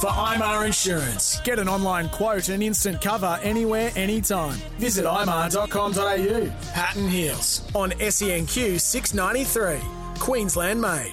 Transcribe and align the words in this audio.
For 0.00 0.06
IMAR 0.06 0.64
Insurance, 0.64 1.40
get 1.44 1.58
an 1.58 1.68
online 1.68 2.08
quote 2.08 2.48
and 2.48 2.62
instant 2.62 3.02
cover 3.02 3.38
anywhere, 3.42 3.92
anytime. 3.96 4.54
Visit 4.78 5.04
imar.com.au. 5.04 6.46
Hatton 6.72 7.06
Heels 7.06 7.70
on 7.74 7.90
SENQ 7.90 8.80
693, 8.80 9.78
Queensland 10.18 10.80
made. 10.80 11.12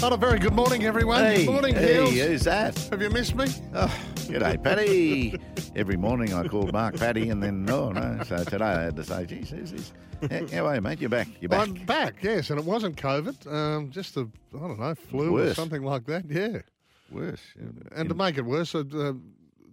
Not 0.00 0.12
a 0.12 0.16
very 0.16 0.38
good 0.38 0.52
morning, 0.52 0.84
everyone. 0.84 1.24
Hey, 1.24 1.44
good 1.44 1.50
morning, 1.50 1.74
hey, 1.74 1.94
Heels. 2.08 2.28
who's 2.28 2.44
that? 2.44 2.78
Have 2.92 3.02
you 3.02 3.10
missed 3.10 3.34
me? 3.34 3.46
Oh, 3.74 3.92
g'day, 4.14 4.62
Paddy. 4.62 5.36
Every 5.74 5.96
morning 5.96 6.32
I 6.32 6.46
called 6.46 6.72
Mark 6.72 6.96
Paddy, 6.98 7.30
and 7.30 7.42
then 7.42 7.64
no, 7.64 7.90
no. 7.90 8.22
So 8.22 8.44
today 8.44 8.64
I 8.64 8.82
had 8.82 8.94
to 8.94 9.02
say, 9.02 9.26
geez, 9.26 9.50
who's 9.50 9.72
this? 9.72 9.92
How, 10.30 10.46
how 10.56 10.66
are 10.66 10.74
you, 10.76 10.80
mate? 10.80 11.00
You're 11.00 11.10
back. 11.10 11.26
You're 11.40 11.48
back. 11.48 11.66
I'm 11.66 11.74
back, 11.84 12.14
yes, 12.22 12.50
and 12.50 12.60
it 12.60 12.64
wasn't 12.64 12.96
COVID, 12.96 13.52
um, 13.52 13.90
just 13.90 14.16
a, 14.16 14.28
I 14.54 14.58
don't 14.58 14.78
know, 14.78 14.94
flu 14.94 15.30
or 15.30 15.32
Worse. 15.32 15.56
something 15.56 15.82
like 15.82 16.06
that, 16.06 16.26
yeah. 16.30 16.58
Worse. 17.12 17.40
And 17.94 18.08
to 18.08 18.14
make 18.14 18.38
it 18.38 18.44
worse, 18.44 18.74
uh, 18.74 18.84
uh, 18.94 19.12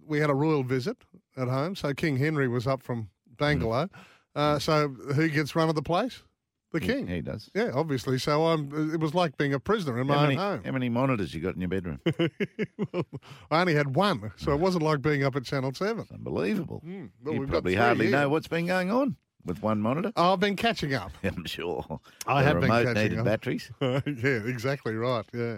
we 0.06 0.20
had 0.20 0.30
a 0.30 0.36
royal 0.36 0.64
visit 0.64 0.98
at 1.38 1.48
home, 1.48 1.76
so 1.76 1.94
King 1.94 2.18
Henry 2.18 2.48
was 2.48 2.68
up 2.68 2.84
from 2.84 3.10
Bangalow. 3.38 3.90
Uh, 4.36 4.60
so 4.60 4.90
who 4.90 5.30
gets 5.30 5.56
run 5.56 5.70
of 5.70 5.76
the 5.76 5.82
place? 5.82 6.24
The 6.72 6.80
king. 6.80 7.08
He 7.08 7.22
does. 7.22 7.50
Yeah, 7.56 7.72
obviously. 7.74 8.20
So 8.20 8.46
I'm. 8.46 8.92
It 8.94 9.00
was 9.00 9.16
like 9.16 9.38
being 9.38 9.56
a 9.56 9.60
prisoner 9.60 10.00
in 10.00 10.06
my 10.06 10.14
How 10.14 10.20
own 10.20 10.28
many, 10.28 10.36
home. 10.36 10.64
how 10.64 10.72
many 10.72 10.88
monitors 10.88 11.34
you 11.34 11.42
got 11.42 11.56
in 11.56 11.62
your 11.62 11.68
bedroom? 11.68 12.00
I 13.50 13.62
only 13.62 13.74
had 13.74 13.96
one, 13.96 14.32
so 14.38 14.52
it 14.52 14.60
wasn't 14.60 14.84
like 14.84 15.02
being 15.02 15.24
up 15.24 15.36
at 15.36 15.46
Channel 15.46 15.74
Seven. 15.74 16.06
Unbelievable. 16.14 16.84
Mm, 16.86 17.10
well, 17.24 17.34
you 17.34 17.48
probably 17.48 17.74
hardly 17.74 18.06
here. 18.08 18.12
know 18.18 18.30
what's 18.30 18.48
been 18.48 18.68
going 18.68 18.92
on 18.92 19.16
with 19.46 19.64
one 19.64 19.82
monitor. 19.82 20.12
Oh, 20.16 20.34
I've 20.34 20.40
been 20.40 20.56
catching 20.56 20.94
up. 20.94 21.12
I'm 21.24 21.46
sure. 21.46 22.00
I 22.28 22.42
the 22.44 22.48
have 22.48 22.54
been 22.62 22.70
remote 22.70 22.86
catching 22.86 23.02
needed 23.04 23.20
up. 23.20 23.26
batteries. 23.26 23.72
yeah, 23.82 23.98
exactly 24.46 24.94
right. 24.94 25.26
Yeah. 25.34 25.58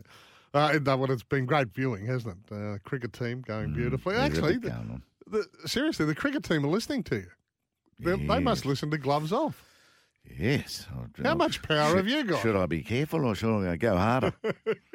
Uh, 0.54 0.78
no, 0.86 0.98
well, 0.98 1.12
it's 1.12 1.24
been 1.24 1.46
great 1.46 1.74
viewing, 1.74 2.06
hasn't 2.06 2.38
it? 2.50 2.54
Uh, 2.56 2.78
cricket 2.84 3.14
team 3.14 3.42
going 3.42 3.74
beautifully. 3.74 4.16
There's 4.16 4.30
Actually, 4.32 4.58
the, 4.58 5.02
the, 5.28 5.46
seriously, 5.68 6.06
the 6.06 6.16
cricket 6.16 6.44
team 6.44 6.66
are 6.66 6.70
listening 6.70 7.04
to 7.04 7.16
you. 7.16 7.28
They, 8.00 8.16
they 8.18 8.40
must 8.40 8.64
Yes. 8.64 8.70
listen 8.70 8.92
to 8.92 8.98
gloves 8.98 9.32
off. 9.32 9.64
Yes. 10.38 10.88
I- 11.20 11.28
How 11.30 11.36
much 11.36 11.62
power 11.62 11.90
should, 11.90 11.98
have 11.98 12.08
you 12.08 12.24
got? 12.26 12.42
Should 12.42 12.56
I 12.56 12.66
be 12.66 12.84
careful 12.84 13.26
or 13.26 13.34
should 13.36 13.66
I 13.68 13.76
go 13.78 13.96
harder? 13.96 14.34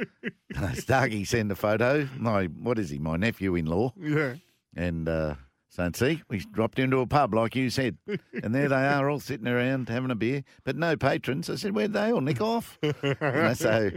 Starkey 0.74 1.24
sent 1.24 1.50
a 1.52 1.54
photo. 1.56 2.08
My 2.18 2.44
what 2.46 2.78
is 2.78 2.90
he? 2.90 2.98
My 2.98 3.16
nephew-in-law. 3.16 3.94
Yeah. 4.00 4.34
And 4.76 5.08
uh, 5.08 5.34
so, 5.68 5.90
see, 5.94 6.22
we 6.28 6.38
dropped 6.38 6.78
into 6.78 6.98
a 7.00 7.06
pub, 7.06 7.34
like 7.34 7.56
you 7.56 7.70
said. 7.70 7.96
And 8.42 8.54
there 8.54 8.68
they 8.68 8.74
are, 8.86 9.08
all 9.10 9.20
sitting 9.20 9.46
around 9.48 9.88
having 9.88 10.10
a 10.10 10.14
beer, 10.14 10.44
but 10.64 10.76
no 10.76 10.96
patrons. 10.96 11.48
I 11.50 11.56
said, 11.56 11.74
where'd 11.74 11.92
they 11.92 12.12
all 12.12 12.20
nick 12.20 12.40
off? 12.40 12.78
You 12.82 12.94
know, 13.20 13.54
so 13.54 13.90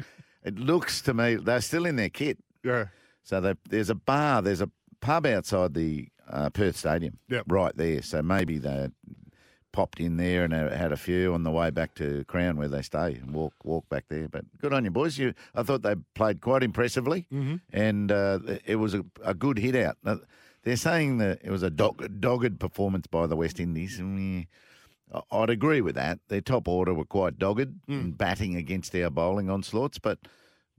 it 0.50 0.60
looks 0.60 1.02
to 1.04 1.14
me, 1.14 1.36
they're 1.36 1.62
still 1.62 1.86
in 1.86 1.96
their 1.96 2.10
kit. 2.10 2.38
Yeah. 2.64 2.86
So 3.24 3.40
they, 3.42 3.54
there's 3.70 3.90
a 3.90 3.96
bar, 3.96 4.42
there's 4.42 4.62
a 4.62 4.70
pub 5.02 5.26
outside 5.26 5.74
the 5.74 6.08
uh, 6.30 6.50
Perth 6.50 6.78
Stadium, 6.78 7.18
Yep. 7.30 7.44
right 7.48 7.76
there. 7.78 8.02
So 8.02 8.22
maybe 8.22 8.58
they 8.58 8.90
popped 9.72 10.00
in 10.00 10.18
there 10.18 10.44
and 10.44 10.52
had 10.54 10.92
a 10.92 10.98
few 10.98 11.34
on 11.34 11.44
the 11.44 11.52
way 11.52 11.70
back 11.70 11.94
to 11.96 12.24
Crown 12.26 12.58
where 12.58 12.68
they 12.68 12.82
stay 12.82 13.14
and 13.22 13.34
walk 13.34 13.54
walk 13.64 13.88
back 13.90 14.06
there. 14.10 14.28
But 14.28 14.46
good 14.60 14.74
on 14.74 14.84
you, 14.84 14.92
boys. 14.92 15.18
You, 15.20 15.34
I 15.56 15.64
thought 15.64 15.84
they 15.84 15.96
played 16.16 16.42
quite 16.42 16.64
impressively, 16.64 17.28
Mm-hmm. 17.32 17.56
and 17.72 18.12
uh, 18.12 18.40
it 18.66 18.78
was 18.78 18.94
a, 18.96 19.06
a 19.24 19.34
good 19.34 19.60
hit 19.60 19.76
out. 19.76 19.98
Now, 20.04 20.20
They're 20.64 20.76
saying 20.76 21.20
that 21.20 21.40
it 21.44 21.52
was 21.52 21.64
a 21.64 21.70
dog, 21.70 22.20
dogged 22.20 22.60
performance 22.60 23.08
by 23.08 23.28
the 23.28 23.36
West 23.36 23.60
Indies. 23.60 24.00
yeah, 24.00 24.42
I'd 25.32 25.50
agree 25.50 25.82
with 25.82 25.96
that. 25.96 26.20
Their 26.28 26.42
top 26.42 26.68
order 26.68 26.94
were 26.94 27.06
quite 27.06 27.40
dogged 27.40 27.74
in 27.88 28.12
batting 28.12 28.56
against 28.56 28.94
our 28.96 29.10
bowling 29.10 29.50
onslaughts, 29.50 29.98
but 30.00 30.20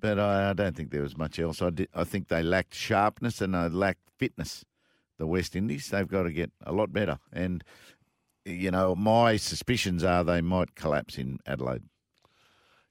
but 0.00 0.18
I, 0.18 0.50
I 0.50 0.52
don't 0.52 0.76
think 0.76 0.90
there 0.90 1.02
was 1.02 1.16
much 1.16 1.38
else. 1.38 1.60
I, 1.62 1.70
did, 1.70 1.88
I 1.94 2.04
think 2.04 2.28
they 2.28 2.42
lacked 2.42 2.74
sharpness 2.74 3.40
and 3.40 3.54
they 3.54 3.68
lacked 3.68 4.08
fitness. 4.18 4.64
The 5.18 5.26
West 5.26 5.54
Indies, 5.54 5.88
they've 5.90 6.08
got 6.08 6.22
to 6.22 6.32
get 6.32 6.50
a 6.64 6.72
lot 6.72 6.92
better. 6.92 7.18
And 7.32 7.62
you 8.46 8.70
know, 8.70 8.94
my 8.94 9.36
suspicions 9.36 10.02
are 10.02 10.24
they 10.24 10.40
might 10.40 10.74
collapse 10.74 11.18
in 11.18 11.38
Adelaide. 11.46 11.82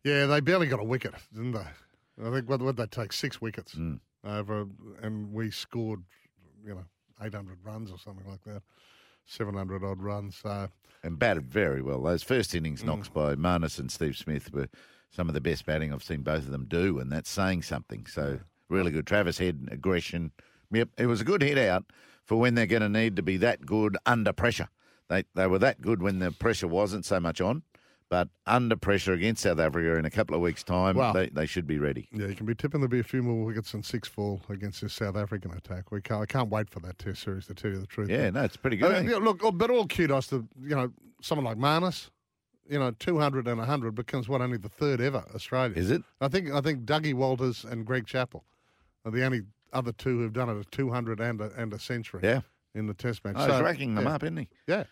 Yeah, 0.03 0.28
they 0.28 0.40
barely 0.40 0.68
got 0.68 0.80
a 0.80 0.84
wicket, 0.84 1.14
didn't 1.34 1.53
they? 1.53 1.66
I 2.25 2.31
think 2.31 2.50
what 2.50 2.62
would 2.62 2.78
they 2.78 2.86
take 2.86 3.14
six 3.14 3.41
wickets 3.41 3.74
Mm. 3.76 4.00
over, 4.24 4.68
and 5.02 5.34
we 5.34 5.50
scored, 5.52 6.03
you 6.64 6.76
know, 6.76 6.86
eight 7.24 7.34
hundred 7.34 7.58
runs 7.64 7.91
or 7.91 7.97
something 7.97 8.30
like 8.30 8.44
that, 8.44 8.62
seven 9.26 9.56
hundred 9.56 9.84
odd 9.84 10.02
runs. 10.02 10.38
So 10.38 10.70
and 11.03 11.18
batted 11.18 11.47
very 11.47 11.81
well. 11.81 12.03
Those 12.03 12.24
first 12.24 12.53
innings 12.53 12.84
knocks 12.84 13.08
by 13.09 13.36
Marnus 13.36 13.80
and 13.80 13.91
Steve 13.91 14.18
Smith 14.18 14.53
were 14.53 14.68
some 15.12 15.28
of 15.28 15.34
the 15.34 15.42
best 15.42 15.66
batting 15.66 15.92
I've 15.94 16.03
seen 16.03 16.22
both 16.22 16.44
of 16.46 16.52
them 16.52 16.66
do, 16.68 17.00
and 17.00 17.12
that's 17.12 17.30
saying 17.30 17.64
something. 17.64 18.06
So 18.06 18.40
really 18.70 18.92
good. 18.92 19.08
Travis 19.08 19.38
Head, 19.38 19.68
aggression. 19.72 20.31
Yep, 20.72 20.90
it 20.97 21.06
was 21.08 21.22
a 21.22 21.25
good 21.25 21.42
hit 21.42 21.58
out 21.58 21.86
for 22.25 22.38
when 22.40 22.53
they're 22.56 22.68
going 22.68 22.81
to 22.84 22.90
need 22.90 23.16
to 23.16 23.24
be 23.24 23.38
that 23.38 23.66
good 23.66 23.97
under 24.06 24.31
pressure. 24.34 24.68
They 25.09 25.24
they 25.34 25.47
were 25.47 25.59
that 25.59 25.81
good 25.81 26.02
when 26.03 26.20
the 26.20 26.31
pressure 26.31 26.68
wasn't 26.68 27.03
so 27.06 27.20
much 27.20 27.42
on, 27.42 27.64
but 28.08 28.30
under 28.46 28.75
pressure 28.75 29.14
against 29.14 29.42
South 29.42 29.59
Africa 29.59 29.96
in 29.97 30.06
a 30.06 30.12
couple 30.12 30.36
of 30.36 30.42
weeks' 30.42 30.64
time, 30.64 30.96
Wow. 30.96 31.14
they, 31.14 31.30
they 31.30 31.47
should 31.47 31.66
be 31.66 31.80
ready. 31.80 32.08
yeah, 32.12 32.28
you 32.28 32.36
can 32.36 32.46
be 32.46 32.53
tipping 32.53 32.80
there'll 32.81 32.91
be 32.91 33.00
a 33.00 33.03
few 33.03 33.24
more 33.24 33.44
wickets 33.44 33.72
than 33.72 33.81
six 33.81 34.08
fall 34.08 34.41
against 34.50 34.81
this 34.81 34.94
South 34.94 35.16
African 35.18 35.52
attack. 35.53 35.91
We 35.91 36.02
can't, 36.02 36.22
I 36.22 36.28
can't 36.28 36.50
wait 36.52 36.70
for 36.70 36.80
that 36.81 37.00
Test 37.00 37.24
series 37.24 37.47
to 37.47 37.56
tell 37.56 37.72
you 37.72 37.80
the 37.80 37.88
truth. 37.88 38.09
Yeah, 38.09 38.30
no, 38.30 38.44
it's 38.44 38.58
pretty 38.58 38.78
I 38.78 38.80
good. 38.81 38.97
mean, 39.06 39.09
eh? 39.09 39.12
yeah, 39.14 39.18
look, 39.24 39.41
oh, 39.44 39.52
but 39.52 39.72
all 39.72 39.88
kudos 39.88 40.28
to 40.28 40.47
you 40.62 40.76
know 40.76 40.91
someone 41.24 41.46
like 41.46 41.58
Marnus. 41.58 42.12
You 42.69 42.78
know, 42.80 42.91
200 42.91 43.47
and 43.47 43.57
100 43.57 43.96
becomes 43.96 44.30
what 44.30 44.41
only 44.41 44.57
the 44.57 44.69
third 44.69 45.02
ever 45.02 45.25
Australian. 45.34 45.78
Is 45.78 45.90
it? 45.90 46.03
I 46.22 46.28
think 46.28 46.52
I 46.52 46.62
think 46.62 46.85
Dougie 46.85 47.16
Walters 47.16 47.66
and 47.66 47.85
Greg 47.85 48.06
Chappell 48.06 48.44
are 49.06 49.12
the 49.12 49.24
only 49.24 49.41
other 49.74 49.91
two 49.91 50.19
who've 50.19 50.34
done 50.34 50.50
it 50.50 50.59
at 50.59 50.72
two 50.72 50.90
hundred 50.91 51.19
and 51.19 51.41
a, 51.41 51.52
and 51.58 51.74
a 51.74 51.79
century. 51.79 52.22
Yeah. 52.24 52.41
in 52.75 52.85
the 52.88 52.94
Test 52.94 53.25
match. 53.25 53.35
Oh, 53.38 53.47
So, 53.47 53.53
he's 53.53 53.62
racking 53.63 53.96
them 53.96 54.06
yeah, 54.06 54.13
up, 54.13 54.24
isn't 54.24 54.38
he? 54.38 54.47
Yeah, 54.68 54.84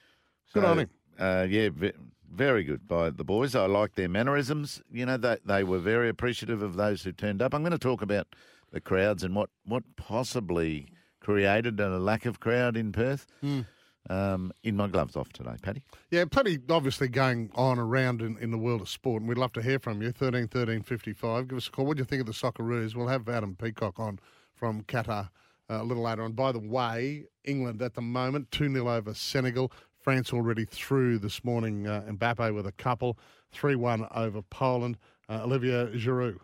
good 0.54 0.64
So, 0.64 0.68
on 0.68 0.80
him. 0.80 0.90
Uh, 1.20 1.46
yeah, 1.50 1.70
ve- 1.72 1.94
very 2.32 2.64
good 2.64 2.88
by 2.88 3.10
the 3.12 3.24
boys. 3.24 3.56
I 3.56 3.66
like 3.68 3.94
their 3.96 4.10
mannerisms. 4.10 4.82
You 4.92 5.06
know, 5.06 5.18
they 5.18 5.38
they 5.46 5.64
were 5.64 5.80
very 5.80 6.10
appreciative 6.10 6.62
of 6.64 6.76
those 6.76 7.04
who 7.04 7.12
turned 7.12 7.42
up. 7.44 7.54
I'm 7.54 7.62
going 7.62 7.72
to 7.72 7.78
talk 7.78 8.02
about 8.02 8.28
the 8.72 8.82
crowds 8.82 9.24
and 9.24 9.36
what 9.36 9.50
what 9.66 9.84
possibly 9.96 10.88
created 11.20 11.80
a 11.80 12.00
lack 12.00 12.26
of 12.26 12.40
crowd 12.40 12.76
in 12.76 12.92
Perth. 12.92 13.28
Hmm. 13.42 13.62
Um, 14.10 14.54
in 14.64 14.78
my 14.78 14.88
gloves 14.88 15.16
off 15.18 15.34
today, 15.34 15.56
Paddy. 15.62 15.84
Yeah, 16.12 16.24
plenty 16.26 16.60
obviously 16.70 17.10
going 17.10 17.52
on 17.56 17.78
around 17.78 18.22
in, 18.22 18.38
in 18.38 18.52
the 18.52 18.58
world 18.58 18.82
of 18.82 18.88
sport, 18.88 19.22
and 19.22 19.28
we'd 19.28 19.38
love 19.38 19.52
to 19.54 19.62
hear 19.62 19.80
from 19.80 20.02
you. 20.02 20.12
13 20.12 20.48
13 20.48 20.82
55. 20.82 21.48
Give 21.50 21.58
us 21.58 21.68
a 21.68 21.72
call. 21.72 21.86
What 21.86 21.98
do 21.98 22.02
you 22.02 22.06
think 22.06 22.22
of 22.22 22.26
the 22.26 22.34
Socceroos? 22.34 22.96
We'll 22.96 23.08
have 23.08 23.28
Adam 23.28 23.56
Peacock 23.56 24.00
on 24.00 24.20
from 24.56 24.84
Qatar 24.84 25.30
uh, 25.70 25.82
a 25.82 25.84
little 25.84 26.04
later 26.04 26.24
on. 26.24 26.34
By 26.34 26.52
the 26.52 26.60
way, 26.60 27.26
England 27.44 27.82
at 27.82 27.96
the 27.96 28.02
moment, 28.02 28.52
2 28.52 28.72
0 28.72 28.90
over 28.90 29.14
Senegal. 29.14 29.72
France 30.00 30.32
already 30.32 30.64
through 30.64 31.20
this 31.20 31.44
morning, 31.44 31.86
uh, 31.86 32.06
Mbappe 32.10 32.56
with 32.56 32.66
a 32.66 32.72
couple, 32.72 33.18
3 33.52 33.76
1 33.76 34.08
over 34.16 34.42
Poland. 34.42 34.98
Uh, 35.30 35.42
Olivier 35.44 35.88
Giroud. 35.88 36.38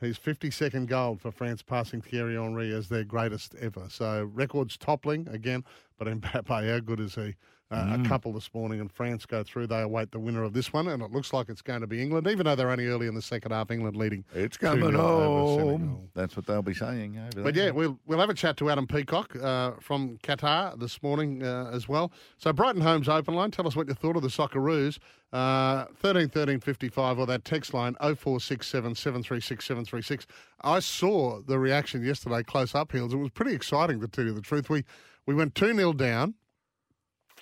His 0.00 0.18
52nd 0.18 0.88
goal 0.88 1.16
for 1.16 1.30
France, 1.30 1.62
passing 1.62 2.02
Thierry 2.02 2.34
Henry 2.34 2.74
as 2.74 2.88
their 2.88 3.04
greatest 3.04 3.54
ever. 3.60 3.86
So 3.88 4.24
records 4.24 4.76
toppling 4.76 5.28
again, 5.28 5.64
but 5.98 6.08
Mbappe, 6.08 6.68
how 6.70 6.80
good 6.80 7.00
is 7.00 7.14
he? 7.14 7.34
Uh, 7.70 7.98
A 8.04 8.08
couple 8.08 8.32
this 8.32 8.52
morning, 8.54 8.78
and 8.80 8.92
France 8.92 9.26
go 9.26 9.42
through. 9.42 9.66
They 9.66 9.80
await 9.80 10.12
the 10.12 10.18
winner 10.20 10.44
of 10.44 10.52
this 10.52 10.72
one, 10.72 10.86
and 10.86 11.02
it 11.02 11.10
looks 11.10 11.32
like 11.32 11.48
it's 11.48 11.62
going 11.62 11.80
to 11.80 11.86
be 11.88 12.00
England, 12.00 12.28
even 12.28 12.44
though 12.44 12.54
they're 12.54 12.70
only 12.70 12.86
early 12.86 13.08
in 13.08 13.14
the 13.14 13.22
second 13.22 13.50
half. 13.50 13.70
England 13.70 13.96
leading. 13.96 14.22
It's 14.32 14.56
coming 14.56 14.92
home. 14.92 16.08
That's 16.14 16.36
what 16.36 16.46
they'll 16.46 16.62
be 16.62 16.74
saying 16.74 17.18
over 17.18 17.42
But 17.42 17.54
yeah, 17.56 17.70
we'll 17.70 17.98
we'll 18.06 18.20
have 18.20 18.30
a 18.30 18.34
chat 18.34 18.56
to 18.58 18.70
Adam 18.70 18.86
Peacock 18.86 19.34
uh, 19.36 19.72
from 19.80 20.18
Qatar 20.22 20.78
this 20.78 21.02
morning 21.02 21.42
uh, 21.42 21.70
as 21.72 21.88
well. 21.88 22.12
So 22.36 22.52
Brighton 22.52 22.82
Homes 22.82 23.08
open 23.08 23.34
line. 23.34 23.50
Tell 23.50 23.66
us 23.66 23.74
what 23.74 23.88
you 23.88 23.94
thought 23.94 24.16
of 24.16 24.22
the 24.22 24.28
Socceroos. 24.28 24.98
Uh, 25.32 25.86
13 25.96 26.28
13 26.28 26.60
55 26.60 27.18
or 27.18 27.26
that 27.26 27.44
text 27.44 27.74
line 27.74 27.94
0467 27.94 28.94
736 28.94 29.64
736. 29.64 30.26
I 30.60 30.78
saw 30.78 31.40
the 31.40 31.58
reaction 31.58 32.04
yesterday 32.04 32.44
close 32.44 32.72
up 32.74 32.92
hills. 32.92 33.12
It 33.12 33.16
was 33.16 33.30
pretty 33.30 33.52
exciting 33.54 34.00
to 34.00 34.06
tell 34.06 34.24
you 34.26 34.32
the 34.32 34.40
truth. 34.42 34.70
We 34.70 34.84
we 35.26 35.34
went 35.34 35.54
2 35.54 35.74
0 35.74 35.92
down. 35.94 36.34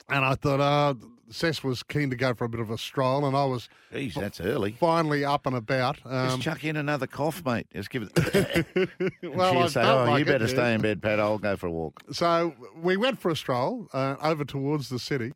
And 0.08 0.24
I 0.24 0.34
thought, 0.34 0.60
uh, 0.60 0.94
Sess 1.30 1.62
was 1.64 1.82
keen 1.82 2.10
to 2.10 2.16
go 2.16 2.34
for 2.34 2.44
a 2.44 2.48
bit 2.48 2.60
of 2.60 2.70
a 2.70 2.76
stroll, 2.76 3.24
and 3.24 3.34
I 3.36 3.44
was 3.44 3.68
Geez, 3.92 4.14
that's 4.14 4.40
early. 4.40 4.72
finally 4.72 5.24
up 5.24 5.46
and 5.46 5.56
about. 5.56 5.96
Just 5.96 6.06
Um, 6.06 6.40
chuck 6.40 6.64
in 6.64 6.76
another 6.76 7.06
cough, 7.06 7.42
mate. 7.46 7.66
Just 7.72 7.88
give 7.88 8.02
it. 8.02 8.34
and 8.74 9.10
well, 9.34 9.52
she'll 9.52 9.62
I 9.62 9.66
say, 9.68 9.82
"Oh, 9.82 10.04
like 10.04 10.18
you 10.18 10.22
it, 10.24 10.26
better 10.26 10.44
yeah. 10.44 10.50
stay 10.50 10.74
in 10.74 10.82
bed, 10.82 11.00
Pat. 11.00 11.18
I'll 11.20 11.38
go 11.38 11.56
for 11.56 11.68
a 11.68 11.70
walk." 11.70 12.02
So 12.12 12.54
we 12.76 12.96
went 12.98 13.18
for 13.20 13.30
a 13.30 13.36
stroll 13.36 13.88
uh, 13.94 14.16
over 14.20 14.44
towards 14.44 14.88
the 14.90 14.98
city. 14.98 15.32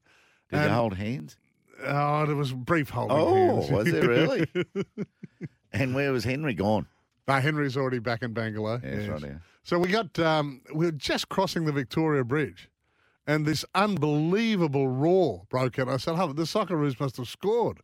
Did 0.51 0.63
you 0.65 0.69
hold 0.69 0.95
hands? 0.97 1.37
Oh, 1.85 2.27
there 2.27 2.37
was 2.37 2.53
brief 2.53 2.91
holding 2.91 3.17
Oh, 3.17 3.57
hands. 3.61 3.71
was 3.71 3.91
there 3.91 4.07
really? 4.09 4.47
and 5.73 5.95
where 5.95 6.13
was 6.13 6.25
Henry 6.25 6.55
gone? 6.55 6.87
No, 7.29 7.35
Henry's 7.35 7.77
already 7.77 7.99
back 7.99 8.23
in 8.23 8.33
Bangalow. 8.35 8.83
Yes, 8.83 9.07
yes. 9.09 9.23
right. 9.23 9.33
So 9.65 9.79
we 9.79 9.89
got 9.89 10.17
um, 10.19 10.61
we 10.75 10.87
were 10.87 10.93
just 10.93 11.29
crossing 11.29 11.65
the 11.65 11.73
Victoria 11.73 12.23
Bridge, 12.25 12.69
and 13.27 13.45
this 13.45 13.65
unbelievable 13.75 14.89
roar 14.89 15.43
broke 15.49 15.79
out. 15.79 15.89
I 15.89 15.97
said, 15.97 16.15
"Oh, 16.17 16.33
the 16.33 16.45
Socceroos 16.45 16.99
must 17.01 17.17
have 17.17 17.29
scored." 17.29 17.81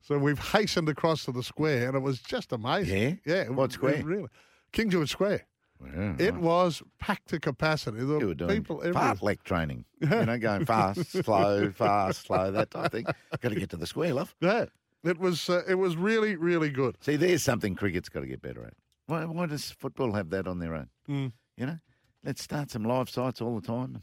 So 0.00 0.18
we've 0.18 0.38
hastened 0.38 0.88
across 0.88 1.24
to 1.24 1.32
the 1.32 1.42
square, 1.42 1.88
and 1.88 1.96
it 1.96 2.00
was 2.00 2.20
just 2.20 2.52
amazing. 2.52 3.20
Yeah? 3.24 3.34
yeah. 3.34 3.42
it- 3.42 3.54
What 3.54 3.72
square? 3.72 4.02
really, 4.04 4.28
King 4.72 4.90
George 4.90 5.10
Square. 5.10 5.46
Well, 5.80 6.14
It 6.18 6.32
right. 6.32 6.40
was 6.40 6.82
packed 7.00 7.28
to 7.30 7.40
capacity. 7.40 7.98
There 8.04 8.20
You 8.20 8.28
were 8.28 8.34
doing 8.34 8.50
people 8.62 8.80
fartlek 8.80 9.42
training. 9.42 9.86
You 10.00 10.08
know, 10.08 10.38
going 10.38 10.64
fast, 10.66 11.10
slow, 11.10 11.70
fast, 11.72 12.26
slow, 12.26 12.52
that 12.52 12.70
type 12.70 12.86
of 12.86 12.92
thing. 12.92 13.04
Got 13.40 13.48
to 13.48 13.54
get 13.56 13.70
to 13.70 13.76
the 13.76 13.86
square, 13.86 14.14
love. 14.14 14.34
Yeah, 14.40 14.66
it 15.02 15.18
was. 15.18 15.50
Uh, 15.50 15.62
it 15.68 15.74
was 15.74 15.96
really, 15.96 16.36
really 16.36 16.70
good. 16.70 16.96
See, 17.00 17.16
there's 17.16 17.42
something 17.42 17.74
cricket's 17.74 18.08
got 18.08 18.20
to 18.20 18.26
get 18.26 18.40
better 18.40 18.64
at. 18.64 18.74
Why, 19.06 19.24
why 19.24 19.46
does 19.46 19.70
football 19.70 20.12
have 20.12 20.30
that 20.30 20.46
on 20.46 20.58
their 20.58 20.74
own? 20.74 20.88
Mm. 21.08 21.32
You 21.56 21.66
know, 21.66 21.78
let's 22.24 22.42
start 22.42 22.70
some 22.70 22.84
live 22.84 23.10
sites 23.10 23.40
all 23.40 23.58
the 23.60 23.66
time 23.66 23.94
and 23.94 24.02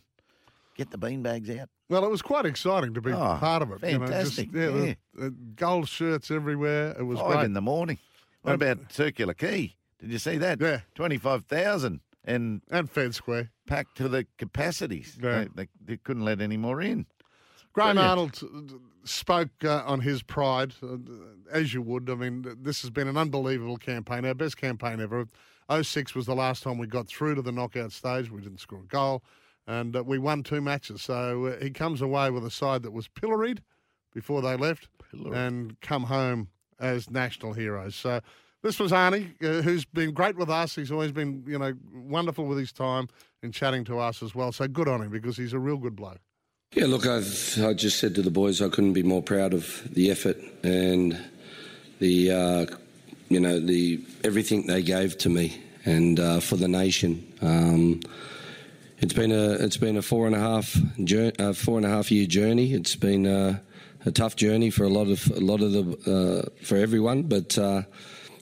get 0.76 0.92
the 0.92 0.98
beanbags 0.98 1.60
out. 1.60 1.70
Well, 1.90 2.06
it 2.06 2.10
was 2.12 2.22
quite 2.22 2.46
exciting 2.46 2.94
to 2.94 3.02
be 3.02 3.12
Oh, 3.12 3.38
part 3.40 3.62
of 3.64 3.72
it. 3.72 3.92
you 3.92 4.00
know, 4.00 4.06
just- 4.08 4.36
fantastic, 4.36 4.50
yeah, 4.54 4.68
the- 4.68 4.98
the 5.14 5.30
gold 5.56 5.90
shirts 5.90 6.32
everywhere. 6.32 6.96
It 6.98 7.04
was 7.04 7.20
Five 7.20 7.32
great. 7.34 7.46
in 7.46 7.54
the 7.54 7.62
morning. 7.62 7.98
What 8.44 8.56
about 8.56 8.92
Circular 8.92 9.34
Quay? 9.34 9.76
Did 10.00 10.12
you 10.12 10.18
see 10.20 10.38
that? 10.38 10.60
Yeah. 10.62 10.82
25,000 10.96 12.00
and 12.24 12.62
and 12.72 12.90
Fed 12.90 13.14
Square. 13.14 13.52
packed 13.68 13.98
to 13.98 14.08
the 14.10 14.26
capacities. 14.38 15.18
Yeah. 15.22 15.46
They, 15.46 15.48
they, 15.66 15.68
they 15.84 15.98
couldn't 15.98 16.26
let 16.26 16.42
any 16.42 16.58
more 16.58 16.82
in. 16.82 17.06
Graham 17.74 17.98
Arnold 17.98 18.42
spoke 19.04 19.50
uh, 19.64 19.84
on 19.86 20.02
his 20.02 20.24
pride, 20.24 20.74
uh, 20.84 20.98
as 21.52 21.74
you 21.74 21.82
would. 21.82 22.10
I 22.10 22.16
mean, 22.16 22.46
this 22.62 22.82
has 22.82 22.90
been 22.90 23.08
an 23.08 23.18
unbelievable 23.18 23.78
campaign, 23.78 24.26
our 24.26 24.34
best 24.34 24.58
campaign 24.58 25.00
ever. 25.00 25.28
06 25.82 26.16
was 26.16 26.26
the 26.26 26.36
last 26.36 26.64
time 26.64 26.78
we 26.78 26.88
got 26.88 27.08
through 27.08 27.36
to 27.36 27.42
the 27.42 27.52
knockout 27.52 27.92
stage. 27.92 28.30
We 28.30 28.42
didn't 28.42 28.60
score 28.60 28.82
a 28.82 28.88
goal, 28.88 29.24
and 29.68 29.96
uh, 29.96 30.04
we 30.04 30.20
won 30.20 30.44
two 30.44 30.62
matches. 30.62 31.02
So 31.02 31.46
uh, 31.46 31.64
he 31.64 31.70
comes 31.72 32.02
away 32.02 32.30
with 32.30 32.46
a 32.46 32.52
side 32.52 32.84
that 32.84 32.92
was 32.92 33.08
pilloried 33.08 33.62
before 34.14 34.42
they 34.42 34.56
left 34.58 34.90
Pilloried. 35.12 35.34
and 35.38 35.82
come 35.82 36.04
home 36.04 36.50
as 36.80 37.10
national 37.10 37.54
heroes. 37.54 37.96
So 37.96 38.20
this 38.64 38.80
was 38.80 38.92
Arnie, 38.92 39.32
uh, 39.44 39.62
who's 39.62 39.86
been 39.86 40.12
great 40.14 40.36
with 40.36 40.50
us. 40.50 40.76
He's 40.76 40.92
always 40.92 41.12
been, 41.12 41.44
you 41.48 41.58
know, 41.58 41.74
wonderful 41.94 42.46
with 42.46 42.58
his 42.58 42.72
time 42.74 43.08
and 43.42 43.54
chatting 43.54 43.84
to 43.86 44.00
us 44.00 44.22
as 44.22 44.36
well. 44.36 44.52
So 44.52 44.68
good 44.68 44.88
on 44.88 45.02
him 45.02 45.10
because 45.10 45.38
he's 45.38 45.54
a 45.54 45.60
real 45.60 45.78
good 45.78 45.96
bloke. 45.96 46.20
Yeah, 46.74 46.86
look, 46.86 47.06
I've 47.06 47.62
I 47.62 47.74
just 47.74 48.00
said 48.00 48.16
to 48.16 48.22
the 48.22 48.32
boys 48.32 48.62
I 48.62 48.70
couldn't 48.70 48.94
be 48.94 49.04
more 49.04 49.22
proud 49.22 49.54
of 49.54 49.84
the 49.94 50.10
effort 50.10 50.38
and 50.64 51.20
the 52.00 52.32
uh, 52.32 52.66
you 53.28 53.42
know 53.42 53.60
the 53.60 54.00
everything 54.24 54.68
they 54.68 54.82
gave 54.82 55.18
to 55.18 55.30
me 55.30 55.62
and 55.84 56.18
uh, 56.18 56.40
for 56.40 56.56
the 56.56 56.70
nation. 56.70 57.28
Um, 57.42 58.00
it's 59.00 59.12
been 59.12 59.34
a 59.34 59.52
it's 59.56 59.76
been 59.76 59.98
a 59.98 60.02
four 60.02 60.28
and 60.28 60.34
a 60.34 60.40
half 60.40 60.78
jour- 61.04 61.34
uh, 61.40 61.52
four 61.52 61.76
and 61.76 61.86
a 61.86 61.90
half 61.90 62.10
year 62.10 62.26
journey. 62.26 62.72
It's 62.72 62.96
been 62.96 63.28
uh, 63.28 63.60
a 64.06 64.12
tough 64.12 64.38
journey 64.38 64.70
for 64.70 64.86
a 64.86 64.90
lot 64.90 65.10
of 65.10 65.30
a 65.32 65.42
lot 65.42 65.60
of 65.62 65.74
the 65.74 65.84
uh, 66.10 66.64
for 66.66 66.78
everyone, 66.78 67.24
but. 67.24 67.58
Uh, 67.58 67.84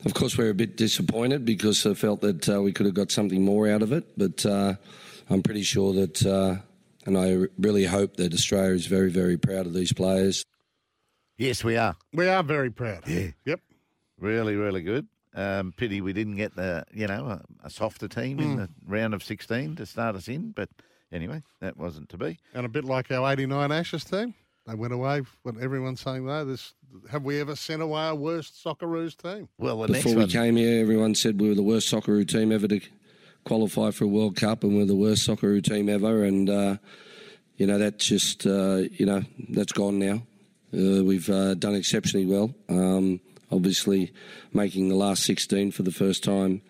of 0.06 0.14
course, 0.14 0.38
we're 0.38 0.50
a 0.50 0.54
bit 0.54 0.78
disappointed 0.78 1.44
because 1.44 1.86
I 1.86 1.94
felt 1.94 2.22
that 2.22 2.48
we 2.48 2.72
could 2.72 2.86
have 2.86 2.96
got 2.96 3.12
something 3.12 3.44
more 3.44 3.68
out 3.68 3.82
of 3.82 3.92
it. 3.92 4.06
But 4.18 4.46
I'm 4.46 5.44
pretty 5.44 5.64
sure 5.64 5.92
that, 5.92 6.62
and 7.16 7.18
I 7.18 7.48
really 7.58 7.86
hope 7.86 8.16
that 8.18 8.34
Australia 8.34 8.74
is 8.76 8.86
very, 8.88 9.10
very 9.10 9.38
proud 9.38 9.66
of 9.66 9.74
these 9.74 9.92
players. 9.94 10.44
Yes, 11.38 11.64
we 11.64 11.78
are. 11.78 11.96
We 12.14 12.28
are 12.28 12.44
very 12.44 12.70
proud. 12.70 13.08
Yeah. 13.08 13.28
Yep. 13.46 13.62
Really, 14.20 14.56
really 14.56 14.82
good. 14.82 15.08
Um, 15.34 15.74
pity 15.78 16.02
we 16.02 16.12
didn't 16.14 16.36
get 16.36 16.56
the, 16.56 16.84
you 16.94 17.08
know, 17.08 17.26
a, 17.28 17.42
a 17.64 17.70
softer 17.70 18.08
team 18.08 18.38
Hmm. 18.38 18.44
in 18.44 18.56
the 18.58 18.70
round 18.86 19.14
of 19.14 19.24
16 19.24 19.76
to 19.78 19.86
start 19.86 20.16
us 20.16 20.28
in. 20.28 20.52
But 20.52 20.70
anyway, 21.12 21.44
that 21.62 21.78
wasn't 21.78 22.10
to 22.10 22.18
be. 22.18 22.40
And 22.54 22.66
a 22.66 22.70
bit 22.70 22.84
like 22.84 23.12
our 23.12 23.32
89 23.32 23.72
Ashes 23.72 24.04
team. 24.04 24.34
They 24.68 24.76
went 24.76 24.94
away 24.94 25.22
when 25.44 25.62
everyone's 25.64 26.02
saying, 26.02 26.26
no, 26.28 26.46
this, 26.46 26.74
have 27.10 27.24
we 27.24 27.40
ever 27.40 27.56
sent 27.56 27.82
away 27.82 28.02
our 28.02 28.16
worst 28.16 28.62
Socceroos 28.64 29.16
team? 29.16 29.48
Well, 29.58 29.80
the 29.82 29.88
Before 29.88 29.94
next 29.94 30.06
we 30.06 30.16
one. 30.16 30.30
came 30.30 30.56
here, 30.58 30.82
everyone 30.82 31.16
said 31.16 31.40
we 31.42 31.50
were 31.50 31.56
the 31.56 31.64
worst 31.64 31.92
Socceroo 31.92 32.28
team 32.28 32.52
ever 32.52 32.68
to 32.68 32.80
qualify 33.46 33.92
for 33.92 34.06
a 34.06 34.08
World 34.08 34.36
Cup, 34.36 34.64
and 34.64 34.76
we're 34.76 34.86
the 34.86 34.96
worst 34.96 35.28
Socceroo 35.28 35.64
team 35.64 35.90
ever. 35.90 36.24
And 36.24 36.50
uh, 36.50 36.78
you 37.58 37.68
know 37.68 37.78
that's 37.78 38.06
just 38.06 38.46
uh, 38.46 38.84
you 38.92 39.06
know 39.06 39.24
that's 39.50 39.74
gone 39.74 40.00
now. 40.00 40.24
Uh, 40.74 41.04
we've 41.04 41.30
uh, 41.30 41.56
done 41.56 41.76
exceptionally 41.76 42.26
well. 42.26 42.54
Um, 42.70 43.20
obviously, 43.52 44.14
making 44.54 44.90
the 44.90 44.96
last 44.96 45.24
16 45.24 45.72
for 45.72 45.84
the 45.84 45.92
first 45.92 46.24
time 46.24 46.62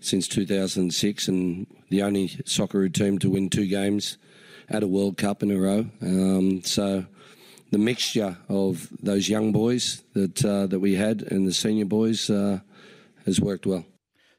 since 0.00 0.28
2006, 0.28 1.28
and 1.28 1.66
the 1.90 2.02
only 2.02 2.28
Socceroo 2.28 2.92
team 2.92 3.18
to 3.18 3.30
win 3.30 3.50
two 3.50 3.66
games 3.66 4.16
at 4.68 4.82
a 4.82 4.86
World 4.86 5.16
Cup 5.16 5.42
in 5.42 5.50
a 5.50 5.58
row. 5.58 5.86
Um, 6.00 6.62
so 6.62 7.04
the 7.70 7.78
mixture 7.78 8.36
of 8.48 8.88
those 9.02 9.28
young 9.28 9.52
boys 9.52 10.02
that 10.14 10.44
uh, 10.44 10.66
that 10.66 10.80
we 10.80 10.94
had 10.94 11.22
and 11.22 11.46
the 11.46 11.52
senior 11.52 11.84
boys 11.84 12.30
uh, 12.30 12.60
has 13.26 13.40
worked 13.40 13.66
well. 13.66 13.84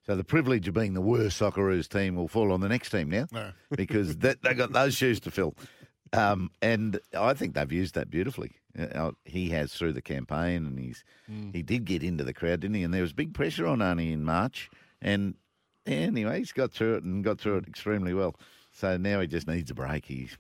So 0.09 0.15
the 0.15 0.23
privilege 0.23 0.67
of 0.67 0.73
being 0.73 0.95
the 0.95 1.01
worst 1.01 1.39
Socceroos 1.39 1.87
team 1.87 2.15
will 2.15 2.27
fall 2.27 2.51
on 2.51 2.61
the 2.61 2.67
next 2.67 2.89
team 2.89 3.11
now 3.11 3.27
No. 3.31 3.51
because 3.75 4.17
that, 4.17 4.41
they 4.41 4.55
got 4.55 4.73
those 4.73 4.95
shoes 4.95 5.19
to 5.19 5.29
fill. 5.29 5.53
Um, 6.13 6.49
and 6.63 6.99
I 7.15 7.35
think 7.35 7.53
they've 7.53 7.71
used 7.71 7.93
that 7.93 8.09
beautifully. 8.09 8.53
Uh, 8.75 9.11
he 9.23 9.49
has 9.49 9.71
through 9.71 9.93
the 9.93 10.01
campaign, 10.01 10.65
and 10.65 10.79
he's 10.79 11.03
he 11.53 11.61
did 11.61 11.85
get 11.85 12.01
into 12.01 12.23
the 12.23 12.33
crowd, 12.33 12.61
didn't 12.61 12.77
he? 12.77 12.81
And 12.81 12.91
there 12.91 13.03
was 13.03 13.13
big 13.13 13.35
pressure 13.35 13.67
on 13.67 13.79
Arnie 13.79 14.11
in 14.11 14.23
March, 14.23 14.71
and 14.99 15.35
anyway, 15.85 16.39
he's 16.39 16.53
got 16.53 16.71
through 16.71 16.95
it 16.95 17.03
and 17.03 17.23
got 17.23 17.39
through 17.39 17.57
it 17.57 17.67
extremely 17.67 18.15
well. 18.15 18.35
So 18.71 18.97
now 18.97 19.21
he 19.21 19.27
just 19.27 19.47
needs 19.47 19.69
a 19.69 19.75
break. 19.75 20.05
He's 20.05 20.35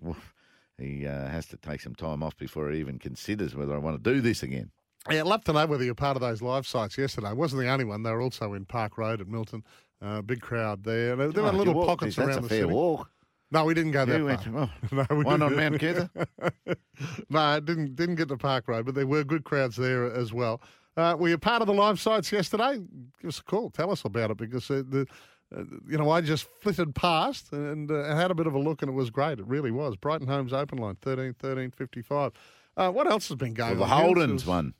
he 0.79 1.05
uh, 1.05 1.27
has 1.27 1.45
to 1.45 1.57
take 1.57 1.81
some 1.81 1.93
time 1.93 2.23
off 2.23 2.35
before 2.37 2.71
he 2.71 2.79
even 2.79 2.97
considers 2.97 3.55
whether 3.55 3.75
I 3.75 3.77
want 3.77 4.03
to 4.03 4.13
do 4.13 4.19
this 4.19 4.41
again. 4.41 4.71
Yeah, 5.11 5.21
I'd 5.21 5.27
love 5.27 5.43
to 5.45 5.53
know 5.53 5.65
whether 5.65 5.83
you're 5.83 5.95
part 5.95 6.17
of 6.17 6.21
those 6.21 6.41
live 6.41 6.67
sites 6.67 6.97
yesterday. 6.97 7.27
I 7.27 7.33
wasn't 7.33 7.61
the 7.61 7.67
only 7.69 7.85
one. 7.85 8.03
They 8.03 8.11
were 8.11 8.21
also 8.21 8.53
in 8.53 8.65
Park 8.65 8.97
Road 8.97 9.21
at 9.21 9.27
Milton. 9.27 9.63
Uh, 10.01 10.21
big 10.21 10.41
crowd 10.41 10.83
there. 10.83 11.15
There, 11.15 11.27
Oh, 11.27 11.43
were 11.43 11.51
little 11.51 11.73
walked. 11.73 11.87
pockets 11.87 12.15
Geez, 12.15 12.25
around 12.25 12.41
the 12.41 12.45
a 12.45 12.49
fair 12.49 12.61
city. 12.63 12.73
walk. 12.73 13.09
No, 13.51 13.65
we 13.65 13.73
didn't 13.73 13.91
go 13.91 14.05
that 14.05 14.17
You 14.17 14.25
went, 14.25 14.43
far. 14.43 14.69
oh, 14.91 14.95
No, 15.09 15.15
we 15.15 15.23
one 15.23 15.41
on. 15.41 15.55
Mount 15.55 15.79
Coot. 15.79 16.09
no, 17.29 17.39
I 17.39 17.59
didn't 17.59 17.95
didn't 17.95 18.15
get 18.15 18.27
to 18.29 18.37
Park 18.37 18.67
Road, 18.67 18.85
but 18.85 18.95
there 18.95 19.07
were 19.07 19.23
good 19.23 19.43
crowds 19.43 19.75
there 19.75 20.05
as 20.13 20.31
well. 20.31 20.61
Uh, 20.95 21.15
were 21.17 21.29
you 21.29 21.37
part 21.37 21.61
of 21.61 21.67
the 21.67 21.73
live 21.73 21.99
sites 21.99 22.31
yesterday? 22.31 22.77
Give 23.21 23.29
us 23.29 23.39
a 23.39 23.43
call. 23.43 23.69
Tell 23.69 23.91
us 23.91 24.05
about 24.05 24.31
it 24.31 24.37
because 24.37 24.69
uh, 24.69 24.83
the, 24.87 25.07
uh, 25.55 25.63
you 25.87 25.97
know 25.97 26.09
I 26.11 26.21
just 26.21 26.47
flitted 26.61 26.93
past 26.93 27.51
and 27.51 27.89
uh, 27.91 28.15
had 28.15 28.31
a 28.31 28.35
bit 28.35 28.47
of 28.47 28.53
a 28.53 28.59
look 28.59 28.81
and 28.81 28.89
it 28.89 28.95
was 28.95 29.09
great. 29.09 29.39
It 29.39 29.47
really 29.47 29.71
was. 29.71 29.95
Brighton 29.95 30.27
Homes 30.27 30.53
open 30.53 30.77
line 30.77 30.97
13 31.01 31.33
13 31.39 31.71
55. 31.71 32.31
Uh, 32.77 32.89
what 32.91 33.07
else 33.07 33.27
has 33.29 33.35
been 33.37 33.53
going 33.53 33.79
Well, 33.79 33.87
the 33.87 33.93
on? 33.93 34.01
It 34.01 34.03
Holden's 34.05 34.45
one. 34.45 34.73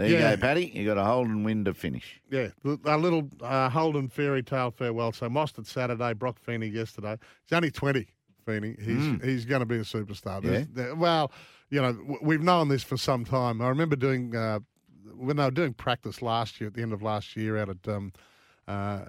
There 0.00 0.08
Yeah. 0.08 0.30
you 0.30 0.36
go, 0.36 0.40
Paddy. 0.40 0.72
You 0.74 0.86
got 0.86 0.96
a 0.96 1.04
Holden 1.04 1.44
win 1.44 1.64
to 1.66 1.74
finish. 1.74 2.20
Yeah, 2.30 2.48
a 2.86 2.96
little 2.96 3.28
uh, 3.42 3.68
Holden 3.68 4.08
fairy 4.08 4.42
tale 4.42 4.70
farewell. 4.70 5.12
So 5.12 5.28
Mostert 5.28 5.66
Saturday, 5.66 6.14
Brock 6.14 6.38
Feeney 6.40 6.68
yesterday. 6.68 7.18
He's 7.44 7.54
only 7.56 7.70
twenty. 7.70 8.08
Feeney, 8.46 8.74
he's 8.80 9.22
he's 9.22 9.44
going 9.44 9.60
to 9.60 9.66
be 9.66 9.76
a 9.76 9.80
superstar. 9.82 10.42
There's- 10.42 10.66
there- 10.72 10.94
well, 10.94 11.30
you 11.68 11.82
know, 11.82 12.18
we've 12.22 12.40
known 12.42 12.68
this 12.68 12.82
for 12.82 12.96
some 12.96 13.24
time. 13.26 13.60
I 13.60 13.68
remember 13.68 13.94
doing 13.94 14.34
uh, 14.34 14.60
when 15.14 15.36
they 15.36 15.44
were 15.44 15.50
doing 15.50 15.74
practice 15.74 16.22
last 16.22 16.58
year 16.60 16.68
at 16.68 16.74
the 16.74 16.80
end 16.80 16.94
of 16.94 17.02
last 17.02 17.36
year 17.36 17.58
out 17.58 17.68
at 17.68 17.86
um, 17.86 18.12
uh, 18.66 19.04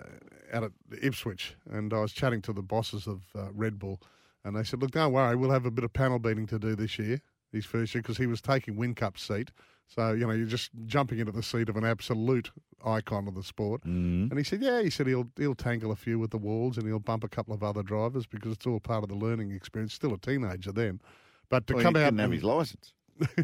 out 0.52 0.64
at 0.64 0.72
Ipswich, 1.02 1.56
and 1.70 1.94
I 1.94 2.02
was 2.02 2.12
chatting 2.12 2.42
to 2.44 2.52
the 2.54 2.62
bosses 2.62 3.08
of 3.08 3.22
uh, 3.34 3.48
Red 3.54 3.80
Bull, 3.80 4.02
and 4.44 4.56
they 4.58 4.64
said, 4.66 4.82
"Look, 4.82 4.92
don't 4.92 5.14
worry, 5.14 5.38
we'll 5.38 5.52
have 5.52 5.66
a 5.66 5.72
bit 5.72 5.86
of 5.86 5.94
panel 5.94 6.20
beating 6.20 6.48
to 6.48 6.60
do 6.60 6.76
this 6.76 7.00
year, 7.00 7.22
his 7.54 7.66
first 7.66 7.96
year, 7.96 8.02
because 8.02 8.18
he 8.18 8.28
was 8.28 8.42
taking 8.42 8.76
Whincup 8.76 9.18
seat." 9.18 9.52
So, 9.88 10.14
you 10.14 10.26
know, 10.26 10.32
you're 10.32 10.46
just 10.48 10.72
jumping 10.86 11.20
into 11.20 11.32
the 11.34 11.44
seat 11.44 11.68
of 11.68 11.76
an 11.76 11.84
absolute 11.84 12.52
icon 12.86 13.28
of 13.28 13.36
the 13.36 13.44
sport. 13.44 13.82
Mm. 13.84 14.30
And 14.30 14.38
he 14.38 14.44
said, 14.44 14.62
yeah, 14.62 14.82
he 14.82 14.90
said 14.90 15.08
he'll 15.08 15.30
he'll 15.38 15.56
tangle 15.56 15.92
a 15.92 15.96
few 15.96 16.18
with 16.18 16.32
the 16.32 16.38
walls 16.38 16.78
and 16.78 16.88
he'll 16.88 17.00
bump 17.00 17.24
a 17.24 17.28
couple 17.30 17.54
of 17.54 17.62
other 17.62 17.84
drivers 17.84 18.26
because 18.26 18.54
it's 18.54 18.66
all 18.66 18.80
part 18.80 19.04
of 19.04 19.10
the 19.10 19.16
learning 19.16 19.52
experience. 19.52 19.94
Still 19.94 20.14
a 20.14 20.18
teenager 20.18 20.72
then. 20.72 21.02
But 21.50 21.68
to 21.68 21.74
Well, 21.76 21.84
come 21.84 21.96
out 21.98 22.06
didn't 22.06 22.20
have 22.20 22.32
his 22.32 22.44
license. 22.44 22.94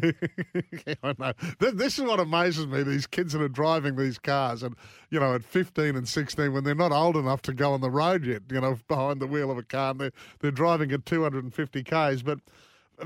I 1.02 1.14
know. 1.18 1.32
Th- 1.60 1.74
This 1.74 1.98
is 1.98 2.04
what 2.04 2.18
amazes 2.18 2.66
me. 2.66 2.82
These 2.82 3.06
kids 3.06 3.32
that 3.34 3.42
are 3.42 3.48
driving 3.48 3.96
these 3.96 4.18
cars, 4.18 4.62
and 4.62 4.74
you 5.10 5.20
know, 5.20 5.34
at 5.34 5.44
fifteen 5.44 5.94
and 5.94 6.08
sixteen, 6.08 6.52
when 6.52 6.64
they're 6.64 6.74
not 6.74 6.90
old 6.90 7.16
enough 7.16 7.42
to 7.42 7.52
go 7.52 7.72
on 7.74 7.80
the 7.80 7.90
road 7.90 8.24
yet, 8.24 8.42
you 8.50 8.60
know, 8.60 8.78
behind 8.88 9.20
the 9.20 9.26
wheel 9.26 9.50
of 9.50 9.58
a 9.58 9.62
car, 9.62 9.90
and 9.92 10.00
they're 10.00 10.12
they're 10.40 10.50
driving 10.50 10.90
at 10.92 11.06
two 11.06 11.22
hundred 11.22 11.44
and 11.44 11.54
fifty 11.54 11.84
k's. 11.84 12.22
But 12.22 12.40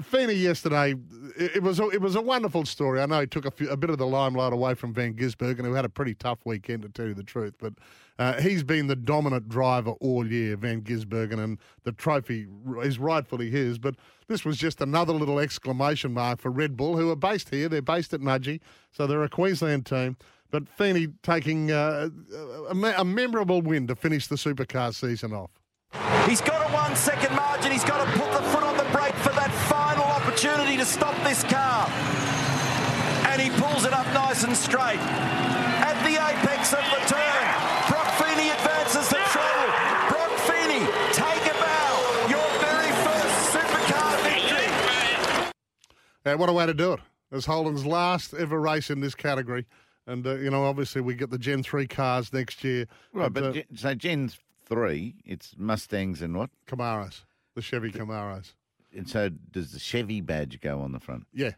Feeney 0.01 0.35
yesterday, 0.35 0.95
it, 1.37 1.63
was 1.63 1.79
a, 1.79 1.89
it 1.89 2.01
was 2.01 2.17
a 2.17 2.21
wonderful 2.21 2.65
story. 2.65 3.01
I 3.01 3.07
know 3.07 3.21
he 3.21 3.27
took 3.27 3.45
a, 3.45 3.51
few, 3.51 3.69
a 3.69 3.77
bit 3.77 3.91
of 3.91 3.99
the 3.99 4.07
limelight 4.07 4.53
away 4.53 4.75
from 4.75 4.95
Van 4.95 5.15
Gisbergen, 5.15 5.65
who 5.65 5.75
had 5.75 5.85
a 5.85 5.89
pretty 5.89 6.15
tough 6.15 6.39
weekend, 6.45 6.83
to 6.83 6.89
tell 6.89 7.07
you 7.07 7.15
the 7.15 7.23
truth. 7.23 7.55
But 7.59 7.75
uh, 8.19 8.41
he's 8.41 8.63
been 8.63 8.87
the 8.87 8.97
dominant 8.97 9.49
driver 9.49 9.91
all 10.01 10.27
year, 10.27 10.57
Van 10.57 10.83
Gisbergen, 10.83 11.43
and 11.43 11.59
the 11.85 11.93
trophy 11.93 12.47
is 12.79 12.99
rightfully 12.99 13.51
his. 13.51 13.79
But 13.79 13.97
this 14.29 14.45
was 14.45 14.57
just 14.57 14.81
another 14.81 15.13
little 15.13 15.39
exclamation 15.39 16.15
mark 16.15 16.41
for 16.41 16.51
Red 16.51 16.77
Bull, 16.77 16.97
who 16.97 17.11
are 17.11 17.17
based 17.17 17.51
here. 17.51 17.69
They're 17.69 17.83
based 17.83 18.15
at 18.15 18.21
Nudgee, 18.21 18.61
so 18.93 19.07
they're 19.07 19.23
a 19.23 19.29
Queensland 19.29 19.85
team. 19.85 20.17
But 20.51 20.69
Feeney 20.69 21.09
taking 21.23 21.71
uh, 21.71 22.11
a, 22.69 22.75
a 22.99 23.05
memorable 23.05 23.63
win 23.63 23.87
to 23.87 23.97
finish 23.97 24.27
the 24.27 24.37
supercar 24.37 24.95
season 24.95 25.33
off. 25.33 25.51
He's 26.27 26.41
got 26.41 26.71
a 26.71 26.73
one 26.73 26.95
second 26.97 27.35
margin. 27.35 27.73
He's 27.73 27.85
got 27.85 28.05
to 28.05 28.13
put 28.19 28.31
the 28.33 28.42
opportunity 30.45 30.77
to 30.77 30.85
stop 30.85 31.15
this 31.23 31.45
car. 31.45 31.89
And 33.31 33.41
he 33.41 33.51
pulls 33.61 33.85
it 33.85 33.93
up 33.93 34.07
nice 34.13 34.43
and 34.43 34.57
straight. 34.57 34.99
At 34.99 35.95
the 36.03 36.15
apex 36.17 36.73
of 36.73 36.83
the 36.83 37.01
turn, 37.07 37.45
Brock 37.89 38.11
Feeney 38.19 38.51
advances 38.51 39.09
the 39.09 39.21
treble. 39.31 39.71
Brock 40.11 40.33
Feeney, 40.41 40.85
take 41.13 41.47
a 41.47 41.55
bow. 41.55 42.27
Your 42.29 42.49
very 42.59 42.91
first 43.05 43.55
supercar 43.55 44.23
victory. 44.25 45.53
Yeah, 46.27 46.35
what 46.35 46.49
a 46.49 46.53
way 46.53 46.67
to 46.67 46.75
do 46.75 46.95
it. 46.95 47.01
It's 47.31 47.47
Holden's 47.47 47.87
last 47.87 48.35
ever 48.35 48.61
race 48.61 48.91
in 48.91 49.01
this 49.01 49.15
category. 49.15 49.65
And, 50.09 50.27
uh, 50.27 50.35
you 50.35 50.51
know, 50.51 50.65
obviously 50.65 51.03
we 51.03 51.15
get 51.15 51.31
the 51.31 51.39
Gen 51.39 51.63
3 51.63 51.87
cars 51.87 52.33
next 52.33 52.65
year. 52.65 52.87
Right, 53.13 53.33
but 53.33 53.57
uh, 53.57 53.63
so 53.77 53.95
Gen 53.95 54.33
three, 54.67 55.15
it's 55.25 55.55
Mustangs 55.57 56.21
and 56.21 56.35
what? 56.35 56.51
Camaros, 56.67 57.23
the 57.55 57.63
Chevy 57.63 57.93
Camaros. 57.93 58.55
And 58.97 59.09
so 59.09 59.29
does 59.29 59.73
the 59.73 59.79
Chevy 59.79 60.21
badge 60.21 60.61
go 60.61 60.81
on 60.81 60.93
the 60.93 61.01
front? 61.01 61.27
Yeah. 61.33 61.53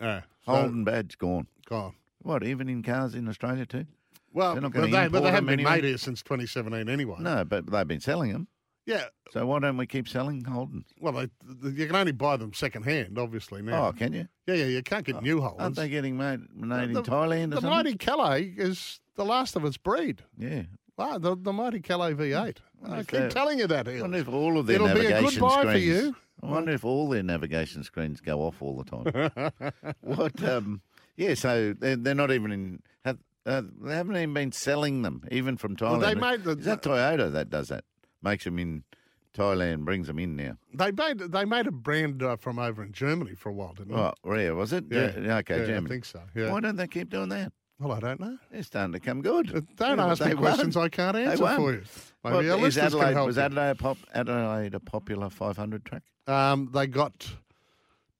Yeah. 0.00 0.22
So, 0.44 0.52
Holden 0.52 0.84
badge 0.84 1.18
gone. 1.18 1.46
gone. 1.68 1.94
What, 2.22 2.44
even 2.44 2.68
in 2.68 2.82
cars 2.82 3.14
in 3.14 3.28
Australia 3.28 3.66
too? 3.66 3.86
Well, 4.32 4.52
They're 4.52 4.62
not 4.62 4.72
but 4.72 4.80
gonna 4.80 4.86
they, 4.86 4.92
but 4.92 5.04
import 5.04 5.22
they 5.22 5.30
haven't 5.30 5.46
them 5.46 5.56
been 5.56 5.66
anyway? 5.66 5.76
made 5.76 5.84
here 5.84 5.98
since 5.98 6.22
2017 6.22 6.88
anyway. 6.88 7.16
No, 7.20 7.44
but 7.44 7.70
they've 7.70 7.88
been 7.88 8.00
selling 8.00 8.32
them. 8.32 8.48
Yeah. 8.84 9.04
So 9.32 9.44
why 9.46 9.58
don't 9.58 9.76
we 9.76 9.86
keep 9.86 10.08
selling 10.08 10.44
Holden? 10.44 10.84
Well, 11.00 11.12
they, 11.12 11.28
you 11.70 11.86
can 11.86 11.96
only 11.96 12.12
buy 12.12 12.36
them 12.36 12.52
second 12.52 12.84
hand, 12.84 13.18
obviously, 13.18 13.62
now. 13.62 13.88
Oh, 13.88 13.92
can 13.92 14.12
you? 14.12 14.28
Yeah, 14.46 14.54
yeah, 14.54 14.66
you 14.66 14.82
can't 14.82 15.04
get 15.04 15.16
oh, 15.16 15.20
new 15.20 15.40
Holdens. 15.40 15.60
Aren't 15.60 15.76
they 15.76 15.88
getting 15.88 16.16
made, 16.16 16.40
made 16.54 16.94
the, 16.94 17.00
in 17.00 17.04
Thailand 17.04 17.04
or 17.04 17.06
something? 17.06 17.50
The 17.50 17.54
something? 17.56 17.70
Mighty 17.70 17.96
Calais 17.96 18.54
is 18.56 19.00
the 19.16 19.24
last 19.24 19.56
of 19.56 19.64
its 19.64 19.76
breed. 19.76 20.22
Yeah. 20.38 20.62
Wow, 20.96 21.18
the, 21.18 21.36
the 21.36 21.52
Mighty 21.52 21.80
Calais 21.80 22.14
V8. 22.14 22.58
I 22.84 22.98
keep 22.98 23.06
they- 23.08 23.28
telling 23.28 23.58
you 23.58 23.66
that, 23.68 23.88
I 23.88 24.00
wonder 24.00 24.18
if 24.18 24.28
all 24.28 24.58
of 24.58 24.66
their 24.66 24.76
It'll 24.76 24.86
be 24.88 25.06
a 25.06 25.10
navigation 25.10 25.40
good 25.40 25.40
buy 25.40 25.62
for 25.62 25.68
screens. 25.70 25.84
you. 25.86 26.16
I 26.42 26.46
wonder 26.46 26.72
if 26.72 26.84
all 26.84 27.08
their 27.08 27.22
navigation 27.22 27.82
screens 27.82 28.20
go 28.20 28.40
off 28.42 28.60
all 28.60 28.76
the 28.76 28.84
time. 28.84 29.94
what? 30.02 30.42
Um, 30.44 30.82
yeah, 31.16 31.34
so 31.34 31.72
they're, 31.72 31.96
they're 31.96 32.14
not 32.14 32.30
even 32.30 32.52
in. 32.52 32.82
Have, 33.04 33.18
uh, 33.46 33.62
they 33.82 33.94
haven't 33.94 34.16
even 34.16 34.34
been 34.34 34.52
selling 34.52 35.02
them, 35.02 35.24
even 35.30 35.56
from 35.56 35.76
Thailand. 35.76 36.00
Well, 36.00 36.00
they 36.00 36.14
made 36.14 36.44
the- 36.44 36.58
Is 36.58 36.66
that 36.66 36.82
Toyota 36.82 37.32
that 37.32 37.48
does 37.48 37.68
that? 37.68 37.84
Makes 38.22 38.44
them 38.44 38.58
in 38.58 38.84
Thailand, 39.34 39.84
brings 39.84 40.06
them 40.08 40.18
in 40.18 40.36
now. 40.36 40.56
They 40.74 40.90
made 40.92 41.18
they 41.18 41.44
made 41.44 41.66
a 41.66 41.72
brand 41.72 42.22
uh, 42.22 42.36
from 42.36 42.58
over 42.58 42.82
in 42.82 42.92
Germany 42.92 43.34
for 43.34 43.48
a 43.48 43.52
while, 43.52 43.72
didn't 43.74 43.94
they? 43.94 43.98
Oh, 44.00 44.12
where 44.22 44.54
was 44.54 44.72
it? 44.72 44.84
Yeah. 44.90 45.08
Ge- 45.10 45.16
okay, 45.16 45.60
Yeah, 45.60 45.66
Germany. 45.66 45.86
I 45.86 45.88
think 45.88 46.04
so. 46.04 46.22
Yeah. 46.34 46.50
Why 46.52 46.60
don't 46.60 46.76
they 46.76 46.86
keep 46.86 47.08
doing 47.10 47.28
that? 47.30 47.52
Well, 47.78 47.92
I 47.92 48.00
don't 48.00 48.20
know. 48.20 48.38
They're 48.50 48.62
starting 48.62 48.92
to 48.94 49.00
come 49.00 49.20
good. 49.20 49.54
Uh, 49.54 49.60
Don't 49.76 49.98
Yeah, 49.98 50.06
ask 50.06 50.24
me 50.24 50.32
questions 50.34 50.76
won. 50.76 50.86
I 50.86 50.88
can't 50.88 51.16
answer 51.16 51.46
for 51.56 51.72
you. 51.74 51.82
Maybe 52.24 52.48
our 52.50 52.66
is 52.66 52.78
Adelaide, 52.78 53.14
was. 53.24 53.36
Adelaide 53.38 53.70
a, 53.70 53.74
pop, 53.74 53.98
Adelaide 54.14 54.74
a 54.74 54.80
popular 54.80 55.28
500 55.28 55.84
track? 55.84 56.02
Um, 56.26 56.70
they 56.72 56.86
got 56.86 57.28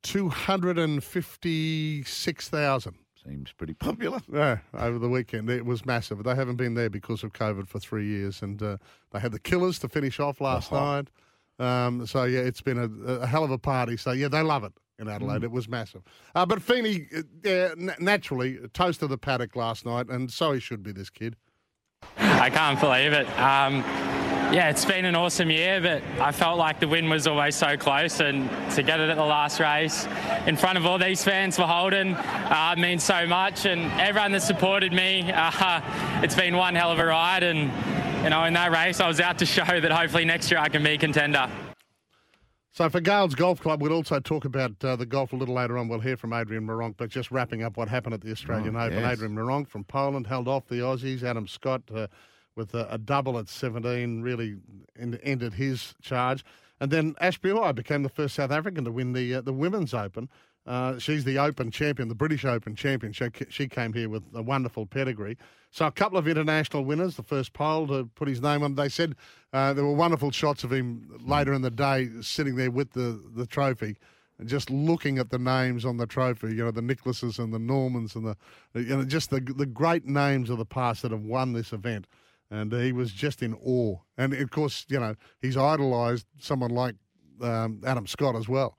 two 0.02 0.28
hundred 0.28 0.78
and 0.78 1.02
fifty-six 1.02 2.48
thousand. 2.48 2.96
Seems 3.24 3.50
pretty 3.52 3.74
popular. 3.74 4.20
Yeah, 4.32 4.58
over 4.74 4.98
the 5.00 5.08
weekend 5.08 5.50
it 5.50 5.64
was 5.64 5.84
massive. 5.84 6.22
They 6.22 6.34
haven't 6.34 6.56
been 6.56 6.74
there 6.74 6.90
because 6.90 7.24
of 7.24 7.32
COVID 7.32 7.66
for 7.66 7.80
three 7.80 8.06
years, 8.06 8.42
and 8.42 8.62
uh, 8.62 8.76
they 9.10 9.18
had 9.18 9.32
the 9.32 9.40
Killers 9.40 9.78
to 9.80 9.88
finish 9.88 10.20
off 10.20 10.40
last 10.40 10.70
Uh-huh. 10.72 11.02
night. 11.02 11.08
Um, 11.58 12.06
so 12.06 12.24
yeah, 12.24 12.40
it's 12.40 12.60
been 12.60 12.78
a, 12.78 13.12
a 13.22 13.26
hell 13.26 13.42
of 13.42 13.50
a 13.50 13.58
party. 13.58 13.96
So 13.96 14.12
yeah, 14.12 14.28
they 14.28 14.42
love 14.42 14.62
it 14.62 14.72
in 14.98 15.08
Adelaide. 15.08 15.44
It 15.44 15.50
was 15.50 15.68
massive. 15.68 16.02
Uh, 16.34 16.46
but 16.46 16.62
Feeney, 16.62 17.08
uh, 17.14 17.48
n- 17.50 17.94
naturally 17.98 18.58
toast 18.72 19.02
of 19.02 19.10
the 19.10 19.18
paddock 19.18 19.56
last 19.56 19.84
night, 19.84 20.08
and 20.08 20.30
so 20.30 20.52
he 20.52 20.60
should 20.60 20.82
be. 20.82 20.92
This 20.92 21.10
kid. 21.10 21.36
I 22.18 22.50
can't 22.50 22.80
believe 22.80 23.12
it. 23.12 23.26
Um, 23.38 23.82
yeah, 24.52 24.70
it's 24.70 24.84
been 24.84 25.04
an 25.04 25.16
awesome 25.16 25.50
year, 25.50 25.80
but 25.80 26.02
I 26.20 26.30
felt 26.30 26.56
like 26.56 26.78
the 26.78 26.86
win 26.86 27.10
was 27.10 27.26
always 27.26 27.56
so 27.56 27.76
close, 27.76 28.20
and 28.20 28.48
to 28.74 28.82
get 28.82 29.00
it 29.00 29.10
at 29.10 29.16
the 29.16 29.24
last 29.24 29.58
race 29.58 30.06
in 30.46 30.56
front 30.56 30.78
of 30.78 30.86
all 30.86 30.98
these 30.98 31.24
fans 31.24 31.56
for 31.56 31.64
Holden 31.64 32.14
uh, 32.14 32.74
means 32.78 33.02
so 33.02 33.26
much, 33.26 33.66
and 33.66 33.90
everyone 34.00 34.32
that 34.32 34.42
supported 34.42 34.92
me. 34.92 35.30
Uh, 35.32 35.80
it's 36.22 36.36
been 36.36 36.56
one 36.56 36.74
hell 36.74 36.92
of 36.92 36.98
a 36.98 37.06
ride, 37.06 37.42
and 37.42 37.72
you 38.22 38.30
know, 38.30 38.44
in 38.44 38.54
that 38.54 38.70
race, 38.70 39.00
I 39.00 39.08
was 39.08 39.20
out 39.20 39.38
to 39.38 39.46
show 39.46 39.80
that 39.80 39.90
hopefully 39.90 40.24
next 40.24 40.50
year 40.50 40.60
I 40.60 40.68
can 40.68 40.82
be 40.82 40.90
a 40.90 40.98
contender. 40.98 41.50
So 42.76 42.90
for 42.90 43.00
Gales 43.00 43.34
Golf 43.34 43.58
Club, 43.58 43.80
we'll 43.80 43.94
also 43.94 44.20
talk 44.20 44.44
about 44.44 44.84
uh, 44.84 44.96
the 44.96 45.06
golf 45.06 45.32
a 45.32 45.36
little 45.36 45.54
later 45.54 45.78
on. 45.78 45.88
We'll 45.88 46.00
hear 46.00 46.18
from 46.18 46.34
Adrian 46.34 46.66
Meronk, 46.66 46.96
but 46.98 47.08
just 47.08 47.30
wrapping 47.30 47.62
up 47.62 47.78
what 47.78 47.88
happened 47.88 48.12
at 48.12 48.20
the 48.20 48.30
Australian 48.30 48.76
Oh, 48.76 48.80
Open. 48.80 48.98
yes. 48.98 49.12
Adrian 49.14 49.34
Meronk 49.34 49.66
from 49.66 49.82
Poland 49.82 50.26
held 50.26 50.46
off 50.46 50.66
the 50.68 50.80
Aussies. 50.80 51.22
Adam 51.22 51.48
Scott 51.48 51.80
uh, 51.94 52.06
with 52.54 52.74
a, 52.74 52.86
a 52.92 52.98
double 52.98 53.38
at 53.38 53.48
17 53.48 54.20
really 54.20 54.56
end, 54.98 55.18
ended 55.22 55.54
his 55.54 55.94
charge. 56.02 56.44
And 56.78 56.90
then 56.90 57.14
Ashleigh 57.14 57.54
Buhai 57.54 57.74
became 57.74 58.02
the 58.02 58.10
first 58.10 58.34
South 58.34 58.50
African 58.50 58.84
to 58.84 58.92
win 58.92 59.14
the 59.14 59.36
uh, 59.36 59.40
the 59.40 59.54
Women's 59.54 59.94
Open. 59.94 60.28
Uh, 60.66 60.98
she's 60.98 61.24
the 61.24 61.38
Open 61.38 61.70
champion, 61.70 62.08
the 62.10 62.14
British 62.14 62.44
Open 62.44 62.76
champion. 62.76 63.14
She, 63.14 63.24
she 63.48 63.68
came 63.68 63.94
here 63.94 64.10
with 64.10 64.24
a 64.34 64.42
wonderful 64.42 64.84
pedigree. 64.84 65.38
So 65.76 65.84
a 65.84 65.92
couple 65.92 66.16
of 66.16 66.26
international 66.26 66.86
winners. 66.86 67.16
The 67.16 67.22
first 67.22 67.52
poll 67.52 67.86
to 67.88 68.06
put 68.14 68.28
his 68.28 68.40
name 68.40 68.62
on. 68.62 68.76
They 68.76 68.88
said 68.88 69.14
uh, 69.52 69.74
there 69.74 69.84
were 69.84 69.92
wonderful 69.92 70.30
shots 70.30 70.64
of 70.64 70.72
him 70.72 71.20
later 71.22 71.52
in 71.52 71.60
the 71.60 71.70
day 71.70 72.08
sitting 72.22 72.56
there 72.56 72.70
with 72.70 72.92
the, 72.92 73.22
the 73.34 73.44
trophy 73.44 73.98
and 74.38 74.48
just 74.48 74.70
looking 74.70 75.18
at 75.18 75.28
the 75.28 75.38
names 75.38 75.84
on 75.84 75.98
the 75.98 76.06
trophy. 76.06 76.54
You 76.54 76.64
know, 76.64 76.70
the 76.70 76.80
Nicholases 76.80 77.38
and 77.38 77.52
the 77.52 77.58
Normans 77.58 78.14
and 78.14 78.24
the 78.24 78.36
you 78.72 78.96
know 78.96 79.04
just 79.04 79.28
the 79.28 79.38
the 79.38 79.66
great 79.66 80.06
names 80.06 80.48
of 80.48 80.56
the 80.56 80.64
past 80.64 81.02
that 81.02 81.10
have 81.10 81.24
won 81.24 81.52
this 81.52 81.74
event. 81.74 82.06
And 82.50 82.72
he 82.72 82.92
was 82.92 83.12
just 83.12 83.42
in 83.42 83.52
awe. 83.62 83.98
And 84.16 84.32
of 84.32 84.50
course, 84.50 84.86
you 84.88 84.98
know, 84.98 85.14
he's 85.42 85.58
idolised 85.58 86.24
someone 86.38 86.70
like 86.70 86.94
um, 87.42 87.82
Adam 87.84 88.06
Scott 88.06 88.34
as 88.34 88.48
well. 88.48 88.78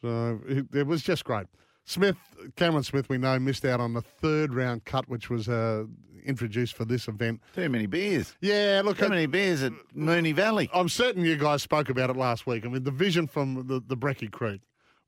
So 0.00 0.40
it, 0.46 0.66
it 0.72 0.86
was 0.86 1.02
just 1.02 1.24
great. 1.24 1.48
Smith, 1.86 2.16
Cameron 2.56 2.82
Smith, 2.82 3.08
we 3.08 3.16
know, 3.16 3.38
missed 3.38 3.64
out 3.64 3.80
on 3.80 3.94
the 3.94 4.02
third 4.02 4.52
round 4.52 4.84
cut, 4.84 5.08
which 5.08 5.30
was 5.30 5.48
uh, 5.48 5.84
introduced 6.26 6.74
for 6.74 6.84
this 6.84 7.08
event. 7.08 7.40
Too 7.54 7.68
many 7.68 7.86
beers. 7.86 8.34
Yeah, 8.40 8.82
look, 8.84 8.98
Too 8.98 9.06
uh, 9.06 9.10
many 9.10 9.26
beers 9.26 9.62
at 9.62 9.72
Moonee 9.96 10.34
Valley. 10.34 10.68
I'm 10.74 10.88
certain 10.88 11.24
you 11.24 11.36
guys 11.36 11.62
spoke 11.62 11.88
about 11.88 12.10
it 12.10 12.16
last 12.16 12.46
week. 12.46 12.66
I 12.66 12.68
mean, 12.68 12.82
the 12.84 12.90
vision 12.90 13.26
from 13.26 13.66
the, 13.66 13.80
the 13.86 13.96
Brecky 13.96 14.30
Creek 14.30 14.60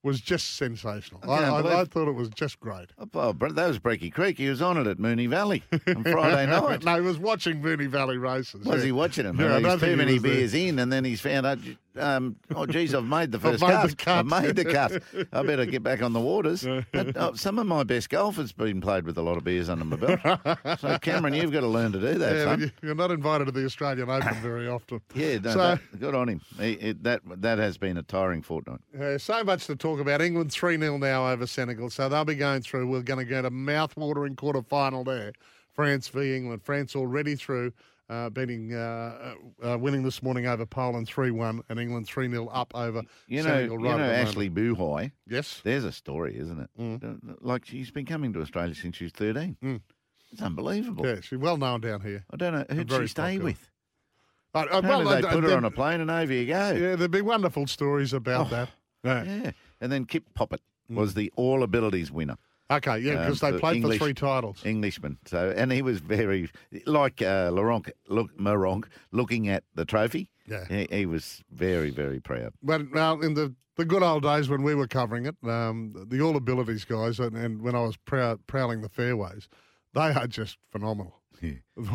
was 0.02 0.20
just 0.20 0.56
sensational. 0.56 1.20
I, 1.24 1.38
can't 1.38 1.66
I, 1.66 1.80
I 1.80 1.84
thought 1.84 2.08
it 2.08 2.14
was 2.14 2.28
just 2.30 2.60
great. 2.60 2.90
Oh, 2.98 3.32
that 3.32 3.66
was 3.66 3.78
Breaky 3.78 4.12
Creek. 4.12 4.38
He 4.38 4.48
was 4.48 4.62
on 4.62 4.76
it 4.78 4.86
at 4.86 4.98
Moonee 4.98 5.28
Valley 5.28 5.62
on 5.88 6.04
Friday 6.04 6.46
night. 6.50 6.84
no, 6.84 6.94
he 6.94 7.00
was 7.00 7.18
watching 7.18 7.60
Moonee 7.60 7.88
Valley 7.88 8.16
races. 8.16 8.64
Was 8.64 8.80
yeah. 8.80 8.86
he 8.86 8.92
watching 8.92 9.26
him? 9.26 9.40
Yeah, 9.40 9.56
I 9.56 9.60
Well, 9.60 9.78
too 9.78 9.96
many 9.96 10.14
was 10.14 10.22
there. 10.22 10.32
beers 10.32 10.54
in, 10.54 10.78
and 10.78 10.92
then 10.92 11.04
he's 11.04 11.20
found 11.20 11.46
out, 11.46 11.58
um, 11.98 12.36
oh, 12.54 12.66
geez, 12.66 12.94
I've 12.94 13.04
made 13.04 13.32
the 13.32 13.38
first 13.40 13.62
made 13.62 13.70
cut. 13.70 13.90
the 13.90 13.96
cut. 13.96 14.18
I've 14.18 14.26
made 14.26 14.56
the 14.56 14.64
cut. 14.64 15.02
I 15.32 15.42
better 15.42 15.66
get 15.66 15.82
back 15.82 16.02
on 16.02 16.12
the 16.12 16.20
waters. 16.20 16.66
But, 16.92 17.16
uh, 17.16 17.34
some 17.34 17.58
of 17.58 17.66
my 17.66 17.82
best 17.84 18.10
golf 18.10 18.36
has 18.36 18.52
been 18.52 18.80
played 18.80 19.04
with 19.04 19.18
a 19.18 19.22
lot 19.22 19.36
of 19.36 19.44
beers 19.44 19.68
under 19.68 19.84
my 19.84 19.96
belt. 19.96 20.20
so, 20.80 20.98
Cameron, 21.00 21.34
you've 21.34 21.52
got 21.52 21.60
to 21.60 21.66
learn 21.66 21.92
to 21.92 22.00
do 22.00 22.14
that, 22.18 22.36
Yeah, 22.36 22.44
son. 22.44 22.60
you- 22.60 22.70
you're 22.82 22.94
not 22.94 23.10
invited 23.10 23.44
to 23.46 23.52
the 23.52 23.64
Australian 23.64 24.08
Open 24.10 24.34
very 24.36 24.68
often. 24.68 25.00
Yeah, 25.14 25.38
no, 25.38 25.50
So- 25.52 25.58
that, 25.58 26.00
good 26.00 26.14
on 26.14 26.28
him. 26.28 26.40
He, 26.58 26.72
it, 26.72 27.02
that 27.04 27.20
that 27.42 27.58
has 27.58 27.76
been 27.78 27.96
a 27.96 28.02
tiring 28.02 28.42
fortnight. 28.42 28.80
Uh, 28.98 29.18
so 29.18 29.42
much 29.44 29.66
to 29.66 29.76
talk 29.76 30.00
about. 30.00 30.20
England 30.22 30.52
3 30.52 30.78
0 30.78 30.98
now 30.98 31.28
over 31.28 31.46
Senegal. 31.46 31.90
So 31.90 32.08
they'll 32.08 32.24
be 32.24 32.34
going 32.34 32.62
through. 32.62 32.88
We're 32.88 33.02
going 33.02 33.18
to 33.18 33.24
get 33.24 33.44
a 33.44 33.50
mouth 33.50 33.96
watering 33.96 34.36
quarter 34.36 34.62
final 34.62 35.04
there. 35.04 35.32
France 35.74 36.08
v 36.08 36.36
England. 36.36 36.62
France 36.64 36.96
already 36.96 37.36
through, 37.36 37.72
uh, 38.08 38.30
beating, 38.30 38.74
uh, 38.74 39.34
uh, 39.62 39.72
uh, 39.74 39.78
winning 39.78 40.02
this 40.02 40.22
morning 40.22 40.46
over 40.46 40.64
Poland 40.66 41.06
3 41.08 41.30
1, 41.30 41.62
and 41.68 41.78
England 41.78 42.06
3 42.06 42.30
0 42.30 42.46
up 42.48 42.72
over 42.74 43.02
You 43.26 43.42
know, 43.42 43.48
Senegal 43.50 43.78
you 43.80 43.84
right 43.86 43.96
know 43.98 44.06
the 44.06 44.12
moment. 44.12 44.28
Ashleigh 44.28 44.50
Buhai. 44.50 45.12
Yes. 45.28 45.60
There's 45.64 45.84
a 45.84 45.92
story, 45.92 46.38
isn't 46.38 46.58
it? 46.60 46.70
Mm. 46.80 47.36
Like 47.40 47.64
she's 47.66 47.90
been 47.90 48.06
coming 48.06 48.32
to 48.32 48.40
Australia 48.40 48.74
since 48.74 48.96
she 48.96 49.04
was 49.04 49.12
13. 49.12 49.56
It's 50.32 50.42
unbelievable. 50.42 51.06
Yeah, 51.06 51.20
she's 51.22 51.38
well 51.38 51.56
known 51.56 51.80
down 51.80 52.00
here. 52.02 52.24
I 52.30 52.36
don't 52.36 52.52
know 52.54 52.64
who'd 52.74 52.90
she 52.90 53.06
stay 53.06 53.22
popular. 53.38 53.44
with. 53.44 53.70
Uh, 54.54 54.58
uh, 54.70 54.80
well, 54.82 55.04
they 55.04 55.22
uh, 55.26 55.32
put 55.32 55.44
her 55.44 55.56
on 55.56 55.64
a 55.64 55.70
plane 55.70 56.00
and 56.00 56.10
over 56.10 56.32
you 56.32 56.46
go. 56.46 56.70
Yeah, 56.72 56.96
there'd 56.96 57.10
be 57.10 57.20
wonderful 57.22 57.66
stories 57.66 58.12
about 58.12 58.46
Oh, 58.46 58.50
that. 58.50 58.68
Yeah. 59.04 59.22
Yeah. 59.24 59.50
And 59.80 59.92
then 59.92 60.06
Kipp 60.06 60.24
Popert 60.36 60.58
was 60.90 61.14
the 61.14 61.32
All 61.36 61.62
Abilities 61.62 62.10
winner. 62.10 62.36
Okay, 62.70 62.98
yeah, 62.98 63.14
Um, 63.14 63.18
because 63.24 63.40
they 63.40 63.58
played 63.58 63.76
English- 63.76 63.98
for 63.98 64.04
three 64.04 64.14
titles. 64.14 64.64
Englishman. 64.64 65.18
So, 65.24 65.52
and 65.56 65.72
he 65.72 65.80
was 65.82 66.00
very 66.00 66.50
like 66.84 67.22
uh, 67.22 67.50
Laurent, 67.52 67.88
look, 68.08 68.36
Meronk, 68.38 68.84
looking 69.10 69.48
at 69.48 69.64
the 69.74 69.84
trophy. 69.86 70.30
Yeah. 70.46 70.66
He, 70.68 70.86
he 70.90 71.06
was 71.06 71.42
very, 71.50 71.90
very 71.90 72.20
proud. 72.20 72.52
But 72.62 72.90
well, 72.92 73.20
in 73.22 73.34
the, 73.34 73.54
the 73.76 73.84
good 73.86 74.02
old 74.02 74.22
days 74.22 74.48
when 74.50 74.62
we 74.62 74.74
were 74.74 74.86
covering 74.86 75.24
it, 75.26 75.36
um, 75.44 75.94
the 76.08 76.20
All 76.20 76.36
Abilities 76.36 76.84
guys, 76.84 77.18
and, 77.20 77.36
and 77.36 77.62
when 77.62 77.74
I 77.74 77.80
was 77.82 77.96
prow- 77.96 78.38
prowling 78.46 78.82
the 78.82 78.88
fairways, 78.90 79.48
they 79.94 80.10
are 80.12 80.26
just 80.26 80.58
phenomenal. 80.70 81.14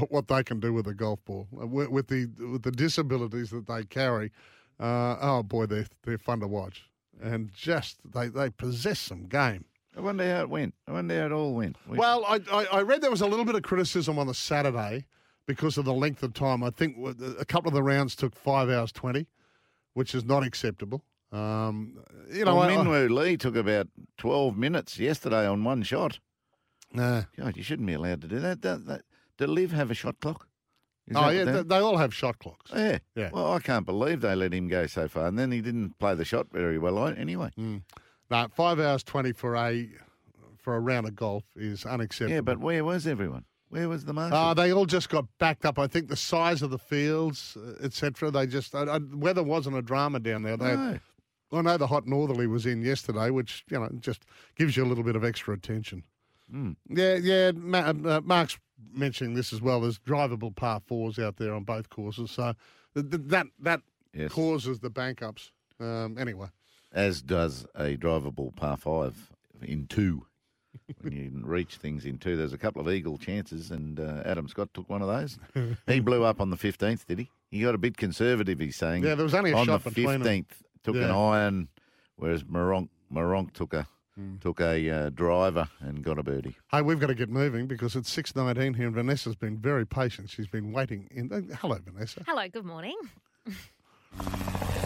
What 0.09 0.27
they 0.29 0.41
can 0.43 0.59
do 0.61 0.71
with 0.73 0.87
a 0.87 0.93
golf 0.93 1.19
ball, 1.25 1.47
Uh, 1.61 1.67
with, 1.67 1.89
with 1.89 2.07
the 2.07 2.27
with 2.39 2.63
the 2.63 2.71
disabilities 2.71 3.49
that 3.49 3.67
they 3.67 3.83
carry, 3.83 4.31
uh, 4.79 5.17
oh 5.21 5.43
boy, 5.43 5.65
they're 5.65 5.87
they're 6.03 6.17
fun 6.17 6.39
to 6.39 6.47
watch, 6.47 6.89
and 7.21 7.51
just 7.53 7.97
they, 8.09 8.29
they 8.29 8.49
possess 8.49 8.99
some 8.99 9.25
game. 9.27 9.65
I 9.95 10.01
wonder 10.01 10.23
how 10.35 10.41
it 10.41 10.49
went. 10.49 10.73
I 10.87 10.91
wonder 10.91 11.19
how 11.19 11.25
it 11.27 11.31
all 11.31 11.53
went. 11.53 11.77
We- 11.87 11.97
Well, 11.97 12.25
I, 12.25 12.39
I, 12.51 12.65
I 12.65 12.81
read 12.81 13.01
there 13.01 13.11
was 13.11 13.21
a 13.21 13.27
little 13.27 13.45
bit 13.45 13.55
of 13.55 13.61
criticism 13.63 14.17
on 14.17 14.27
the 14.27 14.33
Saturday 14.33 15.05
because 15.45 15.77
of 15.77 15.85
the 15.85 15.93
length 15.93 16.23
of 16.23 16.33
time. 16.33 16.63
I 16.63 16.69
think 16.71 16.95
w- 16.95 17.35
a 17.39 17.45
couple 17.45 17.67
of 17.69 17.73
the 17.75 17.83
rounds 17.83 18.15
took 18.15 18.35
five 18.35 18.69
hours 18.69 18.91
twenty, 18.91 19.27
which 19.93 20.15
is 20.15 20.23
not 20.25 20.43
acceptable. 20.43 21.03
Um, 21.31 21.99
you 22.31 22.45
know, 22.45 22.55
well, 22.55 22.69
I- 22.69 22.73
I- 22.73 22.77
Minwoo 22.77 23.09
Lee 23.09 23.37
took 23.37 23.55
about 23.55 23.87
12 24.17 24.55
minutes 24.57 24.99
yesterday 24.99 25.45
on 25.47 25.63
one 25.63 25.81
shot. 25.83 26.19
Nah. 26.91 27.23
God, 27.37 27.57
you 27.57 27.63
shouldn't 27.63 27.87
be 27.87 27.93
allowed 27.93 28.21
to 28.21 28.27
do 28.27 28.39
that. 28.39 28.61
That, 28.61 28.85
that 28.85 29.01
do 29.37 29.47
Liv 29.47 29.71
have 29.71 29.89
a 29.89 29.95
shot 29.95 30.19
clock? 30.19 30.47
Is 31.07 31.17
Oh 31.17 31.21
that 31.21 31.33
yeah, 31.33 31.39
what 31.39 31.45
they, 31.45 31.51
that- 31.53 31.69
they 31.69 31.77
all 31.79 31.97
have 31.97 32.13
shot 32.13 32.37
clocks. 32.39 32.71
Yeah. 32.73 32.99
Yeah. 33.15 33.29
Well, 33.33 33.51
I 33.53 33.59
can't 33.59 33.85
believe 33.85 34.21
they 34.21 34.35
let 34.35 34.53
him 34.53 34.67
go 34.67 34.85
so 34.87 35.07
far. 35.07 35.25
And 35.27 35.37
then 35.37 35.51
he 35.51 35.59
didn't 35.61 35.97
play 35.99 36.13
the 36.15 36.23
shot 36.25 36.47
very 36.51 36.77
well 36.77 36.97
I- 36.99 37.13
anyway. 37.13 37.49
No, 38.31 38.47
five 38.53 38.79
hours 38.79 39.03
twenty 39.03 39.31
for 39.31 39.55
a 39.55 39.87
for 40.57 40.75
a 40.75 40.79
round 40.79 41.07
of 41.07 41.15
golf 41.15 41.43
is 41.55 41.85
unacceptable. 41.85 42.33
Yeah, 42.35 42.41
but 42.41 42.59
where 42.59 42.83
was 42.83 43.05
everyone? 43.05 43.45
Where 43.69 43.89
was 43.89 44.05
the 44.05 44.13
marshal? 44.13 44.37
Uh, 44.37 44.53
they 44.53 44.71
all 44.71 44.85
just 44.85 45.09
got 45.09 45.25
backed 45.39 45.65
up. 45.65 45.77
I 45.79 45.87
think 45.87 46.07
the 46.07 46.15
size 46.15 46.61
of 46.61 46.69
the 46.69 46.77
fields, 46.77 47.57
uh, 47.57 47.83
etc. 47.83 48.29
They 48.31 48.45
just 48.47 48.73
uh, 48.75 48.79
uh, 48.83 48.99
weather 49.13 49.43
wasn't 49.43 49.75
a 49.77 49.81
drama 49.81 50.19
down 50.19 50.43
there. 50.43 50.57
They, 50.57 50.75
No. 50.75 50.99
I 51.51 51.61
know 51.61 51.77
the 51.77 51.85
hot 51.87 52.07
northerly 52.07 52.47
was 52.47 52.65
in 52.65 52.81
yesterday, 52.81 53.29
which 53.29 53.63
you 53.69 53.79
know 53.79 53.89
just 53.99 54.23
gives 54.55 54.75
you 54.77 54.83
a 54.83 54.87
little 54.87 55.03
bit 55.03 55.15
of 55.15 55.23
extra 55.23 55.53
attention. 55.53 56.03
Mm. 56.53 56.75
Yeah, 56.89 57.15
yeah. 57.15 57.51
Ma- 57.51 57.93
uh, 58.15 58.21
Mark's 58.23 58.57
mentioning 58.91 59.33
this 59.35 59.53
as 59.53 59.61
well. 59.61 59.81
There's 59.81 59.99
drivable 59.99 60.55
par 60.55 60.81
fours 60.85 61.19
out 61.19 61.37
there 61.37 61.53
on 61.53 61.63
both 61.63 61.89
courses, 61.89 62.31
so 62.31 62.53
th- 62.95 63.09
th- 63.09 63.21
that 63.27 63.47
that 63.59 63.81
Yes. 64.13 64.31
causes 64.31 64.79
the 64.79 64.89
bank 64.91 65.21
ups. 65.23 65.51
Um, 65.79 66.17
anyway, 66.19 66.47
As 66.93 67.21
does 67.21 67.65
a 67.75 67.97
drivable 67.97 68.55
par 68.55 68.77
five 68.77 69.31
in 69.61 69.87
two. 69.87 70.25
when 71.01 71.13
you 71.13 71.31
reach 71.43 71.77
things 71.77 72.05
in 72.05 72.17
two, 72.19 72.35
there's 72.37 72.53
a 72.53 72.57
couple 72.57 72.81
of 72.81 72.89
eagle 72.93 73.17
chances, 73.17 73.71
and 73.71 73.99
uh, 73.99 74.21
Adam 74.25 74.47
Scott 74.47 74.69
took 74.73 74.89
one 74.89 75.01
of 75.01 75.07
those. 75.07 75.37
he 75.87 75.99
blew 75.99 76.23
up 76.23 76.39
on 76.39 76.49
the 76.51 76.57
15th, 76.57 77.05
did 77.07 77.19
he? 77.19 77.29
He 77.49 77.61
got 77.61 77.75
a 77.75 77.79
bit 77.79 77.97
conservative, 77.97 78.59
he's 78.59 78.75
saying. 78.75 79.03
Yeah, 79.03 79.15
there 79.15 79.23
was 79.23 79.33
only 79.35 79.51
a 79.51 79.55
on 79.57 79.65
shot 79.65 79.83
the 79.83 79.89
between 79.91 80.21
'em. 80.21 80.21
15th, 80.21 80.45
took 80.83 80.95
an 80.95 81.09
iron, 81.11 81.67
whereas 82.15 82.43
Meronk, 82.43 82.89
Meronk 83.11 83.53
took 83.53 83.73
a 83.73 83.87
Hmm. 84.15 84.35
took 84.37 84.61
a 84.61 84.87
uh, 84.91 85.09
driver 85.09 85.67
and 85.79 86.03
got 86.03 86.19
a 86.19 86.23
birdie. 86.23 86.55
hey, 86.69 86.83
we've 86.83 86.99
got 86.99 87.07
to 87.07 87.15
get 87.15 87.29
moving 87.29 87.65
because 87.65 87.95
it's 87.95 88.11
six 88.11 88.35
nineteen 88.35 88.75
here, 88.75 88.85
and 88.85 88.93
Vanessa's 88.93 89.35
been 89.35 89.57
very 89.57 89.87
patient. 89.87 90.29
She's 90.29 90.45
been 90.45 90.71
waiting. 90.71 91.07
In 91.09 91.33
uh, 91.33 91.41
hello, 91.55 91.79
Vanessa. 91.83 92.21
Hello, 92.27 92.47
good 92.47 92.63
morning. 92.63 92.95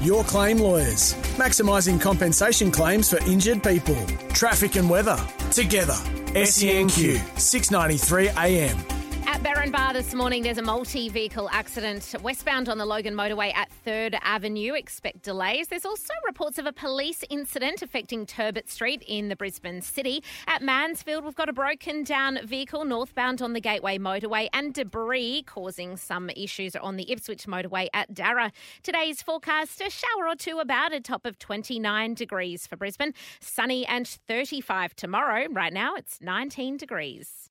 Your 0.00 0.24
claim 0.24 0.56
lawyers, 0.56 1.12
maximising 1.36 2.00
compensation 2.00 2.70
claims 2.70 3.10
for 3.10 3.18
injured 3.30 3.62
people. 3.62 3.98
Traffic 4.32 4.76
and 4.76 4.88
weather 4.88 5.18
together. 5.52 5.92
SENQ 6.32 7.38
693 7.38 8.30
AM. 8.30 8.99
At 9.30 9.44
Berrinba 9.44 9.92
this 9.92 10.12
morning, 10.12 10.42
there's 10.42 10.58
a 10.58 10.62
multi 10.62 11.08
vehicle 11.08 11.48
accident 11.52 12.16
westbound 12.20 12.68
on 12.68 12.78
the 12.78 12.84
Logan 12.84 13.14
motorway 13.14 13.54
at 13.54 13.70
3rd 13.86 14.18
Avenue. 14.22 14.74
Expect 14.74 15.22
delays. 15.22 15.68
There's 15.68 15.84
also 15.84 16.12
reports 16.26 16.58
of 16.58 16.66
a 16.66 16.72
police 16.72 17.22
incident 17.30 17.80
affecting 17.80 18.26
Turbot 18.26 18.68
Street 18.68 19.04
in 19.06 19.28
the 19.28 19.36
Brisbane 19.36 19.82
city. 19.82 20.24
At 20.48 20.62
Mansfield, 20.62 21.24
we've 21.24 21.36
got 21.36 21.48
a 21.48 21.52
broken 21.52 22.02
down 22.02 22.40
vehicle 22.44 22.84
northbound 22.84 23.40
on 23.40 23.52
the 23.52 23.60
Gateway 23.60 23.98
motorway 23.98 24.48
and 24.52 24.74
debris 24.74 25.44
causing 25.46 25.96
some 25.96 26.28
issues 26.30 26.74
on 26.74 26.96
the 26.96 27.12
Ipswich 27.12 27.46
motorway 27.46 27.86
at 27.94 28.12
Darra. 28.12 28.50
Today's 28.82 29.22
forecast 29.22 29.80
a 29.80 29.90
shower 29.90 30.26
or 30.26 30.34
two 30.34 30.58
about 30.58 30.92
a 30.92 30.98
top 30.98 31.24
of 31.24 31.38
29 31.38 32.14
degrees 32.14 32.66
for 32.66 32.76
Brisbane. 32.76 33.14
Sunny 33.38 33.86
and 33.86 34.08
35 34.08 34.96
tomorrow. 34.96 35.46
Right 35.52 35.72
now, 35.72 35.94
it's 35.94 36.18
19 36.20 36.78
degrees. 36.78 37.48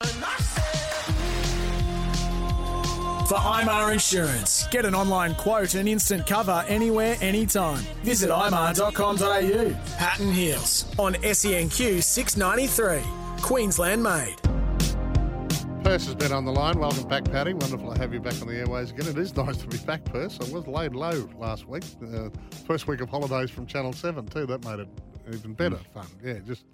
For 3.30 3.36
IMAR 3.36 3.94
Insurance, 3.94 4.66
get 4.72 4.86
an 4.86 4.96
online 4.96 5.36
quote 5.36 5.76
and 5.76 5.88
instant 5.88 6.26
cover 6.26 6.66
anywhere, 6.68 7.16
anytime. 7.22 7.84
Visit 8.02 8.32
imar.com.au. 8.32 9.70
Hatton 9.98 10.32
Heels 10.32 10.86
on 10.98 11.14
SENQ 11.14 12.02
693. 12.02 13.04
Queensland 13.44 14.02
made. 14.02 14.36
Purse 15.84 16.08
has 16.08 16.16
been 16.16 16.32
on 16.32 16.44
the 16.44 16.52
line. 16.52 16.80
Welcome 16.80 17.08
back, 17.08 17.24
Paddy. 17.26 17.54
Wonderful 17.54 17.94
to 17.94 18.00
have 18.00 18.16
you 18.16 18.20
back 18.20 18.42
on 18.42 18.48
the 18.48 18.56
airways 18.56 18.90
again. 18.90 19.06
It 19.06 19.20
is 19.20 19.36
nice 19.38 19.58
to 19.58 19.68
be 19.68 19.78
back, 19.78 20.06
Purse. 20.06 20.40
I 20.42 20.52
was 20.52 20.66
laid 20.66 20.96
low 20.96 21.30
last 21.38 21.68
week. 21.68 21.84
Uh, 22.12 22.30
first 22.66 22.88
week 22.88 23.00
of 23.00 23.10
holidays 23.10 23.52
from 23.52 23.68
Channel 23.68 23.94
7, 23.94 24.26
too. 24.26 24.48
That 24.48 24.66
made 24.66 24.80
it 24.80 24.90
even 25.32 25.54
better 25.54 25.78
fun. 25.94 26.08
Yeah, 26.24 26.40
just 26.48 26.66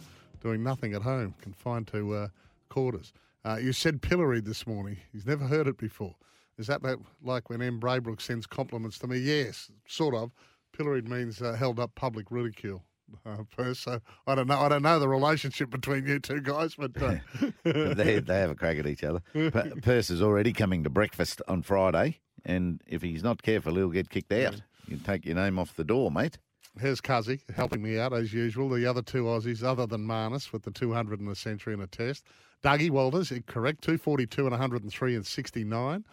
doing 0.42 0.64
nothing 0.64 0.94
at 0.94 1.02
home, 1.02 1.36
confined 1.42 1.88
to 1.88 2.14
uh, 2.14 2.28
quarters. 2.70 3.12
Uh, 3.44 3.58
you 3.62 3.74
said 3.74 4.02
pilloried 4.02 4.46
this 4.46 4.66
morning. 4.66 4.96
He's 5.12 5.26
never 5.26 5.44
heard 5.48 5.68
it 5.68 5.78
before. 5.78 6.16
Is 6.58 6.68
that 6.68 6.84
like- 6.84 7.00
like 7.24 7.50
when 7.50 7.62
M. 7.62 7.80
Braybrook 7.80 8.22
sends 8.22 8.46
compliments 8.46 8.98
to 9.00 9.08
me? 9.08 9.18
Yes, 9.18 9.70
sort 9.88 10.16
of. 10.16 10.32
Pilloried 10.78 11.08
means 11.08 11.42
uh, 11.42 11.54
held 11.54 11.80
up 11.80 11.96
public 11.96 12.28
ridicule. 12.30 12.84
Uh, 13.26 13.44
so 13.74 14.00
I 14.28 14.36
don't 14.36 14.48
know. 14.48 14.60
I 14.60 14.68
don't 14.70 14.82
know 14.82 15.00
the 15.00 15.08
relationship 15.08 15.70
between 15.70 16.06
you 16.08 16.20
two 16.20 16.42
guys, 16.42 16.76
but 16.76 16.92
uh, 17.02 17.16
they, 17.64 18.20
they 18.20 18.40
have 18.40 18.50
a 18.52 18.56
crack 18.56 18.78
at 18.78 18.88
each 18.88 19.04
other. 19.04 19.22
P- 19.34 19.50
Purse 19.82 20.10
is 20.10 20.22
already 20.22 20.54
coming 20.54 20.84
to 20.84 20.90
breakfast 20.90 21.42
on 21.48 21.62
Friday, 21.62 22.20
and 22.46 22.82
if 22.88 23.02
he's 23.02 23.24
not 23.24 23.42
careful, 23.44 23.76
he'll 23.76 23.90
get 23.90 24.10
kicked 24.10 24.34
out. 24.34 24.62
You 24.88 24.98
take 24.98 25.26
your 25.26 25.36
name 25.36 25.58
off 25.60 25.76
the 25.76 25.84
door, 25.84 26.12
mate. 26.12 26.38
Here's 26.80 27.00
Cuzzy 27.00 27.40
helping 27.56 27.82
me 27.82 27.98
out 27.98 28.12
as 28.12 28.34
usual. 28.34 28.68
The 28.70 28.86
other 28.86 29.02
two 29.02 29.24
Aussies, 29.24 29.64
other 29.64 29.86
than 29.86 30.06
Marnus, 30.06 30.52
with 30.52 30.64
the 30.64 30.72
200 30.72 31.22
in 31.22 31.28
a 31.30 31.36
century 31.36 31.74
and 31.74 31.82
a 31.82 31.88
test. 31.88 32.26
Dougie 32.64 32.90
Walters, 32.90 33.32
correct, 33.48 33.82
242 33.84 34.42
and 34.42 34.52
103 34.52 35.16
and 35.16 35.26
69. 35.26 36.04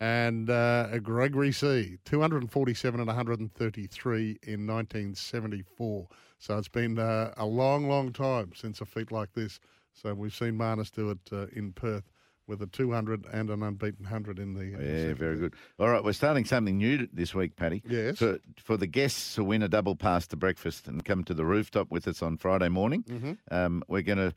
And 0.00 0.50
uh, 0.50 0.98
Gregory 0.98 1.52
C, 1.52 1.98
247 2.04 2.98
and 3.00 3.06
133 3.06 4.38
in 4.42 4.66
1974. 4.66 6.08
So 6.38 6.58
it's 6.58 6.68
been 6.68 6.98
uh, 6.98 7.32
a 7.36 7.46
long, 7.46 7.88
long 7.88 8.12
time 8.12 8.52
since 8.54 8.80
a 8.80 8.84
feat 8.84 9.12
like 9.12 9.32
this. 9.34 9.60
So 9.94 10.12
we've 10.14 10.34
seen 10.34 10.52
Marnus 10.58 10.90
do 10.90 11.10
it 11.10 11.18
uh, 11.30 11.46
in 11.54 11.72
Perth 11.72 12.10
with 12.48 12.60
a 12.62 12.66
200 12.66 13.24
and 13.32 13.50
an 13.50 13.62
unbeaten 13.62 14.04
100 14.04 14.38
in 14.40 14.54
the. 14.54 14.60
in 14.62 14.72
the 14.78 15.08
Yeah, 15.08 15.14
very 15.14 15.36
good. 15.36 15.54
All 15.78 15.88
right, 15.88 16.02
we're 16.02 16.12
starting 16.12 16.44
something 16.44 16.76
new 16.78 17.06
this 17.12 17.34
week, 17.34 17.54
Paddy. 17.54 17.82
Yes. 17.88 18.18
For, 18.18 18.38
for 18.58 18.76
the 18.76 18.88
guests 18.88 19.36
who 19.36 19.44
win 19.44 19.62
a 19.62 19.68
double 19.68 19.94
pass 19.94 20.26
to 20.28 20.36
breakfast 20.36 20.88
and 20.88 21.04
come 21.04 21.22
to 21.24 21.34
the 21.34 21.44
rooftop 21.44 21.90
with 21.92 22.08
us 22.08 22.20
on 22.22 22.38
Friday 22.38 22.68
morning, 22.68 23.04
Mm-hmm. 23.08 23.32
um, 23.54 23.84
we're 23.86 24.02
going 24.02 24.18
to, 24.18 24.34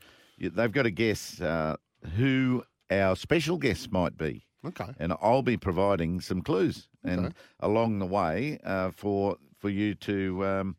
they've 0.50 0.70
got 0.70 0.84
to 0.84 0.90
guess 0.92 1.40
uh, 1.40 1.76
who 2.16 2.62
our 2.90 3.16
special 3.16 3.56
guests 3.58 3.90
might 3.90 4.16
be. 4.16 4.45
Okay. 4.66 4.90
And 4.98 5.12
I'll 5.20 5.42
be 5.42 5.56
providing 5.56 6.20
some 6.20 6.42
clues 6.42 6.88
and 7.04 7.34
along 7.60 7.98
the 7.98 8.06
way 8.06 8.58
uh, 8.64 8.90
for 8.90 9.36
for 9.58 9.70
you 9.70 9.94
to 9.94 10.44
um, 10.46 10.76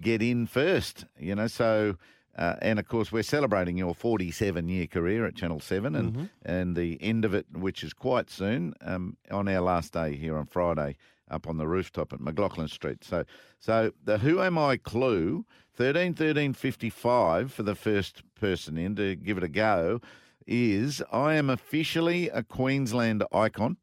get 0.00 0.22
in 0.22 0.46
first. 0.46 1.04
You 1.18 1.34
know, 1.34 1.46
so 1.46 1.96
uh, 2.36 2.56
and 2.62 2.78
of 2.78 2.86
course 2.88 3.12
we're 3.12 3.22
celebrating 3.22 3.76
your 3.76 3.94
47 3.94 4.68
year 4.68 4.86
career 4.86 5.26
at 5.26 5.34
Channel 5.34 5.60
Seven 5.60 5.94
and 5.94 6.12
Mm-hmm. 6.12 6.24
and 6.44 6.76
the 6.76 6.98
end 7.02 7.24
of 7.24 7.34
it, 7.34 7.46
which 7.52 7.82
is 7.84 7.92
quite 7.92 8.30
soon, 8.30 8.74
um, 8.80 9.16
on 9.30 9.48
our 9.48 9.60
last 9.60 9.92
day 9.92 10.16
here 10.16 10.36
on 10.36 10.46
Friday. 10.46 10.96
Up 11.30 11.48
on 11.48 11.56
the 11.56 11.66
rooftop 11.66 12.12
at 12.12 12.20
McLaughlin 12.20 12.68
Street. 12.68 13.02
So, 13.04 13.24
so 13.58 13.92
the 14.04 14.18
Who 14.18 14.42
Am 14.42 14.58
I 14.58 14.76
clue, 14.76 15.46
thirteen 15.74 16.12
thirteen 16.12 16.52
fifty 16.52 16.90
five 16.90 17.50
for 17.54 17.62
the 17.62 17.74
first 17.74 18.22
person 18.34 18.76
in 18.76 18.94
to 18.96 19.14
give 19.16 19.38
it 19.38 19.44
a 19.44 19.48
go, 19.48 20.02
is 20.46 21.02
I 21.12 21.34
am 21.34 21.48
officially 21.50 22.28
a 22.28 22.42
Queensland 22.42 23.24
icon 23.32 23.76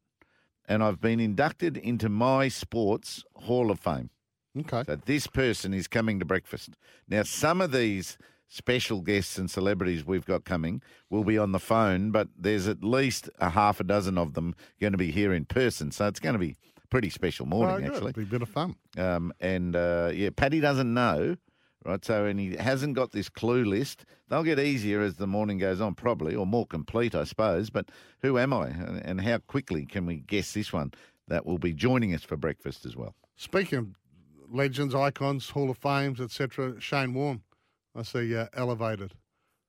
and 0.68 0.82
I've 0.82 1.00
been 1.00 1.20
inducted 1.20 1.76
into 1.76 2.08
my 2.08 2.48
sports 2.48 3.24
Hall 3.34 3.70
of 3.70 3.80
Fame. 3.80 4.10
Okay. 4.58 4.82
So 4.86 4.96
this 4.96 5.26
person 5.26 5.72
is 5.74 5.86
coming 5.88 6.18
to 6.18 6.24
breakfast. 6.24 6.70
Now, 7.08 7.22
some 7.22 7.60
of 7.60 7.72
these 7.72 8.18
special 8.48 9.00
guests 9.00 9.38
and 9.38 9.48
celebrities 9.50 10.04
we've 10.04 10.24
got 10.26 10.44
coming 10.44 10.82
will 11.08 11.22
be 11.24 11.38
on 11.38 11.52
the 11.52 11.60
phone, 11.60 12.10
but 12.10 12.28
there's 12.36 12.66
at 12.66 12.82
least 12.82 13.30
a 13.38 13.50
half 13.50 13.78
a 13.78 13.84
dozen 13.84 14.18
of 14.18 14.34
them 14.34 14.54
going 14.80 14.92
to 14.92 14.98
be 14.98 15.12
here 15.12 15.32
in 15.32 15.44
person. 15.44 15.92
So 15.92 16.06
it's 16.08 16.18
going 16.20 16.32
to 16.32 16.38
be 16.40 16.56
a 16.82 16.86
pretty 16.88 17.10
special 17.10 17.46
morning, 17.46 17.88
Oh, 17.88 17.92
actually. 17.94 18.12
Be 18.12 18.22
a 18.22 18.26
bit 18.26 18.42
of 18.42 18.48
fun. 18.48 18.74
Um, 18.98 19.32
and 19.40 19.76
uh, 19.76 20.10
yeah, 20.12 20.30
Paddy 20.34 20.58
doesn't 20.58 20.92
know, 20.92 21.36
right? 21.84 22.04
So, 22.04 22.24
and 22.26 22.38
he 22.38 22.56
hasn't 22.56 22.94
got 22.94 23.12
this 23.12 23.28
clue 23.28 23.64
list. 23.64 24.04
They'll 24.28 24.42
get 24.42 24.58
easier 24.58 25.00
as 25.00 25.16
the 25.16 25.26
morning 25.26 25.58
goes 25.58 25.80
on, 25.80 25.94
probably, 25.94 26.34
or 26.34 26.46
more 26.46 26.66
complete, 26.66 27.14
I 27.14 27.24
suppose. 27.24 27.70
But 27.70 27.90
who 28.22 28.38
am 28.38 28.52
I, 28.52 28.68
and, 28.68 29.02
and 29.04 29.20
how 29.20 29.38
quickly 29.38 29.86
can 29.86 30.06
we 30.06 30.16
guess 30.16 30.52
this 30.52 30.72
one? 30.72 30.92
that 31.30 31.46
will 31.46 31.58
be 31.58 31.72
joining 31.72 32.12
us 32.12 32.22
for 32.24 32.36
breakfast 32.36 32.84
as 32.84 32.96
well. 32.96 33.14
Speaking 33.36 33.78
of 33.78 33.86
legends, 34.52 34.94
icons, 34.94 35.48
Hall 35.48 35.70
of 35.70 35.78
Fames, 35.78 36.20
etc., 36.20 36.80
Shane 36.80 37.14
Warne, 37.14 37.42
I 37.94 38.02
see 38.02 38.34
uh, 38.36 38.46
elevated. 38.52 39.14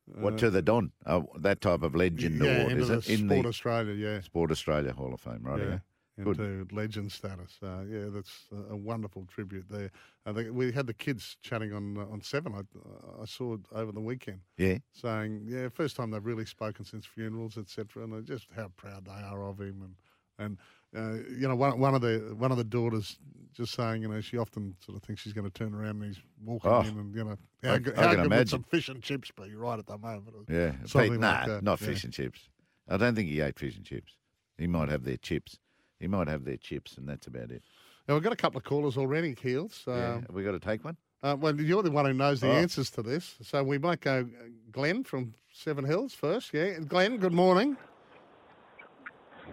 what 0.08 0.38
to 0.40 0.50
the 0.50 0.62
Don? 0.64 0.92
Oh, 1.06 1.28
that 1.38 1.62
type 1.62 1.84
of 1.84 1.96
legend 1.96 2.42
Uh, 2.42 2.46
yeah, 2.46 2.62
award, 2.64 2.78
is 2.80 2.88
the 2.88 2.98
it? 2.98 3.10
In 3.10 3.28
Sport 3.28 3.44
the 3.44 3.50
Australia, 3.50 3.94
yeah. 3.94 4.22
Sport 4.22 4.52
Australia 4.52 4.92
Hall 4.92 5.14
of 5.14 5.22
Fame, 5.22 5.42
right? 5.44 5.60
yeah. 5.62 5.80
Into 6.18 6.68
legend 6.72 7.12
status. 7.12 7.58
Uh, 7.64 7.84
yeah, 7.90 8.06
that's 8.10 8.48
a- 8.52 8.74
a 8.74 8.76
wonderful 8.78 9.26
tribute 9.26 9.66
there. 9.70 9.92
I 10.26 10.34
think 10.34 10.50
we 10.54 10.72
had 10.72 10.88
the 10.88 10.94
kids 10.94 11.38
chatting 11.42 11.74
on 11.74 11.98
uh, 11.98 12.06
on 12.08 12.22
Seven. 12.22 12.54
I, 12.54 13.22
I 13.22 13.26
saw 13.26 13.56
it 13.56 13.62
over 13.72 13.92
the 13.92 14.02
weekend, 14.02 14.42
Yeah. 14.58 14.78
saying, 14.94 15.46
yeah, 15.48 15.70
first 15.70 15.96
time 15.96 16.12
they've 16.12 16.26
really 16.26 16.46
spoken 16.46 16.86
since 16.86 17.06
funerals, 17.06 17.58
etc., 17.58 18.04
and 18.04 18.26
just 18.26 18.48
how 18.56 18.68
proud 18.76 19.06
they 19.06 19.12
are 19.12 19.46
of 19.48 19.60
him, 19.60 19.82
and 19.84 19.96
and 20.38 20.58
uh, 20.96 21.24
you 21.30 21.48
know, 21.48 21.56
one 21.56 21.80
one 21.80 21.96
of 21.96 22.02
the 22.02 22.36
one 22.38 22.52
of 22.52 22.58
the 22.58 22.64
daughters 22.64 23.18
just 23.54 23.74
saying, 23.74 24.02
you 24.02 24.08
know, 24.08 24.22
she 24.22 24.38
often 24.38 24.76
sort 24.86 24.96
of 24.98 25.04
thinks 25.04 25.22
she's 25.22 25.34
going 25.34 25.50
to 25.50 25.52
turn 25.52 25.74
around 25.74 26.02
and 26.02 26.06
he's 26.06 26.22
walking 26.44 26.72
Oh, 26.72 26.80
in, 26.82 26.98
and 26.98 27.16
you 27.16 27.24
know, 27.24 27.38
how, 27.64 27.74
I- 27.74 27.80
good, 27.80 27.98
I 27.98 28.02
how 28.08 28.14
can 28.16 28.24
good 28.24 28.32
would 28.38 28.50
some 28.50 28.64
fish 28.64 28.88
and 28.90 29.02
chips 29.02 29.30
be 29.32 29.54
right 29.56 29.78
at 29.80 29.86
the 29.88 29.98
moment? 29.98 30.36
Yeah. 30.50 30.72
Pete, 30.92 31.12
nah, 31.20 31.46
that, 31.46 31.64
not 31.64 31.82
yeah. 31.82 31.88
fish 31.88 32.04
and 32.06 32.14
chips. 32.14 32.48
I 32.88 32.98
don't 32.98 33.14
think 33.16 33.28
he 33.30 33.42
ate 33.42 33.60
fish 33.60 33.76
and 33.76 33.86
chips. 33.86 34.14
He 34.58 34.68
might 34.68 34.90
have 34.90 35.04
their 35.04 35.18
chips. 35.18 35.58
He 36.02 36.08
might 36.08 36.28
have 36.28 36.44
their 36.44 36.58
chips, 36.58 36.98
and 36.98 37.08
that's 37.08 37.28
about 37.28 37.52
it. 37.52 37.62
Now 38.08 38.16
we've 38.16 38.24
got 38.24 38.34
a 38.34 38.38
couple 38.38 38.58
of 38.58 38.64
callers 38.64 38.98
already, 38.98 39.36
Keels. 39.36 39.84
Yeah. 39.88 40.14
Um, 40.16 40.22
Have 40.24 40.32
we 40.34 40.44
got 40.44 40.52
to 40.54 40.60
take 40.60 40.84
one? 40.84 40.98
Uh, 41.22 41.38
well, 41.40 41.56
you're 41.62 41.84
the 41.84 41.92
one 41.92 42.06
who 42.06 42.14
knows 42.14 42.42
the 42.42 42.50
Oh. 42.50 42.54
answers 42.54 42.90
to 42.92 43.04
this, 43.04 43.36
so 43.44 43.64
we 43.64 43.78
might 43.78 44.02
go 44.02 44.22
uh, 44.22 44.44
Glenn 44.72 45.04
from 45.04 45.36
Seven 45.54 45.86
Hills 45.86 46.16
first. 46.16 46.52
Yeah, 46.54 46.80
Glenn. 46.80 47.18
Good 47.18 47.34
morning. 47.34 47.78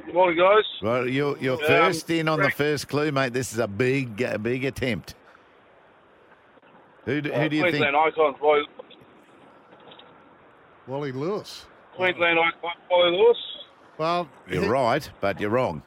Good 0.06 0.14
morning, 0.14 0.38
guys. 0.38 0.64
Right, 0.82 1.12
you're, 1.12 1.36
you're 1.36 1.60
Um, 1.60 1.66
first 1.66 2.08
in 2.08 2.28
on 2.28 2.40
the 2.40 2.50
first 2.50 2.88
clue, 2.88 3.12
mate. 3.12 3.34
This 3.34 3.52
is 3.52 3.58
a 3.58 3.68
big, 3.68 4.22
uh, 4.22 4.38
big 4.38 4.64
attempt. 4.64 5.14
Who 7.04 7.20
do, 7.20 7.30
who 7.30 7.48
do 7.50 7.56
you 7.56 7.62
think? 7.64 7.76
Queensland 7.84 7.96
icons, 7.96 8.36
Wally, 8.40 8.62
Wally 10.86 11.12
Lewis. 11.12 11.66
Queensland 11.94 12.38
icon, 12.38 12.70
Wally 12.90 13.10
Lewis. 13.16 13.36
Well, 13.98 14.28
You're 14.48 14.62
he- 14.62 14.68
right, 14.68 15.10
but 15.20 15.38
you're 15.40 15.50
wrong. 15.50 15.82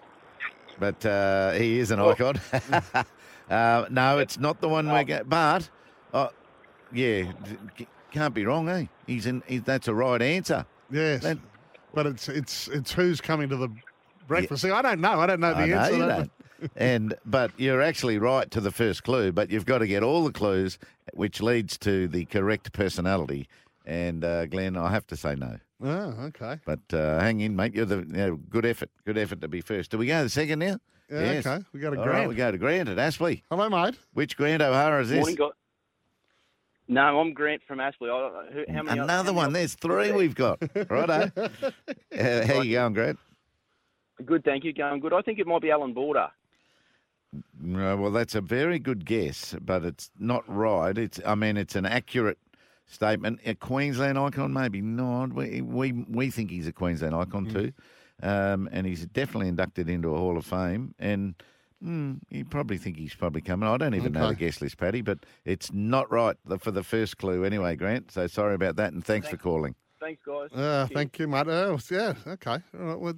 But 0.82 1.06
uh, 1.06 1.52
he 1.52 1.78
is 1.78 1.92
an 1.92 2.00
icon. 2.00 2.42
uh, 3.52 3.86
no, 3.92 4.18
it's 4.18 4.40
not 4.40 4.60
the 4.62 4.68
one 4.68 4.92
we're 4.92 5.04
going. 5.04 5.26
But 5.28 5.70
uh, 6.12 6.30
yeah, 6.92 7.32
can't 8.10 8.34
be 8.34 8.46
wrong, 8.46 8.68
eh? 8.68 8.88
He's 9.06 9.28
in. 9.28 9.44
He's, 9.46 9.62
that's 9.62 9.88
a 9.88 9.94
right 9.94 10.20
answer. 10.20 10.66
Yes, 10.90 11.22
That- 11.22 11.38
but 11.94 12.08
it's 12.08 12.28
it's 12.30 12.68
it's 12.70 12.92
who's 12.92 13.22
coming 13.22 13.48
to 13.50 13.58
the 13.58 13.70
breakfast. 14.28 14.64
See, 14.64 14.72
I 14.72 14.82
don't 14.82 15.02
know. 15.02 15.20
I 15.20 15.28
don't 15.28 15.40
know 15.40 15.54
the 15.54 15.60
I 15.60 15.66
know 15.68 15.78
answer. 15.78 15.94
you 15.98 16.06
that, 16.08 16.18
don't. 16.18 16.72
and 16.76 17.14
but 17.26 17.52
you're 17.58 17.82
actually 17.84 18.18
right 18.18 18.50
to 18.50 18.60
the 18.60 18.72
first 18.72 19.04
clue, 19.04 19.32
but 19.32 19.52
you've 19.52 19.68
got 19.68 19.80
to 19.80 19.88
get 19.88 20.02
all 20.02 20.24
the 20.24 20.32
clues, 20.32 20.80
which 21.14 21.44
leads 21.44 21.78
to 21.80 22.08
the 22.08 22.26
correct 22.26 22.74
personality. 22.74 23.48
And 23.86 24.24
uh, 24.26 24.48
Glenn, 24.48 24.78
I 24.78 24.90
have 24.90 25.06
to 25.08 25.16
say 25.16 25.36
no. 25.36 25.58
But- 25.82 25.88
Oh, 25.90 26.16
okay. 26.28 26.60
But 26.66 26.80
uh, 26.94 27.20
hang 27.20 27.40
in, 27.42 27.56
mate. 27.56 27.74
You're 27.74 27.86
the 27.86 27.98
you 27.98 28.04
know, 28.06 28.36
good 28.36 28.66
effort. 28.66 28.90
Good 29.06 29.18
effort 29.18 29.42
to 29.42 29.48
be 29.48 29.62
first. 29.62 29.90
Do 29.92 29.98
we 29.98 30.06
go 30.08 30.20
to 30.20 30.24
the 30.26 30.30
second 30.30 30.60
now? 30.60 30.78
Yeah, 31.10 31.42
okay. 31.46 31.60
We 31.74 31.80
got 31.80 31.94
a 31.94 31.98
All 31.98 32.04
Grant. 32.06 32.20
right, 32.20 32.30
we 32.30 32.36
go 32.36 32.52
to 32.52 32.58
Grant 32.58 32.88
at 32.88 32.98
Aspley. 32.98 33.42
Hello, 33.50 33.68
mate. 33.68 33.96
Which 34.14 34.38
Grant 34.38 34.62
O'Hara 34.62 35.02
is 35.02 35.10
this? 35.10 35.18
Morning, 35.18 35.36
guys. 35.36 35.50
No, 36.88 37.20
I'm 37.20 37.34
Grant 37.34 37.62
from 37.68 37.80
Aspley. 37.80 38.10
I, 38.10 38.52
who, 38.54 38.64
how 38.74 38.84
many 38.84 39.00
Another 39.00 39.12
how 39.14 39.24
many 39.24 39.36
one. 39.36 39.46
others- 39.48 39.54
There's 39.54 39.74
three 39.76 40.12
we've 40.14 40.36
got. 40.36 40.62
Righto. 40.90 41.32
uh, 41.38 42.46
how 42.48 42.62
you 42.62 42.74
going, 42.74 42.94
Grant? 42.94 43.20
Good, 44.26 44.44
thank 44.44 44.64
you. 44.64 44.72
Going 44.74 45.00
good. 45.00 45.14
I 45.14 45.22
think 45.22 45.40
it 45.40 45.48
might 45.48 45.62
be 45.62 45.72
Allan 45.72 45.94
Border. 45.94 46.28
No, 47.60 47.96
well, 47.98 48.12
that's 48.12 48.36
a 48.36 48.42
very 48.42 48.78
good 48.78 49.06
guess, 49.06 49.56
but 49.62 49.84
it's 49.84 50.12
not 50.20 50.44
right. 50.48 50.98
It's, 50.98 51.20
I 51.26 51.34
mean, 51.36 51.58
it's 51.58 51.76
an 51.76 51.86
accurate 51.86 52.38
statement. 52.92 53.40
A 53.46 53.56
Queensland 53.56 54.18
icon, 54.20 54.54
maybe 54.54 54.82
not. 54.82 55.34
We 55.34 55.62
we, 55.62 55.92
we 55.92 56.30
think 56.30 56.52
he's 56.52 56.68
a 56.68 56.74
Queensland 56.74 57.16
icon 57.16 57.48
Mm. 57.48 57.54
too, 57.54 57.72
um, 58.22 58.70
and 58.72 58.86
he's 58.86 59.06
definitely 59.08 59.48
inducted 59.48 59.90
into 59.90 60.14
a 60.14 60.18
Hall 60.18 60.38
of 60.38 60.46
Fame. 60.46 60.94
And 61.00 61.36
mm, 61.84 62.20
you 62.30 62.46
probably 62.46 62.78
think 62.78 62.98
he's 62.98 63.16
probably 63.16 63.42
coming. 63.42 63.68
I 63.68 63.78
don't 63.78 63.96
even 63.96 64.12
know 64.14 64.30
the 64.30 64.36
guest 64.36 64.62
list, 64.62 64.78
Paddy, 64.78 65.02
but 65.02 65.20
it's 65.46 65.72
not 65.74 66.12
right 66.12 66.36
for 66.60 66.72
the 66.72 66.84
first 66.84 67.18
clue 67.18 67.44
anyway, 67.44 67.76
Grant. 67.76 68.12
So 68.12 68.28
sorry 68.28 68.56
about 68.56 68.76
that, 68.76 68.94
and 68.94 69.04
thanks 69.04 69.28
for 69.30 69.38
calling. 69.38 69.76
Thanks, 70.00 70.22
guys. 70.26 70.50
Uh, 70.52 70.88
Cheers. 70.88 70.96
thank 70.96 71.20
you, 71.20 71.28
mate. 71.28 71.48
Oh, 71.48 71.78
yeah, 71.92 72.14
okay. 72.26 72.58
All 72.74 72.80
right, 72.80 73.00
well, 73.00 73.14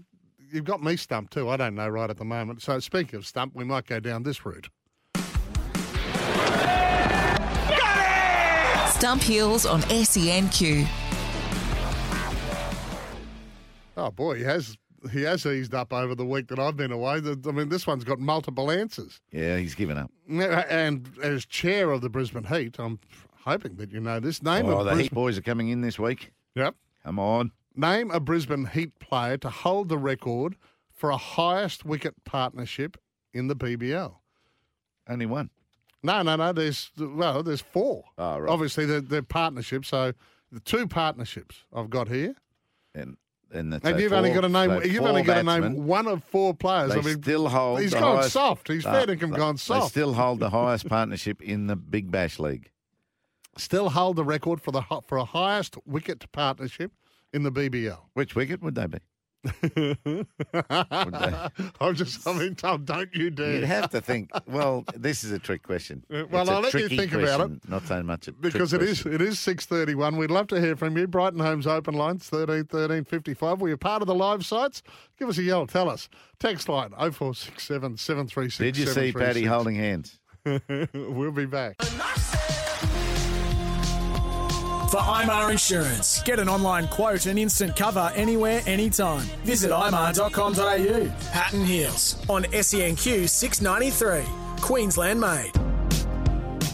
you've 0.52 0.66
got 0.66 0.84
me 0.84 0.98
stumped 0.98 1.32
too. 1.34 1.50
I 1.50 1.56
don't 1.58 1.76
know 1.76 1.88
right 1.88 2.10
at 2.10 2.18
the 2.18 2.26
moment. 2.26 2.62
So 2.62 2.80
speaking 2.80 3.18
of 3.18 3.26
stump, 3.26 3.56
we 3.56 3.64
might 3.64 3.86
go 3.88 4.00
down 4.02 4.24
this 4.24 4.46
route. 4.46 4.68
Stump 9.04 9.22
Hills 9.22 9.66
on 9.66 9.82
E 9.92 10.06
SENQ. 10.06 10.88
Oh 13.98 14.12
boy, 14.12 14.38
he 14.38 14.44
has 14.44 14.78
he 15.12 15.24
has 15.24 15.46
eased 15.46 15.76
up 15.76 15.92
over 15.92 16.16
the 16.16 16.26
week 16.26 16.48
that 16.48 16.58
I've 16.58 16.78
been 16.78 16.94
away. 16.94 17.20
The- 17.20 17.38
I 17.50 17.52
mean, 17.52 17.68
this 17.68 17.86
one's 17.86 18.06
got 18.06 18.20
multiple 18.22 18.72
answers. 18.72 19.20
Yeah, 19.34 19.58
he's 19.58 19.76
given 19.76 19.98
up. 19.98 20.10
And 20.30 21.06
as 21.22 21.46
chair 21.46 21.92
of 21.92 22.00
the 22.00 22.08
Brisbane 22.08 22.46
Heat, 22.46 22.78
I'm 22.80 22.98
hoping 23.44 23.76
that 23.76 23.92
you 23.92 24.00
know 24.00 24.22
this 24.22 24.42
name 24.42 24.68
Oh, 24.68 24.78
of 24.78 24.86
the 24.86 24.92
Brisbane. 24.92 25.04
Heat 25.04 25.14
boys 25.14 25.38
are 25.38 25.42
coming 25.42 25.68
in 25.68 25.82
this 25.82 26.00
week. 26.00 26.32
Yep. 26.56 26.74
Come 27.04 27.20
on. 27.20 27.52
Name 27.76 28.10
a 28.10 28.22
Brisbane 28.22 28.68
Heat 28.68 28.98
player 29.00 29.36
to 29.36 29.50
hold 29.50 29.90
the 29.90 29.98
record 29.98 30.56
for 30.94 31.10
a 31.10 31.18
highest 31.18 31.84
wicket 31.84 32.16
partnership 32.24 32.96
in 33.34 33.48
the 33.48 33.56
BBL. 33.58 34.14
Only 35.10 35.26
one. 35.26 35.50
No, 36.04 36.22
no, 36.22 36.36
no. 36.36 36.52
There's 36.52 36.92
well, 36.98 37.42
there's 37.42 37.62
four. 37.62 38.04
Oh, 38.18 38.40
right. 38.40 38.50
Obviously, 38.50 38.86
they're, 38.86 39.02
they're 39.02 39.24
partnerships. 39.24 39.88
So 39.88 40.14
the 40.52 40.60
two 40.60 40.88
partnerships 40.88 41.64
I've 41.74 41.90
got 41.90 42.10
here, 42.10 42.36
And 42.94 43.18
and 43.52 43.72
that's 43.72 43.86
and 43.86 44.00
you've 44.00 44.14
only 44.14 44.32
got 44.32 44.42
to 44.42 44.50
name 44.50 44.70
so 44.70 44.84
you've 44.84 45.04
only 45.04 45.22
got 45.24 45.36
to 45.36 45.44
name 45.44 45.86
one 45.86 46.08
of 46.08 46.24
four 46.26 46.54
players. 46.54 46.94
They 46.94 47.00
I 47.00 47.02
mean, 47.02 47.22
still 47.22 47.48
hold. 47.48 47.80
he's 47.80 47.94
gone 47.94 48.18
highest, 48.18 48.34
soft. 48.34 48.68
He's 48.68 48.86
uh, 48.86 49.06
dinkum 49.06 49.32
they- 49.32 49.38
gone 49.38 49.56
They 49.56 49.88
still 49.88 50.14
hold 50.14 50.40
the 50.40 50.50
highest 50.52 50.88
partnership 50.90 51.42
in 51.42 51.68
the 51.68 51.76
Big 51.76 52.12
Bash 52.12 52.40
League. 52.40 52.70
Still 53.58 53.90
hold 53.90 54.16
the 54.16 54.24
record 54.24 54.62
for 54.62 54.72
the 54.72 54.82
for 55.08 55.18
a 55.18 55.26
highest 55.26 55.78
wicket 55.86 56.30
partnership 56.32 56.92
in 57.32 57.44
the 57.44 57.52
BBL. 57.52 58.00
Which 58.14 58.36
wicket 58.36 58.62
would 58.62 58.76
they 58.76 58.88
be? 58.88 58.98
I'm 61.82 61.96
just, 61.96 62.26
I 62.28 62.32
mean, 62.32 62.40
being 62.40 62.56
told, 62.56 62.86
don't 62.86 63.14
you 63.14 63.30
dare. 63.30 63.54
You'd 63.56 63.64
have 63.66 63.90
to 63.92 64.02
think. 64.02 64.32
Well, 64.48 64.86
this 64.96 65.24
is 65.24 65.32
a 65.32 65.40
trick 65.40 65.64
question. 65.64 66.04
Uh, 66.12 66.24
well, 66.32 66.42
It's 66.44 66.50
a 66.50 66.54
I'll 66.54 66.62
let 66.62 66.74
you 66.74 66.80
tricky 66.82 66.98
think 66.98 67.14
about 67.14 67.52
it. 67.52 67.70
Not 67.70 67.86
so 67.88 68.02
much 68.04 68.28
a 68.28 68.32
Because 68.32 68.70
trick 68.72 68.82
it 68.82 68.90
is 68.90 69.02
question. 69.02 69.22
it 69.22 69.22
is 69.28 69.40
six 69.40 69.66
thirty 69.66 69.96
one. 69.96 70.18
We'd 70.18 70.32
love 70.32 70.48
to 70.48 70.60
hear 70.62 70.76
from 70.76 70.98
you. 70.98 71.08
Brighton 71.08 71.40
Homes 71.40 71.68
open 71.68 71.94
lines 71.94 72.28
thirteen 72.30 72.66
thirteen 72.66 73.04
fifty 73.06 73.34
five. 73.34 73.60
Were 73.62 73.70
you 73.70 73.78
part 73.78 74.02
of 74.02 74.08
the 74.08 74.16
live 74.16 74.46
sites? 74.46 74.82
Give 75.20 75.28
us 75.30 75.38
a 75.38 75.44
yell. 75.44 75.68
Tell 75.68 75.90
us. 75.90 76.10
Text 76.40 76.68
line 76.70 76.94
oh 76.98 77.12
four 77.12 77.34
six 77.36 77.64
seven 77.64 77.98
seven 77.98 78.28
three 78.28 78.50
six. 78.50 78.58
Did 78.58 78.78
you 78.78 78.86
see 78.88 79.12
Paddy 79.12 79.44
holding 79.44 79.76
hands? 79.76 80.20
we'll 80.94 81.32
be 81.32 81.46
back. 81.46 81.78
For 84.94 85.00
IMAR 85.00 85.50
Insurance, 85.50 86.22
get 86.22 86.38
an 86.38 86.48
online 86.48 86.88
quote 86.88 87.26
and 87.26 87.40
instant 87.40 87.76
cover 87.76 88.12
anywhere, 88.14 88.62
anytime. 88.68 89.22
Visit 89.44 89.72
imar.com.au. 89.72 91.06
Hatton 91.32 91.66
Heels 91.66 92.24
on 92.30 92.44
SENQ 92.44 93.28
693. 93.28 94.24
Queensland 94.62 95.20
made. 95.20 95.50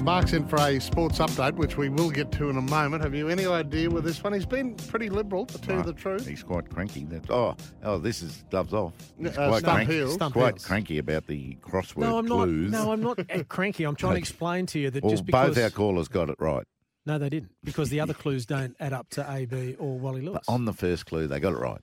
Mark's 0.04 0.34
in 0.34 0.46
for 0.50 0.58
a 0.58 0.82
sports 0.82 1.20
update, 1.20 1.54
which 1.56 1.78
we 1.78 1.88
will 1.88 2.10
get 2.10 2.30
to 2.34 2.50
in 2.50 2.58
a 2.58 2.62
moment. 2.62 3.02
Have 3.06 3.16
you 3.16 3.30
any 3.30 3.46
idea 3.46 3.90
with 3.90 4.04
this 4.04 4.22
one? 4.22 4.34
He's 4.34 4.46
been 4.46 4.76
pretty 4.76 5.10
liberal, 5.10 5.46
to 5.46 5.58
tell 5.58 5.78
you 5.78 5.84
the 5.84 5.94
truth. 5.94 6.28
He's 6.28 6.44
quite 6.44 6.70
cranky. 6.70 7.06
That, 7.06 7.30
oh, 7.32 7.56
oh, 7.86 8.00
this 8.00 8.22
is 8.22 8.44
gloves 8.52 8.74
off. 8.74 8.92
He's 9.18 9.30
Uh, 9.38 9.48
quite 9.48 9.60
Stump 9.60 9.76
cranky. 9.76 9.94
Hills. 9.94 10.14
Stump 10.16 10.34
quite 10.34 10.56
Hills. 10.56 10.66
cranky 10.66 10.98
about 10.98 11.26
the 11.28 11.56
crossword 11.62 12.00
No, 12.00 12.18
I'm 12.18 12.26
not. 12.26 12.44
clues. 12.48 12.70
No, 12.70 12.92
I'm 12.92 13.02
not 13.02 13.18
uh, 13.18 13.44
cranky. 13.48 13.86
I'm 13.86 13.96
trying 13.96 14.16
to 14.16 14.20
explain 14.20 14.66
to 14.66 14.80
you 14.80 14.90
that 14.90 15.04
Well, 15.06 15.12
just 15.12 15.26
because 15.26 15.56
both 15.56 15.64
our 15.64 15.70
callers 15.70 16.10
got 16.10 16.30
it 16.30 16.36
right. 16.40 16.68
No, 17.10 17.18
they 17.18 17.30
didn't 17.30 17.52
because 17.64 17.90
the 17.90 18.00
other 18.00 18.14
clues 18.14 18.46
don't 18.46 18.76
add 18.80 18.94
up 18.94 19.10
to 19.12 19.30
A, 19.32 19.46
B, 19.46 19.76
or 19.80 19.98
Wally 19.98 20.22
Lewis. 20.22 20.42
But 20.46 20.54
On 20.54 20.66
the 20.66 20.74
first 20.74 21.06
clue, 21.06 21.26
they 21.28 21.40
got 21.40 21.54
it 21.54 21.58
right. 21.60 21.82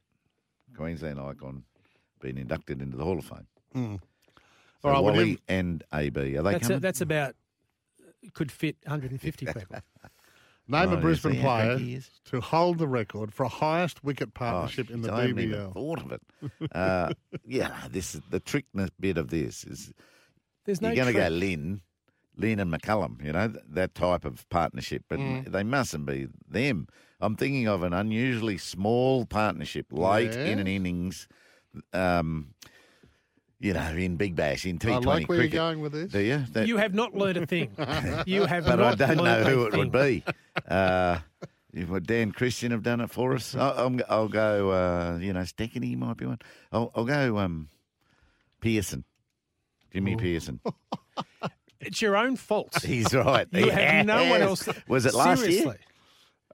Queensland 0.76 1.18
icon 1.20 1.64
being 2.20 2.38
inducted 2.38 2.80
into 2.80 2.96
the 2.96 3.04
Hall 3.04 3.18
of 3.18 3.24
Fame. 3.24 3.46
Mm. 3.74 4.00
So 4.82 4.88
All 4.88 4.90
right, 4.92 5.00
well, 5.02 5.14
Wally 5.14 5.30
him- 5.32 5.38
and 5.48 5.84
AB, 5.92 6.36
are 6.36 6.42
they 6.42 6.52
that's 6.52 6.62
coming? 6.68 6.76
a, 6.78 6.80
that's 6.80 7.00
about 7.00 7.34
could 8.34 8.50
fit 8.52 8.76
150 8.84 9.46
people. 9.46 9.62
Name 10.68 10.88
Oh, 10.90 10.94
a 10.94 10.96
Brisbane 10.96 11.34
see 11.34 11.40
player 11.40 11.66
cranky 11.66 11.84
he 11.84 11.94
is? 11.94 12.10
to 12.24 12.40
hold 12.40 12.78
the 12.78 12.88
record 12.88 13.32
for 13.32 13.44
a 13.44 13.48
highest 13.48 14.02
wicket 14.02 14.30
Oh, 14.30 14.38
partnership 14.38 14.90
in 14.90 15.00
the 15.02 15.08
jeez, 15.08 15.12
I 15.12 15.20
haven't 15.22 15.38
even 15.38 15.58
BBL. 15.60 15.72
thought 15.74 16.00
of 16.02 16.12
it. 16.12 16.22
Uh, 16.72 17.12
yeah, 17.46 17.86
this 17.90 18.14
is 18.16 18.20
the 18.30 18.40
trickness 18.40 18.90
bit 18.98 19.16
of 19.16 19.28
this 19.30 19.62
is 19.64 19.92
There's 20.64 20.80
no 20.82 20.88
you're 20.88 20.96
going 20.96 21.06
to 21.06 21.12
go 21.12 21.28
trick. 21.28 21.38
Lynn, 21.40 21.82
Lynn 22.37 22.59
and 22.61 22.72
McCullum, 22.72 23.25
you 23.25 23.33
know, 23.33 23.53
that 23.70 23.94
type 23.94 24.25
of 24.25 24.49
partnership, 24.51 25.05
but 25.09 25.18
Mm. 25.18 25.51
they 25.51 25.62
mustn't 25.62 26.07
be 26.07 26.29
them. 26.49 26.87
I'm 27.20 27.35
thinking 27.37 27.66
of 27.66 27.83
an 27.83 27.92
unusually 27.94 28.59
small 28.59 29.25
partnership 29.25 29.87
late 29.90 30.35
in 30.37 30.59
an 30.59 30.66
innings. 30.66 31.29
Um, 31.92 32.55
you 33.59 33.72
know, 33.72 33.88
in 33.96 34.16
Big 34.16 34.37
Bash, 34.37 34.66
in 34.66 34.79
T20 34.79 34.92
I 34.92 34.99
like 34.99 35.29
where 35.31 35.38
cricket. 35.38 35.55
you're 35.55 35.62
going 35.62 35.81
with 35.81 35.92
this. 35.92 36.12
Do 36.12 36.20
you? 36.20 36.44
That- 36.53 36.68
You 36.68 36.77
have 36.77 36.92
not 36.92 37.14
learned 37.14 37.38
a 37.38 37.46
thing. 37.46 37.70
You 38.27 38.44
have 38.44 38.66
but 38.66 38.81
I 38.83 38.94
don't 38.94 39.16
know 39.16 39.44
who 39.44 39.64
it 39.66 39.77
would 39.77 39.92
be. 39.92 40.22
Uh, 40.68 41.18
would 41.75 42.07
Dan 42.07 42.33
Christian 42.33 42.70
have 42.70 42.83
done 42.83 43.01
it 43.03 43.11
for 43.11 43.35
us, 43.35 43.55
I'll, 43.55 43.75
I'll, 43.77 43.96
I'll 44.09 44.29
go. 44.29 44.70
Uh, 44.70 45.18
you 45.20 45.33
know, 45.35 45.40
Steketee 45.42 45.96
might 45.96 46.16
be 46.16 46.25
one. 46.25 46.38
I'll, 46.72 46.90
I'll 46.94 47.05
go. 47.05 47.37
Um, 47.38 47.68
Peirson, 48.62 49.05
Jimmy 49.92 50.16
Peirson. 50.16 50.61
It's 51.80 52.00
your 52.02 52.16
own 52.16 52.36
fault. 52.36 52.82
He's 52.84 53.12
right. 53.14 53.46
You 53.52 53.70
have 53.70 54.06
no 54.06 54.28
one 54.30 54.42
else. 54.42 54.68
Was 54.88 55.06
it 55.06 55.14
last 55.14 55.40
year? 55.42 55.50
Seriously. 55.50 55.76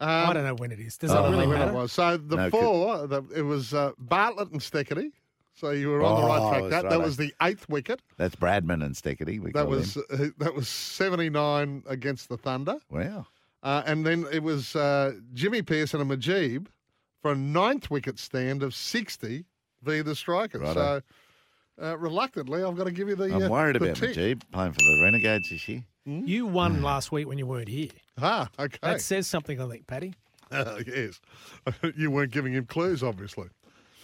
I 0.01 0.33
don't 0.33 0.45
know 0.45 0.55
when 0.55 0.73
it 0.73 0.81
is. 0.81 0.99
Does 0.99 1.13
I 1.13 1.25
it 1.27 1.31
really 1.31 1.47
when 1.47 1.59
matter? 1.59 1.71
it 1.71 1.75
was. 1.75 1.93
So 1.93 2.17
the 2.17 2.37
No, 2.37 2.51
four, 2.51 3.07
the, 3.07 3.23
it 3.37 3.43
was 3.43 3.73
uh, 3.73 3.93
Bartlett 3.99 4.51
and 4.51 4.61
Steketee. 4.61 5.13
So 5.55 5.71
you 5.71 5.91
were 5.91 6.03
on 6.03 6.21
the 6.21 6.27
Oh, 6.27 6.29
right 6.29 6.49
track. 6.59 6.71
That, 6.71 6.85
right. 6.85 6.91
that 6.91 7.01
was 7.01 7.17
the 7.19 7.33
eighth 7.43 7.69
wicket. 7.69 8.01
That's 8.17 8.35
Bradman 8.35 8.85
and 8.85 8.97
Steketee. 8.97 9.39
We 9.39 9.53
That 9.53 9.69
was 9.69 9.97
uh, 9.97 10.29
that 10.39 10.55
was 10.55 10.67
seventy 10.69 11.31
nine 11.31 11.85
against 11.87 12.29
the 12.31 12.37
Thunder, 12.37 12.79
Wow. 12.91 13.27
uh, 13.63 13.83
and 13.87 14.05
then 14.05 14.27
it 14.33 14.43
was 14.43 14.75
uh, 14.75 15.13
Jimmy 15.35 15.63
Peirson 15.63 16.01
and 16.01 16.11
Mujeeb 16.11 16.67
for 17.21 17.33
a 17.33 17.37
ninth 17.37 17.89
wicket 17.91 18.19
stand 18.19 18.63
of 18.65 18.75
sixty 18.75 19.45
via 19.83 20.03
the 20.03 20.17
strikers. 20.17 20.63
Righto. 20.63 20.75
So 20.75 21.03
uh, 21.81 21.97
reluctantly, 21.99 22.63
I've 22.63 22.77
got 22.77 22.85
to 22.85 22.93
give 22.93 23.09
you 23.09 23.17
the. 23.17 23.25
I'm 23.25 23.43
uh, 23.45 23.49
worried 23.49 23.77
the 23.77 23.85
about 23.85 23.97
tick. 23.97 24.17
Mujeeb 24.17 24.43
playing 24.51 24.73
for 24.73 24.79
the 24.79 25.01
Renegades 25.03 25.51
this 25.51 25.69
year. 25.69 25.85
You 26.05 26.47
won 26.47 26.83
last 26.83 27.13
week 27.13 27.29
when 27.29 27.39
you 27.39 27.47
weren't 27.47 27.69
here. 27.69 27.89
Ah, 28.21 28.49
okay. 28.59 28.79
That 28.83 29.01
says 29.01 29.29
something, 29.29 29.61
I 29.61 29.69
think, 29.69 29.87
Paddy. 29.87 30.15
Uh, 30.51 30.81
yes, 30.87 31.21
you 31.97 32.11
weren't 32.11 32.33
giving 32.33 32.53
him 32.53 32.67
clues, 32.67 33.03
obviously. 33.03 33.49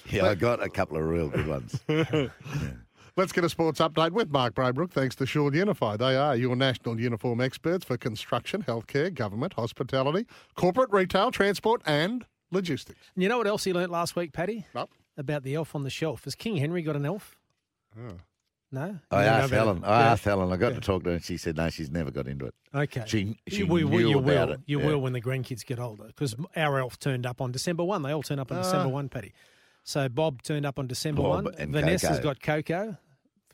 Yeah, 0.08 0.26
I 0.26 0.34
got 0.34 0.62
a 0.62 0.68
couple 0.68 0.96
of 0.96 1.04
real 1.04 1.28
good 1.28 1.46
ones. 1.46 1.80
Let's 3.16 3.32
get 3.32 3.42
a 3.42 3.48
sports 3.48 3.80
update 3.80 4.12
with 4.12 4.30
Mark 4.30 4.54
Braybrook. 4.54 4.92
Thanks 4.92 5.16
to 5.16 5.26
Shaw 5.26 5.50
Unify. 5.50 5.96
They 5.96 6.16
are 6.16 6.36
your 6.36 6.54
national 6.54 7.00
uniform 7.00 7.40
experts 7.40 7.84
for 7.84 7.96
construction, 7.96 8.62
healthcare, 8.62 9.12
government, 9.12 9.54
hospitality, 9.54 10.24
corporate, 10.54 10.90
retail, 10.92 11.32
transport, 11.32 11.82
and 11.84 12.24
logistics. 12.52 13.10
And 13.16 13.24
you 13.24 13.28
know 13.28 13.38
what 13.38 13.48
else 13.48 13.64
he 13.64 13.72
learnt 13.72 13.90
last 13.90 14.14
week, 14.14 14.32
Paddy? 14.32 14.66
No. 14.72 14.88
About 15.16 15.42
the 15.42 15.56
elf 15.56 15.74
on 15.74 15.82
the 15.82 15.90
shelf. 15.90 16.24
Has 16.24 16.36
King 16.36 16.58
Henry 16.58 16.80
got 16.80 16.94
an 16.94 17.04
elf? 17.04 17.36
Oh. 17.96 18.16
No? 18.70 18.98
I 19.10 19.22
You 19.22 19.28
asked 19.28 19.50
Helen. 19.52 19.82
I 19.84 20.00
Yeah. 20.00 20.12
asked 20.12 20.24
Helen. 20.24 20.52
I 20.52 20.56
got 20.56 20.68
Yeah. 20.72 20.74
to 20.74 20.80
talk 20.82 21.02
to 21.04 21.08
her, 21.10 21.14
and 21.16 21.24
she 21.24 21.38
said 21.38 21.56
no, 21.56 21.70
she's 21.70 21.90
never 21.90 22.10
got 22.10 22.26
into 22.26 22.46
it. 22.46 22.54
Okay. 22.74 23.02
She 23.06 23.38
she 23.48 23.60
you, 23.60 23.66
will- 23.66 23.88
knew 23.88 24.08
you 24.10 24.18
about 24.18 24.48
will. 24.48 24.54
it. 24.56 24.60
You 24.66 24.80
Yeah. 24.80 24.86
will 24.86 24.98
when 24.98 25.14
the 25.14 25.22
grandkids 25.22 25.64
get 25.64 25.78
older. 25.78 26.04
Because 26.08 26.34
our 26.54 26.78
elf 26.78 26.98
turned 26.98 27.24
up 27.24 27.40
on 27.40 27.50
December 27.50 27.82
1. 27.84 28.02
They 28.02 28.12
all 28.12 28.22
turn 28.22 28.38
up 28.38 28.52
on 28.52 28.58
December 28.58 28.88
Ah. 28.88 28.90
1, 28.90 29.08
Paddy. 29.08 29.32
So 29.84 30.08
Bob 30.10 30.42
turned 30.42 30.66
up 30.66 30.78
on 30.78 30.86
December 30.86 31.22
Bob 31.22 31.44
1. 31.46 31.54
and 31.56 31.72
Vanessa's 31.72 32.18
Coco. 32.18 32.22
got 32.22 32.42
Coco. 32.42 32.96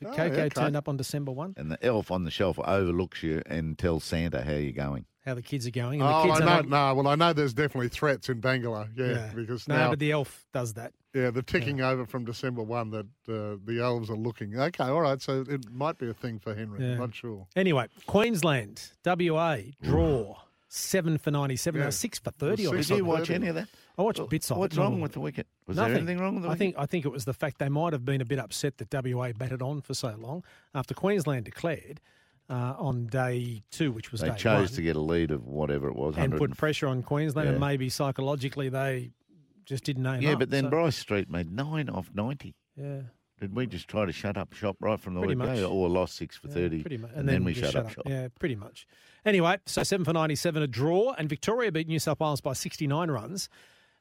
Oh, 0.03 0.09
Coco 0.09 0.23
okay. 0.23 0.49
turned 0.49 0.75
up 0.75 0.89
on 0.89 0.97
December 0.97 1.31
1. 1.31 1.53
And 1.57 1.71
the 1.71 1.83
elf 1.85 2.11
on 2.11 2.23
the 2.25 2.31
shelf 2.31 2.59
overlooks 2.59 3.23
you 3.23 3.41
and 3.45 3.77
tells 3.77 4.03
Santa 4.03 4.43
how 4.43 4.53
you're 4.53 4.71
going. 4.71 5.05
How 5.25 5.33
the 5.33 5.41
kids 5.41 5.65
are 5.65 5.71
going. 5.71 6.01
And 6.01 6.09
the 6.09 6.13
Oh, 6.15 6.23
kids 6.25 6.35
I 6.35 6.39
know. 6.39 6.45
not- 6.45 6.69
No, 6.69 6.93
well, 6.95 7.07
I 7.07 7.15
know 7.15 7.33
there's 7.33 7.53
definitely 7.53 7.89
threats 7.89 8.29
in 8.29 8.41
Bangalow. 8.41 8.87
Yeah, 8.95 9.05
Yeah. 9.07 9.31
because 9.33 9.67
no, 9.67 9.75
now, 9.75 9.89
but 9.91 9.99
the 9.99 10.11
elf 10.11 10.45
does 10.53 10.73
that. 10.73 10.93
yeah, 11.15 11.31
the 11.31 11.41
ticking 11.41 11.81
over 11.81 12.05
from 12.05 12.25
December 12.25 12.61
one 12.61 12.91
that 12.91 13.05
uh, 13.27 13.57
the 13.65 13.79
elves 13.81 14.09
are 14.09 14.17
looking. 14.17 14.55
Okay, 14.59 14.83
all 14.83 15.01
right. 15.01 15.19
So 15.21 15.43
it 15.47 15.71
might 15.71 15.97
be 15.97 16.09
a 16.09 16.13
thing 16.13 16.37
for 16.39 16.53
Henry. 16.53 16.85
Yeah. 16.85 16.95
Not 16.97 17.15
sure. 17.15 17.47
Anyway, 17.55 17.87
Queensland, 18.05 18.91
WA, 19.03 19.57
draw. 19.81 20.35
Seven 20.67 21.17
for 21.17 21.31
97. 21.31 21.79
Yeah. 21.79 21.85
No, 21.85 21.89
six 21.89 22.19
for 22.19 22.31
30. 22.31 22.63
Well, 22.65 22.73
or 22.73 22.77
six 22.77 22.87
Did 22.89 22.97
you 22.97 23.05
watch 23.05 23.19
30. 23.27 23.33
any 23.35 23.47
of 23.47 23.55
that? 23.55 23.69
I 23.97 24.01
watched 24.01 24.27
bits 24.29 24.51
of 24.51 24.57
What's 24.57 24.75
it. 24.75 24.79
not 24.79 24.83
wrong 24.85 25.01
with 25.01 25.13
the 25.13 25.19
wicket? 25.19 25.47
Was 25.67 25.77
Nothing. 25.77 25.93
there 25.93 26.01
anything 26.01 26.19
wrong 26.19 26.35
with 26.35 26.43
the 26.43 26.49
I 26.49 26.51
wicket? 26.53 26.59
think 26.59 26.75
I 26.77 26.85
think 26.85 27.05
it 27.05 27.09
was 27.09 27.25
the 27.25 27.33
fact 27.33 27.59
they 27.59 27.69
might 27.69 27.93
have 27.93 28.03
been 28.05 28.21
a 28.21 28.25
bit 28.25 28.39
upset 28.39 28.77
that 28.77 29.05
WA 29.05 29.31
batted 29.31 29.61
on 29.61 29.81
for 29.81 29.93
so 29.93 30.15
long 30.17 30.43
after 30.73 30.93
Queensland 30.93 31.45
declared 31.45 32.01
uh, 32.49 32.75
on 32.77 33.07
day 33.07 33.63
two, 33.71 33.91
which 33.91 34.11
was 34.11 34.21
they 34.21 34.29
day 34.29 34.35
chose 34.35 34.69
one, 34.71 34.75
to 34.75 34.81
get 34.81 34.95
a 34.95 34.99
lead 35.01 35.31
of 35.31 35.45
whatever 35.47 35.87
it 35.87 35.95
was. 35.95 36.15
and 36.17 36.35
put 36.37 36.55
pressure 36.57 36.87
on 36.87 37.01
Queensland, 37.03 37.49
and 37.49 37.59
maybe 37.59 37.89
psychologically 37.89 38.69
they 38.69 39.11
just 39.65 39.83
didn't 39.83 40.03
know. 40.03 40.13
Yeah, 40.13 40.35
but 40.35 40.49
then 40.49 40.69
Bryce 40.69 40.95
Street 40.97 41.29
made 41.29 41.51
nine 41.51 41.89
off 41.89 42.11
ninety. 42.13 42.53
yeah, 42.75 43.01
Did 43.39 43.55
we 43.55 43.65
just 43.65 43.87
try 43.87 44.05
to 44.05 44.11
shut 44.11 44.37
up 44.37 44.53
shop 44.53 44.77
right 44.79 44.99
from 44.99 45.15
the 45.15 45.21
Pretty 45.21 45.35
word 45.35 45.57
go, 45.57 45.69
or 45.71 45.89
lost 45.89 46.15
six 46.17 46.37
for 46.37 46.47
yeah, 46.49 46.53
thirty, 46.53 46.81
pretty 46.81 46.97
much, 46.97 47.11
and, 47.15 47.27
then, 47.27 47.43
we 47.43 47.53
just 47.53 47.73
shut, 47.73 47.85
up 47.85 47.91
shop? 47.91 48.03
Yeah, 48.05 48.27
pretty 48.39 48.55
much. 48.55 48.85
Anyway, 49.25 49.57
so 49.65 49.81
seven 49.81 50.05
for 50.05 50.13
ninety-seven, 50.13 50.61
a 50.61 50.67
draw, 50.67 51.13
and 51.17 51.27
Victoria 51.27 51.71
beat 51.71 51.87
New 51.87 51.97
South 51.99 52.19
Wales 52.19 52.41
by 52.41 52.53
sixty-nine 52.53 53.09
runs. 53.09 53.49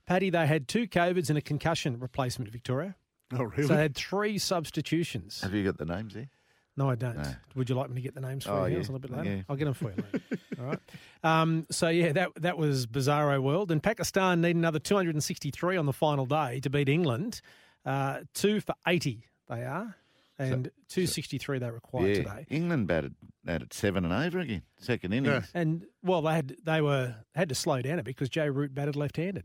Paddy, 0.06 0.30
they 0.30 0.46
had 0.46 0.68
two 0.68 0.86
COVIDs 0.86 1.28
and 1.28 1.38
a 1.38 1.42
concussion 1.42 1.98
replacement. 1.98 2.50
Victoria, 2.50 2.94
Oh, 3.32 3.44
really? 3.44 3.66
so 3.68 3.74
they 3.74 3.82
had 3.82 3.94
three 3.94 4.38
substitutions. 4.38 5.40
Have 5.40 5.54
you 5.54 5.64
got 5.64 5.78
the 5.78 5.86
names 5.86 6.14
there? 6.14 6.28
No, 6.76 6.90
I 6.90 6.96
don't. 6.96 7.16
No. 7.16 7.34
Would 7.54 7.68
you 7.68 7.76
like 7.76 7.88
me 7.88 7.96
to 7.96 8.00
get 8.00 8.14
the 8.14 8.20
names 8.20 8.44
for 8.44 8.50
Oh, 8.50 8.64
you 8.64 8.72
yeah. 8.74 8.78
A 8.78 8.80
little 8.80 8.98
bit 8.98 9.10
later? 9.12 9.30
Yeah. 9.36 9.42
I'll 9.48 9.56
get 9.56 9.66
them 9.66 9.74
for 9.74 9.90
you 9.90 9.96
later. 10.12 10.20
All 10.58 10.64
right. 10.66 10.78
Um, 11.22 11.66
so 11.70 11.88
yeah, 11.88 12.12
that 12.12 12.30
that 12.36 12.58
was 12.58 12.86
bizarro 12.86 13.40
world, 13.40 13.70
and 13.70 13.80
Pakistan 13.82 14.40
need 14.40 14.56
another 14.56 14.80
263 14.80 15.76
on 15.76 15.86
the 15.86 15.92
final 15.92 16.26
day 16.26 16.58
to 16.60 16.70
beat 16.70 16.88
England. 16.88 17.40
Uh, 17.86 18.20
two 18.34 18.60
for 18.60 18.74
80 18.88 19.24
they 19.48 19.62
are, 19.62 19.94
and 20.38 20.64
263 20.88 21.58
they 21.60 21.70
require 21.70 22.08
yeah, 22.08 22.14
today. 22.14 22.46
England 22.50 22.88
batted 22.88 23.14
batted 23.44 23.72
seven 23.72 24.04
and 24.04 24.12
over 24.12 24.40
again, 24.40 24.62
second 24.78 25.12
innings. 25.12 25.50
And 25.54 25.86
well, 26.02 26.22
they 26.22 26.34
had 26.34 26.56
they 26.64 26.80
were 26.80 27.14
had 27.36 27.50
to 27.50 27.54
slow 27.54 27.82
down 27.82 27.94
a 28.00 28.02
bit 28.02 28.16
because 28.16 28.30
Jay 28.30 28.50
Root 28.50 28.74
batted 28.74 28.96
left-handed. 28.96 29.34
Did, 29.34 29.44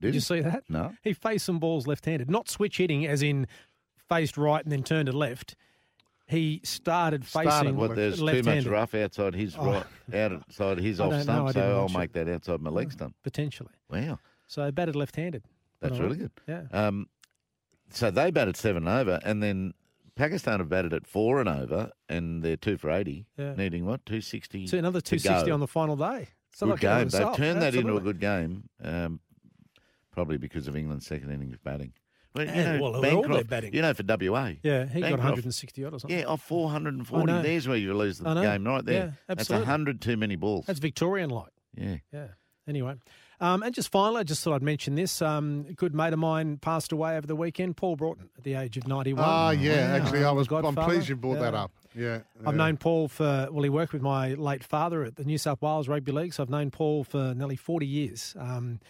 Did 0.00 0.14
you 0.14 0.20
see 0.20 0.40
that? 0.40 0.64
No. 0.68 0.94
He 1.02 1.12
faced 1.12 1.44
some 1.46 1.58
balls 1.58 1.86
left-handed, 1.86 2.30
not 2.30 2.48
switch 2.48 2.76
hitting, 2.78 3.06
as 3.06 3.22
in 3.22 3.46
faced 4.08 4.36
right 4.36 4.62
and 4.62 4.70
then 4.72 4.82
turned 4.82 5.06
to 5.06 5.12
left. 5.12 5.54
He 6.26 6.60
started 6.62 7.24
facing 7.24 7.50
Started 7.50 7.76
What 7.76 7.96
there's 7.96 8.18
too 8.18 8.24
left-handed. 8.24 8.64
much 8.64 8.72
rough 8.72 8.94
outside 8.94 9.34
his 9.34 9.56
Oh. 9.58 9.64
right, 10.12 10.32
outside 10.32 10.78
his 10.78 11.00
off 11.00 11.10
don't 11.10 11.26
know, 11.26 11.46
I 11.46 11.50
stump, 11.50 11.54
so 11.54 11.76
I'll 11.78 11.86
it. 11.86 11.98
make 11.98 12.12
that 12.12 12.28
outside 12.28 12.60
my 12.60 12.70
leg 12.70 12.92
stump. 12.92 13.14
potentially. 13.22 13.70
Wow, 13.90 14.18
So 14.46 14.70
batted 14.70 14.94
left-handed. 14.94 15.42
that's 15.80 15.98
really 15.98 16.16
good. 16.16 16.30
Yeah. 16.46 16.64
Um, 16.70 17.08
so 17.90 18.10
they 18.10 18.30
batted 18.30 18.56
seven 18.56 18.86
over, 18.86 19.18
and 19.24 19.42
then 19.42 19.72
Pakistan 20.16 20.58
have 20.60 20.68
batted 20.68 20.92
at 20.92 21.06
four 21.06 21.40
and 21.40 21.48
over, 21.48 21.90
and 22.10 22.42
they're 22.42 22.56
two 22.58 22.76
for 22.76 22.90
eighty, 22.90 23.24
Yeah. 23.38 23.54
needing 23.54 23.86
what 23.86 24.04
two 24.04 24.20
sixty. 24.20 24.66
So 24.66 24.76
another 24.76 25.00
260 25.00 25.50
on 25.50 25.60
the 25.60 25.66
final 25.66 25.96
day. 25.96 26.28
So 26.52 26.66
good 26.66 26.72
like 26.72 26.80
game. 26.80 27.08
They've 27.08 27.36
turned 27.36 27.62
that 27.62 27.74
into 27.74 27.96
a 27.96 28.00
good 28.00 28.20
game, 28.20 28.68
um, 28.82 29.20
probably 30.18 30.36
because 30.36 30.66
of 30.66 30.74
England's 30.74 31.06
second 31.06 31.30
innings 31.30 31.56
batting. 31.62 31.92
Well, 32.34 32.44
you 32.44 32.52
know, 32.52 32.78
well, 32.82 33.00
they're 33.00 33.14
all 33.14 33.28
their 33.28 33.44
batting. 33.44 33.72
you 33.72 33.80
know, 33.80 33.94
for 33.94 34.02
WA. 34.02 34.54
Yeah, 34.64 34.86
he 34.86 35.00
got 35.00 35.12
160 35.12 35.84
odd 35.84 35.94
or 35.94 36.00
something. 36.00 36.18
Yeah, 36.18 36.24
off 36.24 36.42
440. 36.42 37.32
There's 37.42 37.68
where 37.68 37.76
you 37.76 37.94
lose 37.94 38.18
the 38.18 38.34
game 38.34 38.64
right 38.64 38.84
there. 38.84 38.94
Yeah, 38.94 39.10
absolutely. 39.28 39.34
That's 39.36 39.50
100 39.50 40.00
too 40.00 40.16
many 40.16 40.34
balls. 40.34 40.66
That's 40.66 40.80
Victorian 40.80 41.30
like. 41.30 41.52
yeah. 41.76 41.98
Yeah. 42.12 42.26
Anyway, 42.66 42.96
um, 43.40 43.62
and 43.62 43.72
just 43.74 43.90
finally, 43.90 44.20
I 44.20 44.22
just 44.24 44.42
thought 44.42 44.54
I'd 44.56 44.62
mention 44.62 44.94
this. 44.94 45.22
Um, 45.22 45.64
a 45.70 45.72
good 45.72 45.94
mate 45.94 46.12
of 46.12 46.18
mine 46.18 46.58
passed 46.58 46.92
away 46.92 47.16
over 47.16 47.26
the 47.26 47.36
weekend, 47.36 47.76
Paul 47.78 47.96
Broughton, 47.96 48.28
at 48.36 48.44
the 48.44 48.54
age 48.54 48.76
of 48.76 48.86
91. 48.86 49.24
Ah, 49.26 49.50
yeah. 49.52 49.92
Wow. 49.92 50.04
Actually, 50.04 50.24
I 50.24 50.32
was. 50.32 50.48
I'm 50.50 50.74
pleased 50.74 51.08
you 51.08 51.16
brought 51.16 51.38
that 51.38 51.54
up. 51.54 51.70
Yeah. 51.94 52.18
I've 52.44 52.54
yeah. 52.54 52.58
known 52.58 52.76
Paul 52.76 53.08
for, 53.08 53.48
well, 53.50 53.62
he 53.62 53.70
worked 53.70 53.94
with 53.94 54.02
my 54.02 54.34
late 54.34 54.62
father 54.62 55.02
at 55.04 55.16
the 55.16 55.24
New 55.24 55.38
South 55.38 55.62
Wales 55.62 55.88
Rugby 55.88 56.12
League, 56.12 56.34
so 56.34 56.42
I've 56.42 56.50
known 56.50 56.70
Paul 56.70 57.04
for 57.04 57.32
nearly 57.34 57.56
40 57.56 57.86
years. 57.86 58.34
Um, 58.38 58.80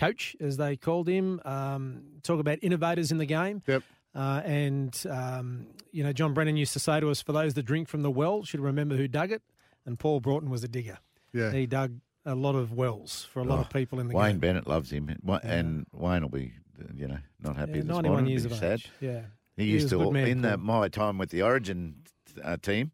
coach, 0.00 0.34
as 0.40 0.56
they 0.56 0.76
called 0.76 1.08
him, 1.08 1.40
um, 1.44 2.02
talk 2.22 2.40
about 2.40 2.58
innovators 2.62 3.12
in 3.12 3.18
the 3.18 3.26
game. 3.26 3.62
Yep. 3.66 3.82
Uh, 4.14 4.40
and, 4.44 5.04
um, 5.08 5.66
you 5.92 6.02
know, 6.02 6.12
John 6.12 6.34
Brennan 6.34 6.56
used 6.56 6.72
to 6.72 6.78
say 6.80 6.98
to 7.00 7.10
us, 7.10 7.22
for 7.22 7.32
those 7.32 7.54
that 7.54 7.62
drink 7.64 7.88
from 7.88 8.02
the 8.02 8.10
well, 8.10 8.42
should 8.44 8.60
remember 8.60 8.96
who 8.96 9.06
dug 9.06 9.30
it. 9.30 9.42
And 9.86 9.98
Paul 9.98 10.20
Broughton 10.20 10.50
was 10.50 10.64
a 10.64 10.68
digger. 10.68 10.98
Yeah. 11.32 11.52
He 11.52 11.66
dug 11.66 12.00
a 12.26 12.34
lot 12.34 12.54
of 12.54 12.72
wells 12.72 13.26
for 13.32 13.40
a 13.40 13.44
lot 13.44 13.60
of 13.60 13.66
Oh, 13.66 13.72
people 13.72 14.00
in 14.00 14.08
the 14.08 14.14
game. 14.14 14.20
Wayne 14.22 14.30
game. 14.32 14.40
Bennett 14.40 14.66
loves 14.66 14.90
him. 14.90 15.16
Wa- 15.22 15.40
And 15.42 15.86
Wayne 15.92 16.22
will 16.22 16.28
be, 16.28 16.52
you 16.94 17.06
know, 17.08 17.18
not 17.40 17.56
happy 17.56 17.72
Yeah, 17.72 17.76
this 17.78 17.84
91 17.86 18.04
morning. 18.12 18.30
years 18.30 18.42
He's 18.42 18.52
of 18.52 18.58
sad. 18.58 18.72
age. 18.80 18.90
Yeah. 19.00 19.20
He 19.56 19.64
He 19.66 19.70
used 19.72 19.88
to, 19.90 19.98
good 19.98 20.12
man, 20.12 20.26
in 20.28 20.42
the, 20.42 20.56
my 20.56 20.88
time 20.88 21.16
with 21.18 21.30
the 21.30 21.42
Origin 21.42 22.02
uh, 22.42 22.56
team, 22.56 22.92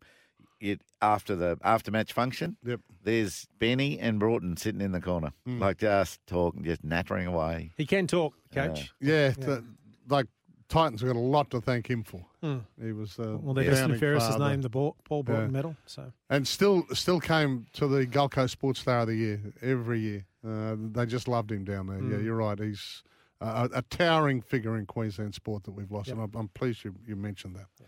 it 0.60 0.80
after 1.02 1.34
the 1.36 1.58
after 1.62 1.90
match 1.90 2.12
function, 2.12 2.56
Yep. 2.64 2.80
there's 3.04 3.46
Benny 3.58 3.98
and 3.98 4.18
Broughton 4.18 4.56
sitting 4.56 4.80
in 4.80 4.92
the 4.92 5.00
corner, 5.00 5.32
Hmm. 5.44 5.58
like 5.60 5.78
just 5.78 6.20
talking, 6.26 6.64
just 6.64 6.82
nattering 6.84 7.26
away. 7.26 7.70
He 7.76 7.86
can 7.86 8.06
talk, 8.06 8.34
coach. 8.52 8.92
Yeah. 9.00 9.32
th- 9.32 9.60
like 10.08 10.26
Titans 10.68 11.00
have 11.00 11.08
got 11.12 11.16
a 11.16 11.20
lot 11.20 11.50
to 11.50 11.60
thank 11.60 11.88
him 11.88 12.02
for. 12.02 12.26
Hmm. 12.40 12.58
He 12.82 12.90
was. 12.92 13.18
Uh, 13.20 13.38
Well, 13.40 13.54
their 13.54 13.64
the 13.64 13.70
Destin 13.70 13.82
founding 13.84 14.00
Ferris 14.00 14.26
has 14.26 14.36
named 14.38 14.64
the 14.64 14.70
Paul 14.70 14.96
Paul 15.04 15.22
Broughton 15.22 15.46
Yeah. 15.46 15.50
medal. 15.52 15.76
So 15.86 16.12
and 16.30 16.46
still 16.48 16.86
still 16.92 17.20
came 17.20 17.66
to 17.74 17.86
the 17.86 18.04
Gold 18.06 18.32
Coast 18.32 18.52
Sports 18.52 18.80
Star 18.80 19.00
of 19.00 19.06
the 19.08 19.14
Year 19.14 19.40
every 19.62 20.00
year. 20.00 20.26
Uh, 20.44 20.74
they 20.78 21.06
just 21.06 21.28
loved 21.28 21.52
him 21.52 21.64
down 21.64 21.86
there. 21.86 21.98
Yeah, 22.02 22.16
Mm. 22.18 22.24
you're 22.24 22.36
right. 22.36 22.58
He's 22.58 23.02
a, 23.40 23.68
a 23.74 23.82
towering 23.82 24.40
figure 24.42 24.76
in 24.76 24.86
Queensland 24.86 25.34
sport 25.34 25.64
that 25.64 25.72
we've 25.72 25.90
lost, 25.92 26.08
Yep. 26.08 26.16
and 26.16 26.24
I'm, 26.34 26.40
I'm 26.40 26.48
pleased 26.48 26.84
you, 26.84 26.94
you 27.06 27.14
mentioned 27.16 27.54
that. 27.56 27.66
Do 27.78 27.84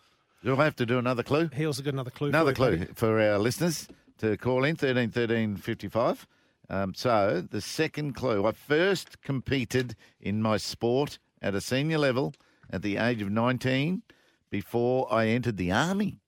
I 0.47 0.65
have 0.65 0.77
to 0.77 0.87
do 0.87 0.99
another 0.99 1.23
clue? 1.23 1.51
he 1.55 1.67
also 1.67 1.83
got 1.83 1.93
another 1.95 2.11
clue. 2.11 2.29
Another 2.29 2.53
for 2.53 2.57
clue 2.57 2.77
buddy. 2.79 2.93
for 2.95 3.21
our 3.21 3.39
listeners 3.39 3.89
to 4.19 4.37
call 4.37 4.65
in 4.65 4.77
thirteen 4.77 5.11
thirteen 5.11 5.57
fifty 5.57 5.89
five. 5.89 6.27
Um, 6.71 6.95
so 6.95 7.43
the 7.51 7.61
second 7.61 8.15
clue: 8.15 8.47
I 8.47 8.53
first 8.53 9.21
competed 9.23 9.97
in 10.21 10.41
my 10.43 10.57
sport 10.57 11.19
at 11.43 11.55
a 11.55 11.61
senior 11.61 11.99
level 11.99 12.35
at 12.71 12.83
the 12.83 12.97
age 12.99 13.23
of 13.23 13.31
nineteen 13.31 14.03
before 14.51 15.13
I 15.13 15.27
entered 15.27 15.57
the 15.57 15.73
army. 15.73 16.21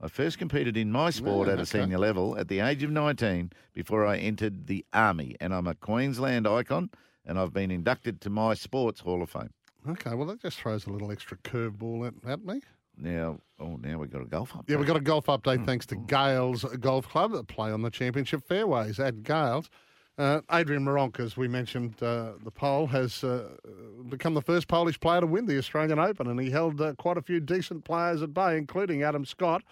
I 0.00 0.08
first 0.08 0.36
competed 0.38 0.76
in 0.76 0.92
my 0.92 1.08
sport 1.10 1.46
Yeah, 1.48 1.54
at 1.54 1.58
a 1.58 1.62
okay. 1.62 1.80
senior 1.80 1.98
level 1.98 2.36
at 2.36 2.48
the 2.48 2.60
age 2.60 2.82
of 2.82 2.90
19 2.90 3.50
before 3.72 4.04
I 4.06 4.18
entered 4.18 4.66
the 4.66 4.84
army. 4.92 5.36
And 5.40 5.54
I'm 5.54 5.66
a 5.66 5.74
Queensland 5.74 6.46
icon 6.46 6.90
and 7.24 7.38
I've 7.38 7.54
been 7.54 7.70
inducted 7.70 8.20
to 8.20 8.30
my 8.30 8.52
sports 8.52 9.00
Hall 9.00 9.22
of 9.22 9.30
Fame. 9.30 9.54
Okay, 9.88 10.12
well, 10.14 10.26
that 10.26 10.42
just 10.42 10.58
throws 10.60 10.86
a 10.86 10.90
little 10.90 11.10
extra 11.10 11.38
curveball 11.38 12.06
at, 12.08 12.30
at 12.30 12.44
me. 12.44 12.60
Now, 12.98 13.38
oh, 13.60 13.76
now 13.82 13.98
we've 13.98 14.10
got 14.10 14.22
a 14.22 14.26
golf 14.26 14.54
up. 14.56 14.64
Yeah, 14.68 14.76
we've 14.76 14.86
got 14.86 14.96
a 14.96 15.00
golf 15.00 15.26
update 15.26 15.58
Hmm. 15.58 15.64
thanks 15.64 15.86
to 15.86 15.96
Gailes 15.96 16.64
Golf 16.80 17.08
Club 17.08 17.32
that 17.32 17.46
play 17.46 17.70
on 17.70 17.82
the 17.82 17.90
championship 17.90 18.46
fairways 18.46 18.98
at 18.98 19.22
Gailes. 19.22 19.68
Uh, 20.18 20.40
Adrian 20.50 20.82
Meronk, 20.82 21.20
as 21.20 21.36
we 21.36 21.46
mentioned, 21.46 22.02
uh, 22.02 22.32
the 22.42 22.50
pole 22.50 22.86
has 22.86 23.22
uh, 23.22 23.50
become 24.08 24.32
the 24.32 24.40
first 24.40 24.66
Polish 24.66 24.98
player 24.98 25.20
to 25.20 25.26
win 25.26 25.44
the 25.44 25.58
Australian 25.58 25.98
Open, 25.98 26.26
and 26.26 26.40
he 26.40 26.48
held 26.50 26.80
uh, 26.80 26.94
quite 26.94 27.18
a 27.18 27.22
few 27.22 27.38
decent 27.38 27.84
players 27.84 28.22
at 28.22 28.32
bay, 28.32 28.56
including 28.56 29.02
Adam 29.02 29.26
Scott. 29.26 29.62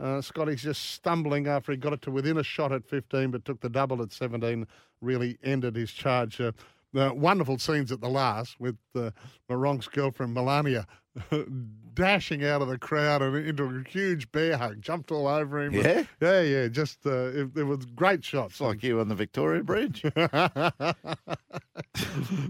Uh, 0.00 0.20
Scotty's 0.20 0.62
just 0.62 0.90
stumbling 0.90 1.46
after 1.46 1.70
he 1.70 1.78
got 1.78 1.92
it 1.92 2.02
to 2.02 2.10
within 2.10 2.36
a 2.36 2.42
shot 2.42 2.72
at 2.72 2.84
15, 2.84 3.30
but 3.30 3.44
took 3.44 3.60
the 3.60 3.68
double 3.68 4.02
at 4.02 4.10
17, 4.10 4.66
really 5.00 5.38
ended 5.44 5.76
his 5.76 5.92
charge. 5.92 6.40
Uh, 6.40 6.50
uh, 6.96 7.10
wonderful 7.14 7.56
scenes 7.58 7.92
at 7.92 8.00
the 8.00 8.08
last 8.08 8.58
with 8.58 8.76
uh, 8.96 9.10
Meronk's 9.48 9.86
girlfriend 9.86 10.34
Melania 10.34 10.84
dashing 11.94 12.44
out 12.44 12.62
of 12.62 12.68
the 12.68 12.78
crowd 12.78 13.22
and 13.22 13.36
into 13.36 13.64
a 13.64 13.82
huge 13.88 14.30
bear 14.32 14.56
hug, 14.56 14.80
jumped 14.80 15.10
all 15.10 15.26
over 15.26 15.62
him. 15.62 15.72
Yeah? 15.74 16.04
yeah, 16.20 16.40
yeah. 16.40 16.68
Just 16.68 17.06
uh, 17.06 17.26
it, 17.28 17.50
it 17.56 17.64
was 17.64 17.84
great 17.86 18.24
shots. 18.24 18.54
It's 18.54 18.60
like 18.60 18.82
you 18.82 19.00
on 19.00 19.08
the 19.08 19.14
Victoria 19.14 19.62
Bridge. 19.62 20.02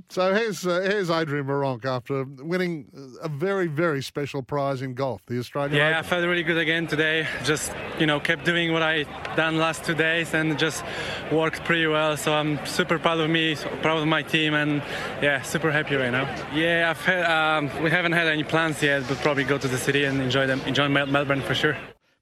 so 0.08 0.34
here's 0.34 0.66
uh, 0.66 0.80
here's 0.80 1.10
Adrian 1.10 1.46
Meronk 1.46 1.84
after 1.84 2.24
winning 2.24 2.88
a 3.22 3.28
very 3.28 3.66
very 3.66 4.02
special 4.02 4.42
prize 4.42 4.82
in 4.82 4.94
golf, 4.94 5.22
the 5.26 5.38
Australian. 5.38 5.76
Yeah, 5.76 5.98
I 5.98 6.02
felt 6.02 6.24
really 6.24 6.42
good 6.42 6.58
again 6.58 6.86
today. 6.86 7.26
Just 7.44 7.72
you 7.98 8.06
know, 8.06 8.20
kept 8.20 8.44
doing 8.44 8.72
what 8.72 8.82
I 8.82 9.04
done 9.36 9.58
last 9.58 9.84
two 9.84 9.94
days 9.94 10.34
and 10.34 10.58
just 10.58 10.84
worked 11.30 11.64
pretty 11.64 11.86
well. 11.86 12.16
So 12.16 12.34
I'm 12.34 12.64
super 12.66 12.98
proud 12.98 13.20
of 13.20 13.30
me, 13.30 13.56
proud 13.80 13.98
of 13.98 14.06
my 14.06 14.22
team, 14.22 14.54
and 14.54 14.82
yeah, 15.22 15.42
super 15.42 15.70
happy 15.70 15.94
right 15.96 16.10
now. 16.10 16.24
Yeah, 16.54 16.90
I've 16.90 17.00
had, 17.04 17.24
um, 17.24 17.82
we 17.82 17.90
haven't 17.90 18.12
had 18.12 18.26
any 18.26 18.44
plans 18.44 18.82
yet, 18.82 19.04
but 19.08 19.18
probably 19.18 19.31
go 19.42 19.58
to 19.58 19.68
the 19.68 19.78
city 19.78 20.04
and 20.04 20.20
enjoy 20.20 20.46
them, 20.46 20.60
enjoy 20.66 20.88
Melbourne 20.88 21.40
for 21.42 21.54
sure. 21.54 21.76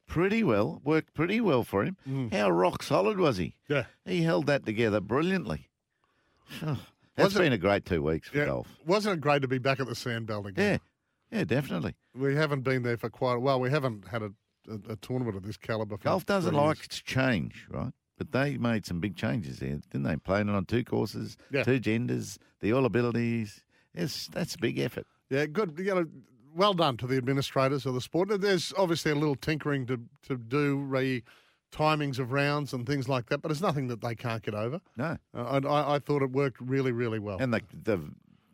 pretty 0.06 0.42
well, 0.42 0.80
worked 0.84 1.14
pretty 1.14 1.40
well 1.40 1.62
for 1.64 1.84
him. 1.84 2.30
How 2.32 2.50
rock 2.50 2.82
solid 2.82 3.18
was 3.18 3.36
he? 3.36 3.46
Mm. 3.46 3.52
Yeah. 3.68 3.84
He 4.04 4.22
held 4.22 4.46
that 4.46 4.64
together 4.66 5.00
brilliantly. 5.00 5.68
That's 6.60 6.78
Was 7.16 7.36
it- 7.36 7.40
been 7.40 7.52
a 7.52 7.58
great 7.58 7.84
two 7.84 8.02
weeks 8.02 8.28
for 8.28 8.38
Yeah, 8.38 8.46
golf. 8.46 8.68
wasn't 8.86 9.18
it 9.18 9.20
great 9.20 9.42
to 9.42 9.48
be 9.48 9.58
back 9.58 9.78
at 9.80 9.86
the 9.86 9.94
Sandbelt 9.94 10.46
again? 10.46 10.80
Yeah, 11.30 11.38
yeah, 11.38 11.44
definitely. 11.44 11.94
We 12.14 12.34
haven't 12.34 12.62
been 12.62 12.82
there 12.82 12.96
for 12.96 13.10
quite 13.10 13.34
a 13.36 13.40
while. 13.40 13.60
We 13.60 13.70
haven't 13.70 14.08
had 14.08 14.22
a, 14.22 14.32
a, 14.68 14.92
a 14.92 14.96
tournament 14.96 15.36
of 15.36 15.42
this 15.44 15.56
caliber. 15.56 15.96
For 15.96 16.04
Golf 16.04 16.26
doesn't 16.26 16.50
three 16.52 16.60
like 16.60 16.78
years. 16.78 16.88
to 16.88 17.04
change, 17.04 17.66
right? 17.70 17.92
But 18.18 18.32
they 18.32 18.56
made 18.58 18.84
some 18.86 19.00
big 19.00 19.16
changes 19.16 19.58
there, 19.60 19.78
didn't 19.90 20.02
they? 20.02 20.16
Playing 20.16 20.48
it 20.48 20.54
on 20.54 20.64
two 20.66 20.84
courses, 20.84 21.36
Yeah. 21.50 21.62
two 21.62 21.78
genders, 21.78 22.38
the 22.60 22.72
all 22.72 22.84
abilities. 22.84 23.62
Yes, 23.94 24.28
that's 24.32 24.54
a 24.54 24.58
big 24.58 24.78
effort. 24.78 25.06
Yeah, 25.30 25.46
good. 25.46 25.74
You 25.78 25.94
know, 25.94 26.06
well 26.54 26.74
done 26.74 26.96
to 26.98 27.06
the 27.06 27.16
administrators 27.16 27.86
of 27.86 27.94
the 27.94 28.00
sport. 28.00 28.28
There's 28.40 28.72
obviously 28.76 29.12
a 29.12 29.14
little 29.14 29.36
tinkering 29.36 29.86
to 29.86 30.00
to 30.28 30.36
do, 30.36 30.78
re 30.78 31.22
timings 31.72 32.18
of 32.18 32.32
rounds 32.32 32.72
and 32.72 32.86
things 32.86 33.08
like 33.08 33.26
that, 33.26 33.42
but 33.42 33.50
it's 33.50 33.60
nothing 33.60 33.86
that 33.88 34.00
they 34.00 34.14
can't 34.14 34.42
get 34.42 34.54
over. 34.54 34.80
No. 34.96 35.16
Uh, 35.32 35.60
I, 35.64 35.94
I, 35.94 35.98
thought 36.00 36.20
it 36.20 36.32
worked 36.32 36.60
really, 36.60 36.90
really 36.92 37.18
well. 37.18 37.38
And 37.40 37.54
the 37.54 37.62
the 37.84 38.00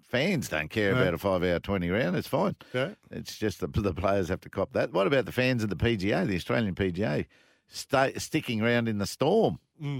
fans 0.08 0.48
don't 0.48 0.68
care 0.68 0.94
No. 0.94 1.00
about 1.00 1.14
a 1.14 1.18
five 1.18 1.42
hour 1.42 1.58
twenty 1.58 1.90
round. 1.90 2.16
It's 2.16 2.28
fine. 2.28 2.56
Yeah. 2.72 2.90
It's 3.10 3.36
just 3.36 3.60
the 3.60 3.68
the 3.68 3.94
players 3.94 4.28
have 4.28 4.40
to 4.42 4.50
cop 4.50 4.72
that. 4.72 4.92
What 4.92 5.06
about 5.06 5.24
the 5.26 5.32
fans 5.32 5.62
of 5.62 5.70
the 5.70 5.76
PGA, 5.76 6.26
the 6.26 6.36
Australian 6.36 6.74
PGA, 6.74 7.26
stay, 7.68 8.12
sticking 8.18 8.62
around 8.62 8.88
in 8.88 8.98
the 8.98 9.06
storm? 9.06 9.58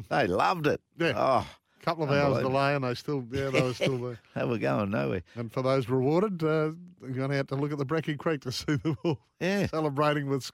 They 0.09 0.27
loved 0.27 0.67
it. 0.67 0.81
Yeah. 0.99 1.13
Oh, 1.17 1.47
couple 1.87 2.05
of 2.05 2.11
hours 2.11 2.43
delay, 2.43 2.75
and 2.75 2.85
they 2.85 2.95
still, 2.95 3.25
yeah, 3.31 3.49
they 3.51 3.63
were 3.63 3.73
still 3.83 3.97
there. 3.99 4.19
They 4.35 4.45
were 4.45 4.59
going 4.59 4.91
nowhere. 4.91 5.23
And 5.37 5.51
for 5.53 5.63
those 5.63 5.89
rewarded, 5.89 6.43
uh, 6.43 6.73
you're 7.01 7.11
going 7.15 7.31
to 7.31 7.37
have 7.37 7.47
to 7.49 7.55
look 7.55 7.71
at 7.73 7.79
the 7.79 7.87
Brecky 7.87 8.19
Creek 8.19 8.41
to 8.43 8.53
see 8.53 8.75
them 8.77 8.97
all 9.05 9.19
Yeah. 9.41 9.67
celebrating 9.69 10.29
with 10.29 10.51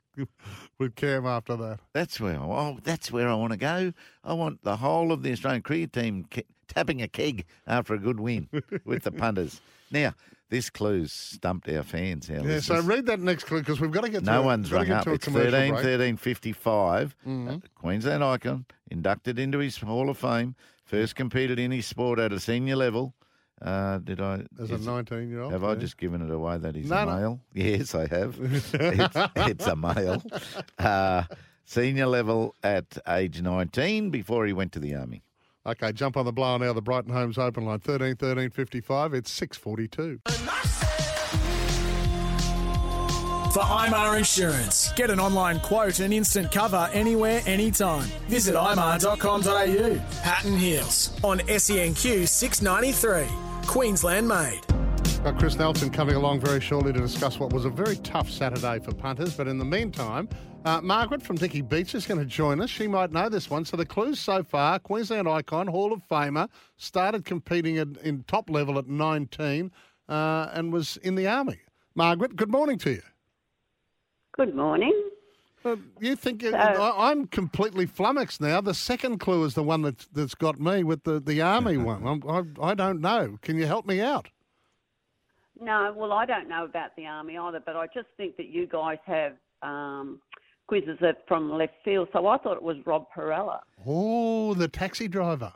with 0.79 0.95
Cam 0.97 1.25
after 1.27 1.57
that. 1.57 1.81
That's 1.95 2.21
where 2.21 2.35
I, 2.39 2.43
oh, 2.45 2.79
that's 2.85 3.11
where 3.11 3.29
I 3.29 3.35
want 3.35 3.53
to 3.53 3.59
go. 3.59 3.93
I 4.23 4.33
want 4.35 4.63
the 4.63 4.77
whole 4.77 5.11
of 5.13 5.23
the 5.23 5.33
Australian 5.33 5.63
cricket 5.63 5.93
team 5.93 6.25
ke- 6.25 6.45
tapping 6.69 7.01
a 7.03 7.09
keg 7.09 7.47
after 7.67 7.95
a 7.95 7.99
good 7.99 8.21
win 8.21 8.49
with 8.85 9.05
the 9.05 9.13
punters. 9.13 9.61
Now, 9.91 10.15
this 10.51 10.69
clue's 10.69 11.13
stumped 11.13 11.69
our 11.71 11.83
fans. 11.83 12.29
Our 12.29 12.37
Yeah, 12.37 12.43
so 12.43 12.75
listeners. 12.75 12.85
read 12.85 13.07
that 13.07 13.21
next 13.21 13.45
clue 13.45 13.61
because 13.61 13.81
we've 13.81 13.91
got 13.93 14.03
to 14.05 14.11
get 14.11 14.21
to 14.25 14.31
no 14.31 14.43
one's 14.43 14.71
rung 14.71 14.91
up. 14.91 15.07
It's 15.07 15.27
13 15.27 15.71
break. 15.73 15.83
13 15.83 16.17
55. 16.19 17.17
Mhm. 17.27 17.49
Uh, 17.57 17.59
Queensland 17.75 18.23
icon, 18.25 18.67
inducted 18.91 19.39
into 19.39 19.59
his 19.59 19.79
Hall 19.79 20.11
of 20.11 20.19
Fame, 20.19 20.55
first 20.93 21.17
competed 21.17 21.59
in 21.59 21.71
his 21.71 21.87
sport 21.87 22.19
at 22.19 22.33
a 22.33 22.39
senior 22.39 22.77
level. 22.77 23.15
Uh, 23.63 23.97
did 23.99 24.21
I? 24.21 24.45
As 24.61 24.71
a 24.71 24.77
19 24.79 25.31
year 25.31 25.41
old. 25.41 25.53
Have 25.53 25.65
I 25.65 25.75
just 25.75 25.97
given 25.97 26.21
it 26.21 26.31
away 26.31 26.59
that 26.59 26.75
he's 26.75 26.91
No, 26.91 26.97
a 26.99 27.07
no. 27.07 27.17
male? 27.17 27.41
Yes, 27.55 27.95
I 27.95 28.07
have. 28.09 28.37
it's, 28.75 29.13
it's 29.37 29.67
a 29.67 29.75
male. 29.77 30.23
Uh, 30.79 31.23
senior 31.65 32.07
level 32.07 32.55
at 32.63 32.99
age 33.09 33.41
19 33.41 34.11
before 34.11 34.45
he 34.47 34.53
went 34.53 34.73
to 34.73 34.81
the 34.81 34.95
army. 34.95 35.23
Okay, 35.65 35.93
jump 35.93 36.17
on 36.19 36.25
the 36.27 36.33
blower 36.33 36.59
now. 36.59 36.73
The 36.75 36.83
Brighton 36.83 37.13
Homes 37.13 37.39
open 37.39 37.65
line 37.65 37.79
13 37.79 38.17
13 38.17 38.51
55. 38.51 39.15
It's 39.15 39.31
642. 39.31 40.82
For 43.53 43.61
IMAR 43.61 44.17
Insurance, 44.17 44.93
get 44.93 45.11
an 45.11 45.21
online 45.21 45.61
quote 45.61 46.01
and 46.01 46.15
instant 46.15 46.51
cover 46.51 46.89
anywhere, 46.95 47.43
anytime. 47.45 48.09
Visit 48.27 48.55
imar.com.au. 48.55 50.23
Pat 50.23 50.45
and 50.47 50.59
Heals 50.59 51.13
on 51.23 51.39
SENQ 51.41 52.27
693. 52.27 53.27
Queensland 53.67 54.27
made. 54.27 54.63
Got 55.23 55.39
Chris 55.39 55.57
Nelson 55.57 55.91
coming 55.91 56.15
along 56.15 56.41
very 56.41 56.63
shortly 56.63 56.95
to 56.95 56.99
discuss 56.99 57.39
what 57.39 57.53
was 57.53 57.67
a 57.67 57.69
very 57.69 57.97
tough 57.97 58.31
Saturday 58.31 58.83
for 58.83 58.95
punters. 58.95 59.35
But 59.35 59.49
in 59.49 59.59
the 59.59 59.67
meantime, 59.67 60.31
uh, 60.65 60.81
Margaret 60.81 61.21
from 61.21 61.37
Dicky 61.37 61.61
Beach 61.61 61.95
is 61.95 62.07
going 62.07 62.21
to 62.21 62.27
join 62.27 62.59
us. 62.63 62.71
She 62.71 62.89
might 62.89 63.13
know 63.13 63.29
this 63.29 63.51
one. 63.51 63.67
So 63.67 63.77
the 63.77 63.85
clues 63.85 64.19
so 64.19 64.43
far 64.43 64.79
Queensland 64.79 65.29
icon, 65.29 65.67
Hall 65.67 65.93
of 65.93 66.01
Famer, 66.11 66.49
started 66.79 67.27
competing 67.27 67.77
in, 67.77 67.99
in 68.03 68.25
top 68.27 68.49
level 68.49 68.79
at 68.79 68.87
19 68.89 69.71
uh, 70.09 70.49
and 70.55 70.73
was 70.73 70.97
in 70.97 71.17
the 71.17 71.27
Army. 71.27 71.59
Margaret, 71.95 72.35
good 72.35 72.51
morning 72.51 72.79
to 72.79 72.93
you. 72.93 73.03
Good 74.33 74.55
morning. 74.55 75.11
Uh, 75.65 75.77
you 76.01 76.17
think 76.17 76.43
So- 76.43 76.55
I, 76.57 77.11
I'm 77.11 77.27
completely 77.27 77.87
flummoxed 77.87 78.41
now. 78.41 78.61
The 78.61 78.75
second 78.75 79.19
clue 79.19 79.45
is 79.45 79.55
the 79.55 79.63
one 79.63 79.83
that's, 79.83 80.09
that's 80.13 80.35
got 80.35 80.59
me 80.61 80.83
with 80.85 81.05
the, 81.05 81.21
the 81.21 81.41
Army 81.43 81.77
one. 81.93 82.07
I'm, 82.07 82.23
I, 82.61 82.71
I 82.71 82.75
don't 82.75 83.01
know. 83.01 83.39
Can 83.43 83.57
you 83.57 83.67
help 83.67 83.87
me 83.87 84.01
out? 84.01 84.29
No, 85.61 85.95
well, 85.97 86.13
I 86.13 86.27
don't 86.27 86.49
know 86.49 86.65
about 86.65 86.97
the 86.97 87.07
army 87.07 87.37
either, 87.37 87.61
but 87.65 87.77
I 87.77 87.87
just 87.95 88.09
think 88.17 88.37
that 88.37 88.49
you 88.49 88.67
guys 88.67 88.99
have 89.07 89.35
um, 89.63 90.19
quizzes 90.67 90.99
that 91.01 91.19
from 91.29 91.53
left 91.53 91.75
field. 91.85 92.09
So 92.13 92.27
I 92.27 92.37
thought 92.39 92.57
it 92.57 92.63
was 92.63 92.79
Rob 92.85 93.07
Parrella. 93.17 93.61
Oh, 93.87 94.55
the 94.55 94.67
taxi 94.67 95.07
driver. 95.07 95.53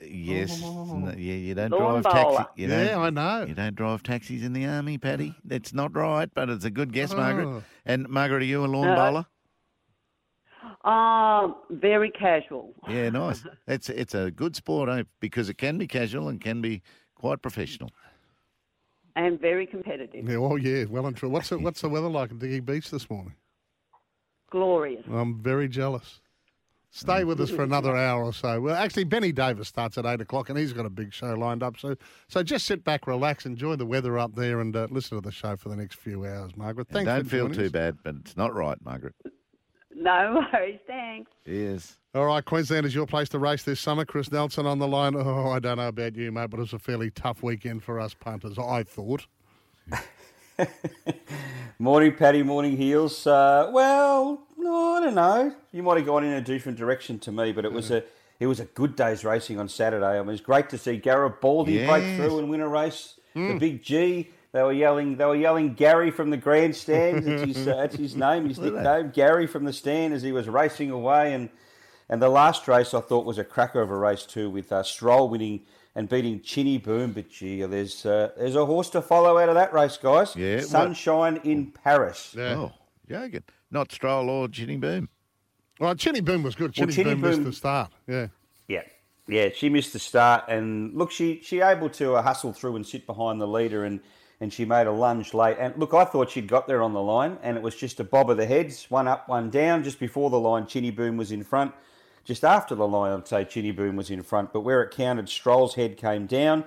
Yes. 0.00 0.60
No, 0.60 1.14
yeah, 1.16 1.34
you 1.34 1.54
don't 1.54 1.70
Lawn 1.70 2.02
drive 2.02 2.12
taxi. 2.12 2.62
You 2.62 2.68
Yeah, 2.68 2.98
I 2.98 3.10
know. 3.10 3.44
You 3.46 3.54
don't 3.54 3.74
drive 3.74 4.02
taxis 4.02 4.42
in 4.42 4.52
the 4.52 4.66
army, 4.66 4.98
Paddy. 4.98 5.34
That's 5.44 5.72
not 5.72 5.94
right, 5.96 6.28
but 6.34 6.50
it's 6.50 6.64
a 6.66 6.70
good 6.70 6.92
guess, 6.92 7.14
Margaret. 7.14 7.46
Oh. 7.46 7.62
And 7.86 8.08
Margaret, 8.08 8.42
are 8.42 8.46
you 8.46 8.64
a 8.64 8.66
lawn 8.66 8.86
No. 8.88 8.94
bowler? 8.94 9.26
Um, 10.84 11.56
very 11.70 12.10
casual 12.10 12.74
Yeah, 12.88 13.08
nice. 13.10 13.44
It's 13.66 13.88
it's 13.88 14.14
a 14.14 14.30
good 14.30 14.54
sport, 14.54 14.88
eh? 14.88 15.04
Because 15.20 15.48
it 15.48 15.58
can 15.58 15.78
be 15.78 15.86
casual 15.86 16.28
and 16.28 16.40
can 16.40 16.60
be 16.60 16.82
quite 17.14 17.40
professional. 17.42 17.90
and 19.16 19.40
very 19.40 19.66
competitive. 19.66 20.28
Yeah, 20.28 20.36
oh 20.36 20.56
yeah, 20.56 20.84
well 20.84 21.06
and 21.06 21.16
true. 21.16 21.30
What's 21.30 21.48
the, 21.48 21.58
what's 21.58 21.80
the 21.80 21.88
weather 21.88 22.08
like 22.08 22.30
at 22.30 22.38
Dicky 22.38 22.60
Beach 22.60 22.90
this 22.90 23.08
morning? 23.08 23.34
Glorious. 24.50 25.04
I'm 25.10 25.40
very 25.40 25.68
jealous. 25.68 26.20
Stay 26.96 27.24
with 27.24 27.38
us 27.42 27.50
for 27.50 27.62
another 27.62 27.94
hour 27.94 28.24
or 28.24 28.32
so. 28.32 28.58
Well, 28.58 28.74
actually, 28.74 29.04
Benny 29.04 29.30
Davis 29.30 29.68
starts 29.68 29.98
at 29.98 30.06
eight 30.06 30.22
o'clock, 30.22 30.48
and 30.48 30.58
he's 30.58 30.72
got 30.72 30.86
a 30.86 30.90
big 30.90 31.12
show 31.12 31.34
lined 31.34 31.62
up. 31.62 31.76
So, 31.78 31.94
so 32.26 32.42
just 32.42 32.64
sit 32.64 32.84
back, 32.84 33.06
relax, 33.06 33.44
enjoy 33.44 33.76
the 33.76 33.84
weather 33.84 34.18
up 34.18 34.34
there, 34.34 34.60
and 34.60 34.74
uh, 34.74 34.86
listen 34.90 35.18
to 35.18 35.20
the 35.20 35.30
show 35.30 35.56
for 35.56 35.68
the 35.68 35.76
next 35.76 35.98
few 35.98 36.24
hours. 36.24 36.56
Margaret, 36.56 36.86
And 36.92 37.04
don't 37.04 37.24
for 37.24 37.28
feel 37.30 37.50
too 37.50 37.66
us. 37.66 37.70
bad, 37.70 37.98
but 38.02 38.14
it's 38.22 38.34
not 38.36 38.54
right, 38.54 38.78
Margaret. 38.82 39.14
No 39.94 40.42
worries. 40.54 40.78
Thanks. 40.86 41.30
Yes. 41.44 41.98
All 42.14 42.24
right, 42.24 42.42
Queensland 42.42 42.86
is 42.86 42.94
your 42.94 43.06
place 43.06 43.28
to 43.28 43.38
race 43.38 43.62
this 43.62 43.78
summer. 43.78 44.06
Chris 44.06 44.32
Nelson 44.32 44.64
on 44.64 44.78
the 44.78 44.88
line. 44.88 45.14
Oh, 45.16 45.50
I 45.50 45.58
don't 45.58 45.76
know 45.76 45.88
about 45.88 46.16
you, 46.16 46.32
mate, 46.32 46.48
but 46.48 46.56
it 46.56 46.60
was 46.62 46.72
a 46.72 46.78
fairly 46.78 47.10
tough 47.10 47.42
weekend 47.42 47.82
for 47.82 48.00
us 48.00 48.14
punters. 48.14 48.58
I 48.58 48.84
thought. 48.84 49.26
Morning, 51.78 52.14
Paddy. 52.14 52.42
Morning, 52.42 52.76
Heals. 52.76 53.26
Uh, 53.26 53.70
well, 53.72 54.46
no, 54.56 54.94
I 54.96 55.00
don't 55.00 55.14
know. 55.14 55.54
You 55.72 55.82
might 55.82 55.98
have 55.98 56.06
gone 56.06 56.24
in 56.24 56.32
a 56.32 56.40
different 56.40 56.78
direction 56.78 57.18
to 57.20 57.32
me, 57.32 57.52
but 57.52 57.64
it 57.64 57.72
was 57.72 57.90
a 57.90 58.04
it 58.40 58.46
was 58.46 58.60
a 58.60 58.64
good 58.66 58.96
day's 58.96 59.24
racing 59.24 59.58
on 59.58 59.68
Saturday. 59.68 60.06
I 60.06 60.18
mean, 60.18 60.28
it 60.28 60.32
was 60.32 60.40
great 60.40 60.68
to 60.70 60.78
see 60.78 60.96
Garibaldi 60.96 61.86
break 61.86 62.16
through 62.16 62.38
and 62.38 62.50
win 62.50 62.60
a 62.60 62.68
race. 62.68 63.14
The 63.34 63.40
Mm. 63.40 63.58
Big 63.58 63.82
G, 63.82 64.30
They 64.52 64.62
were 64.62 64.72
yelling. 64.72 65.18
They 65.18 65.26
were 65.26 65.36
yelling 65.36 65.74
Gary 65.74 66.10
from 66.10 66.30
the 66.30 66.38
grandstand. 66.38 67.24
That's 67.24 67.42
his, 67.42 67.68
uh, 67.68 67.76
that's 67.76 67.96
his 67.96 68.16
name, 68.26 68.48
his 68.48 68.58
nickname, 68.58 69.10
Gary 69.10 69.46
from 69.46 69.64
the 69.64 69.74
stand, 69.74 70.14
as 70.14 70.22
he 70.22 70.32
was 70.32 70.48
racing 70.48 70.90
away. 70.90 71.34
And 71.34 71.50
and 72.08 72.22
the 72.22 72.30
last 72.30 72.66
race 72.66 72.94
I 72.94 73.00
thought 73.02 73.26
was 73.26 73.36
a 73.36 73.44
cracker 73.44 73.82
of 73.82 73.90
a 73.90 73.96
race 73.96 74.24
too, 74.24 74.48
with 74.48 74.72
uh, 74.72 74.82
Stroll 74.82 75.28
winning 75.28 75.60
and 75.96 76.08
beating 76.08 76.40
Chinny 76.42 76.78
Boom. 76.78 77.10
But 77.12 77.28
gee, 77.30 77.62
there's 77.64 78.06
uh, 78.06 78.30
there's 78.36 78.54
a 78.54 78.64
horse 78.64 78.90
to 78.90 79.02
follow 79.02 79.38
out 79.38 79.48
of 79.48 79.56
that 79.56 79.72
race, 79.72 79.96
guys. 79.96 80.36
Yeah, 80.36 80.56
what- 80.56 80.64
Sunshine 80.66 81.40
in 81.42 81.72
Paris. 81.72 82.36
Oh, 82.38 82.70
joking. 83.08 83.42
Not 83.72 83.90
Stroll 83.90 84.30
or 84.30 84.46
Chinny 84.46 84.76
Boom. 84.76 85.08
Well, 85.80 85.94
Chinny 85.96 86.20
Boom 86.20 86.44
was 86.44 86.54
good. 86.54 86.66
Well, 86.78 86.86
Chinny, 86.86 86.92
Chinny 86.92 87.14
Boom, 87.16 87.30
missed 87.30 87.44
the 87.44 87.52
start. 87.52 87.90
Yeah. 88.06 88.28
Yeah, 88.68 88.82
yeah. 89.26 89.48
She 89.54 89.68
missed 89.68 89.92
the 89.92 89.98
start, 89.98 90.44
and 90.48 90.94
look, 90.94 91.10
she 91.10 91.40
she 91.42 91.60
able 91.60 91.90
to 91.90 92.14
uh, 92.14 92.22
hustle 92.22 92.52
through 92.52 92.76
and 92.76 92.86
sit 92.86 93.06
behind 93.06 93.40
the 93.40 93.48
leader, 93.48 93.84
and 93.84 94.00
and 94.40 94.52
she 94.52 94.64
made 94.66 94.86
a 94.86 94.92
lunge 94.92 95.32
late. 95.34 95.56
And 95.58 95.74
look, 95.78 95.94
I 95.94 96.04
thought 96.04 96.30
she'd 96.30 96.46
got 96.48 96.66
there 96.66 96.82
on 96.82 96.92
the 96.92 97.00
line, 97.02 97.38
and 97.42 97.56
it 97.56 97.62
was 97.62 97.74
just 97.74 98.00
a 98.00 98.04
bob 98.04 98.28
of 98.30 98.36
the 98.36 98.44
heads, 98.46 98.86
one 98.90 99.08
up, 99.08 99.28
one 99.28 99.48
down, 99.50 99.82
just 99.82 99.98
before 99.98 100.28
the 100.30 100.38
line. 100.38 100.66
Chinny 100.66 100.90
Boom 100.90 101.16
was 101.16 101.32
in 101.32 101.42
front. 101.42 101.72
Just 102.26 102.44
after 102.44 102.74
the 102.74 102.88
line, 102.88 103.12
I'd 103.12 103.28
say 103.28 103.44
Chinny 103.44 103.70
Boom 103.70 103.94
was 103.94 104.10
in 104.10 104.22
front, 104.24 104.52
but 104.52 104.62
where 104.62 104.82
it 104.82 104.90
counted, 104.90 105.28
Stroll's 105.28 105.76
head 105.76 105.96
came 105.96 106.26
down. 106.26 106.64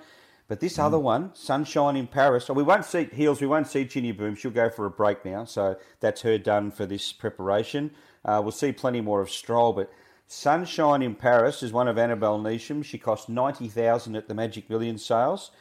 But 0.48 0.62
this 0.62 0.80
other 0.80 0.98
one, 0.98 1.32
Sunshine 1.36 1.98
in 1.98 2.08
Paris, 2.08 2.46
so 2.46 2.54
we 2.54 2.64
won't 2.64 2.86
see 2.86 3.04
Heals, 3.04 3.42
we 3.42 3.46
won't 3.46 3.68
see 3.68 3.86
Chinny 3.86 4.14
Boom. 4.14 4.36
She'll 4.36 4.52
go 4.52 4.70
for 4.70 4.86
a 4.86 4.90
break 4.90 5.26
now, 5.26 5.44
so 5.44 5.78
that's 6.00 6.22
her 6.22 6.38
done 6.38 6.72
for 6.72 6.86
this 6.86 7.12
preparation. 7.12 7.92
Uh, 8.24 8.40
we'll 8.42 8.54
see 8.54 8.72
plenty 8.72 9.02
more 9.02 9.22
of 9.22 9.30
Stroll, 9.30 9.74
but 9.74 9.92
Sunshine 10.28 11.02
in 11.02 11.14
Paris 11.14 11.62
is 11.62 11.74
one 11.74 11.90
of 11.90 11.98
Annabel 11.98 12.40
Neasham. 12.40 12.86
She 12.86 12.98
cost 12.98 13.28
ninety 13.28 13.68
thousand 13.68 14.16
at 14.16 14.28
the 14.28 14.34
Magic 14.34 14.70
Millions 14.70 15.06
sales. 15.06 15.52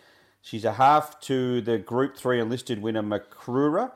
She's 0.41 0.65
a 0.65 0.75
half 0.75 1.21
to 1.23 1.61
the 1.61 1.79
Group 1.79 2.17
Three 2.17 2.41
enlisted 2.41 2.81
winner 2.81 3.03
Makrura, 3.03 3.93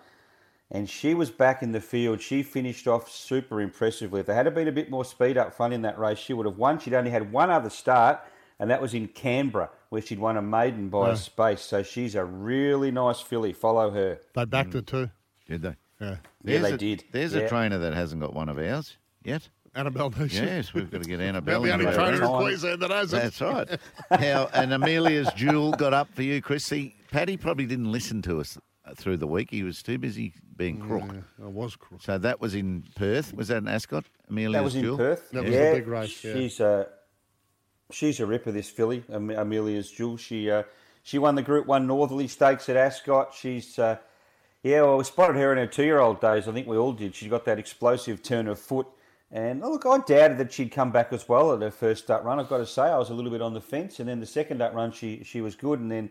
and 0.73 0.89
she 0.91 1.13
was 1.15 1.31
back 1.31 1.63
in 1.63 1.71
the 1.73 1.81
field. 1.81 2.21
She 2.21 2.43
finished 2.43 2.89
off 2.89 3.09
super 3.11 3.61
impressively. 3.61 4.21
If 4.21 4.27
there 4.27 4.35
had 4.35 4.53
been 4.55 4.67
a 4.69 4.73
bit 4.73 4.91
more 4.91 5.05
speed 5.05 5.37
up 5.39 5.55
front 5.55 5.73
in 5.75 5.83
that 5.83 5.99
race, 5.99 6.19
she 6.19 6.33
would 6.33 6.47
have 6.47 6.57
won. 6.59 6.79
She'd 6.81 6.95
only 6.95 7.11
had 7.11 7.31
one 7.31 7.51
other 7.51 7.71
start, 7.71 8.21
and 8.59 8.71
that 8.71 8.81
was 8.83 8.95
in 8.95 9.07
Canberra, 9.09 9.71
where 9.91 10.03
she'd 10.03 10.19
won 10.19 10.37
a 10.37 10.43
maiden 10.43 10.89
by 10.89 11.09
Yeah. 11.09 11.13
a 11.13 11.17
space. 11.17 11.61
So 11.61 11.83
she's 11.83 12.15
a 12.15 12.25
really 12.25 12.91
nice 12.91 13.21
filly. 13.21 13.53
Follow 13.53 13.91
her. 13.91 14.19
They 14.35 14.45
backed 14.47 14.73
her 14.73 14.81
too. 14.83 15.11
Did 15.47 15.63
they? 15.63 15.77
Yeah. 16.01 16.17
Yeah, 16.43 16.59
they 16.59 16.73
a, 16.73 16.77
did. 16.79 17.05
There's 17.13 17.35
Yeah. 17.35 17.43
a 17.43 17.49
trainer 17.49 17.79
that 17.79 17.93
hasn't 17.95 18.21
got 18.21 18.35
one 18.35 18.49
of 18.49 18.59
ours 18.59 18.97
yet. 19.23 19.49
Annabel 19.75 20.11
Neasham. 20.11 20.45
Yes, 20.45 20.75
we've 20.75 20.91
got 20.91 21.03
to 21.03 21.09
get 21.09 21.15
About 21.15 21.29
Annabel. 21.29 21.63
the 21.63 21.73
only 21.73 21.85
trainer 21.87 22.23
in 22.23 22.29
Queensland 22.29 22.83
that 22.83 22.91
hasn't. 22.91 23.23
That's 23.23 23.41
right. 23.41 23.81
How 24.11 24.51
and 24.53 24.71
Amelia's 24.73 25.31
jewel 25.35 25.73
got 25.73 25.95
up 25.95 26.09
for 26.15 26.23
you, 26.23 26.43
Chris. 26.43 26.65
See, 26.67 26.95
Paddy 27.11 27.37
probably 27.39 27.65
didn't 27.67 27.91
listen 27.91 28.21
to 28.23 28.41
us 28.41 28.59
through 28.97 29.17
the 29.19 29.27
week. 29.27 29.51
He 29.51 29.63
was 29.63 29.83
too 29.83 29.99
busy 29.99 30.35
being 30.57 30.81
crook. 30.81 31.05
I 31.43 31.47
was 31.47 31.77
crook. 31.77 32.03
So 32.03 32.19
that 32.19 32.41
was 32.41 32.55
in 32.55 32.85
Perth. 32.97 33.35
Was 33.35 33.49
that 33.49 33.59
an 33.59 33.69
Ascot? 33.69 34.05
Amelia's 34.29 34.53
That 34.53 34.65
was 34.65 34.75
in. 34.77 34.97
Perth. 34.97 35.31
That 35.31 35.45
was 35.45 35.53
yeah, 35.53 35.71
the 35.71 35.79
big 35.79 35.89
race, 35.89 36.25
yeah. 36.25 36.35
She's 36.35 36.61
a 36.61 36.89
she's 37.91 38.21
a 38.21 38.27
ripper. 38.27 38.53
This 38.53 38.69
filly, 38.69 39.05
Am- 39.13 39.31
Amelia's 39.31 39.91
Jewel. 39.91 40.17
She 40.17 40.51
uh, 40.51 40.63
she 41.03 41.19
won 41.19 41.35
the 41.35 41.43
Group 41.43 41.67
One 41.67 41.87
Northerly 41.87 42.29
Stakes 42.29 42.69
at 42.69 42.77
Ascot. 42.77 43.35
She's 43.35 43.79
uh, 43.79 43.99
yeah. 44.63 44.83
Well, 44.83 44.99
we 44.99 45.05
spotted 45.05 45.37
her 45.37 45.53
in 45.53 45.59
her 45.59 45.67
two-year-old 45.67 46.21
days. 46.21 46.49
I 46.49 46.53
think 46.53 46.67
we 46.67 46.77
all 46.77 46.93
did. 46.93 47.15
She's 47.15 47.31
got 47.31 47.45
that 47.45 47.59
explosive 47.59 48.23
turn 48.23 48.49
of 48.49 48.59
foot. 48.59 48.87
And 49.35 49.65
oh, 49.65 49.71
look, 49.71 49.87
I 49.87 49.97
doubted 49.97 50.37
that 50.39 50.53
she'd 50.53 50.71
come 50.71 50.93
back 50.93 51.11
as 51.11 51.27
well 51.27 51.55
at 51.55 51.63
her 51.63 51.71
first 51.71 52.05
start 52.05 52.23
run. 52.23 52.39
I've 52.39 52.51
got 52.51 52.59
to 52.59 52.67
say, 52.67 52.83
I 52.83 52.99
was 52.99 53.09
a 53.09 53.15
little 53.15 53.31
bit 53.31 53.41
on 53.41 53.55
the 53.55 53.63
fence, 53.63 53.99
and 53.99 54.07
then 54.07 54.21
the 54.21 54.27
second 54.27 54.59
start 54.59 54.75
run, 54.75 54.93
she 54.93 55.23
she 55.25 55.41
was 55.41 55.57
good, 55.57 55.81
and 55.81 55.91
then 55.91 56.11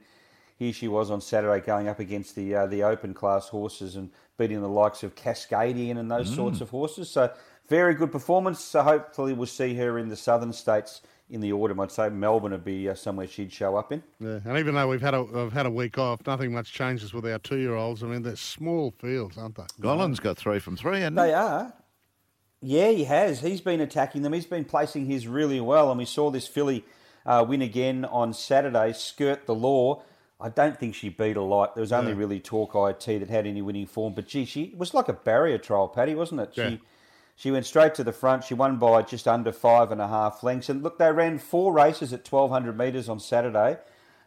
here 0.61 0.71
she 0.71 0.87
was 0.87 1.09
on 1.09 1.19
Saturday 1.21 1.65
going 1.65 1.87
up 1.87 1.99
against 1.99 2.35
the 2.35 2.53
uh, 2.53 2.67
the 2.67 2.83
open 2.83 3.15
class 3.15 3.49
horses 3.49 3.95
and 3.95 4.11
beating 4.37 4.61
the 4.61 4.69
likes 4.69 5.01
of 5.01 5.15
Cascadian 5.15 5.97
and 5.97 6.11
those 6.11 6.31
sorts 6.35 6.61
of 6.61 6.69
horses. 6.69 7.09
So 7.09 7.33
very 7.67 7.95
good 7.95 8.11
performance. 8.11 8.63
So 8.63 8.83
hopefully 8.83 9.33
we'll 9.33 9.47
see 9.47 9.73
her 9.73 9.97
in 9.97 10.07
the 10.07 10.15
southern 10.15 10.53
states 10.53 11.01
in 11.31 11.41
the 11.41 11.51
autumn. 11.51 11.79
I'd 11.79 11.91
say 11.91 12.09
Melbourne 12.09 12.51
would 12.51 12.63
be 12.63 12.87
uh, 12.87 12.93
somewhere 12.93 13.25
she'd 13.25 13.51
show 13.51 13.75
up 13.75 13.91
in. 13.91 14.03
Yeah, 14.19 14.39
and 14.45 14.59
even 14.59 14.75
though 14.75 14.87
we've 14.87 15.01
had 15.01 15.15
a 15.15 15.25
have 15.33 15.51
had 15.51 15.65
a 15.65 15.71
week 15.71 15.97
off, 15.97 16.27
nothing 16.27 16.53
much 16.53 16.71
changes 16.71 17.11
with 17.11 17.25
our 17.25 17.39
two 17.39 17.57
year 17.57 17.73
olds. 17.73 18.03
I 18.03 18.05
mean, 18.05 18.21
they're 18.21 18.35
small 18.35 18.91
fields, 18.91 19.39
aren't 19.39 19.55
they? 19.55 19.65
Gollan's 19.79 20.19
got 20.19 20.37
three 20.37 20.59
from 20.59 20.77
three, 20.77 21.01
and 21.01 21.17
They 21.17 21.33
are. 21.33 21.73
Yeah, 22.61 22.91
he 22.91 23.05
has. 23.05 23.39
He's 23.39 23.61
been 23.61 23.81
attacking 23.81 24.21
them. 24.21 24.33
He's 24.33 24.45
been 24.45 24.65
placing 24.65 25.07
his 25.07 25.25
really 25.25 25.59
well, 25.59 25.89
and 25.89 25.97
we 25.97 26.05
saw 26.05 26.29
this 26.29 26.47
filly 26.47 26.85
uh, 27.25 27.43
win 27.47 27.63
again 27.63 28.05
on 28.05 28.35
Saturday. 28.35 28.93
Skirt 28.93 29.47
the 29.47 29.55
law. 29.55 30.03
I 30.41 30.49
don't 30.49 30.79
think 30.79 30.95
she 30.95 31.09
beat 31.09 31.37
a 31.37 31.41
lot. 31.41 31.75
There 31.75 31.81
was 31.81 31.91
only 31.91 32.11
Yeah. 32.11 32.17
really 32.17 32.39
Talk 32.39 32.75
IT 32.75 33.19
that 33.19 33.29
had 33.29 33.45
any 33.45 33.61
winning 33.61 33.85
form, 33.85 34.13
but 34.13 34.27
gee, 34.27 34.45
she 34.45 34.73
was 34.77 34.93
like 34.93 35.07
a 35.07 35.13
barrier 35.13 35.57
trial, 35.57 35.87
Paddy, 35.87 36.15
wasn't 36.15 36.41
it? 36.41 36.51
Yeah. 36.55 36.69
She 36.69 36.81
she 37.35 37.49
went 37.49 37.65
straight 37.65 37.95
to 37.95 38.03
the 38.03 38.11
front. 38.11 38.43
She 38.43 38.53
won 38.53 38.77
by 38.77 39.01
just 39.01 39.27
under 39.27 39.51
five 39.51 39.91
and 39.91 39.99
a 40.01 40.07
half 40.07 40.43
lengths. 40.43 40.69
And 40.69 40.83
look, 40.83 40.99
they 40.99 41.11
ran 41.11 41.39
four 41.39 41.73
races 41.73 42.13
at 42.13 42.23
twelve 42.25 42.51
hundred 42.51 42.77
metres 42.77 43.09
on 43.09 43.19
Saturday. 43.19 43.77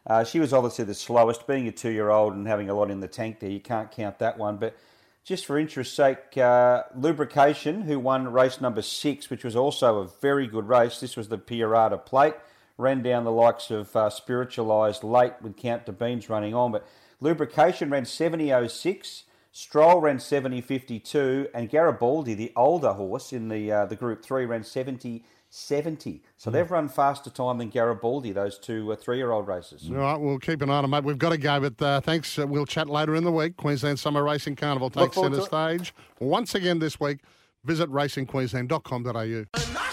Uh, 0.06 0.22
she 0.24 0.38
was 0.40 0.52
obviously 0.52 0.84
the 0.84 0.94
slowest, 0.94 1.46
being 1.46 1.66
a 1.68 1.72
two-year-old 1.72 2.34
and 2.34 2.46
having 2.46 2.68
a 2.68 2.74
lot 2.74 2.90
in 2.90 3.00
the 3.00 3.08
tank 3.08 3.40
there. 3.40 3.50
You 3.50 3.60
can't 3.60 3.90
count 3.90 4.18
that 4.18 4.36
one, 4.36 4.56
but 4.58 4.76
just 5.24 5.46
for 5.46 5.58
interest's 5.58 5.94
sake, 5.96 6.36
uh, 6.36 6.82
Lubrication, 6.94 7.82
who 7.82 7.98
won 7.98 8.30
race 8.30 8.60
number 8.60 8.82
six, 8.82 9.30
which 9.30 9.44
was 9.44 9.56
also 9.56 10.00
a 10.00 10.06
very 10.20 10.46
good 10.46 10.68
race. 10.68 11.00
This 11.00 11.16
was 11.16 11.28
the 11.28 11.38
Piarata 11.38 11.96
Plate. 11.96 12.34
Ran 12.76 13.02
down 13.02 13.24
the 13.24 13.32
likes 13.32 13.70
of 13.70 13.94
uh, 13.94 14.10
Spiritualised 14.10 15.04
late 15.04 15.34
with 15.40 15.56
Count 15.56 15.86
de 15.86 15.92
Beans 15.92 16.28
running 16.28 16.54
on. 16.54 16.72
But 16.72 16.86
Lubrication 17.20 17.90
ran 17.90 18.04
70.06. 18.04 19.22
Stroll 19.52 20.00
ran 20.00 20.18
70.52. 20.18 21.48
And 21.54 21.70
Garibaldi, 21.70 22.34
the 22.34 22.52
older 22.56 22.92
horse 22.92 23.32
in 23.32 23.48
the 23.48 23.70
uh, 23.70 23.86
the 23.86 23.94
Group 23.96 24.24
3, 24.24 24.44
ran 24.46 24.62
70.70. 24.62 26.20
So 26.36 26.50
they've 26.50 26.68
run 26.68 26.88
faster 26.88 27.30
time 27.30 27.58
than 27.58 27.70
Garibaldi, 27.70 28.32
those 28.32 28.58
two 28.58 28.92
uh, 28.92 28.96
three-year-old 28.96 29.46
races. 29.46 29.88
All 29.88 29.96
right, 29.96 30.16
we'll 30.16 30.40
keep 30.40 30.60
an 30.60 30.70
eye 30.70 30.78
on 30.78 30.84
it, 30.84 30.88
mate. 30.88 31.04
We've 31.04 31.16
got 31.16 31.30
to 31.30 31.38
go, 31.38 31.60
but 31.60 31.80
uh, 31.80 32.00
thanks. 32.00 32.36
Uh, 32.38 32.46
we'll 32.46 32.66
chat 32.66 32.88
later 32.88 33.14
in 33.14 33.22
the 33.22 33.32
week. 33.32 33.56
Queensland 33.56 34.00
Summer 34.00 34.24
Racing 34.24 34.56
Carnival 34.56 34.90
takes 34.90 35.14
centre 35.14 35.40
stage 35.42 35.94
once 36.18 36.56
again 36.56 36.80
this 36.80 36.98
week. 36.98 37.20
Visit 37.62 37.88
racingqueensland.com.au. 37.90 39.83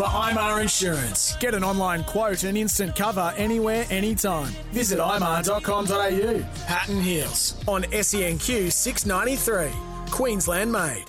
For 0.00 0.06
IMAR 0.06 0.62
Insurance, 0.62 1.36
get 1.40 1.54
an 1.54 1.62
online 1.62 2.04
quote 2.04 2.44
and 2.44 2.56
instant 2.56 2.96
cover 2.96 3.34
anywhere, 3.36 3.84
anytime. 3.90 4.50
Visit 4.72 4.98
imar.com.au. 4.98 6.64
Pat 6.66 6.88
and 6.88 7.02
Heals 7.02 7.62
on 7.68 7.82
SENQ 7.82 8.72
693. 8.72 9.70
Queensland 10.10 10.72
made. 10.72 11.04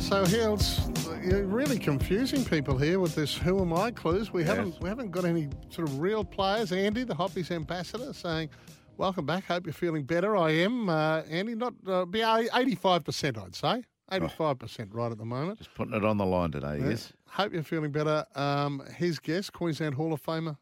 So, 0.00 0.24
Heals, 0.24 0.88
you're 1.22 1.44
really 1.44 1.78
confusing 1.78 2.42
people 2.42 2.78
here 2.78 3.00
with 3.00 3.14
this 3.14 3.36
"Who 3.36 3.60
am 3.60 3.74
I?" 3.74 3.90
clues. 3.90 4.32
We 4.32 4.40
Yes. 4.40 4.56
haven't 4.56 4.80
we 4.80 4.88
haven't 4.88 5.10
got 5.10 5.26
any 5.26 5.50
sort 5.68 5.88
of 5.88 6.00
real 6.00 6.24
players. 6.24 6.72
Andy, 6.72 7.04
the 7.04 7.14
Hoppies 7.14 7.50
ambassador, 7.50 8.14
saying, 8.14 8.48
"Welcome 8.96 9.26
back. 9.26 9.44
Hope 9.44 9.66
you're 9.66 9.74
feeling 9.74 10.04
better." 10.04 10.38
I 10.38 10.52
am, 10.52 10.88
uh, 10.88 11.20
Andy. 11.28 11.54
Not 11.54 11.74
uh, 11.86 12.06
be 12.06 12.22
eighty-five 12.22 13.04
percent, 13.04 13.36
I'd 13.36 13.54
say. 13.54 13.84
Eighty-five 14.10 14.58
percent 14.58 14.94
right 14.94 15.12
at 15.12 15.18
the 15.18 15.26
moment. 15.26 15.58
just 15.58 15.74
putting 15.74 15.92
it 15.92 16.02
on 16.02 16.16
the 16.16 16.24
line 16.24 16.50
today. 16.50 16.78
Yeah. 16.78 16.88
Yes. 16.88 17.12
Hope 17.28 17.52
you're 17.52 17.62
feeling 17.62 17.90
better. 17.90 18.24
Um, 18.34 18.82
his 18.96 19.18
guest, 19.18 19.52
Queensland 19.52 19.94
Hall 19.94 20.12
of 20.12 20.22
Famer 20.22 20.56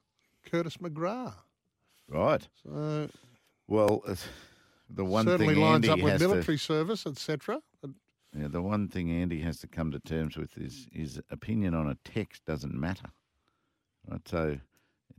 Curtis 0.51 0.77
McGrath. 0.79 1.35
Right. 2.09 2.47
So 2.63 3.09
Well, 3.69 4.03
the 4.91 5.05
one 5.05 5.25
certainly 5.25 5.55
thing 5.55 5.63
lines 5.63 5.89
Andy 5.89 6.03
up 6.03 6.05
with 6.05 6.21
military 6.21 6.59
to, 6.59 6.63
service, 6.63 7.07
etc. 7.07 7.61
yeah, 8.37 8.49
the 8.49 8.63
one 8.63 8.89
thing 8.89 9.11
Andy 9.11 9.41
has 9.41 9.59
to 9.61 9.67
come 9.67 9.91
to 9.93 10.01
terms 10.01 10.37
with 10.37 10.57
is 10.59 10.87
his 10.93 11.21
opinion 11.31 11.75
on 11.75 11.89
a 11.89 11.97
text 12.05 12.45
doesn't 12.45 12.75
matter. 12.75 13.11
Right. 14.09 14.21
So 14.29 14.59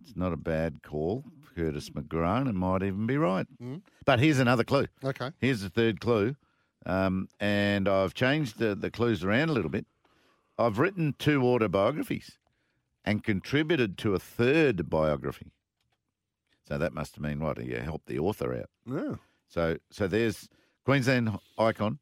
it's 0.02 0.16
not 0.16 0.34
a 0.34 0.38
bad 0.38 0.84
call, 0.84 1.24
Curtis 1.56 1.90
McGrath. 1.90 2.42
And 2.42 2.50
it 2.50 2.56
might 2.56 2.84
even 2.84 3.08
be 3.08 3.18
right. 3.18 3.48
Mm. 3.62 3.82
But 4.06 4.20
here's 4.20 4.40
another 4.40 4.64
clue. 4.64 4.88
Okay. 5.04 5.32
Here's 5.40 5.62
the 5.62 5.70
third 5.70 6.00
clue. 6.00 6.36
Um, 6.86 7.30
and 7.40 7.88
I've 7.88 8.14
changed 8.14 8.60
the, 8.60 8.76
the 8.76 8.92
clues 8.92 9.24
around 9.24 9.50
a 9.50 9.54
little 9.54 9.72
bit. 9.72 9.88
I've 10.58 10.80
written 10.80 11.16
two 11.18 11.44
autobiographies 11.44 12.38
and 13.04 13.24
contributed 13.24 13.98
to 14.00 14.14
a 14.16 14.20
third 14.20 14.90
biography. 14.90 15.52
So 16.68 16.78
that 16.78 16.94
must 16.94 17.16
have 17.16 17.24
mean 17.24 17.40
what? 17.40 17.64
You 17.64 17.78
helped 17.78 18.08
the 18.08 18.20
author 18.20 18.54
out. 18.56 18.70
Yeah. 18.92 19.16
So 19.48 19.78
so 19.92 20.08
there's 20.08 20.50
Queensland 20.86 21.38
icon, 21.60 22.00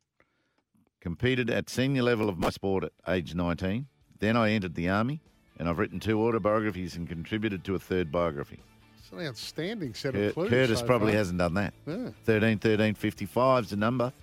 competed 1.01 1.49
at 1.49 1.69
senior 1.69 2.03
level 2.03 2.29
of 2.29 2.37
my 2.37 2.49
sport 2.49 2.85
at 2.85 2.91
age 3.07 3.35
19. 3.35 3.87
Then 4.19 4.37
I 4.37 4.51
entered 4.51 4.75
the 4.75 4.87
army, 4.89 5.19
and 5.59 5.67
I've 5.67 5.79
written 5.79 5.99
two 5.99 6.21
autobiographies 6.25 6.95
and 6.95 7.07
contributed 7.09 7.63
to 7.65 7.75
a 7.75 7.79
third 7.79 8.09
biography. 8.11 8.59
It's 8.99 9.11
an 9.11 9.19
outstanding 9.27 9.93
set 9.93 10.13
Cur- 10.13 10.27
of 10.27 10.33
clues. 10.33 10.49
Curtis 10.49 10.79
so 10.79 10.85
probably 10.85 11.11
far. 11.11 11.17
hasn't 11.17 11.39
done 11.39 11.55
that. 11.55 11.73
Yeah. 11.85 12.09
13 12.23 12.59
13 12.59 12.93
55 12.93 13.63
is 13.65 13.69
the 13.71 13.75
number. 13.75 14.13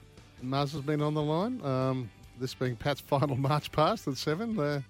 Mars 0.41 0.73
has 0.73 0.81
been 0.81 1.03
on 1.03 1.13
the 1.13 1.23
line. 1.23 1.61
Um, 1.63 2.11
this 2.41 2.55
being 2.55 2.77
Pat's 2.77 3.01
final 3.01 3.37
march 3.49 3.71
past 3.71 4.09
at 4.09 4.17
seven. 4.17 4.59
Uh, 4.59 4.81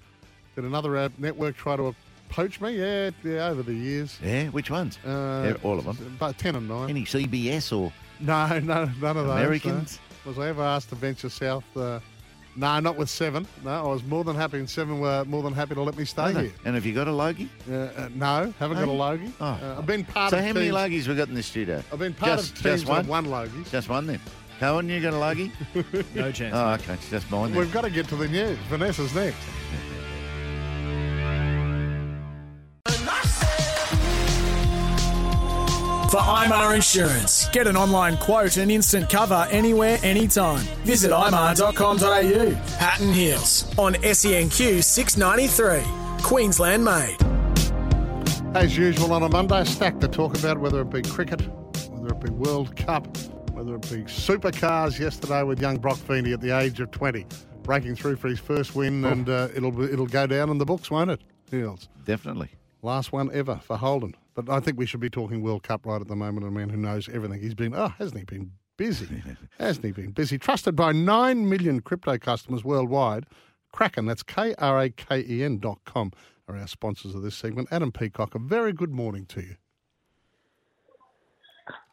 did 0.54 0.64
another 0.64 0.96
uh, 0.96 1.08
network 1.18 1.56
try 1.56 1.76
to 1.76 1.94
poach 2.28 2.60
me, 2.60 2.78
yeah, 2.78 3.10
yeah, 3.24 3.48
over 3.48 3.62
the 3.62 3.74
years. 3.74 4.18
Yeah, 4.22 4.46
which 4.48 4.70
ones? 4.70 4.98
Uh, 5.04 5.42
Yeah, 5.46 5.68
all 5.68 5.78
of 5.78 5.84
them. 5.84 6.16
But 6.18 6.38
10 6.38 6.56
and 6.56 6.68
9. 6.68 6.88
Any 6.90 7.04
CBS 7.04 7.76
or 7.76 7.92
No, 8.20 8.46
no, 8.60 8.84
none 9.00 9.16
of 9.16 9.26
those. 9.26 9.36
Americans? 9.36 9.98
no. 10.24 10.30
Was 10.30 10.38
I 10.38 10.48
ever 10.48 10.62
asked 10.62 10.90
to 10.90 10.94
venture 10.94 11.30
south? 11.30 11.64
Uh, 11.76 11.98
no, 12.56 12.78
not 12.80 12.96
with 12.96 13.08
seven. 13.08 13.46
No, 13.64 13.70
I 13.70 13.82
was 13.92 14.02
more 14.04 14.22
than 14.24 14.36
happy, 14.36 14.58
and 14.58 14.68
seven 14.68 15.00
were 15.00 15.24
more 15.24 15.42
than 15.42 15.54
happy 15.54 15.74
to 15.74 15.82
let 15.82 15.96
me 15.96 16.04
stay 16.04 16.32
here. 16.32 16.52
And 16.64 16.74
have 16.74 16.84
you 16.84 16.92
got 16.92 17.08
a 17.08 17.12
Logie? 17.12 17.48
Uh, 17.70 17.74
uh, 17.74 18.08
no, 18.14 18.52
haven't 18.58 18.76
got 18.78 18.88
a 18.88 18.92
Logie. 18.92 19.32
Oh. 19.40 19.46
Uh, 19.46 19.76
I've 19.78 19.86
been 19.86 20.04
part 20.04 20.30
so 20.30 20.38
of 20.38 20.44
how 20.44 20.52
many 20.52 20.68
Logies 20.68 21.06
we 21.08 21.14
got 21.14 21.28
in 21.28 21.34
the 21.34 21.42
studio? 21.42 21.82
I've 21.92 21.98
been 22.00 22.12
part 22.12 22.38
just, 22.40 22.50
of 22.52 22.62
teams 22.62 22.82
just 22.82 22.86
that 22.86 23.06
one. 23.06 23.24
logie. 23.30 23.64
Just 23.70 23.88
one 23.88 24.06
then. 24.06 24.20
Cohen, 24.60 24.90
you 24.90 25.00
got 25.00 25.14
a 25.14 25.18
Logie? 25.18 25.50
No 26.14 26.30
chance. 26.30 26.54
Oh, 26.54 26.72
okay. 26.74 26.92
It's 26.92 27.08
just 27.08 27.30
mine 27.30 27.50
then. 27.52 27.58
We've 27.58 27.72
got 27.72 27.80
to 27.80 27.90
get 27.90 28.08
to 28.08 28.16
the 28.16 28.28
news. 28.28 28.58
Vanessa's 28.68 29.14
next. 29.14 29.38
For 36.10 36.18
IMAR 36.18 36.74
Insurance, 36.74 37.48
get 37.50 37.66
an 37.68 37.76
online 37.76 38.18
quote 38.18 38.58
and 38.58 38.70
instant 38.70 39.08
cover 39.08 39.46
anywhere, 39.50 39.96
anytime. 40.02 40.60
Visit 40.84 41.10
imar.com.au. 41.12 42.78
Pat 42.78 43.00
and 43.00 43.14
Heals 43.14 43.72
on 43.78 43.94
SENQ 43.94 44.82
693. 44.84 46.22
Queensland 46.22 46.84
made. 46.84 47.16
As 48.54 48.76
usual 48.76 49.12
on 49.14 49.22
a 49.22 49.28
Monday, 49.30 49.64
stack 49.64 50.00
to 50.00 50.08
talk 50.08 50.36
about, 50.36 50.58
whether 50.58 50.82
it 50.82 50.90
be 50.90 51.00
cricket, 51.00 51.40
whether 51.90 52.08
it 52.12 52.20
be 52.20 52.30
World 52.30 52.76
Cup, 52.76 53.06
whether 53.60 53.74
it 53.74 53.82
be 53.82 54.10
supercars 54.10 54.98
yesterday 54.98 55.42
with 55.42 55.60
young 55.60 55.76
Broc 55.76 55.98
Feeney 55.98 56.32
at 56.32 56.40
the 56.40 56.56
age 56.56 56.80
of 56.80 56.90
20, 56.92 57.26
breaking 57.62 57.94
through 57.94 58.16
for 58.16 58.28
his 58.28 58.38
first 58.38 58.74
win, 58.74 59.04
and 59.04 59.28
uh, 59.28 59.48
it'll 59.54 59.70
be- 59.70 59.84
it'll 59.84 60.06
go 60.06 60.26
down 60.26 60.48
in 60.48 60.56
the 60.56 60.64
books, 60.64 60.90
won't 60.90 61.10
it? 61.10 61.20
Heals. 61.50 61.90
Definitely. 62.06 62.48
Last 62.80 63.12
one 63.12 63.30
ever 63.34 63.56
for 63.56 63.76
Holden. 63.76 64.16
But 64.34 64.48
I 64.48 64.60
think 64.60 64.78
we 64.78 64.86
should 64.86 65.00
be 65.00 65.10
talking 65.10 65.42
World 65.42 65.62
Cup 65.62 65.84
right 65.84 66.00
at 66.00 66.08
the 66.08 66.16
moment. 66.16 66.46
A 66.46 66.50
man 66.50 66.70
who 66.70 66.78
knows 66.78 67.06
everything. 67.10 67.38
He's 67.38 67.54
been, 67.54 67.74
oh, 67.74 67.88
hasn't 67.98 68.20
he 68.20 68.24
been 68.24 68.52
busy? 68.78 69.22
hasn't 69.58 69.84
he 69.84 69.92
been 69.92 70.12
busy? 70.12 70.38
Trusted 70.38 70.74
by 70.74 70.92
9 70.92 71.46
million 71.46 71.80
crypto 71.80 72.16
customers 72.16 72.64
worldwide. 72.64 73.26
Kraken, 73.72 74.06
that's 74.06 74.22
K 74.22 74.54
R 74.56 74.80
A 74.80 74.88
K 74.88 75.22
E 75.28 75.44
N 75.44 75.58
dot 75.58 75.80
com, 75.84 76.12
are 76.48 76.56
our 76.56 76.66
sponsors 76.66 77.14
of 77.14 77.20
this 77.20 77.36
segment. 77.36 77.68
Adam 77.70 77.92
Peacock, 77.92 78.34
a 78.34 78.38
very 78.38 78.72
good 78.72 78.90
morning 78.90 79.26
to 79.26 79.42
you. 79.42 79.56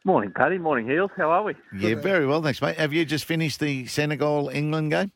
Morning, 0.04 0.32
Paddy. 0.34 0.58
Morning, 0.58 0.88
Heals. 0.88 1.10
How 1.16 1.30
are 1.30 1.42
we? 1.42 1.54
Yeah, 1.76 1.96
very 1.96 2.26
well, 2.26 2.42
thanks, 2.42 2.62
mate. 2.62 2.76
Have 2.78 2.92
you 2.92 3.04
just 3.04 3.24
finished 3.24 3.60
the 3.60 3.86
Senegal 3.86 4.48
England 4.48 4.90
game? 4.90 5.12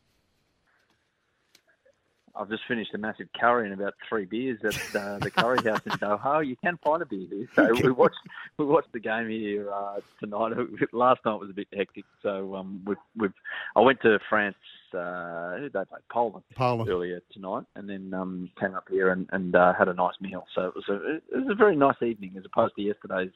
I've 2.35 2.49
just 2.49 2.63
finished 2.67 2.93
a 2.95 2.97
massive 2.97 3.27
curry 3.39 3.69
and 3.69 3.79
about 3.79 3.93
three 4.09 4.25
beers 4.25 4.59
at 4.63 4.95
uh, 4.95 5.19
the 5.19 5.29
curry 5.29 5.63
house 5.63 5.81
in 5.85 5.91
Doha. 5.93 6.45
You 6.45 6.55
can 6.55 6.77
find 6.83 7.01
a 7.01 7.05
beer 7.05 7.27
here. 7.29 7.47
So 7.55 7.71
we 7.83 7.91
watched 7.91 8.17
we 8.57 8.65
watched 8.65 8.91
the 8.91 8.99
game 8.99 9.29
here 9.29 9.71
uh, 9.71 9.99
tonight. 10.19 10.53
Last 10.93 11.21
night 11.25 11.39
was 11.39 11.51
a 11.51 11.53
bit 11.53 11.67
hectic. 11.71 12.05
So 12.23 12.55
um, 12.55 12.81
we've, 12.85 12.97
we've 13.15 13.33
I 13.75 13.81
went 13.81 14.01
to 14.01 14.19
France. 14.29 14.55
Uh, 14.93 15.55
who 15.55 15.61
did 15.61 15.73
they 15.73 15.85
play? 15.85 15.99
Poland. 16.11 16.43
Poland. 16.55 16.89
earlier 16.89 17.21
tonight, 17.31 17.65
and 17.75 17.87
then 17.87 18.13
um, 18.13 18.49
came 18.59 18.73
up 18.73 18.85
here 18.89 19.09
and, 19.09 19.27
and 19.31 19.55
uh, 19.55 19.73
had 19.73 19.87
a 19.87 19.93
nice 19.93 20.13
meal. 20.19 20.45
So 20.55 20.67
it 20.67 20.75
was 20.75 20.85
a 20.89 21.15
it 21.15 21.45
was 21.45 21.51
a 21.51 21.55
very 21.55 21.75
nice 21.75 22.01
evening 22.01 22.33
as 22.37 22.45
opposed 22.45 22.75
to 22.75 22.81
yesterday's. 22.81 23.31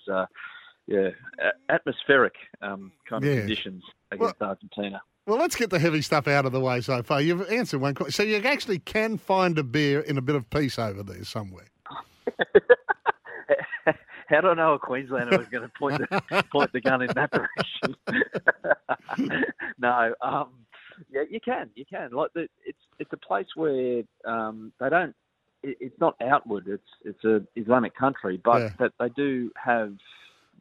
Yeah, 0.88 1.10
atmospheric 1.70 2.34
um, 2.62 2.92
kind 3.10 3.24
of 3.24 3.30
Yeah. 3.30 3.40
conditions 3.42 3.84
against 4.12 4.42
Argentina. 4.42 5.02
Well, 5.26 5.38
let's 5.38 5.58
get 5.58 5.70
the 5.70 5.80
heavy 5.80 6.02
stuff 6.02 6.28
out 6.30 6.46
of 6.46 6.54
the 6.54 6.62
way 6.62 6.80
so 6.80 7.04
far. 7.04 7.20
You've 7.22 7.50
answered 7.52 7.82
one 7.82 7.94
question. 7.94 8.14
So 8.14 8.24
you 8.24 8.38
actually 8.38 8.80
can 8.80 9.18
find 9.18 9.58
a 9.60 9.64
beer 9.64 10.00
in 10.00 10.18
a 10.18 10.22
bit 10.22 10.36
of 10.36 10.50
peace 10.50 10.80
over 10.80 11.04
there 11.04 11.26
somewhere. 11.26 11.66
How 14.30 14.42
do 14.42 14.50
I 14.50 14.54
know 14.56 14.74
a 14.74 14.80
Queenslander 14.80 15.38
was 15.38 15.48
going 15.48 15.64
to 15.64 15.72
point 15.80 16.00
the, 16.00 16.44
point 16.52 16.72
the 16.74 16.82
gun 16.82 17.02
in 17.02 17.10
that 17.16 17.32
direction? 17.32 17.96
no, 19.80 20.14
um, 20.22 20.50
yeah, 21.10 21.24
you 21.30 21.40
can, 21.40 21.70
you 21.76 21.86
can. 21.86 22.12
Like 22.12 22.34
the, 22.34 22.48
it's 22.66 22.80
it's 23.00 23.12
a 23.14 23.18
place 23.18 23.48
where 23.56 24.04
um, 24.26 24.74
they 24.80 24.90
don't. 24.90 25.16
It, 25.64 25.78
it's 25.80 26.00
not 26.02 26.16
outward. 26.22 26.68
It's 26.68 26.90
it's 27.06 27.24
a 27.24 27.42
Islamic 27.56 27.96
country, 27.96 28.40
but 28.44 28.60
Yeah. 28.62 28.70
that 28.80 28.92
they 29.00 29.10
do 29.10 29.50
have 29.56 29.94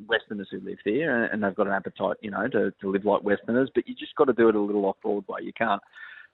Westerners 0.07 0.49
who 0.51 0.61
live 0.61 0.79
there, 0.85 1.25
and, 1.25 1.33
and 1.33 1.43
they've 1.43 1.55
got 1.57 1.67
an 1.67 1.73
appetite, 1.73 2.17
you 2.21 2.31
know, 2.31 2.49
to, 2.49 2.73
to 2.81 2.91
live 2.91 3.05
like 3.05 3.23
Westerners. 3.23 3.71
But 3.75 3.89
you 3.89 3.95
just 3.95 4.15
got 4.17 4.25
to 4.25 4.33
do 4.33 4.49
it 4.49 4.55
a 4.55 4.61
little 4.61 4.85
off 4.87 4.97
Broadway. 5.03 5.43
You 5.43 5.53
can't 5.53 5.83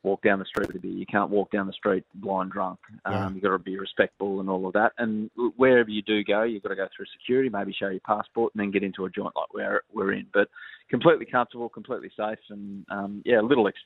walk 0.03 0.23
down 0.23 0.41
the 0.41 0.45
street 0.45 0.67
with 0.67 0.77
a 0.77 0.81
beer. 0.81 0.91
You 0.91 1.07
can't 1.07 1.31
walk 1.31 1.53
down 1.53 1.69
the 1.69 1.73
street 1.73 2.05
blind 2.15 2.51
drunk. 2.51 2.81
Um, 3.05 3.13
Yeah. 3.13 3.31
You've 3.31 3.43
got 3.43 3.51
to 3.51 3.59
be 3.59 3.79
respectful 3.79 4.41
and 4.41 4.51
all 4.51 4.67
of 4.67 4.73
that. 4.73 4.93
And 4.99 5.31
wherever 5.57 5.89
you 5.89 6.03
do 6.03 6.25
go, 6.25 6.43
you've 6.43 6.63
got 6.65 6.71
to 6.71 6.77
go 6.77 6.89
through 6.97 7.07
security, 7.19 7.49
maybe 7.49 7.73
show 7.73 7.89
your 7.89 8.01
passport, 8.01 8.53
and 8.55 8.61
then 8.61 8.73
get 8.73 8.83
into 8.83 9.05
a 9.05 9.11
joint 9.11 9.35
like 9.37 9.55
we're 9.55 9.83
we're 9.93 10.13
in. 10.13 10.27
But 10.35 10.49
completely 10.91 11.27
comfortable, 11.27 11.69
completely 11.69 12.11
safe, 12.17 12.39
and 12.51 12.85
um, 12.91 13.23
yeah, 13.25 13.41
a 13.41 13.43
little. 13.43 13.69
Ex- 13.69 13.79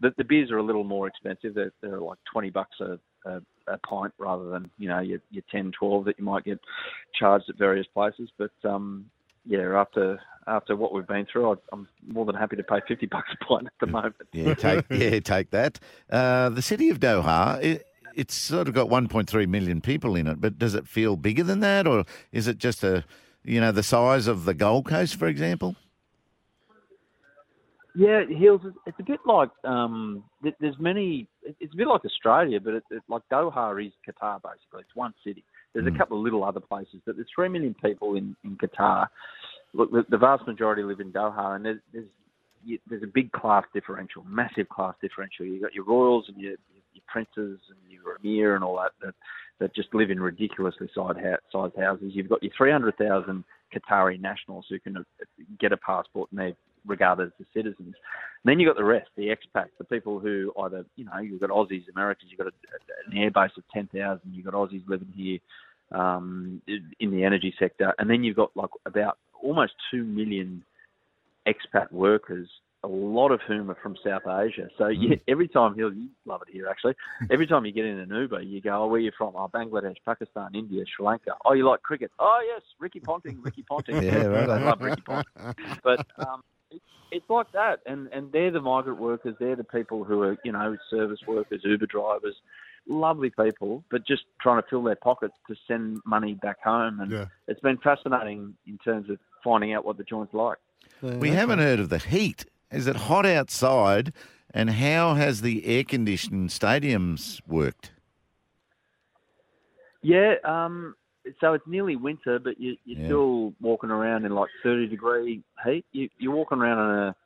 the, 0.00 0.12
the 0.18 0.24
beers 0.24 0.50
are 0.50 0.58
a 0.58 0.62
little 0.62 0.84
more 0.84 1.08
expensive. 1.08 1.54
They're, 1.54 1.72
they're 1.80 2.00
like 2.00 2.18
twenty 2.30 2.50
bucks 2.50 2.76
a, 2.80 2.98
a, 3.24 3.40
a 3.66 3.78
pint 3.78 4.12
rather 4.18 4.50
than 4.50 4.70
you 4.78 4.88
know 4.88 5.00
your, 5.00 5.20
your 5.30 5.44
10, 5.50 5.72
12 5.78 6.04
that 6.06 6.18
you 6.18 6.24
might 6.24 6.44
get 6.44 6.60
charged 7.18 7.48
at 7.48 7.56
various 7.56 7.86
places. 7.94 8.30
But 8.38 8.52
um, 8.64 9.06
yeah, 9.46 9.78
after 9.78 10.20
after 10.46 10.76
what 10.76 10.92
we've 10.92 11.06
been 11.06 11.26
through, 11.30 11.52
I'd, 11.52 11.58
I'm 11.72 11.88
more 12.06 12.24
than 12.24 12.34
happy 12.34 12.56
to 12.56 12.62
pay 12.62 12.80
fifty 12.86 13.06
bucks 13.10 13.28
a 13.40 13.44
pint 13.44 13.66
at 13.66 13.72
the 13.80 13.86
moment. 13.86 14.16
Yeah, 14.32 14.54
take 14.54 14.84
yeah, 14.90 15.20
take 15.20 15.50
that. 15.50 15.80
Uh, 16.10 16.50
the 16.50 16.62
city 16.62 16.88
of 16.88 17.00
Doha, 17.00 17.62
it, 17.62 17.86
it's 18.14 18.34
sort 18.34 18.68
of 18.68 18.74
got 18.74 18.88
1.3 18.88 19.48
million 19.48 19.80
people 19.80 20.14
in 20.14 20.26
it, 20.26 20.40
but 20.40 20.58
does 20.58 20.74
it 20.74 20.86
feel 20.86 21.16
bigger 21.16 21.42
than 21.42 21.60
that, 21.60 21.86
or 21.86 22.04
is 22.32 22.46
it 22.46 22.58
just 22.58 22.84
a, 22.84 23.04
you 23.42 23.60
know, 23.60 23.72
the 23.72 23.82
size 23.82 24.26
of 24.26 24.44
the 24.44 24.54
Gold 24.54 24.86
Coast, 24.86 25.16
for 25.16 25.26
example? 25.26 25.76
Yeah, 27.94 28.24
Heals. 28.26 28.60
it's- 28.64 28.82
It's 28.86 28.98
a 29.00 29.04
bit 29.04 29.20
like 29.24 29.50
um, 29.64 30.24
there's 30.60 30.78
many. 30.78 31.28
It's 31.42 31.72
a 31.72 31.76
bit 31.76 31.86
like 31.86 32.04
Australia, 32.04 32.60
but 32.60 32.74
it's 32.74 32.86
it's 32.90 33.08
like 33.08 33.22
Doha 33.32 33.86
is 33.86 33.92
Qatar 34.06 34.40
basically. 34.42 34.80
It's 34.80 34.94
one 34.96 35.14
city. 35.24 35.44
There's 35.72 35.86
a 35.86 35.96
couple 35.98 36.16
of 36.18 36.22
little 36.24 36.44
other 36.44 36.60
places, 36.60 37.00
but 37.06 37.16
there's 37.16 37.28
three 37.34 37.48
million 37.48 37.74
people 37.74 38.16
in 38.16 38.34
in 38.44 38.56
Qatar. 38.56 39.06
Look, 39.72 39.90
the, 39.92 40.04
the 40.08 40.18
vast 40.18 40.46
majority 40.46 40.82
live 40.82 41.00
in 41.00 41.12
Doha, 41.12 41.54
and 41.56 41.64
there's 41.64 41.80
there's 41.92 42.06
you, 42.64 42.78
there's 42.88 43.02
a 43.02 43.06
big 43.12 43.30
class 43.32 43.64
differential, 43.74 44.24
massive 44.24 44.68
class 44.68 44.94
differential. 45.00 45.46
You've 45.46 45.62
got 45.62 45.74
your 45.74 45.84
royals 45.84 46.24
and 46.28 46.36
your 46.38 46.52
your 46.92 47.04
princes 47.08 47.60
and 47.68 47.78
your 47.90 48.16
emir 48.22 48.54
and 48.56 48.64
all 48.64 48.76
that 48.76 48.92
that 49.02 49.14
that 49.60 49.74
just 49.74 49.94
live 49.94 50.10
in 50.10 50.18
ridiculously 50.20 50.88
sized, 50.94 51.18
sized 51.52 51.76
houses. 51.76 52.10
You've 52.14 52.28
got 52.28 52.42
your 52.42 52.50
300,000 52.56 53.44
Qatari 53.72 54.20
nationals 54.20 54.66
who 54.68 54.80
can 54.80 54.96
uh, 54.96 55.02
get 55.60 55.72
a 55.72 55.76
passport 55.76 56.28
and 56.32 56.40
they're 56.40 56.54
regarded 56.86 57.32
as 57.38 57.46
citizens. 57.54 57.94
And 58.44 58.44
then 58.44 58.60
you've 58.60 58.68
got 58.68 58.76
the 58.76 58.84
rest, 58.84 59.08
the 59.16 59.28
expats, 59.28 59.70
the 59.78 59.84
people 59.84 60.20
who 60.20 60.52
either, 60.62 60.84
you 60.96 61.04
know, 61.04 61.18
you've 61.18 61.40
got 61.40 61.50
Aussies, 61.50 61.84
Americans, 61.94 62.30
you've 62.30 62.38
got 62.38 62.48
a, 62.48 63.10
an 63.10 63.30
airbase 63.30 63.56
of 63.56 63.64
10,000, 63.72 64.20
you've 64.32 64.44
got 64.44 64.54
Aussies 64.54 64.86
living 64.88 65.12
here 65.14 65.38
um, 65.92 66.60
in 67.00 67.10
the 67.10 67.24
energy 67.24 67.54
sector. 67.58 67.94
And 67.98 68.08
then 68.08 68.24
you've 68.24 68.36
got 68.36 68.50
like 68.54 68.70
about 68.86 69.18
almost 69.42 69.72
2 69.90 70.04
million 70.04 70.64
expat 71.46 71.90
workers, 71.92 72.48
a 72.82 72.88
lot 72.88 73.30
of 73.32 73.40
whom 73.46 73.70
are 73.70 73.78
from 73.82 73.96
South 74.04 74.26
Asia. 74.26 74.68
So 74.76 74.88
yeah, 74.88 75.16
every 75.26 75.48
time 75.48 75.74
he'll 75.74 75.92
you 75.92 76.08
love 76.26 76.42
it 76.46 76.52
here 76.52 76.68
actually. 76.68 76.94
Every 77.30 77.46
time 77.46 77.64
you 77.64 77.72
get 77.72 77.86
in 77.86 77.98
an 77.98 78.10
Uber, 78.10 78.42
you 78.42 78.60
go, 78.60 78.82
"Oh, 78.82 78.86
where 78.88 79.00
you 79.00 79.10
from? 79.16 79.34
Oh, 79.36 79.48
Bangladesh, 79.48 79.96
Pakistan, 80.04 80.50
India, 80.54 80.84
Sri 80.94 81.06
Lanka. 81.06 81.32
Oh, 81.44 81.54
you 81.54 81.66
like 81.66 81.82
cricket? 81.82 82.10
Oh, 82.18 82.40
yes, 82.44 82.60
Ricky 82.78 83.00
Ponting, 83.00 83.40
Ricky 83.40 83.62
Ponting. 83.62 84.02
Yeah, 84.02 84.24
right. 84.24 84.50
I 84.50 84.62
love 84.62 84.80
Ricky 84.80 85.00
Ponting. 85.00 85.32
But 85.82 86.06
um, 86.18 86.42
it's, 86.74 86.84
it's 87.10 87.30
like 87.30 87.50
that, 87.52 87.80
and 87.86 88.08
and 88.12 88.32
they're 88.32 88.50
the 88.50 88.60
migrant 88.60 89.00
workers. 89.00 89.36
They're 89.38 89.56
the 89.56 89.64
people 89.64 90.04
who 90.04 90.22
are 90.22 90.36
you 90.44 90.52
know 90.52 90.76
service 90.90 91.20
workers, 91.26 91.62
Uber 91.64 91.86
drivers. 91.86 92.36
Lovely 92.86 93.30
people, 93.30 93.82
but 93.90 94.06
just 94.06 94.24
trying 94.42 94.60
to 94.62 94.68
fill 94.68 94.82
their 94.82 94.94
pockets 94.94 95.32
to 95.48 95.56
send 95.66 96.02
money 96.04 96.34
back 96.34 96.62
home, 96.62 97.00
and 97.00 97.10
Yeah. 97.10 97.26
it's 97.48 97.60
been 97.60 97.78
fascinating 97.78 98.54
in 98.66 98.76
terms 98.76 99.08
of 99.08 99.18
finding 99.42 99.72
out 99.72 99.86
what 99.86 99.96
the 99.96 100.04
joint's 100.04 100.34
like. 100.34 100.58
We 101.00 101.30
haven't 101.30 101.60
heard 101.60 101.80
of 101.80 101.88
the 101.88 101.98
heat. 101.98 102.44
Is 102.70 102.86
it 102.86 102.96
hot 102.96 103.24
outside? 103.24 104.12
And 104.52 104.70
how 104.70 105.14
has 105.14 105.40
the 105.40 105.66
air 105.66 105.82
conditioned 105.82 106.50
stadiums 106.50 107.40
worked? 107.46 107.90
Yeah, 110.02 110.34
um, 110.44 110.94
so 111.40 111.54
it's 111.54 111.66
nearly 111.66 111.96
winter, 111.96 112.38
but 112.38 112.60
you, 112.60 112.76
you're 112.84 112.98
Yeah. 113.00 113.06
still 113.06 113.54
walking 113.60 113.90
around 113.90 114.24
in 114.24 114.32
like 114.32 114.50
30 114.62 114.86
degree 114.88 115.42
heat. 115.64 115.84
You, 115.92 116.08
you're 116.18 116.34
walking 116.34 116.58
around 116.58 116.78
on 116.78 116.98
a 117.08 117.16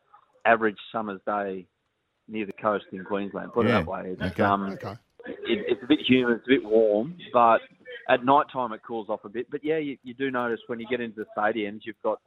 average 0.45 0.79
summer's 0.93 1.21
day 1.27 1.67
near 2.29 2.47
the 2.47 2.53
coast 2.53 2.87
in 2.93 3.05
Queensland. 3.05 3.53
Put 3.53 3.67
Yeah. 3.67 3.79
it 3.79 3.85
that 3.85 3.91
way. 3.91 4.11
It's, 4.11 4.23
Okay. 4.23 4.43
um, 4.43 4.79
it, 5.27 5.37
it's 5.47 5.83
a 5.83 5.87
bit 5.87 6.01
humid, 6.07 6.39
it's 6.39 6.47
a 6.47 6.51
bit 6.51 6.65
warm, 6.65 7.17
but 7.33 7.61
at 8.09 8.25
night 8.25 8.47
time 8.53 8.73
it 8.73 8.83
cools 8.83 9.09
off 9.09 9.25
a 9.25 9.29
bit. 9.29 9.51
But 9.51 9.65
yeah, 9.65 9.79
you, 9.79 9.99
you 10.03 10.15
do 10.15 10.31
notice 10.31 10.61
when 10.69 10.81
you 10.81 10.87
get 10.89 11.01
into 11.01 11.25
the 11.25 11.27
stadiums, 11.37 11.81
you've 11.85 12.01
got 12.03 12.21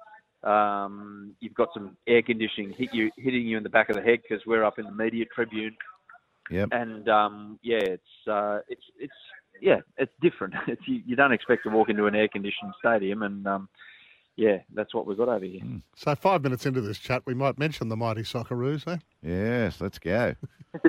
um, 0.43 1.35
you've 1.39 1.53
got 1.53 1.69
some 1.71 1.95
air 2.07 2.23
conditioning 2.23 2.73
hit 2.75 2.89
you 2.93 3.11
hitting 3.15 3.45
you 3.45 3.57
in 3.57 3.63
the 3.63 3.69
back 3.69 3.89
of 3.89 3.95
the 3.95 4.01
head 4.01 4.19
because 4.23 4.43
we're 4.47 4.63
up 4.63 4.79
in 4.79 4.85
the 4.85 4.91
media 4.91 5.23
tribune 5.35 5.75
Yep. 6.51 6.69
and 6.71 7.07
um, 7.07 7.59
yeah, 7.63 7.79
it's 7.81 8.27
uh, 8.29 8.59
it's 8.67 8.83
it's 8.99 9.13
yeah, 9.61 9.79
it's 9.97 10.11
different. 10.21 10.53
It's 10.67 10.81
you, 10.87 11.01
you 11.05 11.15
don't 11.15 11.31
expect 11.31 11.63
to 11.63 11.69
walk 11.69 11.89
into 11.89 12.05
an 12.07 12.15
air 12.15 12.27
conditioned 12.27 12.73
stadium, 12.79 13.21
and 13.23 13.47
um, 13.47 13.69
yeah, 14.35 14.57
that's 14.73 14.93
what 14.93 15.05
we've 15.05 15.17
got 15.17 15.29
over 15.29 15.45
here. 15.45 15.61
So 15.95 16.15
five 16.15 16.43
minutes 16.43 16.65
into 16.65 16.81
this 16.81 16.97
chat, 16.97 17.21
we 17.25 17.33
might 17.33 17.57
mention 17.57 17.87
the 17.89 17.95
mighty 17.97 18.23
Socceroos, 18.23 18.87
eh? 18.87 18.97
Yes, 19.21 19.79
let's 19.79 19.99
go. 19.99 20.35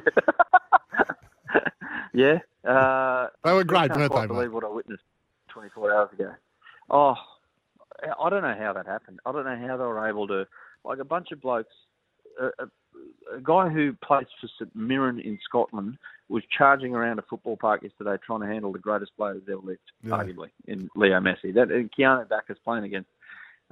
Yeah, 2.15 2.41
uh, 2.69 3.29
They 3.43 3.53
were 3.55 3.65
great, 3.65 3.79
I 3.85 3.89
can't 3.89 4.01
weren't 4.01 4.11
quite 4.13 4.21
they, 4.29 4.35
mate? 4.35 4.35
believe 4.35 4.53
what 4.53 4.65
I 4.65 4.69
witnessed 4.69 5.03
24 5.49 5.95
hours 5.95 6.11
ago. 6.13 6.33
Oh, 6.91 7.15
I 8.21 8.29
don't 8.29 8.43
know 8.43 8.55
how 8.59 8.75
that 8.75 8.87
happened. 8.87 9.21
I 9.25 9.33
don't 9.33 9.45
know 9.47 9.57
how 9.67 9.77
they 9.79 9.85
were 9.85 10.07
able 10.07 10.27
to, 10.29 10.47
like 10.85 10.99
a 10.99 11.05
bunch 11.05 11.33
of 11.33 11.41
blokes. 11.41 11.73
A, 12.39 12.47
a, 12.65 12.67
a 13.37 13.41
guy 13.41 13.69
who 13.69 13.93
plays 14.05 14.27
for 14.41 14.49
St 14.59 14.75
Mirren 14.75 15.21
in 15.21 15.39
Scotland 15.45 15.99
was 16.29 16.43
charging 16.57 16.95
around 16.95 17.19
a 17.19 17.23
football 17.23 17.57
park 17.57 17.83
yesterday 17.83 18.17
trying 18.25 18.41
to 18.41 18.47
handle 18.47 18.73
the 18.73 18.79
greatest 18.79 19.15
player 19.17 19.35
who's 19.35 19.43
ever 19.49 19.61
lived, 19.63 19.81
Yeah. 20.03 20.13
arguably, 20.13 20.51
in 20.67 20.89
Leo 20.97 21.21
Messi. 21.21 21.53
That 21.55 21.71
and 21.71 21.91
Keanu 21.93 22.29
Baccus 22.29 22.57
playing 22.65 22.85
against 22.85 23.09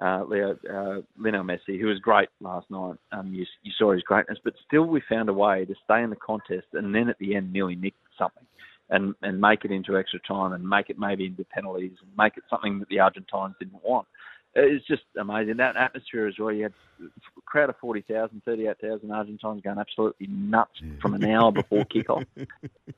uh, 0.00 0.24
Leo 0.24 0.58
uh, 0.70 1.02
Lionel 1.18 1.44
Messi, 1.44 1.78
who 1.80 1.86
was 1.86 1.98
great 1.98 2.28
last 2.40 2.70
night. 2.70 2.96
Um, 3.12 3.32
you, 3.32 3.46
you 3.62 3.72
saw 3.78 3.92
his 3.92 4.02
greatness, 4.02 4.38
but 4.42 4.54
still 4.66 4.84
we 4.84 5.02
found 5.08 5.28
a 5.28 5.34
way 5.34 5.64
to 5.64 5.74
stay 5.84 6.02
in 6.02 6.10
the 6.10 6.16
contest 6.16 6.66
and 6.72 6.94
then 6.94 7.08
at 7.08 7.18
the 7.18 7.34
end 7.34 7.52
nearly 7.52 7.76
nick 7.76 7.94
something. 8.18 8.44
And, 8.92 9.14
and 9.22 9.40
make 9.40 9.64
it 9.64 9.70
into 9.70 9.96
extra 9.96 10.18
time 10.26 10.52
and 10.52 10.68
make 10.68 10.90
it 10.90 10.98
maybe 10.98 11.24
into 11.24 11.44
penalties 11.44 11.92
and 12.00 12.10
make 12.18 12.36
it 12.36 12.42
something 12.50 12.80
that 12.80 12.88
the 12.88 12.98
Argentines 12.98 13.54
didn't 13.60 13.84
want. 13.84 14.08
It's 14.55 14.84
just 14.86 15.03
amazing. 15.18 15.59
That 15.59 15.76
atmosphere 15.76 16.26
as 16.26 16.34
well. 16.38 16.51
You 16.51 16.64
had 16.64 16.72
a 17.01 17.40
crowd 17.46 17.70
of 17.70 17.76
40,000, 17.80 18.42
38,000 18.44 19.11
Argentines 19.11 19.61
going 19.62 19.78
absolutely 19.78 20.26
nuts 20.26 20.80
from 21.01 21.14
an 21.14 21.24
hour 21.24 21.53
before 21.53 21.84
kickoff. 21.84 22.26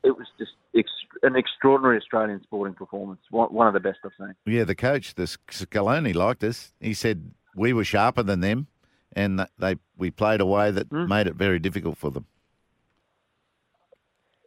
It 0.03 0.17
was 0.17 0.27
just 0.37 0.51
ex- 0.75 0.89
an 1.21 1.37
extraordinary 1.37 1.97
Australian 1.97 2.41
sporting 2.43 2.73
performance. 2.73 3.21
One, 3.29 3.53
one 3.53 3.67
of 3.67 3.73
the 3.73 3.79
best 3.79 3.99
I've 4.03 4.11
seen. 4.17 4.35
Yeah, 4.45 4.65
the 4.65 4.75
coach, 4.75 5.15
the 5.15 5.23
Scaloni, 5.23 6.13
liked 6.13 6.43
us. 6.43 6.73
He 6.81 6.93
said 6.93 7.31
we 7.55 7.71
were 7.71 7.85
sharper 7.85 8.21
than 8.21 8.41
them, 8.41 8.67
and 9.13 9.47
they 9.57 9.77
we 9.97 10.11
played 10.11 10.41
a 10.41 10.45
way 10.45 10.71
that 10.71 10.89
mm. 10.89 11.07
made 11.07 11.27
it 11.27 11.35
very 11.35 11.59
difficult 11.59 11.97
for 11.97 12.11
them. 12.11 12.25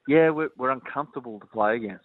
Yeah, 0.07 0.29
we're, 0.31 0.51
we're 0.59 0.71
uncomfortable 0.71 1.41
to 1.41 1.47
play 1.47 1.77
against. 1.77 2.05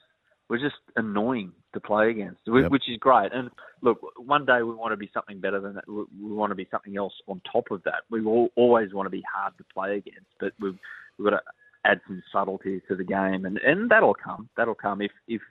We're 0.52 0.58
just 0.60 0.76
annoying 0.98 1.54
to 1.74 1.80
play 1.80 2.10
against, 2.10 2.42
Yep. 2.46 2.72
which 2.72 2.90
is 2.90 2.98
great. 2.98 3.32
And 3.32 3.50
look, 3.82 4.00
one 4.18 4.46
day 4.46 4.64
we 4.64 4.74
want 4.76 4.92
to 4.92 4.98
be 4.98 5.10
something 5.14 5.40
better 5.40 5.62
than 5.62 5.76
that. 5.76 5.88
We 5.88 6.04
want 6.34 6.52
to 6.52 6.56
be 6.56 6.68
something 6.70 6.98
else 6.98 7.14
on 7.30 7.42
top 7.50 7.72
of 7.72 7.82
that. 7.84 8.02
We 8.10 8.22
all, 8.26 8.50
always 8.58 8.94
want 8.94 9.06
to 9.06 9.10
be 9.10 9.24
hard 9.34 9.58
to 9.60 9.64
play 9.74 9.96
against, 9.96 10.28
but 10.42 10.52
we've, 10.60 10.78
we've 11.18 11.30
got 11.30 11.38
to 11.38 11.42
add 11.86 12.02
some 12.06 12.22
subtlety 12.34 12.82
to 12.90 12.98
the 12.98 13.04
game, 13.06 13.46
and, 13.46 13.60
and 13.60 13.90
that'll 13.90 14.14
come. 14.14 14.50
That'll 14.58 14.76
come 14.76 15.02
if, 15.02 15.12
if 15.30 15.42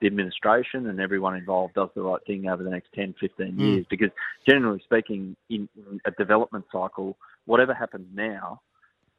the 0.00 0.08
administration 0.08 0.88
and 0.88 0.98
everyone 0.98 1.36
involved 1.36 1.74
does 1.74 1.90
the 1.94 2.02
right 2.02 2.20
thing 2.26 2.48
over 2.48 2.64
the 2.64 2.70
next 2.70 2.88
10, 2.96 3.14
15 3.20 3.52
Mm. 3.52 3.58
years. 3.60 3.86
Because 3.88 4.10
generally 4.44 4.80
speaking, 4.84 5.36
in, 5.50 5.68
in 5.76 6.00
a 6.04 6.10
development 6.10 6.64
cycle, 6.72 7.16
whatever 7.46 7.72
happens 7.74 8.08
now, 8.12 8.60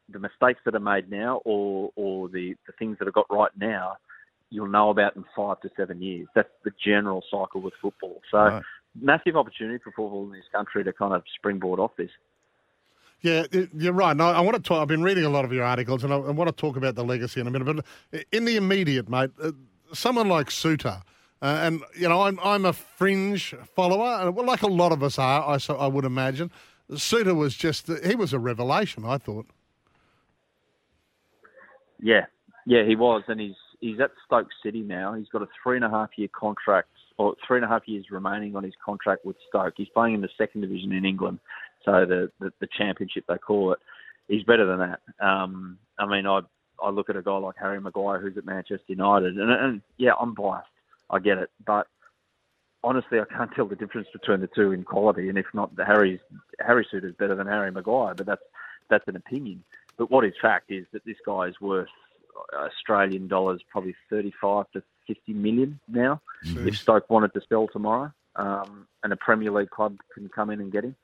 the 0.09 0.19
mistakes 0.19 0.59
that 0.65 0.75
are 0.75 0.81
made 0.81 1.09
now 1.09 1.39
or 1.45 1.91
or 1.95 2.27
the, 2.27 2.55
the 2.67 2.73
things 2.77 2.97
that 2.99 3.07
are 3.07 3.11
got 3.11 3.27
right 3.29 3.51
now, 3.57 3.95
you'll 4.49 4.67
know 4.67 4.89
about 4.89 5.15
in 5.15 5.25
five 5.35 5.59
to 5.61 5.69
seven 5.77 6.01
years. 6.01 6.27
That's 6.35 6.49
the 6.63 6.71
general 6.83 7.23
cycle 7.29 7.61
with 7.61 7.73
football. 7.81 8.21
So 8.31 8.37
Right. 8.37 8.63
massive 8.99 9.35
opportunity 9.35 9.79
for 9.83 9.91
football 9.91 10.25
in 10.25 10.31
this 10.31 10.47
country 10.51 10.83
to 10.83 10.93
kind 10.93 11.13
of 11.13 11.23
springboard 11.35 11.79
off 11.79 11.95
this. 11.97 12.11
Yeah, 13.21 13.45
you're 13.73 13.93
right. 13.93 14.15
No, 14.15 14.29
I 14.29 14.39
want 14.39 14.55
to 14.55 14.63
talk. 14.63 14.81
I've 14.81 14.87
been 14.87 15.03
reading 15.03 15.25
a 15.25 15.29
lot 15.29 15.43
of 15.43 15.51
your 15.51 15.65
articles, 15.65 16.05
and 16.05 16.13
I, 16.13 16.17
want 16.17 16.47
to 16.47 16.55
talk 16.55 16.77
about 16.77 16.95
the 16.95 17.03
legacy 17.03 17.41
in 17.41 17.47
a 17.47 17.51
minute. 17.51 17.83
But 18.11 18.25
in 18.31 18.45
the 18.45 18.55
immediate, 18.55 19.09
mate, 19.09 19.31
uh, 19.43 19.51
someone 19.93 20.29
like 20.29 20.47
Souttar, 20.47 21.01
uh, 21.41 21.59
and 21.61 21.83
you 21.97 22.07
know, 22.07 22.21
I'm 22.21 22.39
I'm 22.41 22.63
a 22.63 22.71
fringe 22.71 23.53
follower, 23.75 24.21
and 24.21 24.33
well, 24.33 24.45
like 24.45 24.61
a 24.61 24.67
lot 24.67 24.93
of 24.93 25.03
us 25.03 25.19
are, 25.19 25.45
I 25.45 25.57
so 25.57 25.75
I 25.75 25.87
would 25.87 26.05
imagine. 26.05 26.49
Souttar 26.91 27.35
was 27.35 27.55
just 27.55 27.89
he 28.05 28.15
was 28.15 28.31
a 28.31 28.39
revelation. 28.39 29.03
I 29.03 29.17
thought. 29.17 29.47
Yeah, 32.01 32.27
yeah, 32.65 32.85
he 32.85 32.95
was, 32.95 33.23
and 33.27 33.41
he's 33.41 33.55
he's 33.79 33.99
at 33.99 34.11
Stoke 34.25 34.49
City 34.63 34.81
now. 34.81 35.13
He's 35.13 35.29
got 35.29 35.41
a 35.41 35.47
three 35.61 35.75
and 35.75 35.85
a 35.85 35.89
half 35.89 36.09
year 36.17 36.29
contract, 36.37 36.89
or 37.17 37.35
three 37.45 37.57
and 37.57 37.65
a 37.65 37.67
half 37.67 37.87
years 37.87 38.05
remaining 38.11 38.55
on 38.55 38.63
his 38.63 38.73
contract 38.83 39.25
with 39.25 39.35
Stoke. 39.47 39.73
He's 39.77 39.89
playing 39.89 40.15
in 40.15 40.21
the 40.21 40.29
second 40.37 40.61
division 40.61 40.91
in 40.91 41.05
England, 41.05 41.39
so 41.83 42.05
the 42.05 42.31
the, 42.39 42.51
the 42.59 42.67
championship 42.77 43.25
they 43.27 43.37
call 43.37 43.73
it. 43.73 43.79
He's 44.27 44.43
better 44.43 44.65
than 44.65 44.79
that. 44.79 45.25
Um, 45.25 45.77
I 45.97 46.05
mean, 46.05 46.25
I 46.25 46.41
I 46.81 46.89
look 46.89 47.09
at 47.09 47.15
a 47.15 47.21
guy 47.21 47.37
like 47.37 47.55
Harry 47.59 47.79
Maguire 47.81 48.19
who's 48.19 48.37
at 48.37 48.45
Manchester 48.45 48.83
United, 48.87 49.37
and, 49.37 49.51
and 49.51 49.81
yeah, 49.97 50.11
I'm 50.19 50.33
biased. 50.33 50.67
I 51.09 51.19
get 51.19 51.39
it, 51.39 51.49
but 51.65 51.87
honestly, 52.83 53.19
I 53.19 53.25
can't 53.25 53.51
tell 53.55 53.65
the 53.65 53.75
difference 53.75 54.07
between 54.13 54.41
the 54.41 54.47
two 54.47 54.71
in 54.71 54.83
quality. 54.83 55.29
And 55.29 55.37
if 55.37 55.47
not, 55.53 55.75
the 55.75 55.85
Harry's 55.85 56.19
Harry 56.59 56.87
suit 56.89 57.03
is 57.03 57.15
better 57.15 57.35
than 57.35 57.47
Harry 57.47 57.71
Maguire, 57.71 58.13
but 58.13 58.25
that's 58.25 58.41
that's 58.89 59.07
an 59.07 59.15
opinion. 59.15 59.63
But 59.97 60.09
what 60.09 60.25
is 60.25 60.33
fact 60.41 60.71
is 60.71 60.85
that 60.93 61.03
this 61.05 61.17
guy 61.25 61.47
is 61.47 61.59
worth 61.59 61.89
Australian 62.53 63.27
dollars 63.27 63.61
probably 63.69 63.95
35 64.09 64.65
to 64.73 64.83
50 65.07 65.33
million 65.33 65.79
now. 65.87 66.21
If 66.43 66.77
Stoke 66.77 67.09
wanted 67.09 67.33
to 67.33 67.41
sell 67.49 67.67
tomorrow, 67.67 68.11
um, 68.35 68.87
and 69.03 69.11
a 69.11 69.17
Premier 69.17 69.51
League 69.51 69.69
club 69.69 69.97
can 70.13 70.29
come 70.29 70.49
in 70.49 70.61
and 70.61 70.71
get 70.71 70.83
him, 70.83 70.95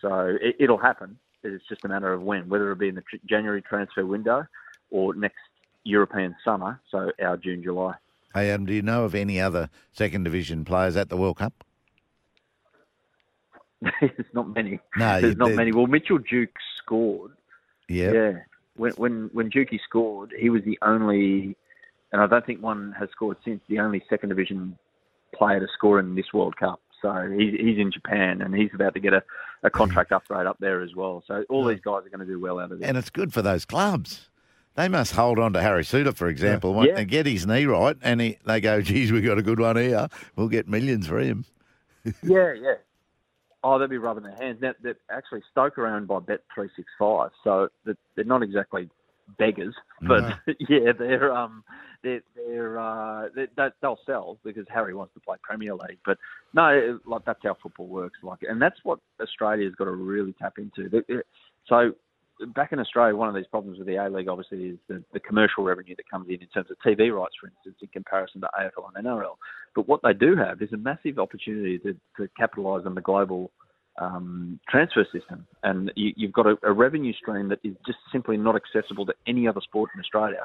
so 0.00 0.36
it, 0.40 0.56
it'll 0.60 0.78
happen. 0.78 1.18
It's 1.42 1.64
just 1.68 1.84
a 1.84 1.88
matter 1.88 2.12
of 2.12 2.22
when, 2.22 2.48
whether 2.48 2.70
it 2.72 2.78
be 2.78 2.88
in 2.88 2.94
the 2.96 3.02
January 3.26 3.62
transfer 3.62 4.04
window 4.04 4.46
or 4.90 5.14
next 5.14 5.38
European 5.84 6.36
summer, 6.44 6.80
so 6.90 7.10
our 7.22 7.36
June 7.36 7.62
July. 7.62 7.94
Hey, 8.34 8.50
Adam, 8.50 8.66
do 8.66 8.74
you 8.74 8.82
know 8.82 9.04
of 9.04 9.14
any 9.14 9.40
other 9.40 9.70
second 9.92 10.24
division 10.24 10.64
players 10.64 10.96
at 10.96 11.08
the 11.08 11.16
World 11.16 11.38
Cup? 11.38 11.64
There's 14.00 14.26
not 14.32 14.54
many. 14.54 14.80
No, 14.96 15.20
There's 15.20 15.36
not 15.36 15.52
many. 15.52 15.72
Well, 15.72 15.86
Mitchell 15.86 16.18
Duke 16.18 16.54
scored. 16.76 17.32
Yeah. 17.88 18.12
Yeah. 18.12 18.32
When 18.78 18.92
when 18.92 19.30
when 19.32 19.50
Dukey 19.50 19.78
scored, 19.84 20.32
he 20.38 20.48
was 20.50 20.62
the 20.64 20.78
only, 20.82 21.56
and 22.12 22.22
I 22.22 22.26
don't 22.26 22.44
think 22.46 22.62
one 22.62 22.94
has 22.98 23.10
scored 23.10 23.36
since. 23.44 23.60
The 23.68 23.78
only 23.80 24.02
second 24.08 24.30
division 24.30 24.78
player 25.34 25.60
to 25.60 25.66
score 25.74 26.00
in 26.00 26.14
this 26.14 26.32
World 26.32 26.56
Cup. 26.56 26.80
So 27.02 27.30
he's 27.36 27.54
he's 27.60 27.78
in 27.78 27.92
Japan 27.92 28.42
and 28.42 28.54
he's 28.54 28.70
about 28.74 28.94
to 28.94 29.00
get 29.00 29.12
a, 29.12 29.22
a 29.62 29.70
contract 29.70 30.10
upgrade 30.10 30.46
up 30.46 30.56
there 30.58 30.80
as 30.80 30.94
well. 30.96 31.22
So 31.26 31.44
all 31.48 31.64
these 31.64 31.80
guys 31.80 32.04
are 32.06 32.08
going 32.08 32.26
to 32.26 32.26
do 32.26 32.40
well 32.40 32.58
out 32.58 32.72
of 32.72 32.80
this. 32.80 32.88
And 32.88 32.96
it's 32.96 33.10
good 33.10 33.32
for 33.32 33.42
those 33.42 33.64
clubs. 33.64 34.30
They 34.74 34.88
must 34.88 35.12
hold 35.12 35.38
on 35.40 35.52
to 35.54 35.60
Harry 35.60 35.82
Souttar, 35.82 36.14
for 36.16 36.28
example, 36.28 36.84
Yeah. 36.86 36.98
and 36.98 37.08
get 37.08 37.26
his 37.26 37.46
knee 37.46 37.66
right, 37.66 37.96
and 38.00 38.20
he, 38.20 38.38
they 38.44 38.60
go, 38.60 38.80
geez, 38.80 39.10
we 39.10 39.20
got 39.20 39.36
a 39.36 39.42
good 39.42 39.58
one 39.58 39.76
here. 39.76 40.08
We'll 40.36 40.48
get 40.48 40.68
millions 40.68 41.08
for 41.08 41.18
him. 41.18 41.44
Yeah, 42.22 42.52
yeah. 42.54 42.74
Oh, 43.64 43.78
they'll 43.78 43.88
be 43.88 43.98
rubbing 43.98 44.24
their 44.24 44.36
hands. 44.36 44.58
Now, 44.60 44.72
they're 44.82 44.96
actually 45.10 45.42
Stoke 45.50 45.78
are 45.78 45.86
owned 45.86 46.06
by 46.06 46.20
Bet 46.20 46.40
three 46.54 46.68
six 46.76 46.88
five, 46.98 47.30
so 47.42 47.68
they're 47.84 47.96
they're 48.14 48.24
not 48.24 48.42
exactly 48.42 48.88
beggars, 49.36 49.74
but 50.06 50.22
yeah, 50.68 50.92
they're 50.98 51.32
um 51.32 51.64
they're 52.02 52.22
they're 52.36 52.78
uh 52.78 53.28
they, 53.34 53.46
they, 53.56 53.68
they'll 53.82 53.98
sell 54.06 54.38
because 54.44 54.64
Harry 54.68 54.94
wants 54.94 55.14
to 55.14 55.20
play 55.20 55.36
Premier 55.42 55.74
League. 55.74 55.98
But 56.06 56.18
no, 56.54 56.98
like 57.04 57.24
that's 57.24 57.40
how 57.42 57.56
football 57.60 57.88
works. 57.88 58.18
Like, 58.22 58.40
and 58.42 58.62
that's 58.62 58.78
what 58.84 59.00
Australia's 59.20 59.74
got 59.74 59.86
to 59.86 59.92
really 59.92 60.34
tap 60.40 60.54
into. 60.58 61.02
So. 61.68 61.92
Back 62.54 62.72
in 62.72 62.78
Australia, 62.78 63.16
one 63.16 63.28
of 63.28 63.34
these 63.34 63.46
problems 63.46 63.78
with 63.78 63.86
the 63.86 63.96
A 63.96 64.08
League 64.08 64.28
obviously 64.28 64.64
is 64.64 64.78
the, 64.88 65.02
the 65.12 65.20
commercial 65.20 65.64
revenue 65.64 65.96
that 65.96 66.08
comes 66.08 66.28
in 66.28 66.34
in 66.34 66.46
terms 66.48 66.68
of 66.70 66.76
TV 66.86 67.12
rights, 67.12 67.34
for 67.40 67.48
instance, 67.48 67.76
in 67.80 67.88
comparison 67.88 68.40
to 68.40 68.48
AFL 68.58 68.90
and 68.94 69.06
NRL. 69.06 69.36
But 69.74 69.88
what 69.88 70.00
they 70.02 70.12
do 70.12 70.36
have 70.36 70.62
is 70.62 70.72
a 70.72 70.76
massive 70.76 71.18
opportunity 71.18 71.78
to, 71.80 71.96
to 72.16 72.28
capitalise 72.36 72.86
on 72.86 72.94
the 72.94 73.00
global 73.00 73.50
um, 74.00 74.60
transfer 74.68 75.04
system. 75.12 75.46
And 75.62 75.92
you, 75.96 76.12
you've 76.16 76.32
got 76.32 76.46
a, 76.46 76.56
a 76.62 76.72
revenue 76.72 77.12
stream 77.12 77.48
that 77.48 77.58
is 77.64 77.74
just 77.86 77.98
simply 78.12 78.36
not 78.36 78.54
accessible 78.56 79.06
to 79.06 79.14
any 79.26 79.48
other 79.48 79.60
sport 79.60 79.90
in 79.94 80.00
Australia. 80.00 80.44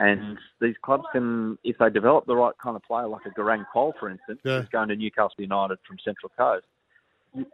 And 0.00 0.36
these 0.60 0.74
clubs 0.82 1.04
can, 1.12 1.56
if 1.62 1.78
they 1.78 1.88
develop 1.88 2.26
the 2.26 2.34
right 2.34 2.54
kind 2.62 2.74
of 2.74 2.82
player, 2.82 3.06
like 3.06 3.24
a 3.24 3.30
Garang 3.30 3.64
Kuol, 3.74 3.92
for 4.00 4.10
instance, 4.10 4.40
who's 4.42 4.68
going 4.72 4.88
to 4.88 4.96
Newcastle 4.96 5.30
United 5.38 5.78
from 5.86 5.96
Central 6.04 6.30
Coast, 6.36 6.66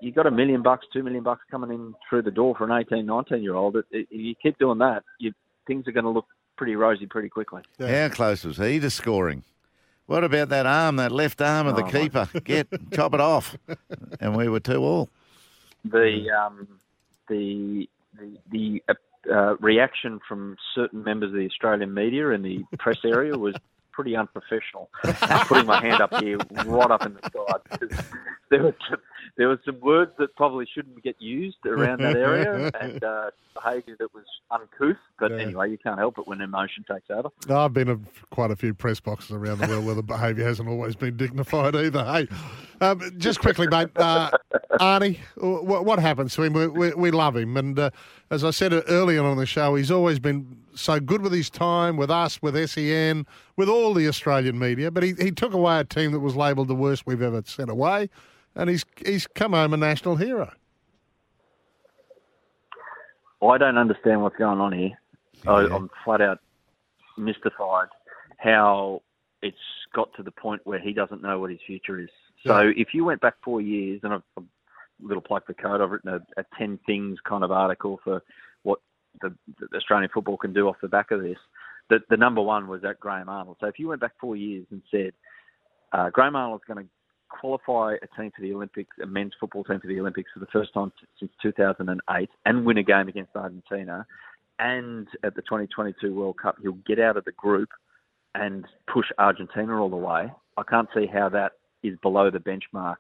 you, 0.01 0.13
got 0.13 0.27
a 0.27 0.31
million 0.31 0.63
bucks, 0.63 0.87
two 0.93 1.03
million 1.03 1.23
bucks 1.23 1.43
coming 1.51 1.71
in 1.71 1.95
through 2.09 2.23
the 2.23 2.31
door 2.31 2.55
for 2.57 2.65
an 2.65 2.73
18, 2.73 3.05
19 3.07 3.43
year 3.43 3.55
old. 3.55 3.77
It, 3.91 4.07
you 4.11 4.35
keep 4.43 4.59
doing 4.59 4.79
that, 4.79 5.03
you, 5.19 5.33
things 5.67 5.87
are 5.89 5.93
going 5.93 6.05
to 6.05 6.11
look 6.11 6.27
pretty 6.57 6.75
rosy 6.77 7.07
pretty 7.07 7.29
quickly. 7.29 7.63
How 7.79 8.09
close 8.09 8.45
was 8.45 8.57
he 8.59 8.81
to 8.81 8.91
scoring? 8.91 9.45
What 10.07 10.25
about 10.25 10.49
that 10.49 10.65
arm, 10.67 10.97
that 10.97 11.13
left 11.13 11.41
arm 11.43 11.67
of 11.67 11.77
the 11.77 11.83
Oh, 11.83 11.87
my- 11.87 11.91
keeper? 11.93 12.29
Get 12.45 12.69
chop 12.93 13.13
it 13.15 13.21
off, 13.21 13.57
and 14.21 14.37
we 14.37 14.49
were 14.49 14.61
two 14.61 14.83
all. 14.83 15.09
the 15.85 16.31
um, 16.31 16.67
the 17.29 17.89
the, 18.19 18.39
the 18.51 18.83
uh, 18.89 18.95
uh, 19.33 19.57
reaction 19.61 20.19
from 20.27 20.57
certain 20.75 21.05
members 21.05 21.29
of 21.31 21.35
the 21.37 21.45
Australian 21.47 21.93
media 21.93 22.31
and 22.31 22.43
the 22.45 22.65
press 22.79 22.97
area 23.05 23.37
was 23.37 23.55
pretty 23.93 24.17
unprofessional. 24.17 24.89
I'm 25.05 25.47
putting 25.47 25.67
my 25.67 25.81
hand 25.83 26.01
up 26.01 26.15
here, 26.23 26.39
right 26.65 26.91
up 26.91 27.05
in 27.05 27.15
the 27.15 27.21
sky. 27.29 27.79
because 27.79 28.05
There 28.51 28.63
were 28.63 28.75
there 29.39 29.49
were 29.49 29.61
some 29.65 29.79
words 29.81 30.11
that 30.19 30.35
probably 30.37 30.67
shouldn't 30.75 31.01
get 31.03 31.15
used 31.23 31.65
around 31.65 32.01
that 32.03 32.17
area, 32.17 32.71
and 32.81 33.03
uh, 33.03 33.31
behaviour 33.55 33.95
that 34.01 34.13
was 34.13 34.25
uncouth. 34.51 34.97
But 35.19 35.31
Yeah. 35.31 35.39
anyway, 35.39 35.71
you 35.71 35.79
can't 35.79 35.99
help 35.99 36.19
it 36.19 36.27
when 36.27 36.41
emotion 36.41 36.85
takes 36.91 37.09
over. 37.09 37.29
I've 37.49 37.73
been 37.73 37.89
in 37.89 38.05
quite 38.31 38.51
a 38.51 38.57
few 38.57 38.75
press 38.75 38.99
boxes 38.99 39.31
around 39.31 39.59
the 39.59 39.69
world 39.69 39.87
where 39.87 39.95
the 39.95 40.03
behaviour 40.03 40.45
hasn't 40.45 40.69
always 40.69 40.97
been 40.97 41.17
dignified 41.17 41.77
either. 41.77 42.05
Hey, 42.05 42.29
um, 42.81 43.01
just 43.19 43.39
quickly, 43.41 43.69
mate, 43.69 43.91
uh, 43.97 44.31
Arnie, 44.81 45.19
what, 45.37 45.85
what 45.85 45.99
happens 46.01 46.35
to 46.35 46.43
him? 46.43 46.53
We, 46.53 46.67
we, 46.67 46.95
we 46.95 47.11
love 47.13 47.37
him, 47.37 47.57
and 47.57 47.79
uh, 47.79 47.91
as 48.31 48.43
I 48.43 48.51
said 48.51 48.73
earlier 48.89 49.23
on 49.23 49.37
the 49.37 49.47
show, 49.47 49.77
he's 49.77 49.91
always 49.93 50.19
been 50.19 50.59
so 50.75 50.99
good 50.99 51.23
with 51.23 51.33
his 51.33 51.49
time, 51.49 51.97
with 51.97 52.11
us, 52.11 52.43
with 52.43 52.57
SEN, 52.69 53.25
with 53.57 53.69
all 53.69 53.95
the 53.95 54.09
Australian 54.09 54.59
media. 54.59 54.91
But 54.91 55.05
he, 55.05 55.15
he 55.15 55.31
took 55.31 55.53
away 55.53 55.79
a 55.79 55.85
team 55.85 56.11
that 56.11 56.21
was 56.21 56.35
labelled 56.35 56.69
the 56.69 56.75
worst 56.75 57.07
we've 57.07 57.23
ever 57.23 57.43
sent 57.47 57.71
away, 57.71 58.11
and 58.59 58.69
he's 58.69 58.85
he's 59.05 59.27
come 59.27 59.53
home 59.53 59.73
a 59.73 59.77
national 59.79 60.17
hero. 60.17 60.53
I 63.43 63.57
don't 63.57 63.79
understand 63.79 64.23
what's 64.23 64.37
going 64.37 64.59
on 64.61 64.73
here. 64.73 64.99
I, 65.47 65.67
I'm 65.67 65.89
flat 66.05 66.21
out 66.21 66.41
mystified 67.17 67.89
how 68.39 69.03
it's 69.43 69.57
got 69.95 70.13
to 70.17 70.23
the 70.25 70.33
point 70.33 70.61
where 70.65 70.81
he 70.81 70.93
doesn't 70.93 71.23
know 71.23 71.39
what 71.39 71.51
his 71.51 71.61
future 71.67 72.01
is. 72.01 72.09
So 72.45 72.61
Yeah. 72.61 72.73
if 72.77 72.89
you 72.93 73.05
went 73.05 73.21
back 73.21 73.35
four 73.45 73.61
years, 73.61 74.01
and 74.03 74.13
I've, 74.13 74.23
I've 74.37 74.45
a 74.45 75.07
little 75.07 75.23
plug 75.23 75.47
for 75.47 75.55
code, 75.55 75.81
I've 75.81 75.91
written 75.91 76.11
a, 76.11 76.41
a 76.41 76.45
10 76.59 76.81
things 76.87 77.19
kind 77.29 77.45
of 77.45 77.53
article 77.53 78.01
for 78.03 78.21
what 78.65 78.81
the, 79.23 79.33
the 79.61 79.77
Australian 79.77 80.11
football 80.13 80.37
can 80.37 80.53
do 80.53 80.69
off 80.69 80.77
the 80.83 80.89
back 80.89 81.13
of 81.13 81.23
this. 81.23 81.39
The, 81.89 82.01
the 82.11 82.17
number 82.17 82.43
one 82.43 82.67
was 82.67 82.83
that 82.83 82.99
Graham 82.99 83.29
Arnold. 83.29 83.59
So 83.61 83.67
if 83.69 83.79
you 83.79 83.87
went 83.89 84.01
back 84.01 84.13
four 84.21 84.35
years 84.35 84.67
and 84.73 84.83
said, 84.91 85.13
uh, 85.93 86.11
Graham 86.11 86.35
Arnold's 86.37 86.65
going 86.67 86.85
to 86.85 86.91
qualify 87.29 87.95
a 88.03 88.21
team 88.21 88.31
for 88.35 88.43
the 88.43 88.53
Olympics, 88.53 88.97
a 89.03 89.07
men's 89.07 89.33
football 89.39 89.65
team 89.65 89.81
for 89.81 89.87
the 89.87 90.01
Olympics 90.01 90.31
for 90.33 90.41
the 90.41 90.47
first 90.53 90.73
time 90.75 90.93
since 91.19 91.33
2008, 91.43 92.31
and 92.47 92.65
win 92.65 92.79
a 92.79 92.83
game 92.83 93.09
against 93.09 93.35
Argentina, 93.37 94.07
and 94.59 95.07
at 95.25 95.35
the 95.35 95.43
2022 95.43 96.15
World 96.15 96.37
Cup, 96.41 96.57
he'll 96.61 96.73
get 96.87 96.99
out 96.99 97.17
of 97.17 97.25
the 97.25 97.33
group 97.33 97.69
and 98.35 98.65
push 98.93 99.07
Argentina 99.19 99.81
all 99.81 99.91
the 99.91 99.97
way. 99.97 100.31
I 100.57 100.63
can't 100.69 100.89
see 100.95 101.07
how 101.07 101.29
that 101.31 101.53
is 101.83 101.97
below 102.03 102.31
the 102.31 102.39
benchmark 102.41 102.97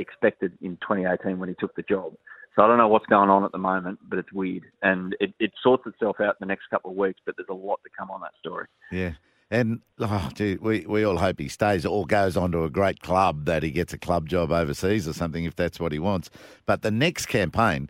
expected 0.00 0.52
in 0.60 0.76
2018 0.76 1.38
when 1.38 1.48
he 1.48 1.54
took 1.58 1.74
the 1.76 1.82
job. 1.82 2.14
So 2.56 2.64
I 2.64 2.66
don't 2.66 2.78
know 2.78 2.88
what's 2.88 3.06
going 3.06 3.30
on 3.30 3.44
at 3.44 3.52
the 3.52 3.58
moment, 3.58 4.00
but 4.08 4.18
it's 4.18 4.32
weird, 4.32 4.64
and 4.82 5.14
it, 5.20 5.32
it 5.38 5.52
sorts 5.62 5.86
itself 5.86 6.16
out 6.20 6.30
in 6.30 6.36
the 6.40 6.46
next 6.46 6.66
couple 6.70 6.90
of 6.90 6.96
weeks. 6.96 7.20
But 7.24 7.36
there's 7.36 7.48
a 7.50 7.54
lot 7.54 7.78
to 7.84 7.90
come 7.96 8.10
on 8.10 8.20
that 8.22 8.32
story. 8.40 8.66
Yeah. 8.90 9.12
And 9.50 9.80
oh, 9.98 10.28
gee, 10.34 10.56
we, 10.60 10.84
we 10.86 11.04
all 11.04 11.16
hope 11.16 11.38
he 11.40 11.48
stays 11.48 11.86
or 11.86 12.04
goes 12.06 12.36
on 12.36 12.52
to 12.52 12.64
a 12.64 12.70
great 12.70 13.00
club, 13.00 13.46
that 13.46 13.62
he 13.62 13.70
gets 13.70 13.92
a 13.94 13.98
club 13.98 14.28
job 14.28 14.50
overseas 14.52 15.08
or 15.08 15.14
something 15.14 15.44
if 15.44 15.56
that's 15.56 15.80
what 15.80 15.92
he 15.92 15.98
wants. 15.98 16.28
But 16.66 16.82
the 16.82 16.90
next 16.90 17.26
campaign 17.26 17.88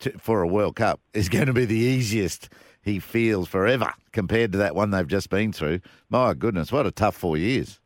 to, 0.00 0.16
for 0.18 0.42
a 0.42 0.46
World 0.46 0.76
Cup 0.76 1.00
is 1.12 1.28
going 1.30 1.46
to 1.46 1.52
be 1.52 1.64
the 1.64 1.74
easiest 1.76 2.48
he 2.82 3.00
feels 3.00 3.48
forever 3.48 3.92
compared 4.12 4.52
to 4.52 4.58
that 4.58 4.76
one 4.76 4.90
they've 4.90 5.08
just 5.08 5.28
been 5.28 5.52
through. 5.52 5.80
My 6.08 6.34
goodness, 6.34 6.70
what 6.70 6.86
a 6.86 6.92
tough 6.92 7.16
four 7.16 7.36
years. 7.36 7.80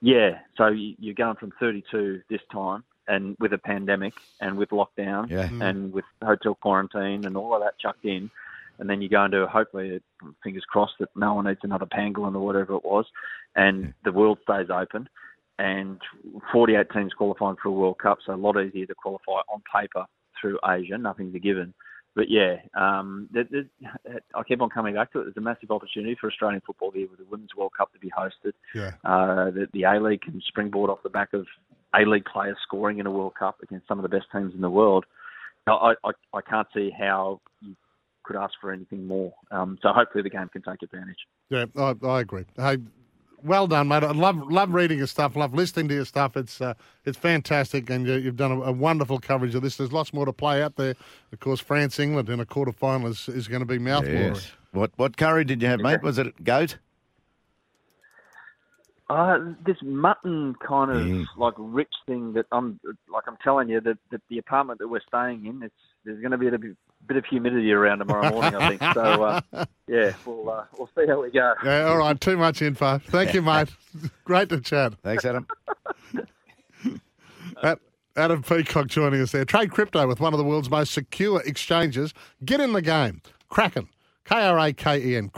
Yeah, 0.00 0.40
so 0.56 0.66
you- 0.68 0.96
you're 0.98 1.14
going 1.14 1.36
from 1.36 1.52
32 1.60 2.22
this 2.28 2.40
time, 2.50 2.82
and 3.06 3.36
with 3.38 3.52
a 3.52 3.58
pandemic, 3.58 4.14
and 4.40 4.56
with 4.56 4.70
lockdown, 4.70 5.30
Yeah. 5.30 5.48
and 5.60 5.92
with 5.92 6.04
hotel 6.24 6.56
quarantine, 6.56 7.24
and 7.24 7.36
all 7.36 7.54
of 7.54 7.62
that 7.62 7.78
chucked 7.78 8.04
in, 8.04 8.30
and 8.78 8.88
then 8.88 9.02
you 9.02 9.08
go 9.08 9.24
into 9.24 9.46
hopefully, 9.46 10.00
fingers 10.42 10.64
crossed 10.68 10.94
that 11.00 11.08
no 11.14 11.34
one 11.34 11.48
eats 11.48 11.60
another 11.62 11.86
pangolin 11.86 12.34
or 12.34 12.40
whatever 12.40 12.74
it 12.74 12.84
was, 12.84 13.06
and 13.56 13.92
the 14.04 14.12
world 14.12 14.38
stays 14.42 14.68
open, 14.70 15.08
and 15.58 16.00
48 16.52 16.86
teams 16.92 17.12
qualifying 17.12 17.56
for 17.62 17.68
a 17.68 17.72
World 17.72 17.98
Cup, 17.98 18.18
so 18.24 18.34
a 18.34 18.36
lot 18.36 18.60
easier 18.60 18.86
to 18.86 18.94
qualify 18.94 19.40
on 19.52 19.62
paper 19.74 20.04
through 20.40 20.58
Asia. 20.68 20.98
Nothing's 20.98 21.34
a 21.34 21.38
given. 21.38 21.74
But 22.14 22.26
yeah, 22.28 22.56
um, 22.78 23.28
there, 23.32 23.44
there's, 23.50 23.66
I 24.34 24.42
keep 24.42 24.60
on 24.60 24.68
coming 24.68 24.94
back 24.94 25.12
to 25.12 25.20
it. 25.20 25.24
There's 25.24 25.36
a 25.36 25.40
massive 25.40 25.70
opportunity 25.70 26.16
for 26.20 26.28
Australian 26.28 26.60
football 26.66 26.90
here 26.90 27.06
with 27.08 27.18
the 27.18 27.26
Women's 27.30 27.54
World 27.56 27.72
Cup 27.76 27.92
to 27.92 27.98
be 27.98 28.10
hosted. 28.10 28.52
Yeah. 28.74 28.92
Uh, 29.04 29.50
the, 29.50 29.66
the 29.72 29.84
A 29.84 29.98
League 30.00 30.20
can 30.20 30.40
springboard 30.46 30.90
off 30.90 31.02
the 31.02 31.08
back 31.08 31.32
of 31.32 31.46
A 31.94 32.04
League 32.04 32.26
players 32.26 32.58
scoring 32.62 32.98
in 32.98 33.06
a 33.06 33.10
World 33.10 33.34
Cup 33.38 33.56
against 33.62 33.88
some 33.88 33.98
of 33.98 34.02
the 34.02 34.14
best 34.14 34.26
teams 34.30 34.54
in 34.54 34.60
the 34.60 34.70
world. 34.70 35.06
I, 35.66 35.94
I, 36.04 36.10
I 36.34 36.40
can't 36.42 36.68
see 36.74 36.90
how 36.96 37.40
you 37.60 37.74
could 38.32 38.42
ask 38.42 38.54
for 38.60 38.72
anything 38.72 39.06
more. 39.06 39.32
Um, 39.50 39.78
so 39.82 39.92
hopefully 39.92 40.22
the 40.22 40.30
game 40.30 40.48
can 40.48 40.62
take 40.62 40.82
advantage. 40.82 41.16
Yeah, 41.50 41.66
I, 41.76 41.94
I 42.06 42.20
agree. 42.20 42.44
Hey, 42.56 42.78
well 43.44 43.66
done, 43.66 43.88
mate. 43.88 44.04
I 44.04 44.12
love 44.12 44.36
love 44.50 44.72
reading 44.72 44.98
your 44.98 45.06
stuff. 45.06 45.36
Love 45.36 45.54
listening 45.54 45.88
to 45.88 45.94
your 45.94 46.04
stuff. 46.04 46.36
It's 46.36 46.60
uh, 46.60 46.74
it's 47.04 47.18
fantastic, 47.18 47.90
and 47.90 48.06
you, 48.06 48.14
you've 48.14 48.36
done 48.36 48.52
a, 48.52 48.60
a 48.62 48.72
wonderful 48.72 49.18
coverage 49.18 49.54
of 49.54 49.62
this. 49.62 49.76
There's 49.76 49.92
lots 49.92 50.12
more 50.12 50.26
to 50.26 50.32
play 50.32 50.62
out 50.62 50.76
there. 50.76 50.94
Of 51.32 51.40
course, 51.40 51.60
France 51.60 51.98
England 51.98 52.28
in 52.28 52.40
a 52.40 52.46
quarter 52.46 52.72
final 52.72 53.08
is, 53.08 53.28
is 53.28 53.48
going 53.48 53.60
to 53.60 53.66
be 53.66 53.78
mouthwatering. 53.78 54.34
Yes. 54.34 54.52
What 54.72 54.92
what 54.96 55.16
curry 55.16 55.44
did 55.44 55.60
you 55.60 55.68
have, 55.68 55.80
mate? 55.80 56.02
Was 56.02 56.18
it 56.18 56.44
goat? 56.44 56.78
Uh, 59.12 59.52
this 59.66 59.76
mutton 59.82 60.54
kind 60.66 60.90
of 60.90 61.06
Yeah. 61.06 61.24
like 61.36 61.54
rich 61.58 61.92
thing 62.06 62.32
that 62.32 62.46
I'm 62.52 62.80
like 63.12 63.24
I'm 63.26 63.36
telling 63.44 63.68
you 63.68 63.80
that, 63.80 63.98
that 64.10 64.20
the 64.30 64.38
apartment 64.38 64.78
that 64.78 64.88
we're 64.88 65.00
staying 65.06 65.44
in, 65.46 65.62
it's 65.62 65.74
there's 66.04 66.20
going 66.20 66.30
to 66.32 66.38
be 66.38 66.48
a 66.48 66.52
bit, 66.58 66.76
bit 67.06 67.16
of 67.16 67.24
humidity 67.26 67.72
around 67.72 67.98
tomorrow 67.98 68.30
morning, 68.30 68.54
I 68.54 68.68
think. 68.76 68.82
So 68.94 69.00
uh, 69.24 69.40
yeah, 69.88 70.14
we'll 70.24 70.48
uh, 70.50 70.64
we'll 70.78 70.88
see 70.96 71.06
how 71.06 71.20
we 71.22 71.30
go. 71.30 71.54
Yeah, 71.64 71.84
all 71.88 71.98
right. 71.98 72.18
Too 72.20 72.36
much 72.36 72.62
info. 72.62 72.98
Thank 72.98 73.34
you, 73.34 73.42
mate. 73.42 73.68
Great 74.24 74.48
to 74.48 74.60
chat. 74.60 74.94
Thanks, 75.02 75.24
Adam. 75.24 75.46
At- 77.62 77.78
Adam 78.16 78.42
Peacock 78.42 78.88
joining 78.88 79.20
us 79.22 79.32
there. 79.32 79.44
Trade 79.44 79.70
crypto 79.70 80.06
with 80.06 80.20
one 80.20 80.34
of 80.34 80.38
the 80.38 80.44
world's 80.44 80.68
most 80.70 80.92
secure 80.92 81.40
exchanges. 81.42 82.12
Get 82.44 82.60
in 82.60 82.72
the 82.72 82.82
game. 82.82 83.22
Kraken. 83.48 83.88
Kraken. 83.88 83.88
K 84.24 84.36
R 84.40 84.58
A 84.58 84.72
K 84.72 84.98
E 85.04 85.16
N. 85.16 85.30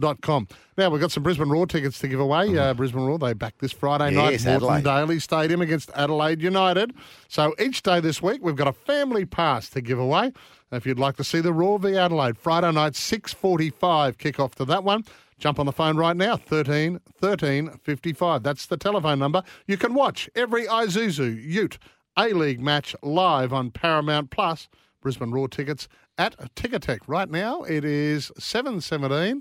Kraken.com. 0.00 0.48
Now, 0.76 0.90
we've 0.90 1.00
got 1.00 1.12
some 1.12 1.22
Brisbane 1.22 1.48
Roar 1.48 1.66
tickets 1.66 1.98
to 2.00 2.08
give 2.08 2.20
away. 2.20 2.56
Uh, 2.56 2.74
Brisbane 2.74 3.02
Roar, 3.02 3.18
they 3.18 3.32
back 3.32 3.58
this 3.58 3.72
Friday 3.72 4.10
night 4.14 4.32
Yes, 4.32 4.46
at 4.46 4.60
Moreton 4.60 4.78
Adelaide. 4.78 5.06
Daily 5.06 5.20
Stadium 5.20 5.60
against 5.60 5.90
Adelaide 5.94 6.40
United. 6.40 6.94
So 7.28 7.54
each 7.58 7.82
day 7.82 8.00
this 8.00 8.22
week, 8.22 8.40
we've 8.42 8.56
got 8.56 8.68
a 8.68 8.72
family 8.72 9.24
pass 9.24 9.68
to 9.70 9.80
give 9.80 9.98
away. 9.98 10.32
If 10.72 10.86
you'd 10.86 10.98
like 10.98 11.16
to 11.16 11.24
see 11.24 11.40
the 11.40 11.52
Roar 11.52 11.78
v 11.78 11.96
Adelaide, 11.96 12.38
Friday 12.38 12.70
night, 12.72 12.92
6.45 12.94 14.18
kick-off 14.18 14.54
to 14.56 14.64
that 14.66 14.84
one. 14.84 15.04
Jump 15.38 15.58
on 15.58 15.66
the 15.66 15.72
phone 15.72 15.96
right 15.96 16.16
now, 16.16 16.36
13 16.36 17.00
13 17.14 17.70
55. 17.82 18.42
That's 18.42 18.66
the 18.66 18.76
telephone 18.76 19.18
number. 19.18 19.42
You 19.66 19.78
can 19.78 19.94
watch 19.94 20.28
every 20.34 20.66
Isuzu 20.66 21.42
Ute 21.42 21.78
A-League 22.18 22.60
match 22.60 22.94
live 23.02 23.52
on 23.52 23.70
Paramount 23.70 24.30
Plus. 24.30 24.68
Brisbane 25.00 25.30
Roar 25.30 25.48
tickets 25.48 25.88
at 26.18 26.36
Ticketek. 26.54 26.98
Right 27.06 27.30
now, 27.30 27.62
it 27.62 27.86
is 27.86 28.30
7.17 28.38 29.40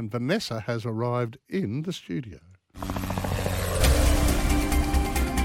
and 0.00 0.10
Vanessa 0.10 0.60
has 0.60 0.86
arrived 0.86 1.36
in 1.50 1.82
the 1.82 1.92
studio. 1.92 2.38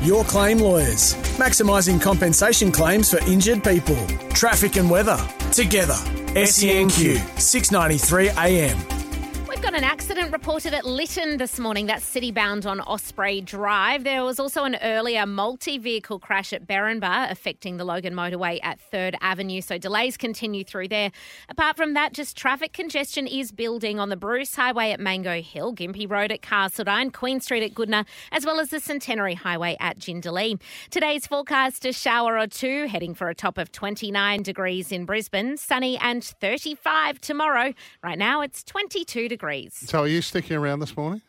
Your 0.02 0.24
claim 0.24 0.60
lawyers, 0.60 1.14
maximising 1.38 2.02
compensation 2.02 2.72
claims 2.72 3.12
for 3.12 3.20
injured 3.26 3.64
people. 3.64 3.98
Traffic 4.30 4.78
and 4.78 4.90
weather, 4.90 5.18
together. 5.52 6.00
SENQ, 6.36 7.20
693 7.38 8.30
AM. 8.30 8.95
Got 9.66 9.74
an 9.74 9.84
accident 9.84 10.32
reported 10.32 10.76
at 10.76 10.86
Lytton 10.86 11.38
this 11.38 11.58
morning. 11.58 11.88
That's 11.88 12.06
city 12.06 12.30
bound 12.30 12.68
on 12.68 12.82
Osprey 12.82 13.42
Drive. 13.42 14.04
There 14.04 14.24
was 14.24 14.40
also 14.40 14.64
an 14.64 14.76
earlier 14.84 15.26
multi 15.26 15.80
vehicle 15.80 16.20
crash 16.20 16.54
at 16.54 16.68
Berrinba 16.68 17.32
affecting 17.32 17.78
the 17.78 17.84
Logan 17.84 18.14
motorway 18.14 18.60
at 18.62 18.80
3rd 18.94 19.16
Avenue. 19.22 19.62
So 19.62 19.80
delays 19.80 20.18
continue 20.18 20.64
through 20.64 20.90
there. 20.90 21.12
Apart 21.50 21.78
from 21.78 21.96
that, 21.96 22.14
just 22.14 22.38
traffic 22.38 22.74
congestion 22.74 23.26
is 23.26 23.52
building 23.52 24.00
on 24.00 24.10
the 24.10 24.16
Bruce 24.16 24.54
Highway 24.54 24.92
at 24.92 25.00
Mango 25.00 25.42
Hill, 25.42 25.74
Gympie 25.74 26.08
Road 26.08 26.32
at 26.32 26.44
Carseldine, 26.44 27.12
Queen 27.12 27.40
Street 27.40 27.64
at 27.64 27.74
Goodna, 27.74 28.06
as 28.32 28.46
well 28.46 28.60
as 28.60 28.70
the 28.70 28.80
Centenary 28.80 29.34
Highway 29.34 29.78
at 29.80 29.98
Jindalee. 29.98 30.62
Today's 30.92 31.26
forecast 31.26 31.88
a 31.88 31.92
shower 31.92 32.38
or 32.38 32.46
two, 32.46 32.86
heading 32.86 33.16
for 33.16 33.30
a 33.30 33.36
top 33.36 33.58
of 33.58 33.72
29 33.72 34.44
degrees 34.44 34.92
in 34.92 35.06
Brisbane, 35.06 35.58
sunny 35.58 35.98
and 35.98 36.24
35 36.24 37.20
tomorrow. 37.20 37.74
Right 38.04 38.20
now 38.20 38.42
it's 38.42 38.64
22 38.64 39.28
degrees. 39.28 39.55
So 39.72 40.04
are 40.04 40.08
you 40.08 40.22
sticking 40.22 40.56
around 40.58 40.80
this 40.80 40.96
morning? 40.98 41.22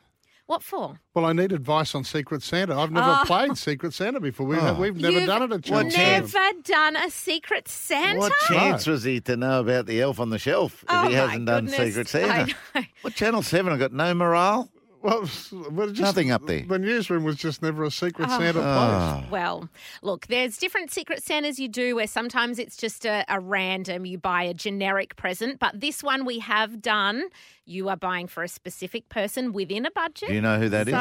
What 0.47 0.63
for? 0.63 1.01
Well, 1.13 1.25
I 1.25 1.33
need 1.33 1.51
advice 1.51 1.93
on 1.97 2.05
Secret 2.05 2.41
Santa. 2.41 2.79
I've 2.79 2.93
never 2.93 3.19
Oh. 3.21 3.25
played 3.27 3.57
Secret 3.59 3.93
Santa 3.93 4.21
before. 4.21 4.47
We've, 4.47 4.63
Oh. 4.63 4.75
we've 4.75 4.95
never 4.97 5.19
You've 5.19 5.27
done 5.27 5.43
it 5.43 5.53
at 5.53 5.65
Channel 5.65 5.91
7. 5.91 6.07
Never 6.23 6.61
done 6.63 6.95
a 6.97 7.11
Secret 7.11 7.67
Santa? 7.69 8.19
What 8.21 8.33
chance 8.47 8.87
was 8.87 9.03
he 9.03 9.21
to 9.23 9.37
know 9.37 9.59
about 9.61 9.87
the 9.87 10.01
elf 10.01 10.21
on 10.21 10.31
the 10.31 10.39
shelf 10.39 10.85
if 10.85 10.89
Oh, 10.89 11.09
he 11.09 11.15
hasn't 11.15 11.47
done 11.47 11.65
goodness. 11.67 11.89
Secret 11.89 12.15
I 12.15 12.47
Santa? 12.47 12.89
What 13.03 13.15
Channel 13.15 13.43
7 13.43 13.73
I've 13.73 13.81
got 13.81 13.93
no 13.93 14.15
morale? 14.15 14.71
Well, 15.03 15.29
well 15.71 15.87
just, 15.89 16.01
Nothing 16.01 16.31
up 16.31 16.47
there. 16.47 16.63
The 16.63 16.79
newsroom 16.79 17.25
was 17.25 17.37
just 17.37 17.63
never 17.63 17.85
a 17.85 17.91
Secret 17.91 18.29
Oh. 18.31 18.39
Santa 18.39 18.53
place. 18.55 18.63
Ah. 18.65 19.25
Well, 19.31 19.69
look, 20.03 20.27
there's 20.27 20.57
different 20.57 20.91
Secret 20.91 21.23
Santas 21.23 21.59
you 21.59 21.69
do 21.69 21.97
where 21.97 22.07
sometimes 22.07 22.59
it's 22.59 22.77
just 22.77 23.05
a, 23.05 23.25
a 23.29 23.41
random, 23.41 24.07
you 24.07 24.19
buy 24.19 24.43
a 24.43 24.55
generic 24.55 25.17
present, 25.17 25.59
but 25.59 25.81
this 25.81 26.03
one 26.03 26.25
we 26.25 26.39
have 26.41 26.81
done, 26.81 27.29
you 27.65 27.89
are 27.89 27.97
buying 27.97 28.27
for 28.27 28.43
a 28.43 28.49
specific 28.49 29.09
person 29.09 29.53
within 29.53 29.87
a 29.87 29.91
budget. 29.91 30.29
Do 30.29 30.35
you 30.35 30.41
know 30.41 30.59
who 30.59 30.69
that 30.71 30.89
is? 30.89 30.95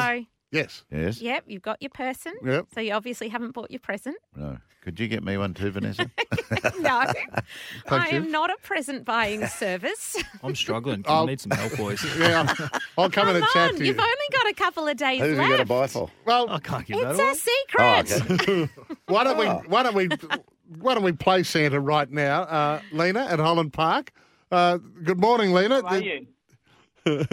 So, 0.56 0.60
Yes. 0.60 0.84
Yes. 0.92 1.22
Yep, 1.22 1.44
you've 1.48 1.62
got 1.62 1.82
your 1.82 1.90
person. 1.92 2.34
Yep. 2.44 2.68
So 2.74 2.82
you 2.82 2.94
obviously 2.94 3.28
haven't 3.30 3.52
bought 3.52 3.70
your 3.72 3.80
present. 3.80 4.18
No. 4.36 4.58
Could 4.82 5.00
you 5.00 5.08
get 5.08 5.24
me 5.24 5.36
one 5.36 5.56
too, 5.56 5.72
Vanessa? 5.72 6.04
no, 6.80 6.90
I 7.90 8.10
you. 8.12 8.18
am 8.18 8.30
not 8.32 8.52
a 8.52 8.56
present 8.62 9.04
buying 9.04 9.48
service. 9.48 10.16
I'm 10.44 10.54
struggling. 10.56 11.02
Can 11.02 11.12
I'll- 11.12 11.26
need 11.26 11.40
some 11.42 11.52
help, 11.52 11.76
boys? 11.76 12.06
Yeah, 12.20 12.46
I'll 12.96 13.10
come 13.10 13.28
in 13.30 13.38
and 13.38 13.46
chat 13.46 13.54
Come 13.54 13.62
on, 13.70 13.76
to 13.78 13.86
you've 13.88 13.98
only 14.00 14.16
got 14.32 14.48
a 14.48 14.54
couple 14.54 14.88
of 14.88 14.96
days 14.96 15.22
Who 15.22 15.30
have 15.30 15.38
left. 15.38 15.50
you 15.50 15.56
got 15.58 15.64
to 15.64 15.66
buy 15.66 15.88
for? 15.88 16.12
Well, 16.26 16.50
I 16.52 16.60
can't 16.60 16.86
give 16.86 16.98
It's 17.00 17.18
that 17.18 17.20
a 17.20 17.24
away. 17.24 18.14
secret. 18.14 18.48
Oh, 18.50 18.64
okay. 18.66 18.70
why 19.08 19.24
don't 19.24 19.38
we? 19.40 19.46
Why 19.48 19.82
don't 19.84 19.96
we? 19.96 20.08
Why 20.80 20.94
don't 20.94 21.04
we 21.04 21.14
play 21.14 21.42
Santa 21.42 21.80
right 21.80 22.10
now, 22.12 22.42
uh, 22.44 22.82
Lena 22.92 23.26
at 23.26 23.40
Holland 23.40 23.74
Park? 23.74 24.12
Uh, 24.52 24.78
good 25.04 25.20
morning, 25.20 25.52
Lena. 25.52 25.82
How 25.82 25.88
are 25.96 26.00
you? 26.00 26.28
Do 27.06 27.26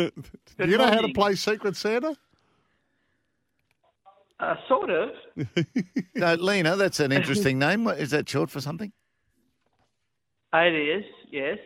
you 0.58 0.76
know 0.78 0.84
how 0.84 0.90
to 0.90 0.96
morning. 0.96 1.14
play 1.14 1.34
Secret 1.34 1.76
Santa? 1.76 2.16
Uh, 4.42 4.56
sort 4.68 4.90
of. 4.90 5.10
No, 6.14 6.34
Lena, 6.34 6.76
that's 6.76 7.00
an 7.00 7.12
interesting 7.12 7.58
name. 7.58 7.86
Is 7.88 8.10
that 8.10 8.28
short 8.28 8.50
for 8.50 8.60
something? 8.60 8.92
It 10.52 10.74
is, 10.74 11.04
yes. 11.30 11.58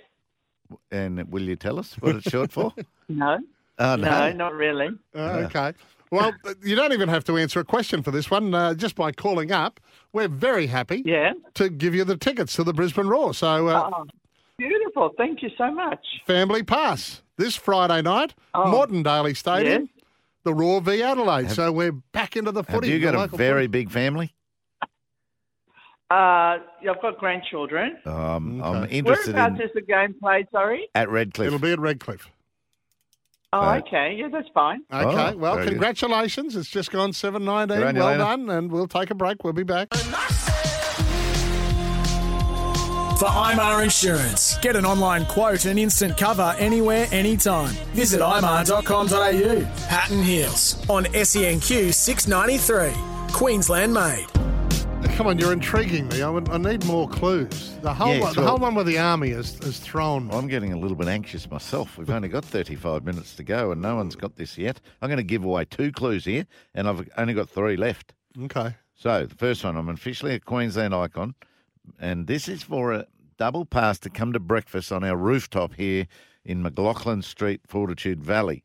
And 0.90 1.30
will 1.32 1.42
you 1.42 1.56
tell 1.56 1.78
us 1.78 1.94
what 1.94 2.16
it's 2.16 2.30
short 2.30 2.52
for? 2.52 2.72
No. 3.08 3.38
Oh, 3.78 3.94
no. 3.96 4.08
No, 4.10 4.32
not 4.32 4.52
really. 4.54 4.88
Uh, 5.14 5.44
okay. 5.46 5.72
Well, 6.10 6.32
you 6.64 6.74
don't 6.74 6.92
even 6.92 7.08
have 7.08 7.22
to 7.24 7.36
answer 7.36 7.60
a 7.60 7.64
question 7.64 8.02
for 8.02 8.10
this 8.10 8.30
one. 8.30 8.52
Uh, 8.54 8.74
just 8.74 8.96
by 8.96 9.12
calling 9.12 9.52
up, 9.52 9.78
we're 10.12 10.26
very 10.28 10.66
happy 10.66 11.02
Yeah. 11.06 11.34
to 11.54 11.68
give 11.68 11.94
you 11.94 12.02
the 12.04 12.16
tickets 12.16 12.54
to 12.56 12.64
the 12.64 12.72
Brisbane 12.72 13.06
Roar. 13.06 13.32
So, 13.32 13.68
uh, 13.68 13.90
Oh, 13.94 14.04
beautiful. 14.58 15.10
Thank 15.16 15.42
you 15.42 15.50
so 15.56 15.70
much. 15.70 16.00
family 16.26 16.62
pass 16.64 17.22
this 17.36 17.54
Friday 17.54 18.02
night, 18.02 18.34
Oh. 18.54 18.70
Moreton 18.70 19.02
Daily 19.04 19.34
Stadium, 19.34 19.82
Yes. 19.94 19.95
The 20.46 20.54
Roar 20.54 20.80
v 20.80 21.02
Adelaide. 21.02 21.50
so 21.50 21.70
we're 21.72 21.92
back 21.92 22.36
into 22.36 22.52
the 22.52 22.62
Have 22.62 22.68
footy. 22.74 22.88
you 22.88 22.98
the 23.00 23.12
got 23.12 23.32
a 23.34 23.36
very 23.36 23.62
footy. 23.64 23.66
big 23.66 23.90
family? 23.90 24.32
Uh, 26.08 26.58
yeah, 26.80 26.92
I've 26.94 27.02
got 27.02 27.18
grandchildren. 27.18 27.96
Um, 28.06 28.62
I'm 28.62 28.88
interested 28.88 29.34
Whereabouts 29.34 29.60
in 29.60 29.66
is 29.66 29.72
the 29.74 29.80
game 29.82 30.14
played, 30.22 30.46
sorry? 30.52 30.88
at 30.94 31.08
Redcliffe. 31.10 31.48
It'll 31.48 31.58
be 31.58 31.72
at 31.72 31.80
Redcliffe. 31.80 32.30
Oh, 33.52 33.60
Right. 33.60 33.82
okay. 33.86 34.14
Yeah, 34.16 34.28
that's 34.30 34.48
fine. 34.54 34.82
Okay. 34.92 35.32
Oh, 35.34 35.36
well, 35.36 35.54
very 35.54 35.66
good. 35.66 35.70
congratulations. 35.72 36.54
It's 36.54 36.68
just 36.70 36.92
gone 36.92 37.12
seven 37.12 37.44
nineteen. 37.44 37.78
Good 37.78 37.86
on 37.88 37.94
you, 37.96 38.00
Well 38.02 38.10
Lena. 38.12 38.24
done, 38.24 38.50
and 38.50 38.70
we'll 38.70 38.86
take 38.88 39.10
a 39.10 39.14
break. 39.16 39.42
We'll 39.42 39.52
be 39.52 39.64
back. 39.64 39.88
For 43.18 43.24
IMAR 43.24 43.82
Insurance, 43.82 44.58
get 44.58 44.76
an 44.76 44.84
online 44.84 45.24
quote 45.24 45.64
and 45.64 45.78
instant 45.78 46.18
cover 46.18 46.54
anywhere, 46.58 47.06
anytime. 47.10 47.70
Visit 47.94 48.20
imar.com.au. 48.20 49.86
Pat 49.88 50.10
and 50.10 50.22
Heals 50.22 50.84
on 50.90 51.04
SENQ 51.06 51.94
693. 51.94 52.92
Queensland 53.32 53.94
made. 53.94 54.26
Come 55.16 55.28
on, 55.28 55.38
you're 55.38 55.54
intriguing 55.54 56.08
me. 56.08 56.20
I, 56.20 56.28
would, 56.28 56.50
I 56.50 56.58
need 56.58 56.84
more 56.84 57.08
clues. 57.08 57.78
The 57.80 57.94
whole 57.94 58.08
Yes, 58.12 58.22
one, 58.22 58.34
the 58.34 58.40
well- 58.42 58.50
whole 58.50 58.58
one 58.58 58.74
with 58.74 58.86
the 58.86 58.98
army 58.98 59.30
is, 59.30 59.58
is 59.60 59.78
thrown. 59.80 60.30
I'm 60.30 60.46
getting 60.46 60.74
a 60.74 60.78
little 60.78 60.96
bit 60.96 61.08
anxious 61.08 61.50
myself. 61.50 61.96
We've 61.96 62.10
only 62.10 62.28
got 62.28 62.44
35 62.44 63.02
minutes 63.04 63.34
to 63.36 63.42
go, 63.44 63.72
and 63.72 63.80
no 63.80 63.96
one's 63.96 64.14
got 64.14 64.36
this 64.36 64.58
yet. 64.58 64.78
I'm 65.00 65.08
going 65.08 65.16
to 65.16 65.22
give 65.22 65.42
away 65.42 65.64
two 65.64 65.90
clues 65.90 66.26
here, 66.26 66.44
and 66.74 66.86
I've 66.86 67.08
only 67.16 67.32
got 67.32 67.48
three 67.48 67.78
left. 67.78 68.12
Okay. 68.42 68.74
So 68.94 69.24
the 69.24 69.34
first 69.36 69.64
one, 69.64 69.76
I'm 69.78 69.88
officially 69.88 70.34
a 70.34 70.40
Queensland 70.40 70.94
icon, 70.94 71.34
and 71.98 72.26
this 72.26 72.48
is 72.48 72.62
for 72.62 72.92
a 72.92 73.06
double 73.38 73.64
pass 73.64 73.98
to 74.00 74.10
come 74.10 74.32
to 74.32 74.40
breakfast 74.40 74.92
on 74.92 75.04
our 75.04 75.16
rooftop 75.16 75.74
here 75.74 76.06
in 76.44 76.62
McLaughlin 76.62 77.22
Street, 77.22 77.60
Fortitude 77.66 78.22
Valley, 78.22 78.62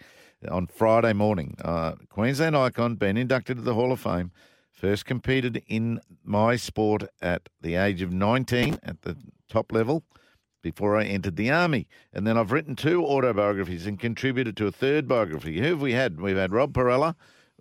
on 0.50 0.68
Friday 0.68 1.14
morning. 1.14 1.56
Uh, 1.64 1.94
Queensland 2.10 2.56
icon, 2.56 2.96
been 2.96 3.18
inducted 3.18 3.58
to 3.58 3.64
the 3.64 3.74
Hall 3.74 3.92
of 3.92 4.00
Fame, 4.00 4.32
first 4.72 5.06
competed 5.06 5.64
in 5.68 6.00
my 6.24 6.56
sport 6.56 7.04
at 7.22 7.50
the 7.62 7.76
age 7.76 8.02
of 8.02 8.12
19 8.12 8.80
at 8.84 9.02
the 9.02 9.18
top 9.50 9.72
level 9.72 10.04
before 10.62 10.96
I 10.96 11.06
entered 11.06 11.36
the 11.36 11.52
army. 11.52 11.88
And 12.14 12.26
then 12.26 12.38
I've 12.38 12.52
written 12.52 12.76
two 12.76 13.06
autobiographies 13.06 13.88
and 13.88 14.00
contributed 14.00 14.56
to 14.58 14.68
a 14.68 14.72
third 14.72 15.08
biography. 15.08 15.60
Who 15.60 15.66
have 15.66 15.82
we 15.82 15.94
had? 15.94 16.20
We've 16.20 16.38
had 16.38 16.54
Rob 16.54 16.74
Perella, 16.74 17.16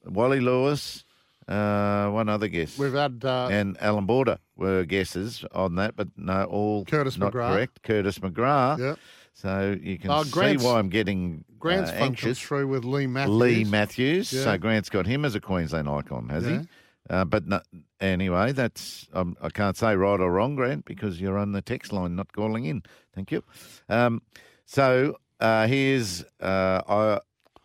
Wally 0.04 0.40
Lewis, 0.40 1.04
uh, 1.50 2.08
one 2.10 2.28
other 2.28 2.48
guess. 2.48 2.78
We've 2.78 2.92
had 2.94 3.22
uh, 3.24 3.48
and 3.50 3.76
Allan 3.82 4.06
Border 4.06 4.38
were 4.56 4.84
guesses 4.84 5.44
on 5.52 5.74
that, 5.76 5.96
but 5.96 6.08
no, 6.16 6.44
all 6.44 6.84
Curtis 6.84 7.18
not 7.18 7.32
McGrath. 7.32 7.52
correct. 7.54 7.82
Curtis 7.82 8.18
McGrath. 8.20 8.78
Yep. 8.78 8.98
So 9.34 9.76
you 9.80 9.98
can 9.98 10.10
Oh, 10.10 10.22
see 10.24 10.56
why 10.58 10.78
I'm 10.78 10.88
getting 10.90 11.44
Grant's 11.58 11.90
uh, 11.90 11.94
anxious. 11.94 12.38
through 12.38 12.66
with 12.68 12.84
Leigh 12.84 13.06
Matthews. 13.06 13.36
Leigh 13.36 13.64
Matthews. 13.64 14.32
Yeah. 14.32 14.44
So 14.44 14.58
Grant's 14.58 14.90
got 14.90 15.06
him 15.06 15.24
as 15.24 15.34
a 15.34 15.40
Queensland 15.40 15.88
icon, 15.88 16.28
has 16.28 16.44
Yeah. 16.46 16.60
he? 16.60 16.68
Uh, 17.08 17.24
but 17.24 17.46
no, 17.46 17.60
anyway, 18.00 18.52
that's 18.52 19.08
um, 19.14 19.36
I 19.40 19.48
can't 19.48 19.76
say 19.76 19.96
right 19.96 20.20
or 20.20 20.30
wrong, 20.30 20.54
Grant, 20.56 20.84
because 20.84 21.20
you're 21.20 21.38
on 21.38 21.52
the 21.52 21.62
text 21.62 21.92
line, 21.92 22.14
not 22.14 22.32
calling 22.32 22.66
in. 22.66 22.82
Thank 23.14 23.32
you. 23.32 23.42
Um, 23.88 24.22
so 24.66 25.16
uh, 25.40 25.66
here's 25.66 26.22
uh, 26.40 26.82
I, 26.88 27.18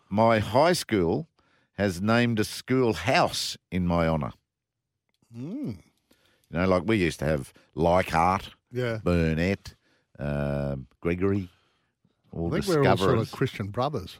my 0.08 0.38
high 0.40 0.72
school 0.72 1.28
has 1.76 2.00
named 2.00 2.40
a 2.40 2.44
school 2.44 2.92
house 2.94 3.56
in 3.70 3.86
my 3.86 4.08
honour. 4.08 4.32
Mm. 5.36 5.78
You 6.50 6.58
know, 6.58 6.66
like 6.66 6.84
we 6.86 6.96
used 6.96 7.18
to 7.20 7.24
have 7.26 7.52
Leichhardt, 7.74 8.50
Yeah. 8.72 8.98
Burnett, 9.02 9.74
um, 10.18 10.86
Gregory, 11.00 11.48
all 12.32 12.54
I 12.54 12.60
think 12.60 12.66
we're 12.82 12.88
all 12.88 12.96
sort 12.96 13.18
of 13.18 13.30
Christian 13.32 13.68
brothers. 13.68 14.18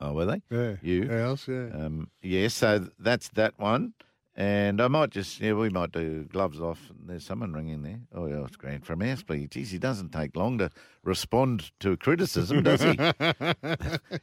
Oh, 0.00 0.12
were 0.12 0.26
they? 0.26 0.42
Yeah. 0.50 0.76
You? 0.80 1.10
Ours, 1.10 1.46
yeah. 1.48 1.70
Um, 1.72 2.08
yes, 2.22 2.54
so 2.54 2.88
that's 2.98 3.28
that 3.30 3.58
one. 3.58 3.94
And 4.38 4.80
I 4.80 4.86
might 4.86 5.10
just, 5.10 5.40
yeah, 5.40 5.54
we 5.54 5.68
might 5.68 5.90
do 5.90 6.22
gloves 6.22 6.60
off. 6.60 6.78
There's 7.04 7.26
someone 7.26 7.52
ringing 7.52 7.82
there. 7.82 7.98
Oh, 8.14 8.26
yeah, 8.26 8.44
it's 8.44 8.56
Grant 8.56 8.86
from 8.86 9.00
Aspley. 9.00 9.50
Geez, 9.50 9.72
he 9.72 9.78
doesn't 9.78 10.12
take 10.12 10.36
long 10.36 10.58
to 10.58 10.70
respond 11.02 11.72
to 11.80 11.96
criticism, 11.96 12.62
does 12.62 12.80
he? 12.80 12.90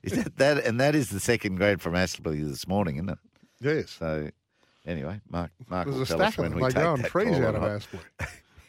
is 0.03 0.13
that, 0.23 0.31
that 0.37 0.65
And 0.65 0.79
that 0.79 0.95
is 0.95 1.09
the 1.09 1.19
second 1.19 1.57
Grant 1.57 1.81
from 1.81 1.95
Aspley 1.95 2.47
this 2.47 2.65
morning, 2.65 2.95
isn't 2.95 3.09
it? 3.09 3.17
Yes. 3.59 3.91
So, 3.91 4.29
anyway, 4.85 5.19
Mark, 5.29 5.51
Mark 5.67 5.87
There's 5.87 5.97
will 5.97 6.05
tell 6.05 6.21
us 6.21 6.37
when 6.37 6.51
them. 6.51 6.61
we 6.61 6.67
They 6.67 6.73
take 6.75 6.83
go 6.83 6.93
and 6.93 7.03
that 7.03 7.11
freeze 7.11 7.35
call 7.35 7.47
out 7.47 7.55
of. 7.55 7.63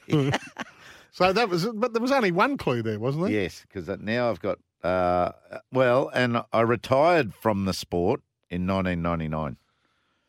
Aspley. 0.09 0.40
so 1.12 1.32
that 1.32 1.49
was, 1.49 1.64
but 1.66 1.92
there 1.92 2.03
was 2.03 2.11
only 2.11 2.32
one 2.32 2.57
clue 2.57 2.82
there, 2.82 2.99
wasn't 2.99 3.22
there? 3.22 3.32
Yes, 3.32 3.64
because 3.68 3.88
now 4.01 4.30
I've 4.30 4.40
got, 4.40 4.59
uh, 4.82 5.30
well, 5.70 6.11
and 6.12 6.42
I 6.53 6.62
retired 6.62 7.34
from 7.34 7.66
the 7.66 7.72
sport 7.72 8.20
in 8.51 8.66
1999. 8.66 9.59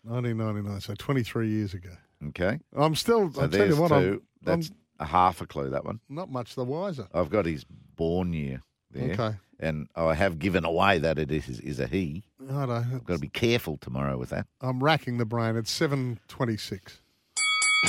1999, 0.07 0.81
so 0.81 0.93
23 0.95 1.49
years 1.49 1.73
ago. 1.73 1.89
Okay. 2.29 2.59
I'm 2.75 2.95
still, 2.95 3.31
So 3.31 3.41
I'll 3.41 3.49
tell 3.49 3.59
you 3.59 3.67
there's 3.67 3.79
what, 3.79 3.89
two. 3.89 3.95
I'm, 3.95 4.21
That's 4.43 4.71
a 4.99 5.05
half 5.05 5.41
a 5.41 5.45
clue, 5.45 5.69
that 5.69 5.85
one. 5.85 5.99
Not 6.09 6.31
much 6.31 6.55
the 6.55 6.63
wiser. 6.63 7.07
I've 7.13 7.29
got 7.29 7.45
his 7.45 7.65
born 7.95 8.33
year 8.33 8.61
there. 8.91 9.11
Okay. 9.11 9.35
And 9.59 9.87
I 9.95 10.13
have 10.13 10.37
given 10.37 10.65
away 10.65 10.99
that 10.99 11.17
it 11.17 11.31
is, 11.31 11.59
is 11.59 11.79
a 11.79 11.87
he. 11.87 12.23
I 12.49 12.65
know. 12.65 12.73
I've 12.73 13.03
got 13.05 13.15
to 13.15 13.19
be 13.19 13.29
careful 13.29 13.77
tomorrow 13.77 14.17
with 14.17 14.29
that. 14.29 14.45
I'm 14.61 14.83
racking 14.83 15.17
the 15.17 15.25
brain. 15.25 15.55
It's 15.55 15.71
726. 15.71 17.01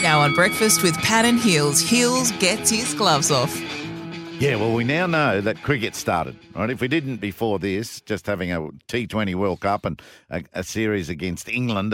Now 0.02 0.20
on 0.20 0.34
breakfast 0.34 0.82
with 0.82 0.96
Pat 0.98 1.24
and 1.24 1.38
Heals, 1.38 1.80
Heals 1.80 2.30
gets 2.32 2.70
his 2.70 2.94
gloves 2.94 3.30
off. 3.30 3.54
Yeah, 4.40 4.54
well, 4.54 4.72
we 4.72 4.84
now 4.84 5.06
know 5.06 5.40
that 5.40 5.62
cricket 5.64 5.96
started, 5.96 6.36
right? 6.54 6.70
If 6.70 6.80
we 6.80 6.86
didn't 6.86 7.16
before 7.16 7.58
this, 7.58 8.00
just 8.02 8.24
having 8.26 8.52
a 8.52 8.60
T20 8.86 9.34
World 9.34 9.58
Cup 9.58 9.84
and 9.84 10.00
a, 10.30 10.44
a 10.54 10.62
series 10.62 11.08
against 11.08 11.48
England 11.48 11.92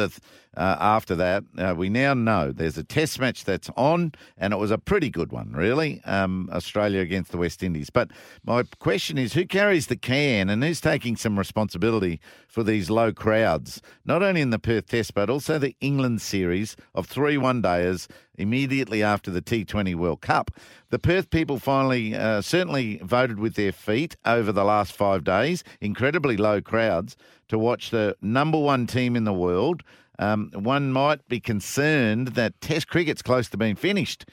uh, 0.56 0.76
after 0.78 1.14
that, 1.16 1.44
uh, 1.58 1.74
we 1.76 1.88
now 1.88 2.14
know 2.14 2.52
there's 2.52 2.78
a 2.78 2.84
test 2.84 3.18
match 3.18 3.44
that's 3.44 3.70
on, 3.76 4.12
and 4.36 4.52
it 4.52 4.56
was 4.56 4.70
a 4.70 4.78
pretty 4.78 5.10
good 5.10 5.32
one, 5.32 5.52
really, 5.52 6.00
um, 6.04 6.48
Australia 6.52 7.00
against 7.00 7.30
the 7.30 7.38
West 7.38 7.62
Indies. 7.62 7.90
But 7.90 8.10
my 8.44 8.64
question 8.78 9.18
is 9.18 9.32
who 9.32 9.46
carries 9.46 9.86
the 9.86 9.96
can 9.96 10.48
and 10.48 10.62
who's 10.62 10.80
taking 10.80 11.16
some 11.16 11.38
responsibility 11.38 12.20
for 12.48 12.62
these 12.62 12.90
low 12.90 13.12
crowds, 13.12 13.82
not 14.04 14.22
only 14.22 14.40
in 14.40 14.50
the 14.50 14.58
Perth 14.58 14.88
Test, 14.88 15.14
but 15.14 15.30
also 15.30 15.58
the 15.58 15.76
England 15.80 16.22
series 16.22 16.76
of 16.94 17.06
three 17.06 17.36
one 17.36 17.62
dayers 17.62 18.08
immediately 18.36 19.02
after 19.02 19.30
the 19.30 19.42
T20 19.42 19.94
World 19.94 20.20
Cup? 20.20 20.50
The 20.90 20.98
Perth 20.98 21.30
people 21.30 21.58
finally 21.58 22.14
uh, 22.14 22.40
certainly 22.40 23.00
voted 23.02 23.40
with 23.40 23.54
their 23.54 23.72
feet 23.72 24.16
over 24.24 24.52
the 24.52 24.64
last 24.64 24.92
five 24.92 25.24
days, 25.24 25.64
incredibly 25.80 26.36
low 26.36 26.60
crowds, 26.60 27.16
to 27.48 27.58
watch 27.58 27.90
the 27.90 28.16
number 28.22 28.58
one 28.58 28.86
team 28.86 29.16
in 29.16 29.24
the 29.24 29.32
world. 29.32 29.82
Um, 30.18 30.50
one 30.54 30.92
might 30.92 31.26
be 31.28 31.40
concerned 31.40 32.28
that 32.28 32.60
Test 32.60 32.88
cricket's 32.88 33.22
close 33.22 33.48
to 33.50 33.56
being 33.56 33.76
finished. 33.76 34.26